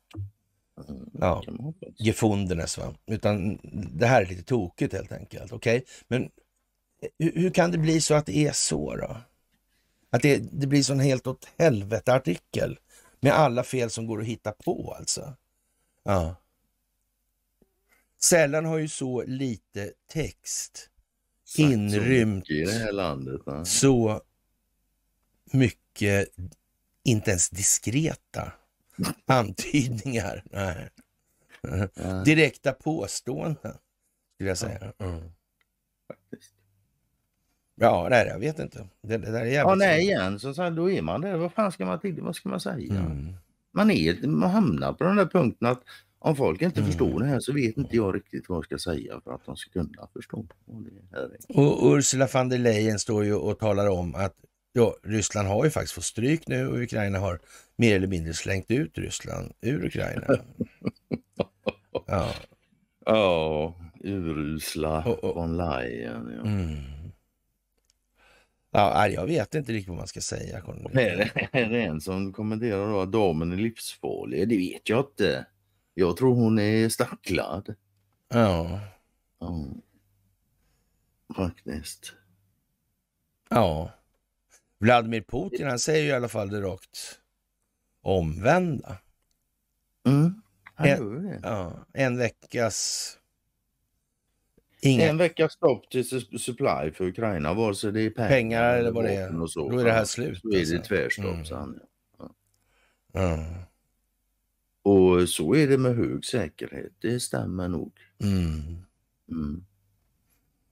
ja, 1.13 1.43
man 1.47 1.59
hoppas. 1.59 1.89
gefundenes 1.97 2.77
va. 2.77 2.93
Utan 3.05 3.59
det 3.93 4.05
här 4.05 4.21
är 4.21 4.25
lite 4.25 4.43
tokigt 4.43 4.93
helt 4.93 5.11
enkelt. 5.11 5.51
Okej, 5.51 5.85
men 6.07 6.29
hur, 7.19 7.31
hur 7.35 7.49
kan 7.49 7.71
det 7.71 7.77
bli 7.77 8.01
så 8.01 8.13
att 8.13 8.25
det 8.25 8.37
är 8.37 8.51
så 8.51 8.95
då? 8.95 9.17
Att 10.09 10.21
det, 10.21 10.37
det 10.37 10.67
blir 10.67 10.83
sån 10.83 10.99
helt 10.99 11.27
åt 11.27 11.47
helvete 11.57 12.13
artikel 12.13 12.79
med 13.19 13.33
alla 13.33 13.63
fel 13.63 13.89
som 13.89 14.07
går 14.07 14.21
att 14.21 14.27
hitta 14.27 14.51
på 14.51 14.95
alltså. 14.99 15.33
Ja. 16.03 16.35
Sällan 18.21 18.65
har 18.65 18.77
ju 18.77 18.87
så 18.87 19.23
lite 19.23 19.91
text 20.11 20.89
inrymt 21.57 22.45
så 22.47 23.65
så 23.65 24.21
mycket, 25.53 26.27
inte 27.03 27.29
ens 27.31 27.49
diskreta 27.49 28.51
antydningar. 29.25 30.43
Nej. 30.51 30.89
Ja, 31.93 32.23
Direkta 32.23 32.71
påståenden, 32.73 33.73
skulle 34.35 34.49
jag 34.49 34.57
säga. 34.57 34.93
Mm. 34.99 35.21
Ja, 37.75 38.07
nej, 38.09 38.27
jag 38.27 38.39
vet 38.39 38.59
inte. 38.59 38.87
Det, 39.01 39.17
det 39.17 39.31
där 39.31 39.39
är 39.41 39.45
jävligt 39.45 39.55
Ja, 39.55 39.75
nej 39.75 40.01
igen, 40.03 40.39
så, 40.39 40.53
så 40.53 40.69
då 40.69 40.91
är 40.91 41.01
man 41.01 41.21
där. 41.21 41.37
Vad 41.37 41.53
fan 41.53 41.71
ska 41.71 41.85
man 41.85 41.99
till? 41.99 42.21
Vad 42.21 42.35
ska 42.35 42.49
man 42.49 42.59
säga? 42.59 42.93
Mm. 42.95 43.33
Man, 43.71 43.91
är, 43.91 44.27
man 44.27 44.49
hamnar 44.49 44.93
på 44.93 45.03
den 45.03 45.15
där 45.15 45.25
punkten 45.25 45.67
att 45.67 45.81
om 46.19 46.35
folk 46.35 46.61
inte 46.61 46.79
Mm. 46.79 46.91
förstår 46.91 47.19
det 47.19 47.25
här 47.25 47.39
så 47.39 47.53
vet 47.53 47.77
inte 47.77 47.95
jag 47.95 48.15
riktigt 48.15 48.49
vad 48.49 48.57
jag 48.57 48.65
ska 48.65 48.77
säga 48.91 49.21
för 49.23 49.31
att 49.33 49.45
de 49.45 49.55
ska 49.57 49.71
kunna 49.71 50.07
förstå. 50.13 50.45
är. 51.11 51.59
Och 51.59 51.95
Ursula 51.97 52.27
von 52.33 52.49
der 52.49 52.57
Leyen 52.57 52.99
står 52.99 53.25
ju 53.25 53.33
och 53.33 53.59
talar 53.59 53.89
om 53.89 54.15
att 54.15 54.35
ja, 54.73 54.95
Ryssland 55.03 55.47
har 55.47 55.63
ju 55.65 55.71
faktiskt 55.71 55.93
fått 55.93 56.03
stryk 56.03 56.47
nu 56.47 56.67
och 56.67 56.77
Ukraina 56.77 57.19
har 57.19 57.39
mer 57.75 57.95
eller 57.95 58.07
mindre 58.07 58.33
slängt 58.33 58.71
ut 58.71 58.97
Ryssland 58.97 59.53
ur 59.61 59.85
Ukraina. 59.85 60.25
Ja. 62.07 62.33
Ja, 63.05 63.75
urusla 64.03 65.17
von 65.21 65.57
Leyen. 65.57 66.31
Ja. 66.35 66.41
Mm. 66.49 66.77
Ja, 68.71 69.07
jag 69.07 69.25
vet 69.25 69.55
inte 69.55 69.71
riktigt 69.71 69.89
vad 69.89 69.97
man 69.97 70.07
ska 70.07 70.21
säga. 70.21 70.57
Är- 70.57 71.47
här 71.53 71.73
är 71.73 71.87
en 71.87 72.01
som 72.01 72.33
kommenterar 72.33 72.89
då 72.91 72.99
att 73.01 73.11
damen 73.11 73.51
är 73.51 73.55
livsfarlig. 73.57 74.49
Det 74.49 74.57
vet 74.57 74.89
jag 74.89 74.99
inte. 74.99 75.45
Jag 75.93 76.17
tror 76.17 76.35
hon 76.35 76.59
är 76.59 76.89
stacklad. 76.89 77.75
Ja, 78.29 78.79
Ja. 79.39 79.65
Faktiskt. 81.35 82.13
ja. 83.49 83.91
Vladimir 84.79 85.21
Putin, 85.21 85.67
han 85.67 85.79
säger 85.79 86.03
ju 86.03 86.09
i 86.09 86.13
alla 86.13 86.27
fall 86.27 86.49
det 86.49 86.61
rakt 86.61 87.19
omvända. 88.01 88.97
Mm. 90.07 90.41
Han 90.75 90.87
Ja. 91.43 91.85
en 91.93 92.17
veckas... 92.17 93.15
Inga 94.81 95.07
En 95.07 95.17
veckas 95.17 95.53
stopp 95.53 95.89
till 95.89 96.01
su- 96.03 96.37
supply 96.37 96.91
för 96.91 97.01
Ukraina, 97.07 97.53
vare 97.53 97.75
sig 97.75 97.91
det 97.91 98.01
är 98.01 98.09
pengar, 98.09 98.29
pengar 98.29 98.73
eller 98.77 98.91
vad 98.91 99.03
det 99.03 99.15
är. 99.15 99.41
och 99.41 99.51
så. 99.51 99.69
Då 99.69 99.79
är 99.79 99.85
det 99.85 99.91
här 99.91 100.05
slut. 100.05 100.41
Så 100.41 100.47
är 100.47 100.51
det 100.53 100.59
alltså. 100.59 100.81
tvärstopp, 100.81 101.25
Mm. 101.25 101.45
han. 101.51 101.79
Ja. 103.11 103.45
Och 104.81 105.29
så 105.29 105.55
är 105.55 105.67
det 105.67 105.77
med 105.77 105.95
hög 105.95 106.25
säkerhet. 106.25 106.91
Det 106.99 107.19
stämmer 107.19 107.67
nog. 107.67 107.91
Mm. 108.23 108.85
Mm. 109.31 109.65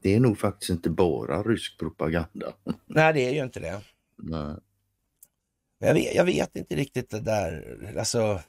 Det 0.01 0.15
är 0.15 0.19
nog 0.19 0.37
faktiskt 0.39 0.69
inte 0.69 0.89
bara 0.89 1.43
rysk 1.43 1.79
propaganda. 1.79 2.53
Nej, 2.85 3.13
det 3.13 3.21
är 3.21 3.31
ju 3.33 3.43
inte 3.43 3.59
det. 3.59 3.81
Nej. 4.17 4.55
Jag 5.79 5.93
vet, 5.93 6.15
jag 6.15 6.25
vet 6.25 6.55
inte 6.55 6.75
riktigt 6.75 7.09
det 7.09 7.19
där. 7.19 7.93
Alltså... 7.99 8.41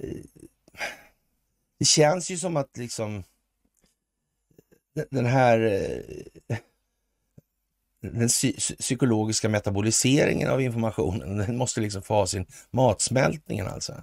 eh, 0.00 0.16
Det 1.78 1.84
känns 1.84 2.30
ju 2.30 2.36
som 2.36 2.56
att 2.56 2.76
liksom 2.76 3.22
den- 5.10 5.26
här 5.26 5.58
eh, 5.60 6.56
den 8.00 8.28
psy- 8.28 8.76
psykologiska 8.78 9.48
metaboliseringen 9.48 10.48
av 10.50 10.60
informationen, 10.62 11.36
den 11.36 11.56
måste 11.56 11.80
liksom 11.80 12.02
få 12.02 12.14
ha 12.14 12.26
sin 12.26 12.46
matsmältningen 12.70 13.66
alltså. 13.66 13.94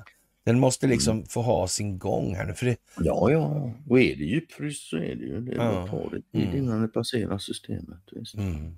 Den 0.44 0.60
måste 0.60 0.88
liksom 0.88 1.26
få 1.26 1.42
ha 1.42 1.68
sin 1.68 2.00
gång 2.00 2.36
här 2.36 2.46
nu. 2.46 2.54
För 2.54 2.66
det, 2.66 2.78
Ja, 2.98 3.32
ja. 3.32 3.74
Och 3.90 4.00
är 4.00 4.16
det 4.16 4.24
djupfryst 4.24 4.90
så 4.90 4.98
är 4.98 5.16
det 5.16 5.26
ju. 5.26 5.42
Det 5.42 5.56
Ja. 5.56 5.74
ja. 5.74 5.88
tar 5.88 6.10
det 6.10 6.22
tid 6.32 6.48
Mm. 6.50 6.58
innan 6.58 6.82
det 6.82 6.88
passerar 6.88 7.38
systemet. 7.38 8.00
Visst. 8.12 8.36
mm. 8.36 8.76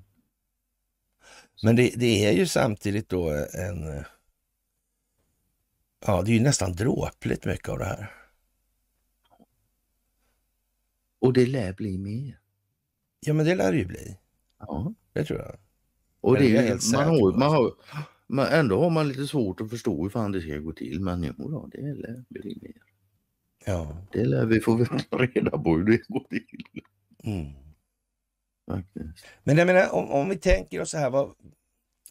Men 1.64 1.76
det, 1.76 1.94
det 1.96 2.26
är 2.26 2.32
ju 2.32 2.46
samtidigt 2.46 3.10
då 3.10 3.30
en... 3.54 4.04
Ja, 6.06 6.22
det 6.22 6.32
är 6.32 6.34
ju 6.34 6.40
nästan 6.40 6.74
dråpligt 6.74 7.46
mycket 7.46 7.70
av 7.70 7.80
det 7.80 7.86
här. 7.86 8.12
Och 11.20 11.34
det 11.34 11.46
lär 11.46 11.74
bli 11.74 11.98
mer. 11.98 12.40
Ja, 13.20 13.34
men 13.34 13.46
det 13.46 13.56
lär 13.56 13.72
det 13.72 13.78
ju 13.78 13.86
bli. 13.86 14.18
Ja. 14.60 14.94
Det 15.14 15.24
tror 15.24 15.40
jag. 15.40 15.56
Och 16.22 16.38
det 16.38 16.58
är 16.58 16.62
helt 16.62 16.94
man 16.94 17.08
har, 17.08 17.38
man 17.38 17.52
har, 17.52 17.74
men 18.28 18.46
ändå 18.46 18.84
har 18.84 18.90
man 18.90 19.08
lite 19.08 19.28
svårt 19.28 19.62
att 19.62 19.70
förstå 19.70 20.04
hur 20.04 20.10
fan 20.10 20.32
det 20.32 20.42
ska 20.42 20.58
gå 20.58 20.74
till. 20.74 21.00
Men 21.00 21.24
jo, 21.24 21.34
då, 21.50 21.70
det 21.72 21.82
lär 21.82 22.24
bli 22.30 22.60
mer. 22.62 22.84
Ja. 23.66 23.98
Det 24.12 24.26
lär 24.26 24.46
vi 24.46 24.60
få 24.60 24.78
reda 25.12 25.58
på 25.58 25.78
hur 25.78 25.84
det 25.84 26.08
går 26.08 26.28
till. 26.30 26.66
Mm. 27.24 27.63
Faktiskt. 28.68 29.26
Men 29.44 29.58
jag 29.58 29.68
menar, 29.68 29.90
om, 29.90 30.12
om 30.12 30.30
vi 30.30 30.36
tänker 30.36 30.82
oss 30.82 30.90
så 30.90 30.98
här, 30.98 31.10
vad, 31.10 31.34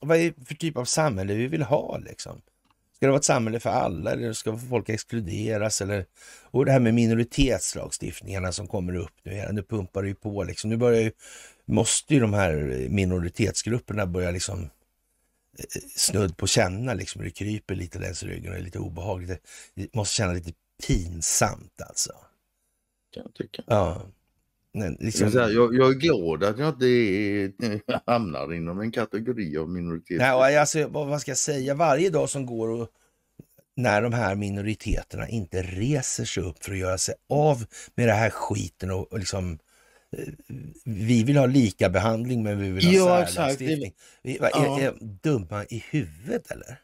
vad 0.00 0.18
är 0.18 0.30
det 0.30 0.46
för 0.46 0.54
typ 0.54 0.76
av 0.76 0.84
samhälle 0.84 1.34
vi 1.34 1.46
vill 1.46 1.62
ha 1.62 1.98
liksom? 1.98 2.42
Ska 3.02 3.06
det 3.06 3.10
vara 3.10 3.18
ett 3.18 3.24
samhälle 3.24 3.60
för 3.60 3.70
alla 3.70 4.12
eller 4.12 4.32
ska 4.32 4.58
folk 4.58 4.88
exkluderas? 4.88 5.80
Eller, 5.80 6.06
och 6.42 6.64
det 6.64 6.72
här 6.72 6.80
med 6.80 6.94
minoritetslagstiftningarna 6.94 8.52
som 8.52 8.66
kommer 8.66 8.94
upp 8.96 9.14
nu, 9.22 9.48
nu 9.52 9.62
pumpar 9.62 10.02
det 10.02 10.08
ju 10.08 10.14
på 10.14 10.44
liksom. 10.44 10.70
Nu 10.70 10.76
börjar 10.76 11.00
ju, 11.00 11.12
måste 11.64 12.14
ju 12.14 12.20
de 12.20 12.34
här 12.34 12.86
minoritetsgrupperna 12.88 14.06
börja 14.06 14.30
liksom 14.30 14.62
eh, 15.58 15.80
snudd 15.96 16.36
på 16.36 16.46
känna 16.46 16.94
liksom 16.94 17.20
hur 17.20 17.28
det 17.28 17.34
kryper 17.34 17.74
lite 17.74 17.98
längs 17.98 18.22
ryggen 18.22 18.52
och 18.52 18.58
är 18.58 18.62
lite 18.62 18.78
obehagligt. 18.78 19.46
Det 19.74 19.94
måste 19.94 20.14
känna 20.14 20.32
lite 20.32 20.52
pinsamt 20.86 21.82
alltså. 21.88 22.12
Kan 23.14 23.22
jag 23.22 23.34
tycka. 23.34 23.62
Ja. 23.66 24.06
Men 24.74 24.92
Jag, 24.92 25.02
Liksom, 25.02 25.30
säga, 25.30 25.48
jag, 25.48 25.74
jag 25.74 25.90
är 25.90 25.94
glad 25.94 26.44
att 26.44 26.58
jag 26.58 26.68
inte 26.68 27.80
hamnar 28.06 28.54
inom 28.54 28.80
en 28.80 28.92
kategori 28.92 29.56
av 29.56 29.68
minoritet. 29.68 30.18
Nej, 30.18 30.32
och 30.32 30.44
alltså, 30.44 30.88
vad 30.88 31.20
ska 31.20 31.30
jag 31.30 31.38
säga? 31.38 31.74
Varje 31.74 32.10
dag 32.10 32.28
som 32.30 32.46
går 32.46 32.68
och 32.68 32.88
när 33.76 34.02
de 34.02 34.12
här 34.12 34.34
minoriteterna 34.34 35.28
inte 35.28 35.62
reser 35.62 36.24
sig 36.24 36.42
upp 36.42 36.64
för 36.64 36.72
att 36.72 36.78
göra 36.78 36.98
sig 36.98 37.14
av 37.28 37.64
med 37.94 38.08
det 38.08 38.12
här 38.12 38.30
skiten 38.30 38.90
och, 38.90 39.12
och 39.12 39.18
liksom 39.18 39.58
vi 40.84 41.24
vill 41.24 41.36
ha 41.36 41.46
lika 41.46 41.88
behandling 41.90 42.42
men 42.42 42.58
vi 42.58 42.70
vill 42.70 42.84
ha 42.84 42.92
Ja, 43.20 43.26
särlagstiftning. 43.26 43.92
Vi, 44.22 44.38
vad, 44.40 44.50
Ja. 44.52 44.80
är, 44.80 44.82
är 44.88 44.92
de 45.00 45.18
dumma 45.22 45.64
i 45.64 45.84
huvudet 45.90 46.50
eller? 46.50 46.78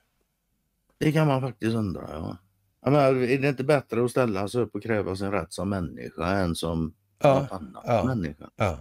Det 0.99 1.13
kan 1.13 1.27
man 1.27 1.41
faktiskt 1.41 1.75
undra. 1.77 2.09
Ja. 2.13 2.37
Jag 2.83 2.93
menar, 2.93 3.15
är 3.15 3.39
det 3.39 3.49
inte 3.49 3.65
bättre 3.65 4.05
att 4.05 4.11
ställa 4.11 4.49
sig 4.49 4.61
upp 4.61 4.75
och 4.75 4.83
kräva 4.83 5.17
sin 5.17 5.31
rätt 5.31 5.53
som 5.53 5.69
människa 5.69 6.27
än 6.31 6.55
som 6.55 6.95
Ja, 7.19 7.49
annat 7.51 7.85
ja. 7.87 8.05
människa? 8.05 8.51
Ja, 8.57 8.79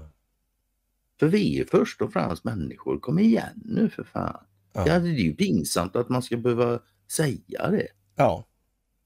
För 1.19 1.27
vi 1.27 1.59
är 1.59 1.65
först 1.65 2.01
och 2.01 2.13
främst 2.13 2.43
människor. 2.43 2.99
Kom 2.99 3.19
igen 3.19 3.61
nu 3.65 3.89
för 3.89 4.03
fan. 4.03 4.43
Ja. 4.73 4.83
Det 4.83 4.91
är 4.91 5.01
ju 5.05 5.35
pinsamt 5.35 5.95
att 5.95 6.09
man 6.09 6.23
ska 6.23 6.37
behöva 6.37 6.79
säga 7.11 7.69
det. 7.71 7.87
ja. 8.15 8.45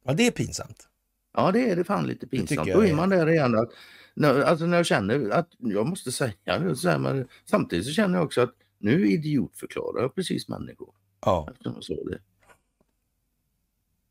ja 0.04 0.14
det 0.14 0.28
är 0.28 0.32
pinsamt. 0.32 0.88
Ja, 1.34 1.52
det 1.52 1.70
är 1.70 1.76
det 1.76 1.84
fan 1.84 2.08
lite 2.08 2.28
pinsamt. 2.28 2.70
Då 2.74 2.80
är. 2.84 2.90
är 2.90 2.94
man 2.96 3.10
där 3.10 3.30
igen. 3.30 3.56
Att, 3.56 3.70
när, 4.14 4.42
alltså 4.42 4.66
när 4.66 4.78
jag 4.78 4.86
känner 4.86 5.30
att 5.30 5.50
jag 5.58 5.88
måste 5.88 6.12
säga 6.12 6.60
det, 6.60 6.76
så 6.76 6.90
här, 6.90 7.00
men 7.00 7.28
samtidigt 7.46 7.86
så 7.86 7.92
känner 7.92 8.18
jag 8.18 8.26
också 8.26 8.42
att 8.42 8.54
nu 8.78 9.12
idiotförklarar 9.12 10.02
jag 10.02 10.16
precis 10.16 10.48
människor. 10.48 10.94
Ja, 11.26 11.48
Eftersom 11.52 11.74
jag 11.74 11.84
sa 11.84 11.94
det. 11.94 12.20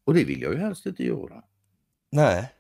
Och 0.05 0.15
det 0.15 0.25
vill 0.25 0.43
jag 0.43 0.53
ju 0.53 0.59
helst 0.59 0.87
inte 0.87 1.05
göra. 1.05 1.43
nej. 2.11 2.53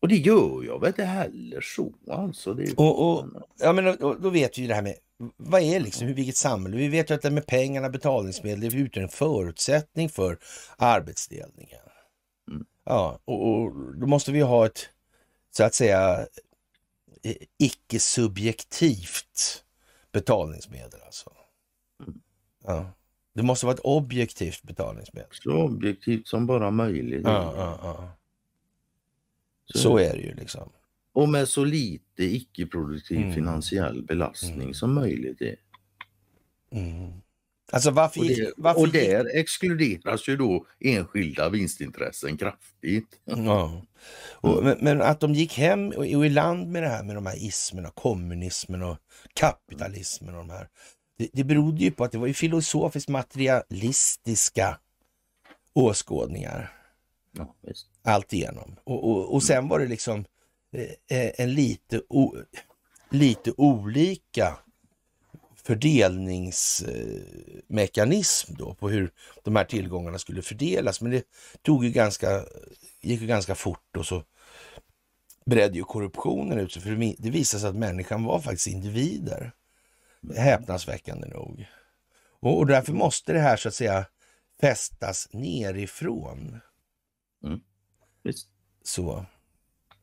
Och 0.00 0.08
det 0.08 0.16
gör 0.16 0.64
jag 0.64 0.80
väl 0.80 0.88
inte 0.88 1.04
heller 1.04 1.60
så 1.60 1.94
alltså. 2.10 2.54
Det 2.54 2.62
är 2.62 2.80
Och, 2.80 3.10
och, 3.10 3.26
ja, 3.58 3.72
men 3.72 3.84
då, 3.84 4.14
då 4.14 4.30
vet 4.30 4.58
vi 4.58 4.62
ju 4.62 4.68
det 4.68 4.74
här 4.74 4.82
med 4.82 4.94
vad 5.36 5.62
är 5.62 5.80
liksom, 5.80 6.06
vilket 6.06 6.36
samhälle? 6.36 6.76
Vi 6.76 6.88
vet 6.88 7.10
ju 7.10 7.14
att 7.14 7.22
det 7.22 7.30
med 7.30 7.46
pengarna, 7.46 7.90
betalningsmedel, 7.90 8.60
det 8.60 8.76
utgör 8.76 9.02
en 9.02 9.08
förutsättning 9.08 10.08
för 10.08 10.38
arbetsdelningen. 10.76 11.80
Mm. 12.50 12.66
Ja, 12.84 13.20
och, 13.24 13.48
och 13.48 13.72
då 13.96 14.06
måste 14.06 14.32
vi 14.32 14.40
ha 14.40 14.66
ett, 14.66 14.88
så 15.50 15.64
att 15.64 15.74
säga, 15.74 16.26
eh, 17.22 17.36
icke-subjektivt 17.58 19.64
betalningsmedel 20.12 21.00
alltså. 21.06 21.32
Mm. 22.06 22.20
Ja. 22.64 22.90
Det 23.34 23.42
måste 23.42 23.66
vara 23.66 23.74
ett 23.74 23.84
objektivt 23.84 24.62
betalningsmedel. 24.62 25.28
så 25.32 25.52
objektivt 25.52 26.26
som 26.26 26.46
bara 26.46 26.70
möjligt. 26.70 27.22
Ja, 27.24 27.78
ja. 27.82 28.17
Så- 29.72 29.78
Så 29.78 29.98
är 29.98 30.12
det 30.12 30.22
ju 30.22 30.34
liksom. 30.34 30.72
Och 31.12 31.28
med 31.28 31.48
så 31.48 31.64
lite 31.64 32.24
icke-produktiv 32.24 33.18
Mm. 33.18 33.34
finansiell 33.34 34.02
belastning 34.02 34.60
Mm. 34.62 34.74
som 34.74 34.94
möjligt. 34.94 35.40
Är. 35.40 35.56
Mm. 36.72 37.12
Alltså 37.72 37.90
varför... 37.90 38.20
Och, 38.20 38.26
det, 38.26 38.52
varför 38.56 38.80
och 38.80 38.88
där 38.88 39.36
exkluderas 39.36 40.28
ju 40.28 40.36
då 40.36 40.66
enskilda 40.80 41.48
vinstintressen 41.48 42.36
kraftigt. 42.36 43.08
Ja. 43.24 43.82
Och, 44.40 44.64
men, 44.64 44.78
men 44.80 45.02
att 45.02 45.20
de 45.20 45.34
gick 45.34 45.52
hem 45.58 45.88
och, 45.88 45.96
och 45.96 46.26
i 46.26 46.28
land 46.28 46.68
med 46.68 46.82
det 46.82 46.88
här 46.88 47.02
med 47.04 47.14
de 47.16 47.26
här 47.26 47.36
ismerna, 47.44 47.90
kommunismen 47.90 48.82
och 48.82 48.98
kapitalismen 49.34 50.34
och 50.34 50.40
de 50.46 50.50
här. 50.50 50.68
Det, 51.18 51.28
det 51.32 51.44
berodde 51.44 51.84
ju 51.84 51.90
på 51.90 52.04
att 52.04 52.12
det 52.12 52.18
var 52.18 52.26
ju 52.26 52.34
filosofiskt 52.34 53.08
materialistiska 53.08 54.78
åskådningar 55.72 56.72
Ja, 57.32 57.54
visst 57.62 57.86
alltigenom. 58.08 58.76
Och, 58.84 59.10
och, 59.10 59.34
och 59.34 59.42
sen 59.42 59.68
var 59.68 59.78
det 59.78 59.86
liksom 59.86 60.24
eh, 60.72 61.18
eh, 61.18 61.30
en 61.38 61.54
lite, 61.54 62.02
o, 62.08 62.34
lite 63.10 63.52
olika 63.56 64.58
fördelningsmekanism 65.68 68.54
då 68.58 68.74
på 68.74 68.88
hur 68.88 69.10
de 69.44 69.56
här 69.56 69.64
tillgångarna 69.64 70.18
skulle 70.18 70.42
fördelas. 70.42 71.00
Men 71.00 71.12
det 71.12 71.24
tog 71.62 71.84
ju 71.84 71.90
ganska, 71.90 72.44
gick 73.00 73.20
ju 73.20 73.26
ganska 73.26 73.54
fort 73.54 73.96
och 73.96 74.06
så 74.06 74.22
bredde 75.46 75.78
ju 75.78 75.84
korruptionen 75.84 76.58
ut 76.58 76.72
sig. 76.72 76.82
För 76.82 76.90
det 76.90 77.14
det 77.18 77.30
visade 77.30 77.60
sig 77.60 77.70
att 77.70 77.76
människan 77.76 78.24
var 78.24 78.40
faktiskt 78.40 78.66
individer. 78.66 79.52
Häpnadsväckande 80.36 81.28
nog. 81.28 81.66
Och, 82.40 82.58
och 82.58 82.66
därför 82.66 82.92
måste 82.92 83.32
det 83.32 83.40
här 83.40 83.56
så 83.56 83.68
att 83.68 83.74
säga 83.74 84.06
fästas 84.60 85.28
nerifrån 85.32 86.60
visst. 88.22 88.48
Så. 88.82 89.26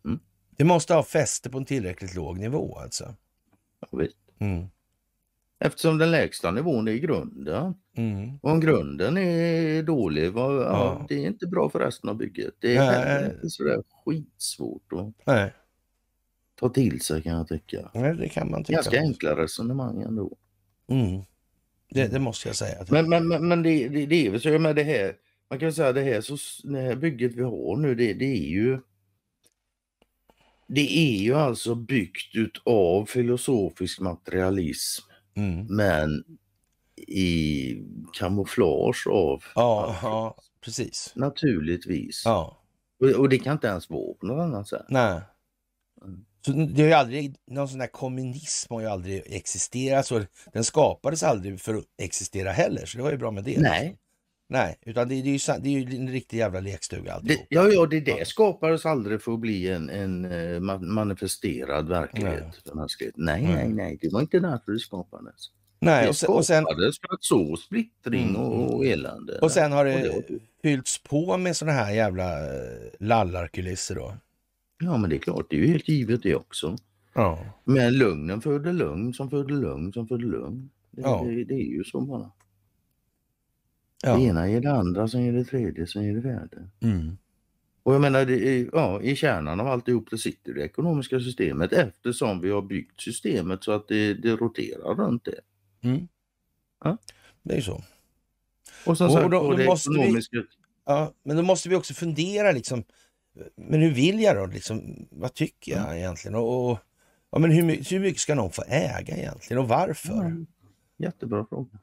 Mm. 0.05 0.19
Det 0.49 0.63
måste 0.63 0.93
ha 0.93 1.03
fäste 1.03 1.49
på 1.49 1.57
en 1.57 1.65
tillräckligt 1.65 2.15
låg 2.15 2.39
nivå 2.39 2.77
alltså. 2.77 3.15
Ja, 3.79 3.97
visst. 3.97 4.17
Mm. 4.39 4.67
Eftersom 5.59 5.97
den 5.97 6.11
lägsta 6.11 6.51
nivån 6.51 6.87
är 6.87 6.93
grunden. 6.93 7.73
Mm. 7.97 8.39
Och 8.41 8.51
om 8.51 8.59
grunden 8.59 9.17
är 9.17 9.83
dålig, 9.83 10.31
vad, 10.31 10.55
ja. 10.55 10.59
Ja. 10.61 11.05
det 11.09 11.15
är 11.15 11.27
inte 11.27 11.47
bra 11.47 11.69
för 11.69 11.79
resten 11.79 12.09
av 12.09 12.17
bygget. 12.17 12.53
Det 12.59 12.75
är 12.75 13.33
inte 13.33 13.49
sådär 13.49 13.83
skitsvårt 14.05 14.93
att 14.93 15.25
Nej. 15.27 15.53
ta 16.59 16.69
till 16.69 17.01
sig 17.01 17.21
kan 17.21 17.37
jag 17.37 17.47
tycka. 17.47 17.91
Nej, 17.93 18.15
det 18.15 18.29
kan 18.29 18.51
man 18.51 18.63
tycka. 18.63 18.75
Ganska 18.75 18.99
enkla 18.99 19.37
resonemang 19.37 20.01
ändå. 20.01 20.37
Mm. 20.87 21.21
Det, 21.89 22.07
det 22.07 22.19
måste 22.19 22.49
jag 22.49 22.55
säga. 22.55 22.85
Men, 22.89 23.09
men, 23.09 23.27
men, 23.27 23.47
men 23.47 23.63
det, 23.63 23.87
det, 23.87 24.05
det 24.05 24.27
är 24.27 24.31
väl 24.31 24.41
så 24.41 24.59
med 24.59 24.75
det 24.75 24.83
här. 24.83 25.15
Man 25.49 25.59
kan 25.59 25.73
säga 25.73 25.91
det 25.93 26.01
här, 26.01 26.21
så, 26.21 26.37
det 26.63 26.79
här 26.81 26.95
bygget 26.95 27.33
vi 27.35 27.41
har 27.43 27.77
nu, 27.77 27.95
det, 27.95 28.13
det 28.13 28.25
är 28.25 28.47
ju 28.49 28.79
det 30.67 30.97
är 30.97 31.21
ju 31.21 31.33
alltså 31.35 31.75
byggt 31.75 32.35
utav 32.35 33.05
filosofisk 33.05 33.99
materialism 33.99 35.03
Mm. 35.37 35.65
men 35.69 36.23
i 37.07 37.75
kamouflage 38.13 39.07
av 39.07 39.43
Ja, 39.55 39.99
ja, 40.01 40.35
precis. 40.61 41.11
naturligtvis. 41.15 42.21
Ja, 42.25 42.61
Och, 42.99 43.09
och 43.09 43.29
det 43.29 43.37
kan 43.37 43.53
inte 43.53 43.67
ens 43.67 43.89
vara 43.89 44.13
på 44.13 44.25
något 44.25 44.41
annat 44.43 44.67
sätt. 44.67 44.85
nej. 44.89 45.21
Mm. 46.05 46.25
Så 46.45 46.51
det 46.51 46.81
har 46.81 46.87
ju 46.87 46.93
aldrig, 46.93 47.35
någon 47.47 47.69
sån 47.69 47.79
där 47.79 47.87
kommunism 47.87 48.73
har 48.73 48.81
ju 48.81 48.87
aldrig 48.87 49.23
existerat. 49.25 50.05
Så 50.07 50.25
den 50.53 50.63
skapades 50.63 51.23
aldrig 51.23 51.61
för 51.61 51.73
att 51.75 51.83
existera 51.97 52.51
heller. 52.51 52.85
Så 52.85 52.97
det 52.97 53.03
var 53.03 53.11
ju 53.11 53.17
bra 53.17 53.31
med 53.31 53.43
det. 53.43 53.59
Nej, 53.59 53.97
Nej, 54.47 54.75
utan 54.85 55.07
det, 55.09 55.21
det, 55.21 55.29
är 55.29 55.55
ju, 55.55 55.61
det 55.61 55.69
är 55.69 55.79
ju 55.91 55.97
en 55.97 56.09
riktig 56.09 56.37
jävla 56.37 56.59
lekstuga 56.59 57.13
alltihop. 57.13 57.45
det, 57.49 57.55
ja, 57.55 57.67
ja, 57.69 57.85
det, 57.85 58.07
Ja. 58.07 58.15
det 58.19 58.25
skapades 58.27 58.85
aldrig 58.85 59.21
för 59.21 59.31
att 59.33 59.39
bli 59.39 59.69
en, 59.69 59.89
en 59.89 60.25
eh, 60.25 60.59
ma- 60.59 60.79
manifesterad 60.85 61.87
verklighet 61.89 62.43
Nej. 62.43 62.51
för 62.67 62.75
mänskligheten. 62.75 63.25
Nej, 63.25 63.43
Nej. 63.43 63.53
nej, 63.53 63.69
nej, 63.73 63.97
det 64.01 64.09
var 64.13 64.21
inte 64.21 64.39
därför 64.39 64.71
det 64.71 64.79
skapades. 64.79 65.35
Nej, 65.79 66.03
Det 66.03 66.09
och 66.09 66.15
sen, 66.15 66.29
och 66.29 66.45
sen, 66.45 66.63
skapades 66.63 66.99
för 66.99 67.13
att 67.13 67.23
så 67.23 67.57
splittring 67.57 68.29
Mm, 68.29 68.35
och, 68.41 68.75
och 68.75 68.85
elände. 68.85 69.39
och 69.39 69.51
sen 69.51 69.71
har 69.71 69.85
Och 69.85 69.91
det 69.91 70.23
det- 70.27 70.39
fyllts 70.61 71.03
på 71.03 71.37
med 71.37 71.55
såna 71.57 71.71
här 71.71 71.91
jävla 71.93 72.39
eh, 72.45 72.71
lallarkulisser 72.99 73.95
då. 73.95 74.13
Ja, 74.83 74.97
men 74.97 75.09
det 75.09 75.15
är 75.15 75.19
klart, 75.19 75.45
det 75.49 75.55
är 75.55 75.59
ju 75.59 75.67
helt 75.67 75.89
givet 75.89 76.23
det 76.23 76.35
också. 76.35 76.77
Ja. 77.13 77.45
Men 77.63 77.97
lögnen 77.97 78.41
födde 78.41 78.71
lögn 78.71 79.13
som 79.13 79.29
födde 79.29 79.53
lögn 79.53 79.93
som 79.93 80.07
födde 80.07 80.25
lögn. 80.25 80.69
Det, 80.91 81.01
Ja. 81.01 81.23
det, 81.27 81.43
det 81.43 81.53
är 81.53 81.71
ju 81.77 81.83
så 81.83 82.01
bara. 82.01 82.31
Ja. 84.03 84.15
Det 84.17 84.23
ena 84.23 84.49
ger 84.49 84.61
det 84.61 84.71
andra, 84.71 85.07
sen 85.07 85.23
ger 85.25 85.33
det 85.33 85.45
tredje, 85.45 85.87
sen 85.87 86.03
ger 86.03 86.13
det 86.15 86.21
fjärde. 86.21 86.69
Mm. 86.81 87.17
Och 87.83 87.93
jag 87.93 88.01
menar, 88.01 88.19
är, 88.31 88.69
ja, 88.73 89.01
i 89.01 89.15
kärnan 89.15 89.59
av 89.59 89.67
alltihop 89.67 90.07
det 90.11 90.17
sitter 90.17 90.53
det 90.53 90.61
ekonomiska 90.63 91.19
systemet 91.19 91.73
eftersom 91.73 92.41
vi 92.41 92.51
har 92.51 92.61
byggt 92.61 93.01
systemet 93.01 93.63
så 93.63 93.71
att 93.71 93.87
det, 93.87 94.13
det 94.13 94.35
roterar 94.35 94.95
runt 94.95 95.25
det. 95.25 95.39
Mm. 95.89 96.07
Ja. 96.83 96.97
Det 97.43 97.55
är 97.57 97.61
så. 97.61 97.83
Och 98.85 98.97
som 98.97 99.07
Och 99.07 99.13
sagt, 99.13 99.31
då- 99.31 99.37
och 99.37 99.57
det 99.57 99.65
måste 99.65 99.89
vi- 99.89 99.95
ekonomiska... 99.99 100.37
Ja, 100.85 101.13
men 101.23 101.35
då 101.37 101.43
måste 101.43 101.69
vi 101.69 101.75
också 101.75 101.93
fundera 101.93 102.51
liksom. 102.51 102.83
Men 103.55 103.81
hur 103.81 103.91
vill 103.93 104.19
jag 104.19 104.35
då? 104.35 104.45
Liksom, 104.45 105.07
vad 105.11 105.33
tycker 105.33 105.71
jag 105.71 105.85
Mm. 105.85 105.97
egentligen? 105.97 106.35
Och, 106.35 106.71
och, 106.71 106.79
ja, 107.31 107.39
men 107.39 107.51
hur, 107.51 107.89
hur 107.91 107.99
mycket 107.99 108.21
ska 108.21 108.35
någon 108.35 108.51
få 108.51 108.63
äga 108.67 109.17
egentligen 109.17 109.61
och 109.63 109.67
varför? 109.67 110.13
Ja, 110.97 111.05
jättebra 111.05 111.45
fråga. 111.49 111.79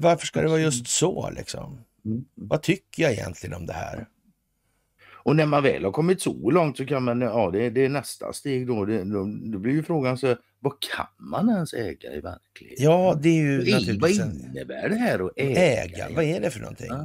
Varför 0.00 0.26
ska 0.26 0.40
det 0.42 0.48
vara 0.48 0.60
just 0.60 0.86
så 0.86 1.30
liksom? 1.30 1.84
Mm. 2.04 2.24
Vad 2.34 2.62
tycker 2.62 3.02
jag 3.02 3.12
egentligen 3.12 3.54
om 3.56 3.66
det 3.66 3.72
här? 3.72 4.08
Och 5.22 5.36
när 5.36 5.46
man 5.46 5.62
väl 5.62 5.84
har 5.84 5.92
kommit 5.92 6.22
så 6.22 6.50
långt 6.50 6.76
så 6.76 6.86
kan 6.86 7.02
man, 7.02 7.20
ja 7.20 7.50
det, 7.50 7.70
det 7.70 7.84
är 7.84 7.88
nästa 7.88 8.32
steg 8.32 8.66
då. 8.66 8.84
Det, 8.84 9.04
då, 9.04 9.24
då 9.52 9.58
blir 9.58 9.72
ju 9.72 9.82
frågan 9.82 10.18
så 10.18 10.36
vad 10.60 10.72
kan 10.82 11.06
man 11.18 11.48
ens 11.50 11.74
äga 11.74 12.12
i 12.14 12.20
verkligheten? 12.20 12.84
Ja, 12.84 13.18
det 13.22 13.28
är 13.28 13.34
ju 13.42 13.60
är, 13.70 14.00
vad 14.00 14.10
innebär 14.10 14.88
det 14.88 14.94
här 14.96 15.26
att 15.26 15.32
äga? 15.36 15.60
äga. 15.84 16.08
Vad 16.14 16.24
är 16.24 16.40
det 16.40 16.50
för 16.50 16.60
någonting 16.60 16.86
Ja. 16.88 16.96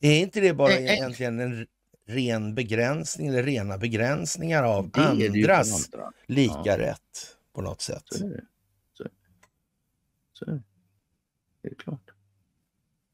då? 0.00 0.08
Är 0.08 0.20
inte 0.20 0.40
det 0.40 0.54
bara 0.54 0.72
Ä- 0.72 0.80
egentligen 0.94 1.40
en 1.40 1.66
ren 2.08 2.54
begränsning 2.54 3.26
eller 3.28 3.42
rena 3.42 3.78
begränsningar 3.78 4.62
av 4.62 4.90
Det 4.90 5.00
är 5.00 5.16
det 5.16 5.26
andras 5.56 5.88
andra. 5.94 6.12
lika 6.26 6.62
Ja. 6.64 6.78
rätt 6.78 7.36
på 7.54 7.62
något 7.62 7.80
sätt? 7.80 8.02
Så 8.06 8.24
är 8.26 8.28
det. 8.30 8.44
Så, 8.94 9.04
så 10.32 10.44
är 10.44 10.50
det. 10.50 10.62
Det 11.62 11.68
är 11.68 11.74
klart. 11.74 12.10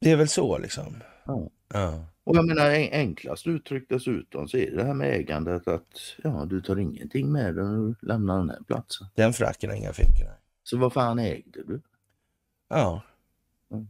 Det 0.01 0.11
är 0.11 0.15
väl 0.15 0.27
så 0.27 0.57
liksom? 0.57 0.95
Ja. 1.25 1.49
Ja. 1.73 2.05
Och 2.23 2.35
jag 2.35 2.45
menar 2.45 2.69
en- 2.71 2.93
enklast 2.93 3.47
uttryckt 3.47 3.89
dessutom 3.89 4.47
så 4.47 4.57
är 4.57 4.71
det 4.71 4.77
det 4.77 4.83
här 4.83 4.93
med 4.93 5.13
ägandet 5.15 5.67
att 5.67 5.87
ja, 6.23 6.45
du 6.49 6.61
tar 6.61 6.77
ingenting 6.79 7.31
med 7.31 7.55
dig 7.55 7.63
när 7.65 7.77
du 7.77 7.95
lämnar 8.07 8.37
den 8.37 8.49
här 8.49 8.59
platsen. 8.67 9.07
Den 9.15 9.33
fracken 9.33 9.69
har 9.69 9.77
inga 9.77 9.93
fickor. 9.93 10.29
Så 10.63 10.77
vad 10.77 10.93
fan 10.93 11.19
ägde 11.19 11.63
du? 11.63 11.81
Ja. 12.69 13.01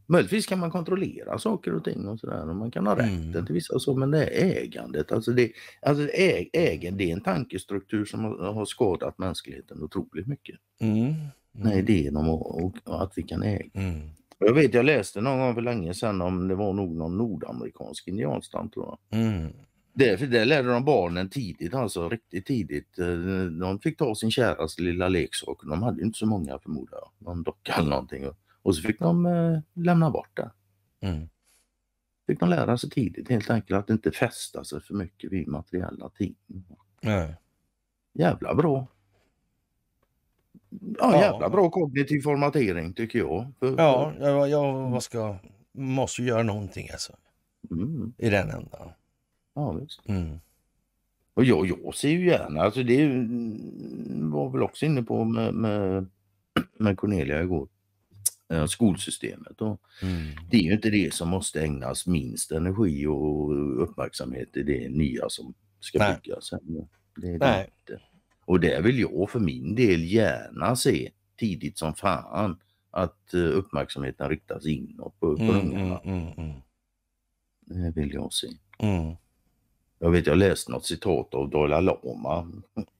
Möjligtvis 0.06 0.45
kan 0.48 0.60
man 0.60 0.72
kontrollera 0.72 1.40
saker 1.40 1.73
och 1.76 1.84
ting 1.84 2.07
och 2.07 2.19
sådär 2.19 2.49
och 2.49 2.56
man 2.56 2.72
kan 2.72 2.88
ha 2.88 2.95
rätten 2.95 3.32
Mm. 3.32 3.45
till 3.45 3.56
vissa 3.56 3.80
så 3.80 3.95
men 3.95 4.11
det 4.11 4.26
är 4.44 4.64
ägandet. 4.64 5.11
Alltså 5.11 5.32
det, 5.32 5.52
alltså 5.82 6.07
äg, 6.10 6.49
ägen, 6.53 6.98
det 6.98 7.10
är 7.10 7.14
en 7.14 7.22
tankestruktur 7.22 8.06
som 8.06 8.23
har, 8.23 8.53
har 8.53 8.65
skadat 8.65 9.18
mänskligheten 9.18 9.84
otroligt 9.84 10.27
mycket. 10.27 10.56
Mm. 10.80 11.14
Den 11.52 11.68
här 11.68 11.77
idén 11.77 12.18
om 12.18 12.30
att, 12.30 12.41
och, 12.86 13.03
att 13.03 13.14
vi 13.15 13.23
kan 13.23 13.44
äga. 13.44 13.69
Mm. 13.73 14.10
Jag 14.37 14.53
vet, 14.53 14.73
jag 14.73 14.85
läste 14.85 15.21
någon 15.21 15.39
gång 15.39 15.53
för 15.53 15.61
länge 15.61 15.93
sedan 15.93 16.21
om 16.21 16.47
det 16.47 16.55
var 16.55 16.73
nog 16.73 16.95
någon 16.95 17.17
nordamerikansk 17.17 18.07
indianstam 18.07 18.69
tror 18.69 18.85
jag. 19.09 19.19
Mm. 19.19 19.53
Det, 19.93 20.15
där 20.15 20.45
lärde 20.45 20.69
de 20.73 20.85
barnen 20.85 21.29
tidigt, 21.29 21.73
alltså 21.73 22.09
riktigt 22.09 22.45
tidigt. 22.45 22.99
eh, 22.99 23.07
De 23.59 23.79
fick 23.83 23.97
ta 23.97 24.15
sin 24.15 24.31
käraste 24.31 24.81
lilla 24.81 25.07
leksak. 25.09 25.57
De 25.63 25.83
hade 25.83 26.01
inte 26.03 26.17
så 26.19 26.25
många 26.25 26.59
förmodar 26.59 26.97
jag. 26.97 27.09
Någon 27.27 27.43
docka 27.43 27.73
eller 27.73 27.89
någonting. 27.89 28.27
Och, 28.27 28.35
och 28.61 28.75
så 28.75 28.81
fick 28.81 28.99
de 28.99 29.25
eh, 29.25 29.59
lämna 29.73 30.11
bort 30.11 30.37
det. 30.37 30.51
Mm. 31.01 31.29
Fick 32.27 32.39
de 32.39 32.49
lära 32.49 32.77
sig 32.77 32.89
tidigt 32.89 33.29
helt 33.29 33.49
enkelt 33.49 33.79
att 33.79 33.89
inte 33.89 34.11
fästa 34.11 34.63
sig 34.63 34.81
för 34.81 34.93
mycket 34.93 35.31
vid 35.31 35.47
materiella 35.47 36.09
ting. 36.09 36.35
Nej. 37.01 37.35
Jävla 38.13 38.55
bra. 38.55 38.87
Ja, 40.99 41.22
jävla 41.22 41.49
bra 41.49 41.69
kognitiv 41.69 42.22
formatering 42.22 42.93
tycker 42.93 43.19
jag. 43.19 43.52
För, 43.60 43.76
Ja, 43.77 44.14
jag, 44.19 44.49
jag 44.49 44.89
vad 44.89 45.03
ska, 45.03 45.38
måste 45.73 46.22
ju 46.22 46.27
göra 46.27 46.43
någonting 46.43 46.89
alltså, 46.91 47.14
Mm, 47.72 48.14
i 48.18 48.30
den 48.30 48.49
ändan. 48.49 48.89
ja, 49.56 49.72
visst. 49.72 50.02
Mm. 50.10 50.39
Och 51.34 51.45
jag, 51.45 51.65
jag 51.68 51.95
ser 51.95 52.10
ju 52.10 52.26
gärna, 52.27 52.61
alltså 52.61 52.84
det 52.84 53.07
var 54.31 54.49
väl 54.49 54.64
också 54.64 54.85
inne 54.85 55.03
på 55.03 55.23
med, 55.23 55.53
med, 55.53 56.06
med 56.77 56.97
Cornelia 56.97 57.41
igår, 57.41 57.68
eh, 58.53 58.65
skolsystemet. 58.65 59.61
Och 59.61 59.81
Mm. 60.02 60.26
det 60.52 60.57
är 60.57 60.61
ju 60.61 60.73
inte 60.73 60.89
det 60.89 61.14
som 61.14 61.30
måste 61.30 61.61
ägnas 61.61 62.07
minst 62.07 62.52
energi 62.52 63.06
och 63.06 63.84
uppmärksamhet 63.84 64.57
i 64.57 64.64
det 64.64 64.89
nya 64.89 65.30
som 65.30 65.53
ska 65.80 65.99
Nej. 65.99 66.15
byggas. 66.23 66.49
Det 67.15 67.27
är 67.27 67.31
det 67.31 67.38
Nej. 67.45 67.69
inte. 67.81 68.02
Och 68.45 68.59
det 68.59 68.81
vill 68.81 68.99
jag 68.99 69.30
för 69.30 69.39
min 69.39 69.76
del 69.76 70.03
gärna 70.03 70.76
se 70.76 71.11
tidigt 71.39 71.77
som 71.77 71.93
fan 71.95 72.57
att 72.91 73.34
eh, 73.34 73.39
uppmärksamheten 73.39 74.30
riktas 74.30 74.65
inåt 74.65 75.19
på, 75.19 75.35
på 75.35 75.43
Mm, 75.43 75.55
ungarna. 75.55 75.99
mm, 75.99 76.19
mm, 76.22 76.34
mm. 76.38 76.61
Det 77.65 78.01
vill 78.01 78.13
jag 78.13 78.34
se. 78.34 78.47
Mm. 78.80 79.15
Jag 79.99 80.11
vet, 80.11 80.27
jag 80.27 80.38
läste 80.38 80.72
något 80.72 80.85
citat 80.85 81.34
av 81.34 81.49
Dalai 81.49 81.81
Lama. 81.81 82.51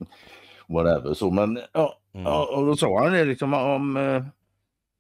Whatever, 0.68 1.14
så 1.14 1.32
men 1.32 1.60
ja, 1.74 2.00
Mm. 2.14 2.26
ja, 2.26 2.56
och 2.58 2.66
då 2.66 2.76
sa 2.76 3.04
han 3.04 3.12
det 3.14 3.26
liksom 3.26 3.54
om 3.54 3.98
eh, 3.98 4.24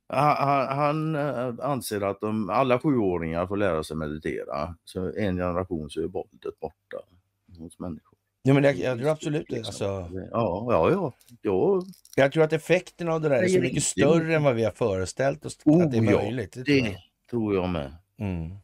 han, 0.07 0.67
han- 0.77 1.15
eh, 1.15 1.53
anser 1.69 2.01
att 2.01 2.23
om 2.23 2.49
alla 2.49 2.80
sjuåringar 2.80 3.47
får 3.47 3.57
lära 3.57 3.84
sig 3.84 3.97
meditera 3.97 4.76
så 4.85 5.11
en 5.17 5.38
generation 5.38 5.89
så 5.89 6.01
är 6.01 6.07
våldet 6.07 6.59
borta 6.59 6.97
hos 7.59 7.80
människor. 7.80 8.14
Ja, 8.47 8.53
men 8.53 8.63
jag, 8.63 8.76
jag 8.77 8.97
tror 8.99 9.09
absolut 9.09 9.45
det. 9.49 9.55
Liksom. 9.55 9.69
Alltså, 9.69 10.09
Ja, 10.31 10.67
ja, 10.72 10.91
ja. 10.91 11.13
ja 11.41 11.81
jag 12.15 12.31
tror 12.31 12.43
att 12.43 12.53
effekten 12.53 13.09
av 13.09 13.22
det 13.22 13.30
där 13.30 13.43
är 13.43 13.47
så 13.47 13.59
mycket 13.59 13.84
större 13.84 14.35
än 14.35 14.43
vad 14.43 14.55
vi 14.55 14.63
har 14.63 14.72
föreställt 14.72 15.45
oss 15.45 15.57
Oh, 15.65 15.84
att 15.84 15.91
det 15.91 15.97
är 15.97 16.03
ja. 16.03 16.22
möjligt. 16.22 16.51
Det 16.53 16.63
tror 16.63 16.77
jag. 16.88 16.97
tror 17.30 17.55
jag 17.55 17.69
med. 17.69 17.95
Mm. 18.19 18.55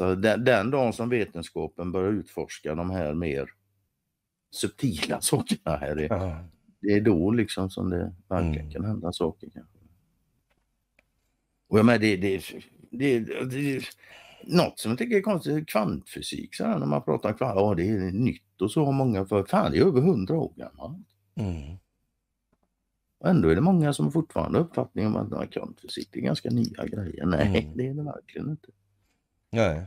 Eh, 0.00 0.10
den, 0.10 0.44
den 0.44 0.70
dagen 0.70 0.92
som 0.92 1.08
vetenskapen 1.08 1.92
börjar 1.92 2.12
utforska 2.12 2.74
de 2.74 2.90
här 2.90 3.14
mer 3.14 3.50
subtila 4.50 5.20
sakerna 5.20 5.76
här, 5.76 5.94
det, 5.94 6.04
Ja. 6.06 6.44
det 6.80 6.88
är 6.92 7.00
då 7.00 7.30
liksom 7.30 7.70
som 7.70 7.90
det 7.90 8.14
verkligen 8.28 8.60
Mm. 8.60 8.70
kan 8.72 8.84
hända 8.84 9.12
saker. 9.12 9.48
Kanske. 9.54 9.78
Och 11.68 11.78
jag 11.78 11.86
med, 11.86 12.00
det, 12.00 12.16
det, 12.16 12.42
det, 12.90 13.18
det, 13.50 13.82
något 14.44 14.78
som 14.78 14.90
jag 14.90 14.98
tycker 14.98 15.16
är 15.16 15.20
konstigt, 15.22 15.68
kvantfysik, 15.68 16.54
så 16.54 16.64
här, 16.64 16.78
när 16.78 16.86
man 16.86 17.02
pratar 17.02 17.32
kvant, 17.32 17.54
ja 17.56 17.74
det 17.74 17.88
är 17.88 18.10
nytt 18.12 18.60
och 18.62 18.70
så 18.70 18.84
har 18.84 18.92
många 18.92 19.24
för, 19.26 19.44
fan 19.44 19.72
det 19.72 19.78
är 19.78 19.84
över 19.86 20.00
hundra 20.00 20.38
år 20.38 20.52
gammalt. 20.56 21.06
Mm. 21.34 21.76
Och 23.18 23.28
ändå 23.28 23.48
är 23.48 23.54
det 23.54 23.60
många 23.60 23.92
som 23.92 24.12
fortfarande 24.12 24.58
har 24.58 24.64
uppfattningen 24.64 25.16
om 25.16 25.32
att 25.32 25.50
kvantfysik 25.50 26.08
det 26.12 26.18
är 26.20 26.22
ganska 26.22 26.50
nya 26.50 26.86
grejer. 26.86 27.26
Nej, 27.26 27.46
Mm. 27.64 27.76
det 27.76 27.88
är 27.88 27.94
det 27.94 28.02
verkligen 28.02 28.50
inte. 28.50 28.68
Nej. 29.50 29.86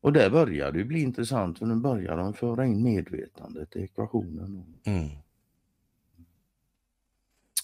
Och 0.00 0.12
där 0.12 0.30
börjar 0.30 0.72
det 0.72 0.84
bli 0.84 1.02
intressant 1.02 1.58
för 1.58 1.66
nu 1.66 1.74
börjar 1.74 2.16
de 2.16 2.34
föra 2.34 2.66
in 2.66 2.82
medvetandet 2.82 3.76
i 3.76 3.82
ekvationen. 3.82 4.64
Mm. 4.84 5.08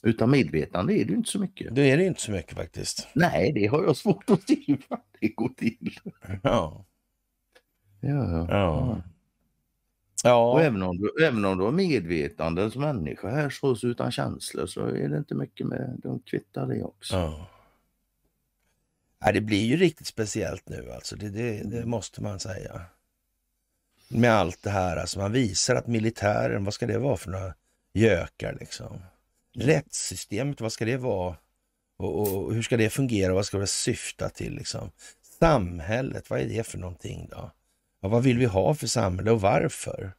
Utan 0.02 0.30
medvetande 0.30 0.94
är 0.94 1.04
det 1.04 1.12
inte 1.12 1.30
så 1.30 1.38
mycket. 1.38 1.74
Då 1.74 1.82
är 1.82 1.96
det 1.96 2.04
inte 2.04 2.20
så 2.20 2.30
mycket 2.30 2.56
faktiskt. 2.56 3.08
Nej, 3.12 3.52
det 3.52 3.66
har 3.66 3.84
jag 3.84 3.96
svårt 3.96 4.30
att 4.30 4.48
se 4.48 4.56
hur 4.66 4.82
det 5.20 5.28
går 5.28 5.48
till. 5.48 5.98
Ja. 6.42 6.84
Ja, 8.00 8.46
ja. 8.50 9.02
Ja. 10.24 10.52
Och 10.52 10.62
även 10.62 10.82
om, 10.82 10.98
du, 10.98 11.24
även 11.24 11.44
om 11.44 11.58
du 11.58 11.64
har 11.64 11.72
medvetande 11.72 12.70
som 12.70 12.82
människa 12.82 13.30
här 13.30 13.50
så 13.50 13.76
så 13.76 13.86
utan 13.86 14.12
känslor 14.12 14.66
så 14.66 14.86
är 14.86 15.08
det 15.08 15.18
inte 15.18 15.34
mycket 15.34 15.66
med, 15.66 16.00
de 16.02 16.20
kvittar 16.20 16.66
det 16.66 16.82
också. 16.82 17.16
ja. 19.20 19.32
Det 19.32 19.40
blir 19.40 19.64
ju 19.64 19.76
riktigt 19.76 20.06
speciellt 20.06 20.68
nu 20.68 20.90
alltså. 20.92 21.16
Det, 21.16 21.28
det, 21.28 21.62
det 21.62 21.86
måste 21.86 22.22
man 22.22 22.40
säga. 22.40 22.80
Med 24.08 24.32
allt 24.32 24.62
det 24.62 24.70
här, 24.70 24.96
alltså 24.96 25.18
man 25.18 25.32
visar 25.32 25.74
att 25.74 25.86
militären, 25.86 26.64
vad 26.64 26.74
ska 26.74 26.86
det 26.86 26.98
vara 26.98 27.16
för 27.16 27.30
några 27.30 27.54
gökar 27.92 28.56
liksom? 28.60 29.00
Rättssystemet, 29.66 30.60
vad 30.60 30.72
ska 30.72 30.84
det 30.84 30.96
vara? 30.96 31.36
Och, 31.96 32.36
och 32.44 32.54
hur 32.54 32.62
ska 32.62 32.76
det 32.76 32.90
fungera? 32.90 33.34
Vad 33.34 33.46
ska 33.46 33.58
det 33.58 33.66
syfta 33.66 34.28
till 34.28 34.54
liksom? 34.54 34.90
Samhället, 35.38 36.30
vad 36.30 36.40
är 36.40 36.48
det 36.48 36.66
för 36.66 36.78
någonting 36.78 37.28
då? 37.30 37.50
Ja, 38.00 38.08
vad 38.08 38.22
vill 38.22 38.38
vi 38.38 38.44
ha 38.44 38.74
för 38.74 38.86
samhälle 38.86 39.30
och 39.30 39.40
varför? 39.40 40.12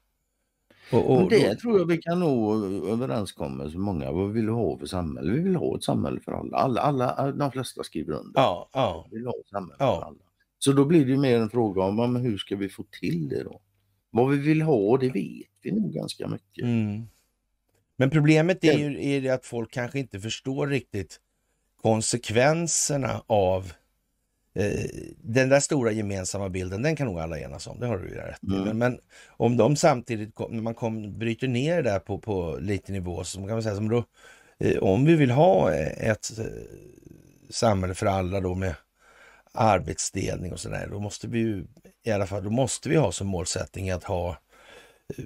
Och, 0.91 1.09
Men 1.15 1.23
och, 1.23 1.29
det 1.29 1.49
då- 1.49 1.55
tror 1.55 1.79
jag 1.79 1.85
vi 1.85 1.97
kan 1.97 2.19
nå 2.19 2.55
överenskommelse 2.93 3.77
många. 3.77 4.11
Vad 4.11 4.31
vill 4.31 4.45
vi 4.45 4.51
ha 4.51 4.77
för 4.77 4.85
samhälle? 4.85 5.31
Vi 5.33 5.39
vill 5.39 5.55
ha 5.55 5.77
ett 5.77 5.83
samhälle 5.83 6.19
för 6.19 6.31
alla. 6.31 6.57
alla, 6.57 7.09
alla 7.09 7.31
de 7.31 7.51
flesta 7.51 7.83
skriver 7.83 8.13
under. 8.13 8.41
ja, 8.41 8.69
ja, 8.73 9.07
Vi 9.11 9.17
vill 9.17 9.25
ha 9.27 9.33
ett 9.43 9.49
samhälle 9.49 9.75
Ja. 9.79 9.99
för 9.99 10.05
alla. 10.07 10.17
Så 10.59 10.71
då 10.71 10.85
blir 10.85 11.05
det 11.05 11.17
mer 11.17 11.39
en 11.39 11.49
fråga 11.49 11.81
om 11.83 11.95
men 11.95 12.15
hur 12.15 12.37
ska 12.37 12.55
vi 12.55 12.69
få 12.69 12.83
till 12.99 13.29
det 13.29 13.43
då? 13.43 13.61
Vad 14.09 14.29
vi 14.29 14.37
vill 14.37 14.61
ha, 14.61 14.97
det 14.97 15.09
vet 15.09 15.47
vi 15.61 15.71
nog 15.71 15.93
ganska 15.93 16.27
mycket. 16.27 16.63
Mm. 16.63 17.07
Men 18.01 18.09
problemet 18.09 18.63
är 18.63 18.77
ju 18.77 19.13
är 19.13 19.33
att 19.33 19.45
folk 19.45 19.71
kanske 19.71 19.99
inte 19.99 20.19
förstår 20.19 20.67
riktigt 20.67 21.19
konsekvenserna 21.81 23.23
av 23.27 23.71
eh, 24.55 24.89
den 25.17 25.49
där 25.49 25.59
stora 25.59 25.91
gemensamma 25.91 26.49
bilden. 26.49 26.81
Den 26.81 26.95
kan 26.95 27.07
nog 27.07 27.19
alla 27.19 27.39
enas 27.39 27.67
om, 27.67 27.79
det 27.79 27.85
har 27.85 27.97
du 27.97 28.09
ju 28.09 28.15
rätt 28.15 28.43
i. 28.43 28.53
Mm. 28.53 28.63
Men, 28.63 28.77
men 28.77 28.99
om 29.27 29.57
de 29.57 29.75
samtidigt, 29.75 30.35
kom, 30.35 30.51
när 30.51 30.61
man 30.61 30.73
kom, 30.73 31.19
bryter 31.19 31.47
ner 31.47 31.75
det 31.75 31.89
där 31.89 31.99
på, 31.99 32.19
på 32.19 32.57
lite 32.61 32.91
nivå, 32.91 33.23
så 33.23 33.39
kan 33.39 33.49
man 33.49 33.63
säga 33.63 33.75
som 33.75 33.89
då, 33.89 34.03
eh, 34.59 34.77
om 34.77 35.05
vi 35.05 35.15
vill 35.15 35.31
ha 35.31 35.73
ett 35.73 36.39
eh, 36.39 36.45
samhälle 37.49 37.93
för 37.93 38.05
alla 38.05 38.39
då 38.39 38.55
med 38.55 38.75
arbetsdelning 39.51 40.53
och 40.53 40.59
sådär, 40.59 40.87
då 40.91 40.99
måste 40.99 41.27
vi 41.27 41.39
ju 41.39 41.65
i 42.03 42.11
alla 42.11 42.27
fall, 42.27 42.43
då 42.43 42.49
måste 42.49 42.89
vi 42.89 42.95
ha 42.95 43.11
som 43.11 43.27
målsättning 43.27 43.89
att 43.89 44.03
ha 44.03 44.29
eh, 45.17 45.25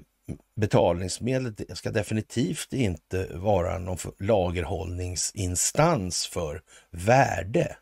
betalningsmedlet 0.56 1.78
ska 1.78 1.90
definitivt 1.90 2.72
inte 2.72 3.28
vara 3.34 3.78
någon 3.78 3.96
lagerhållningsinstans 4.18 6.26
för 6.26 6.62
värde. 6.90 7.76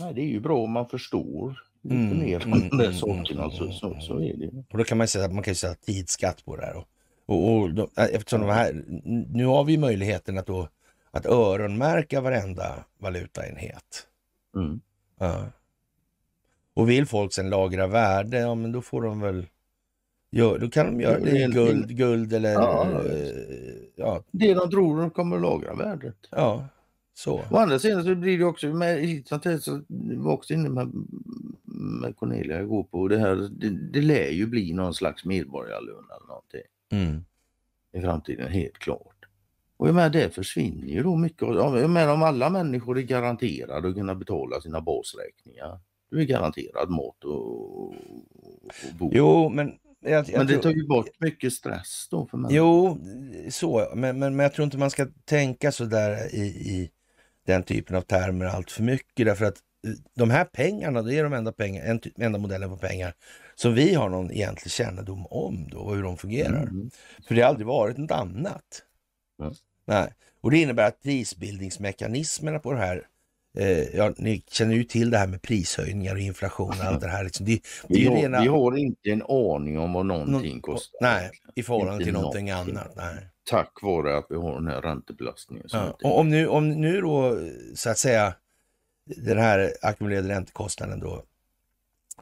Nej, 0.00 0.14
det 0.14 0.20
är 0.20 0.26
ju 0.26 0.40
bra 0.40 0.58
om 0.58 0.72
man 0.72 0.88
förstår 0.88 1.62
lite 1.82 1.94
Mm, 1.94 2.18
mer 2.18 2.42
mm, 2.46 2.52
om 2.52 2.60
de 2.68 2.76
där 2.76 2.84
mm, 2.84 2.96
sakerna. 2.98 3.50
så, 3.50 3.72
så, 3.72 3.96
så 4.00 4.14
är 4.18 4.36
det 4.36 4.44
ju. 4.44 4.50
Och 4.72 4.78
då 4.78 4.84
kan 4.84 4.98
man 4.98 5.08
säga 5.08 5.24
att 5.24 5.34
man 5.34 5.42
kan 5.42 5.54
säga 5.54 5.74
tidsskatt 5.74 6.44
på 6.44 6.56
det 6.56 6.66
här. 6.66 6.76
Och, 6.76 6.88
och, 7.26 7.52
och 7.52 7.74
de, 7.74 7.88
eftersom 7.96 8.40
de 8.40 8.50
här, 8.50 8.84
nu 9.32 9.44
har 9.44 9.64
vi 9.64 9.78
möjligheten 9.78 10.38
att, 10.38 10.46
då, 10.46 10.68
att 11.10 11.26
öronmärka 11.26 12.20
varenda 12.20 12.84
valutaenhet. 12.98 14.06
Mm. 14.56 14.80
Ja. 15.18 15.44
Och 16.74 16.90
vill 16.90 17.06
folk 17.06 17.32
sen 17.32 17.50
lagra 17.50 17.86
värde, 17.86 18.38
ja 18.38 18.54
men 18.54 18.72
då 18.72 18.82
får 18.82 19.02
de 19.02 19.20
väl 19.20 19.46
gör, 20.30 20.58
då 20.58 20.68
kan 20.70 20.86
de 20.86 21.00
göra 21.00 21.12
Ja, 21.18 21.24
det 21.24 21.30
det 21.30 21.38
i 21.38 21.46
guld, 21.46 21.96
guld 21.96 22.32
eller 22.32 22.52
Ja, 22.52 22.86
eh, 23.06 23.28
ja, 23.96 24.22
Det 24.30 24.54
de 24.54 24.70
tror 24.70 25.00
de 25.00 25.10
kommer 25.10 25.36
att 25.36 25.42
lagra 25.42 25.74
värdet. 25.74 26.16
ja, 26.30 26.68
så. 27.14 27.40
Å 27.50 27.56
andra 27.56 27.78
sidan 27.78 28.04
så 28.04 28.14
blir 28.14 28.38
det 28.38 28.44
också 28.44 28.66
med 28.66 29.22
så 29.62 29.82
var 30.16 30.32
också 30.32 30.54
inne 30.54 30.68
med, 30.68 30.90
med 32.02 32.16
Cornelia 32.16 32.60
igår 32.60 32.82
på 32.82 33.08
det 33.08 33.18
här. 33.18 33.36
Det, 33.50 33.70
det 33.70 34.00
lär 34.02 34.30
ju 34.30 34.46
bli 34.46 34.72
någon 34.72 34.94
slags 34.94 35.24
medborgarlön 35.24 36.04
eller 36.16 36.26
någonting 36.28 36.60
Mm. 36.92 37.24
i 37.92 38.00
framtiden, 38.00 38.52
helt 38.52 38.78
klart. 38.78 39.16
Och 39.76 39.88
jag 39.88 39.94
menar, 39.94 40.10
det 40.10 40.34
försvinner 40.34 40.86
ju 40.86 41.02
då 41.02 41.16
mycket. 41.16 41.42
ja, 41.42 41.78
Jag 41.80 41.90
menar, 41.90 42.12
om 42.12 42.22
alla 42.22 42.50
människor 42.50 42.98
är 42.98 43.02
garanterade 43.02 43.88
att 43.88 43.94
kunna 43.94 44.14
betala 44.14 44.60
sina 44.60 44.80
basräkningar. 44.80 45.78
Du 46.10 46.20
är 46.20 46.24
garanterad 46.24 46.90
mat 46.90 47.24
och, 47.24 47.86
och 47.86 47.94
bo. 48.98 49.10
Jo, 49.14 49.48
men 49.48 49.72
jag, 50.00 50.28
jag 50.28 50.38
men 50.38 50.46
det 50.46 50.52
tror, 50.52 50.62
tar 50.62 50.70
ju 50.70 50.86
bort 50.86 51.20
mycket 51.20 51.52
stress 51.52 52.08
då 52.10 52.26
för 52.26 52.36
människor. 52.38 52.56
Jo, 52.56 53.00
så, 53.50 53.92
men, 53.94 54.18
men, 54.18 54.36
men 54.36 54.44
jag 54.44 54.52
tror 54.52 54.64
inte 54.64 54.78
man 54.78 54.90
ska 54.90 55.06
tänka 55.24 55.72
så 55.72 55.84
där 55.84 56.34
i, 56.34 56.42
i 56.46 56.90
den 57.46 57.62
typen 57.62 57.96
av 57.96 58.02
termer 58.02 58.46
allt 58.46 58.70
för 58.70 58.82
mycket. 58.82 59.26
Därför 59.26 59.44
att 59.44 59.56
eh, 59.86 59.92
de 60.16 60.30
här 60.30 60.44
pengarna, 60.44 61.02
det 61.02 61.14
är 61.14 61.24
de 61.24 61.32
enda, 61.32 61.52
pengar, 61.52 61.84
en, 61.84 62.00
enda 62.18 62.38
modellen 62.38 62.70
på 62.70 62.76
pengar 62.76 63.14
som 63.54 63.74
vi 63.74 63.94
har 63.94 64.08
någon 64.08 64.30
egentlig 64.30 64.72
kännedom 64.72 65.26
om 65.26 65.68
då, 65.70 65.78
och 65.78 65.96
hur 65.96 66.02
de 66.02 66.16
fungerar. 66.16 66.62
Mm. 66.62 66.90
För 67.28 67.34
det 67.34 67.42
har 67.42 67.48
aldrig 67.48 67.66
varit 67.66 67.96
något 67.96 68.10
annat. 68.10 68.82
Nej. 69.38 69.52
Nej. 69.84 70.12
Och 70.40 70.50
det 70.50 70.58
innebär 70.58 70.88
att 70.88 71.02
prisbildningsmekanismerna 71.02 72.58
på 72.58 72.72
det 72.72 72.78
här, 72.78 73.06
eh, 73.58 73.96
ja, 73.96 74.12
ni 74.16 74.42
känner 74.50 74.74
ju 74.74 74.84
till 74.84 75.10
det 75.10 75.18
här 75.18 75.26
med 75.26 75.42
prishöjningar 75.42 76.14
och 76.14 76.20
inflation 76.20 76.68
och 76.68 76.84
allt 76.84 77.00
det 77.00 77.08
här. 77.08 77.24
Liksom. 77.24 77.46
Det, 77.46 77.52
det 77.52 77.60
Vi, 77.88 78.06
har, 78.06 78.16
rena... 78.16 78.40
vi 78.42 78.48
har 78.48 78.76
inte 78.76 79.10
en 79.10 79.22
aning 79.22 79.78
om 79.78 79.92
vad 79.92 80.06
någonting 80.06 80.54
Nå- 80.56 80.62
kostar. 80.62 80.98
Nej, 81.00 81.30
i 81.54 81.62
förhållande 81.62 81.92
Inte 81.94 82.04
till 82.04 82.12
någonting 82.12 82.46
någonting. 82.50 82.76
annat. 82.76 82.92
Nej. 82.96 83.26
Tack 83.50 83.82
vare 83.82 84.18
att 84.18 84.26
vi 84.28 84.36
har 84.36 84.54
den 84.54 84.66
här 84.66 84.82
räntebelastningen. 84.82 85.66
Ja. 85.72 85.96
Och 86.04 86.18
om 86.18 86.28
nu, 86.28 86.48
om 86.48 86.70
nu 86.70 87.00
då, 87.00 87.38
så 87.74 87.90
att 87.90 87.98
säga, 87.98 88.34
den 89.16 89.38
här 89.38 89.72
ackumulerade 89.82 90.28
räntekostnaden 90.28 91.00
då, 91.00 91.22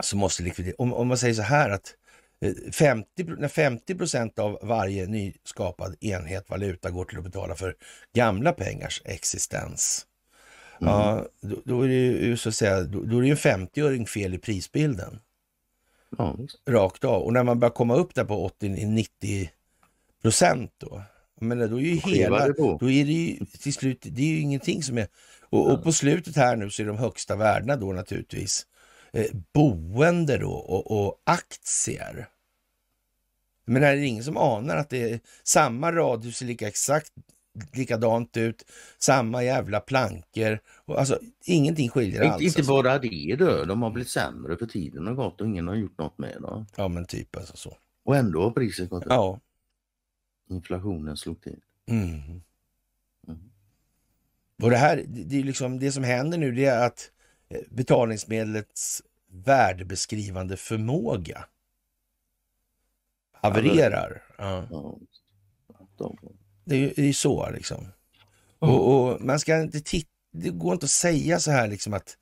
så 0.00 0.16
måste 0.16 0.42
likviditeten, 0.42 0.82
om, 0.82 0.92
om 0.92 1.09
man 1.09 1.18
säger 1.18 1.34
så 1.34 1.42
här 1.42 1.70
att 1.70 1.94
eh, 2.40 2.72
50, 2.72 3.24
när 3.24 3.48
50 3.48 3.94
procent 3.94 4.38
av 4.38 4.59
varje 4.62 5.06
nyskapad 5.06 5.96
enhet 6.00 6.50
valuta 6.50 6.90
går 6.90 7.05
till 7.05 7.18
att 7.18 7.24
betala 7.24 7.55
för 7.55 7.74
gamla 8.14 8.52
pengars 8.52 9.02
existens, 9.05 10.06
Mm. 10.80 10.92
ja, 10.92 11.26
då, 11.40 11.56
då 11.64 11.82
är 11.82 11.88
det 11.88 11.94
ju 11.94 12.36
så 12.36 12.48
att 12.48 12.55
säga, 12.55 12.82
då, 12.82 13.02
då 13.02 13.18
är 13.18 13.22
det 13.22 13.30
en 13.30 13.68
50-öring 13.68 14.06
fel 14.06 14.34
i 14.34 14.38
prisbilden 14.38 15.18
Ja, 16.18 16.36
rakt 16.68 17.05
av. 17.05 17.22
Och 17.22 17.32
när 17.32 17.42
man 17.42 17.60
börjar 17.60 17.72
komma 17.72 17.94
upp 17.94 18.14
där 18.14 18.24
på 18.24 18.50
80-90 18.60 19.48
procent 20.22 20.72
då, 20.78 21.02
menar, 21.40 21.68
då 21.68 21.76
är 21.76 21.82
ju 21.82 21.96
hela, 21.96 22.48
då 22.48 22.90
är 22.90 23.05
det 23.05 23.12
ju 23.12 23.44
till 23.44 23.74
slut, 23.74 23.98
det 24.02 24.22
är 24.22 24.26
ju 24.26 24.40
ingenting 24.40 24.82
som 24.82 24.98
är, 24.98 25.09
och, 25.40 25.72
och 25.72 25.82
på 25.82 25.92
slutet 25.92 26.36
här 26.36 26.56
nu 26.56 26.70
så 26.70 26.82
är 26.82 26.86
de 26.86 26.98
högsta 26.98 27.36
värdena 27.36 27.76
då 27.76 27.92
naturligtvis 27.92 28.66
eh, 29.12 29.26
boende 29.52 30.38
då 30.38 30.50
och, 30.50 30.90
och 30.90 31.22
aktier. 31.24 32.28
Men 33.64 33.82
är 33.82 33.96
det 33.96 34.06
ingen 34.06 34.24
som 34.24 34.36
anar 34.36 34.76
att 34.76 34.90
det 34.90 35.12
är 35.12 35.20
samma 35.44 35.92
radhus 35.92 36.36
ser 36.36 36.46
lika 36.46 36.68
exakt 36.68 37.12
likadant 37.72 38.36
ut, 38.36 38.64
samma 38.98 39.44
jävla 39.44 39.80
plankor, 39.80 40.60
alltså 40.86 41.18
ingenting 41.44 41.89
skiljer 41.89 42.22
alls. 42.22 42.43
Inte, 42.43 42.59
alltså. 42.59 42.72
bara 42.72 42.98
det 42.98 43.36
då, 43.39 43.64
de 43.64 43.82
har 43.82 43.90
blivit 43.90 44.10
sämre 44.10 44.56
för 44.56 44.66
tiden 44.66 45.06
har 45.06 45.14
gått 45.14 45.40
och 45.40 45.47
ingen 45.47 45.68
har 45.68 45.74
gjort 45.74 45.98
något 45.98 46.18
med 46.18 46.36
det. 46.43 46.66
Ja 46.76 46.89
men 46.89 47.05
typ 47.05 47.36
alltså 47.36 47.56
så. 47.56 47.76
Och 48.05 48.16
ändå 48.16 48.43
har 48.43 48.51
priset 48.51 48.90
gått 48.90 49.05
upp. 49.05 49.12
Ja. 49.12 49.40
Inflationen 50.51 51.16
slog 51.16 51.43
till. 51.43 51.60
Mm. 51.86 52.43
Mm. 53.28 53.51
Och 54.62 54.70
det 54.70 54.76
här, 54.76 55.05
det, 55.06 55.39
är 55.39 55.44
liksom, 55.44 55.78
det 55.78 55.93
som 55.93 56.05
händer 56.05 56.39
nu 56.39 56.52
det 56.52 56.64
är 56.64 56.86
att 56.86 57.10
eh, 57.48 57.60
betalningsmedlets 57.70 59.02
värdebeskrivande 59.30 60.56
förmåga 60.56 61.44
havererar. 63.32 64.22
Ja. 64.39 64.66
Ja, 64.70 64.98
Det 66.69 66.77
är 66.77 66.78
ju 66.78 66.93
det 66.97 67.09
är 67.09 67.12
så 67.12 67.51
liksom. 67.51 67.86
Och, 68.59 68.95
och 68.95 69.20
man 69.20 69.40
ska 69.40 69.61
inte 69.61 69.81
titta, 69.81 70.09
det 70.32 70.51
går 70.51 70.73
inte 70.73 70.85
att 70.85 70.90
säga 70.90 71.40
så 71.40 71.51
här 71.51 71.69
liksom 71.69 71.95
att 71.95 72.16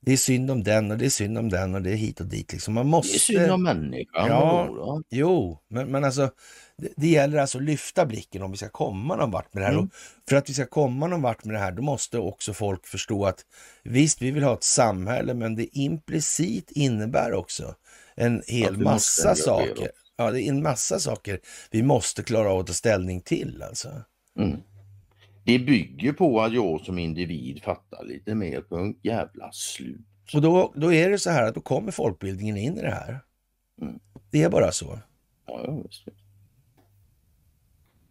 det 0.00 0.12
är 0.12 0.16
synd 0.16 0.50
om 0.50 0.62
den 0.62 0.90
och 0.90 0.98
det 0.98 1.06
är 1.06 1.10
synd 1.10 1.38
om 1.38 1.48
den 1.48 1.74
och 1.74 1.82
det 1.82 1.90
är 1.90 1.96
hit 1.96 2.20
och 2.20 2.26
dit 2.26 2.52
liksom. 2.52 2.74
Man 2.74 2.86
det 2.86 2.90
måste... 2.90 3.16
är 3.16 3.18
synd 3.18 3.50
om 3.50 3.62
människan. 3.62 4.28
Ja. 4.28 4.68
då? 4.70 5.02
Jo, 5.10 5.58
men, 5.68 5.90
men 5.90 6.04
alltså 6.04 6.30
det, 6.76 6.88
det 6.96 7.08
gäller 7.08 7.38
alltså 7.38 7.58
att 7.58 7.64
lyfta 7.64 8.06
blicken 8.06 8.42
om 8.42 8.50
vi 8.50 8.56
ska 8.56 8.68
komma 8.68 9.16
någon 9.16 9.30
vart 9.30 9.54
med 9.54 9.62
det 9.62 9.66
här. 9.66 9.72
Mm. 9.72 9.84
Och 9.84 9.90
för 10.28 10.36
att 10.36 10.50
vi 10.50 10.54
ska 10.54 10.66
komma 10.66 11.06
någon 11.06 11.22
vart 11.22 11.44
med 11.44 11.54
det 11.54 11.58
här, 11.58 11.72
då 11.72 11.82
måste 11.82 12.18
också 12.18 12.52
folk 12.52 12.86
förstå 12.86 13.26
att 13.26 13.40
visst, 13.82 14.22
vi 14.22 14.30
vill 14.30 14.42
ha 14.42 14.54
ett 14.54 14.64
samhälle, 14.64 15.34
men 15.34 15.54
det 15.54 15.78
implicit 15.78 16.70
innebär 16.70 17.32
också 17.32 17.74
en 18.14 18.42
hel 18.46 18.76
massa 18.76 19.34
saker. 19.34 19.90
Ja, 20.16 20.30
det 20.30 20.42
är 20.42 20.48
en 20.48 20.62
massa 20.62 20.98
saker 20.98 21.40
vi 21.70 21.82
måste 21.82 22.22
klara 22.22 22.50
av 22.50 22.60
att 22.60 22.66
ta 22.66 22.72
ställning 22.72 23.20
till 23.20 23.62
alltså. 23.62 23.88
Mm. 24.38 24.60
Det 25.44 25.58
bygger 25.58 26.12
på 26.12 26.40
att 26.40 26.52
jag 26.52 26.80
som 26.80 26.98
individ 26.98 27.62
fattar 27.62 28.04
lite 28.04 28.34
mer. 28.34 28.62
Punkt 28.68 29.00
jävla 29.02 29.52
slut. 29.52 30.00
Och 30.34 30.42
då, 30.42 30.72
då 30.76 30.92
är 30.92 31.10
det 31.10 31.18
så 31.18 31.30
här 31.30 31.48
att 31.48 31.54
då 31.54 31.60
kommer 31.60 31.92
folkbildningen 31.92 32.56
in 32.56 32.78
i 32.78 32.82
det 32.82 32.90
här. 32.90 33.20
Mm. 33.82 34.00
Det 34.30 34.42
är 34.42 34.50
bara 34.50 34.72
så. 34.72 34.98
Ja, 35.46 35.60
ja, 35.64 35.82
visst. 35.86 36.04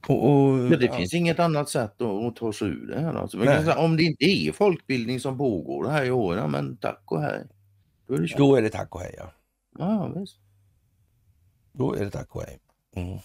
Och, 0.08 0.30
och, 0.30 0.54
Men 0.54 0.80
det 0.80 0.86
ja. 0.86 0.98
finns 0.98 1.14
inget 1.14 1.40
annat 1.40 1.70
sätt 1.70 2.02
att, 2.02 2.24
att 2.24 2.36
ta 2.36 2.54
sig 2.54 2.68
ur 2.68 2.88
det 2.88 3.02
här. 3.02 3.14
Alltså. 3.14 3.44
Säga, 3.44 3.78
om 3.78 3.98
det 3.98 4.04
inte 4.04 4.26
är 4.26 4.52
folkbildning 4.52 5.20
som 5.20 5.38
pågår 5.38 5.90
här 5.90 6.06
i 6.06 6.12
år, 6.12 6.38
ja, 6.38 6.48
men 6.48 6.78
tack 6.78 7.02
och 7.06 7.22
hej. 7.22 7.48
Då 8.08 8.14
är 8.14 8.20
det. 8.20 8.38
Då 8.38 8.56
är 8.56 8.62
det 8.62 8.70
tack 8.70 8.96
och 8.96 9.02
hej. 9.02 9.16
Ja. 9.18 9.34
Ja, 9.80 10.14
visst. 10.16 10.43
Då 11.74 11.94
är 11.94 12.06
det 12.06 12.12
tack 12.12 12.36
och 12.36 12.42
hej. 12.44 12.60
Mm. 12.96 13.18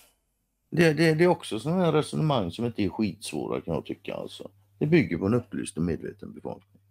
Det, 0.71 0.93
det, 0.93 1.15
det 1.15 1.25
är 1.25 1.29
också 1.29 1.59
sådana 1.59 1.85
här 1.85 1.93
resonemang 1.93 2.51
som 2.51 2.65
inte 2.65 2.83
är 2.83 2.89
skitsvåra 2.89 3.61
kan 3.61 3.75
jag 3.75 3.85
tycka. 3.87 4.15
Alltså. 4.15 4.51
Det 4.79 4.87
bygger 4.87 5.19
på 5.19 5.27
en 5.27 5.35
upplyst 5.35 5.77
och 5.77 5.83
medveten 5.83 6.35
befolkning. 6.35 6.83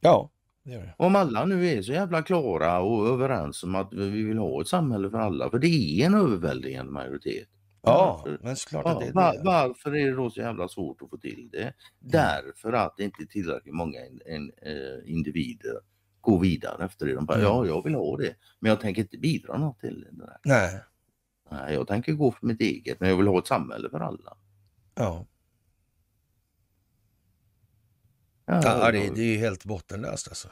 Ja, 0.00 0.30
det 0.64 0.72
gör 0.72 0.80
det. 0.82 0.94
Om 0.98 1.16
alla 1.16 1.44
nu 1.44 1.66
är 1.68 1.82
så 1.82 1.92
jävla 1.92 2.22
klara 2.22 2.80
och 2.80 3.06
överens 3.08 3.62
om 3.64 3.74
att 3.74 3.92
vi 3.92 4.22
vill 4.22 4.38
ha 4.38 4.60
ett 4.60 4.68
samhälle 4.68 5.10
för 5.10 5.18
alla, 5.18 5.50
för 5.50 5.58
det 5.58 5.68
är 5.68 6.06
en 6.06 6.14
överväldigande 6.14 6.92
majoritet. 6.92 7.48
Ja, 7.82 8.22
Varför? 8.24 8.38
men 8.42 8.56
såklart 8.56 8.86
att 8.86 8.92
Ja, 8.92 8.98
det 9.00 9.06
är 9.06 9.12
var, 9.12 9.32
det. 9.32 9.40
varför 9.44 9.96
är 9.96 10.06
det 10.10 10.16
då 10.16 10.30
så 10.30 10.40
jävla 10.40 10.68
svårt 10.68 11.02
att 11.02 11.10
få 11.10 11.16
till 11.16 11.48
det? 11.52 11.72
Därför 11.98 12.72
att 12.72 12.96
det 12.96 13.04
inte 13.04 13.22
är 13.22 13.26
tillräckligt 13.26 13.74
många 13.74 14.06
in, 14.06 14.20
in, 14.28 14.52
eh, 14.62 15.12
individer 15.12 15.80
går 16.20 16.40
vidare 16.40 16.84
efter 16.84 17.06
det. 17.06 17.14
De 17.14 17.26
bara, 17.26 17.38
Mm. 17.38 17.46
ja, 17.46 17.66
jag 17.66 17.84
vill 17.84 17.94
ha 17.94 18.16
det, 18.16 18.34
men 18.60 18.68
jag 18.70 18.80
tänker 18.80 19.02
inte 19.02 19.18
bidra 19.18 19.58
något 19.58 19.80
till 19.80 20.00
det. 20.00 20.24
Där. 20.24 20.36
Nej, 20.44 20.80
Nej, 21.50 21.74
jag 21.74 21.86
tänker 21.88 22.12
gå 22.12 22.32
för 22.32 22.46
mitt 22.46 22.60
eget, 22.60 23.00
men 23.00 23.08
jag 23.08 23.16
vill 23.16 23.26
ha 23.26 23.38
ett 23.38 23.46
samhälle 23.46 23.90
för 23.90 24.00
alla. 24.00 24.36
ja. 24.94 25.26
Ja, 28.46 28.60
ja 28.64 28.92
det, 28.92 29.14
det 29.14 29.20
är 29.20 29.32
ju 29.32 29.36
helt 29.38 29.64
bottenlöst 29.64 30.28
alltså. 30.28 30.48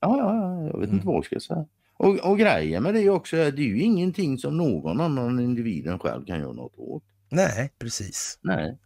Ja, 0.00 0.16
ja, 0.18 0.34
ja, 0.34 0.62
jag 0.66 0.78
vet 0.78 0.88
Mm. 0.88 0.94
inte 0.94 1.06
vad 1.06 1.16
jag 1.16 1.24
ska 1.24 1.40
säga. 1.40 1.66
Och, 1.94 2.18
och 2.30 2.38
grejen 2.38 2.82
med 2.82 2.94
det 2.94 3.00
är 3.00 3.10
också 3.10 3.36
att 3.36 3.56
det 3.56 3.62
är 3.62 3.66
ju 3.66 3.80
ingenting 3.82 4.38
som 4.38 4.56
någon 4.56 5.00
annan 5.00 5.40
individen 5.40 5.98
själv 5.98 6.24
kan 6.26 6.40
göra 6.40 6.52
något 6.52 6.74
åt. 6.76 7.04
Nej, 7.28 7.72
precis. 7.78 8.38
Nej, 8.42 8.78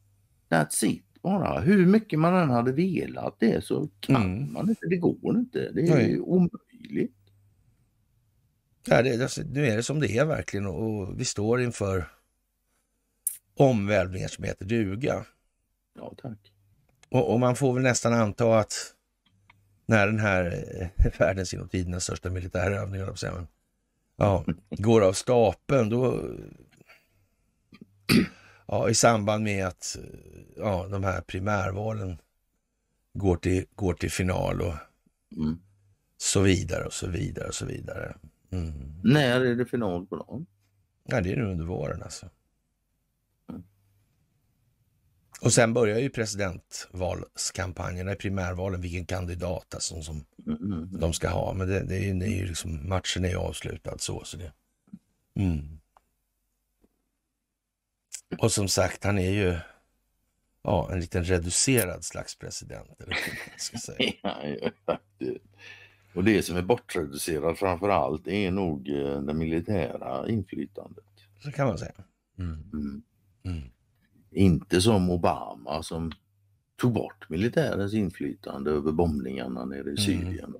that's 0.48 0.84
it 0.84 1.03
bara. 1.24 1.60
Hur 1.60 1.86
mycket 1.86 2.18
man 2.18 2.34
än 2.34 2.50
hade 2.50 2.72
velat 2.72 3.36
det 3.40 3.64
så 3.64 3.88
kan 4.00 4.16
Mm. 4.16 4.52
man 4.52 4.68
inte. 4.68 4.86
Det 4.86 4.96
går 4.96 5.36
inte. 5.36 5.70
Det 5.72 5.80
är 5.80 5.94
Nej. 5.94 6.10
ju 6.10 6.20
omöjligt. 6.20 7.16
Ja, 8.86 9.02
det, 9.02 9.22
alltså, 9.22 9.42
nu 9.42 9.66
är 9.66 9.76
det 9.76 9.82
som 9.82 10.00
det 10.00 10.18
är 10.18 10.24
verkligen 10.24 10.66
och, 10.66 11.20
vi 11.20 11.24
står 11.24 11.60
inför 11.62 12.08
omvälvningar 13.54 14.28
som 14.28 14.44
heter 14.44 14.64
duga. 14.64 15.24
Ja, 15.98 16.14
tack. 16.22 16.52
Och, 17.08 17.32
och 17.32 17.40
man 17.40 17.56
får 17.56 17.74
väl 17.74 17.82
nästan 17.82 18.12
anta 18.12 18.58
att 18.58 18.94
när 19.86 20.06
den 20.06 20.18
här 20.18 20.64
eh, 20.80 21.12
världens 21.18 21.52
genom 21.52 21.68
tidernas 21.68 22.04
största 22.04 22.30
säga, 23.16 23.32
men, 23.34 23.46
ja, 24.16 24.44
går 24.70 25.00
av 25.00 25.12
stapeln, 25.12 25.88
då 25.88 26.22
ja, 28.66 28.90
i 28.90 28.94
samband 28.94 29.44
med 29.44 29.66
att 29.66 29.96
ja, 30.56 30.86
de 30.90 31.04
här 31.04 31.20
primärvalen 31.20 32.18
går 33.12 33.36
till, 33.36 33.64
går 33.74 33.94
till 33.94 34.10
final 34.10 34.62
och 34.62 34.74
Mm. 35.36 35.60
så 36.16 36.40
vidare 36.40 36.84
och 36.84 36.92
så 36.92 37.08
vidare 37.08 37.48
och 37.48 37.54
så 37.54 37.66
vidare. 37.66 38.16
Mm. 38.50 38.72
När 39.04 39.40
är 39.40 39.54
det 39.54 39.66
final 39.66 40.06
på 40.06 40.16
dem? 40.16 40.46
Ja, 41.04 41.20
det 41.20 41.32
är 41.32 41.36
nu 41.36 41.44
under 41.44 41.64
våren 41.64 42.02
alltså. 42.02 42.30
Och 45.40 45.52
sen 45.52 45.74
börjar 45.74 45.98
ju 45.98 46.10
presidentvalskampanjerna 46.10 48.12
i 48.12 48.16
primärvalen, 48.16 48.80
vilken 48.80 49.06
kandidat 49.06 49.74
alltså, 49.74 50.02
som 50.02 50.24
Mm, 50.46 50.58
mm, 50.58 50.72
mm. 50.72 51.00
de 51.00 51.12
ska 51.12 51.28
ha. 51.28 51.52
Men 51.52 51.68
det, 51.68 51.84
det 51.84 51.96
är 51.96 52.00
ju, 52.00 52.14
det 52.18 52.26
är 52.26 52.36
ju 52.40 52.46
liksom, 52.46 52.88
matchen 52.88 53.24
är 53.24 53.28
ju 53.28 53.36
avslutad 53.36 53.98
så. 53.98 54.24
så 54.24 54.36
det, 54.36 54.52
mm. 55.36 55.80
Och 58.38 58.52
som 58.52 58.68
sagt, 58.68 59.04
han 59.04 59.18
är 59.18 59.30
ju 59.30 59.56
ja, 60.62 60.88
en 60.92 61.00
liten 61.00 61.24
reducerad 61.24 62.04
slags 62.04 62.38
president. 62.38 63.00
Eller 63.00 63.16
vad 63.50 63.60
ska 63.60 63.78
säga. 63.78 64.12
Ja, 64.86 64.98
Och 66.14 66.24
det 66.24 66.42
som 66.42 66.56
är 66.56 66.62
bortreducerat 66.62 67.58
framför 67.58 67.88
allt 67.88 68.26
är 68.26 68.50
nog 68.50 68.88
eh, 68.88 69.20
det 69.20 69.34
militära 69.34 70.28
inflytandet. 70.28 71.04
Så 71.38 71.52
kan 71.52 71.66
man 71.68 71.78
säga. 71.78 72.04
Mm. 72.38 72.70
Mm. 72.72 73.02
Mm. 73.44 73.62
Inte 74.30 74.80
som 74.80 75.10
Obama 75.10 75.82
som 75.82 76.12
tog 76.76 76.92
bort 76.92 77.28
militärens 77.28 77.94
inflytande 77.94 78.70
över 78.70 78.92
bombningarna 78.92 79.64
nere 79.64 79.92
i 79.92 79.96
Syrien. 79.96 80.54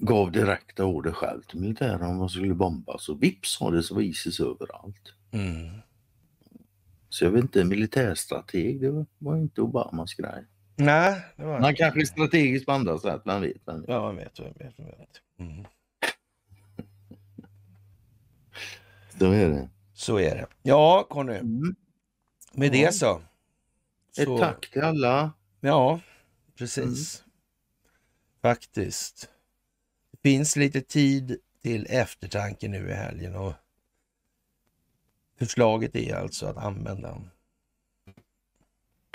Mm. 0.00 0.06
gav 0.14 0.32
direkta 0.32 0.84
order 0.84 1.12
själv 1.12 1.42
till 1.42 1.60
militären 1.60 2.02
om 2.02 2.18
vad 2.18 2.30
som 2.30 2.40
skulle 2.40 2.54
bombas 2.54 3.08
och 3.08 3.22
vips 3.22 3.60
har 3.60 3.72
det 3.72 3.82
så 3.82 3.94
var 3.94 4.02
Isis 4.02 4.40
överallt. 4.40 5.12
Mm. 5.32 5.78
Så 7.08 7.24
jag 7.24 7.30
vet 7.30 7.42
inte, 7.42 7.64
militärstrateg, 7.64 8.80
det 8.80 9.06
var, 9.18 9.36
inte 9.36 9.60
Obamas 9.60 10.14
grej. 10.14 10.44
Nej, 10.76 11.20
det 11.36 11.44
var 11.44 11.60
Han 11.60 11.74
kanske 11.74 12.00
är 12.00 12.04
strategisk 12.04 12.66
på 12.66 12.72
andra 12.72 12.98
sätt, 12.98 13.22
vem 13.24 13.40
vet. 13.40 13.56
Vem 13.66 13.80
vet. 13.80 13.88
Ja, 13.88 14.06
vem 14.06 14.16
vet, 14.16 14.40
vem 14.40 14.52
vet, 14.58 14.74
vem 14.78 14.86
vet. 14.86 15.20
Mm. 15.38 15.64
Så 19.18 19.32
är 19.32 19.48
det. 19.48 19.68
Så 19.94 20.18
är 20.18 20.34
det. 20.34 20.46
Ja, 20.62 21.06
Conny, 21.10 21.34
Mm. 21.34 21.74
med 22.52 22.74
Ja. 22.76 22.86
det 22.86 22.92
så. 22.92 23.22
Ett 24.18 24.24
så 24.24 24.38
tack 24.38 24.70
till 24.70 24.82
alla. 24.82 25.32
Ja, 25.60 26.00
precis. 26.58 27.24
Faktiskt. 28.42 29.28
Finns 30.22 30.56
lite 30.56 30.80
tid 30.80 31.36
till 31.62 31.86
eftertanke 31.90 32.68
nu 32.68 32.88
i 32.90 32.92
helgen 32.94 33.34
och 33.36 33.52
förslaget 35.38 35.96
är 35.96 36.14
alltså 36.14 36.46
att 36.46 36.56
använda, 36.56 37.22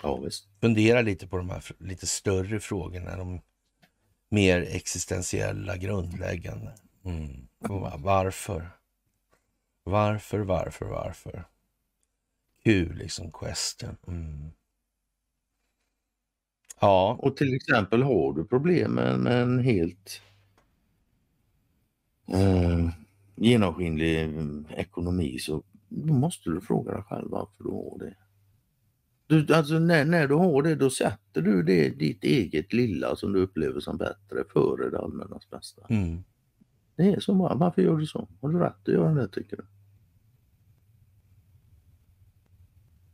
Ja, 0.04 0.18
visst. 0.18 0.48
fundera 0.62 1.02
lite 1.02 1.28
på 1.28 1.38
de 1.38 1.50
här 1.50 1.64
lite 1.80 2.08
större 2.08 2.60
frågorna, 2.60 3.18
de 3.18 3.42
mer 4.30 4.62
existentiella, 4.62 5.78
grundläggande. 5.78 6.76
Mm. 7.04 7.48
Varför? 7.98 8.70
Varför, 9.84 10.40
varför, 10.40 10.86
varför? 10.86 11.46
Kul 12.64 12.96
liksom, 12.96 13.32
question. 13.32 13.98
Mm. 14.08 14.52
Ja, 16.80 17.18
Och 17.20 17.38
till 17.38 17.56
exempel 17.56 18.04
har 18.04 18.34
du 18.34 18.46
problem 18.46 18.92
med 18.92 19.28
en 19.42 19.60
helt 19.60 20.22
eh, 22.28 22.90
genomskinlig 23.36 24.24
mm, 24.24 24.66
ekonomi 24.70 25.40
så 25.40 25.64
måste 25.90 26.50
du 26.50 26.62
fråga 26.62 26.94
dig 26.94 27.04
själv 27.04 27.30
varför 27.30 27.64
du 27.64 27.70
har 27.70 28.00
det. 28.00 28.16
Du, 29.28 29.54
alltså 29.54 29.80
när, 29.80 30.06
när 30.06 30.28
du 30.28 30.36
har 30.36 30.64
det 30.64 30.76
då 30.76 30.90
sätter 30.90 31.42
du 31.42 31.64
det, 31.64 31.90
ditt 31.90 32.24
eget 32.24 32.74
lilla 32.74 33.16
som 33.16 33.34
du 33.34 33.42
upplever 33.42 33.80
som 33.80 33.98
bättre 33.98 34.44
före 34.54 34.90
det 34.90 35.00
allmännas 35.00 35.50
bästa. 35.50 35.82
mm. 35.90 36.24
Det 36.96 37.14
är 37.14 37.20
så 37.20 37.34
bara. 37.34 37.56
Varför 37.56 37.82
gör 37.82 37.98
du 37.98 38.06
så? 38.06 38.28
Har 38.42 38.50
du 38.50 38.60
rätt 38.60 38.74
att 38.82 38.94
göra 38.94 39.14
det 39.14 39.28
tycker 39.28 39.58
du? 39.58 39.66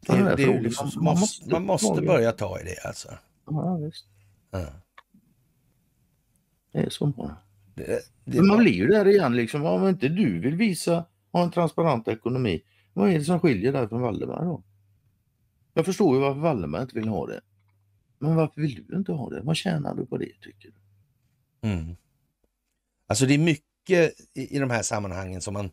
Det, 0.08 0.36
det 0.36 0.42
ju 0.42 0.46
frågan. 0.46 0.64
liksom, 0.64 0.90
Man 0.96 1.20
måste 1.20 1.50
man 1.50 1.66
måste 1.66 2.02
börja 2.02 2.32
ta 2.32 2.60
i 2.60 2.64
det 2.64 2.88
alltså. 2.88 3.10
Ja, 3.46 3.76
visst. 3.76 4.06
Ja. 4.52 4.68
Det 6.72 6.80
är 6.80 6.90
så 6.90 7.08
bara. 7.08 7.38
Det, 7.76 7.86
det, 8.26 8.38
Men 8.38 8.48
man 8.48 8.58
blir 8.58 8.74
ju 8.74 8.88
där 8.88 9.08
igen 9.08 9.36
liksom. 9.36 9.66
Om 9.66 9.88
inte 9.88 10.08
du 10.08 10.40
vill 10.40 10.56
visa 10.56 11.06
ha 11.32 11.44
en 11.44 11.52
transparent 11.52 12.08
ekonomi. 12.08 12.64
Vad 12.94 13.10
är 13.10 13.20
det 13.20 13.26
som 13.26 13.40
skiljer 13.40 13.74
dig 13.74 13.90
från 13.90 14.02
Valdemar 14.02 14.46
då? 14.46 14.64
Jag 15.74 15.86
förstår 15.86 16.16
ju 16.16 16.22
varför 16.22 16.42
Valdemar 16.42 16.82
inte 16.82 16.96
vill 16.96 17.08
ha 17.08 17.28
det. 17.28 17.42
Men 18.20 18.36
varför 18.36 18.62
vill 18.62 18.86
du 18.88 18.98
inte 18.98 19.12
ha 19.12 19.30
det? 19.30 19.42
Vad 19.42 19.58
tjänar 19.58 19.96
du 19.96 20.06
på 20.06 20.18
det 20.18 20.42
tycker 20.42 20.70
du? 20.70 21.70
mm. 21.70 21.96
Alltså 23.08 23.26
det 23.26 23.34
är 23.34 23.38
mycket 23.38 24.14
i, 24.34 24.56
i 24.56 24.60
de 24.60 24.70
här 24.70 24.82
sammanhangen 24.82 25.42
som 25.42 25.54
man 25.54 25.66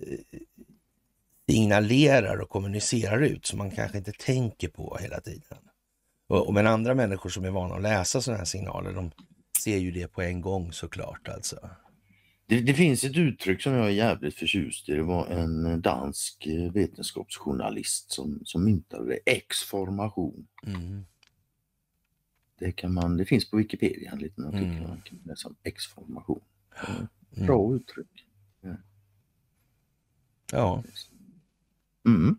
eh, 0.00 0.40
signalerar 1.48 2.40
och 2.40 2.48
kommunicerar 2.48 3.20
ut 3.20 3.46
som 3.46 3.58
man 3.58 3.70
kanske 3.70 3.98
inte 3.98 4.12
tänker 4.12 4.68
på 4.68 4.98
hela 5.00 5.20
tiden. 5.20 5.58
Och, 6.26 6.46
och 6.46 6.54
men 6.54 6.66
andra 6.66 6.94
människor 6.94 7.30
som 7.30 7.44
är 7.44 7.50
vana 7.50 7.74
att 7.74 7.82
läsa 7.82 8.20
sådana 8.20 8.38
här 8.38 8.44
signaler, 8.44 8.92
de 8.92 9.10
ser 9.58 9.78
ju 9.78 9.90
det 9.90 10.08
på 10.08 10.22
en 10.22 10.40
gång 10.40 10.72
såklart 10.72 11.28
alltså. 11.28 11.70
Det, 12.46 12.60
det 12.60 12.74
finns 12.74 13.04
ett 13.04 13.16
uttryck 13.16 13.62
som 13.62 13.72
jag 13.72 13.86
är 13.86 13.90
jävligt 13.90 14.34
förtjust 14.34 14.88
i. 14.88 14.92
Det 14.92 15.02
var 15.02 15.26
en 15.26 15.82
dansk 15.82 16.46
vetenskapsjournalist 16.72 18.12
som, 18.12 18.40
som 18.44 18.64
myntade 18.64 19.06
det. 19.08 19.32
Exformation. 19.32 20.46
Mm. 20.66 21.04
Det, 22.58 22.72
kan 22.72 22.94
man, 22.94 23.16
det 23.16 23.24
finns 23.24 23.50
på 23.50 23.56
Wikipedia 23.56 24.10
en 24.12 24.18
liten 24.18 24.44
artikel. 24.46 24.66
Mm. 24.76 24.88
Man 24.88 25.02
kan 25.04 25.18
läsa 25.24 25.48
om 25.48 25.56
exformation. 25.62 26.40
Mm. 26.88 27.46
Bra 27.46 27.74
uttryck. 27.74 28.24
Ja, 30.52 30.82
Mm. 32.06 32.38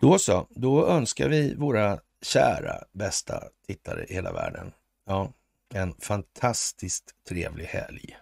då 0.00 0.18
så. 0.18 0.46
Då 0.50 0.86
önskar 0.86 1.28
vi 1.28 1.54
våra 1.54 2.00
kära 2.22 2.84
bästa 2.92 3.42
tittare 3.66 4.04
i 4.04 4.14
hela 4.14 4.32
världen 4.32 4.72
ja, 5.06 5.32
en 5.74 5.94
fantastiskt 5.98 7.14
trevlig 7.28 7.64
helg. 7.64 8.16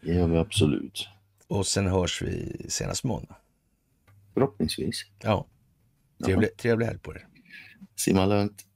Det 0.00 0.14
gör 0.14 0.28
vi 0.28 0.38
absolut. 0.38 1.08
Och 1.46 1.66
sen 1.66 1.86
hörs 1.86 2.22
vi 2.22 2.66
senast 2.68 3.04
måndag. 3.04 3.36
Förhoppningsvis. 4.34 5.04
Ja, 5.22 5.46
trevlig, 6.24 6.56
trevlig 6.56 6.86
helg 6.86 6.98
på 6.98 7.14
er. 7.14 7.26
Simma 7.96 8.26
lugnt. 8.26 8.66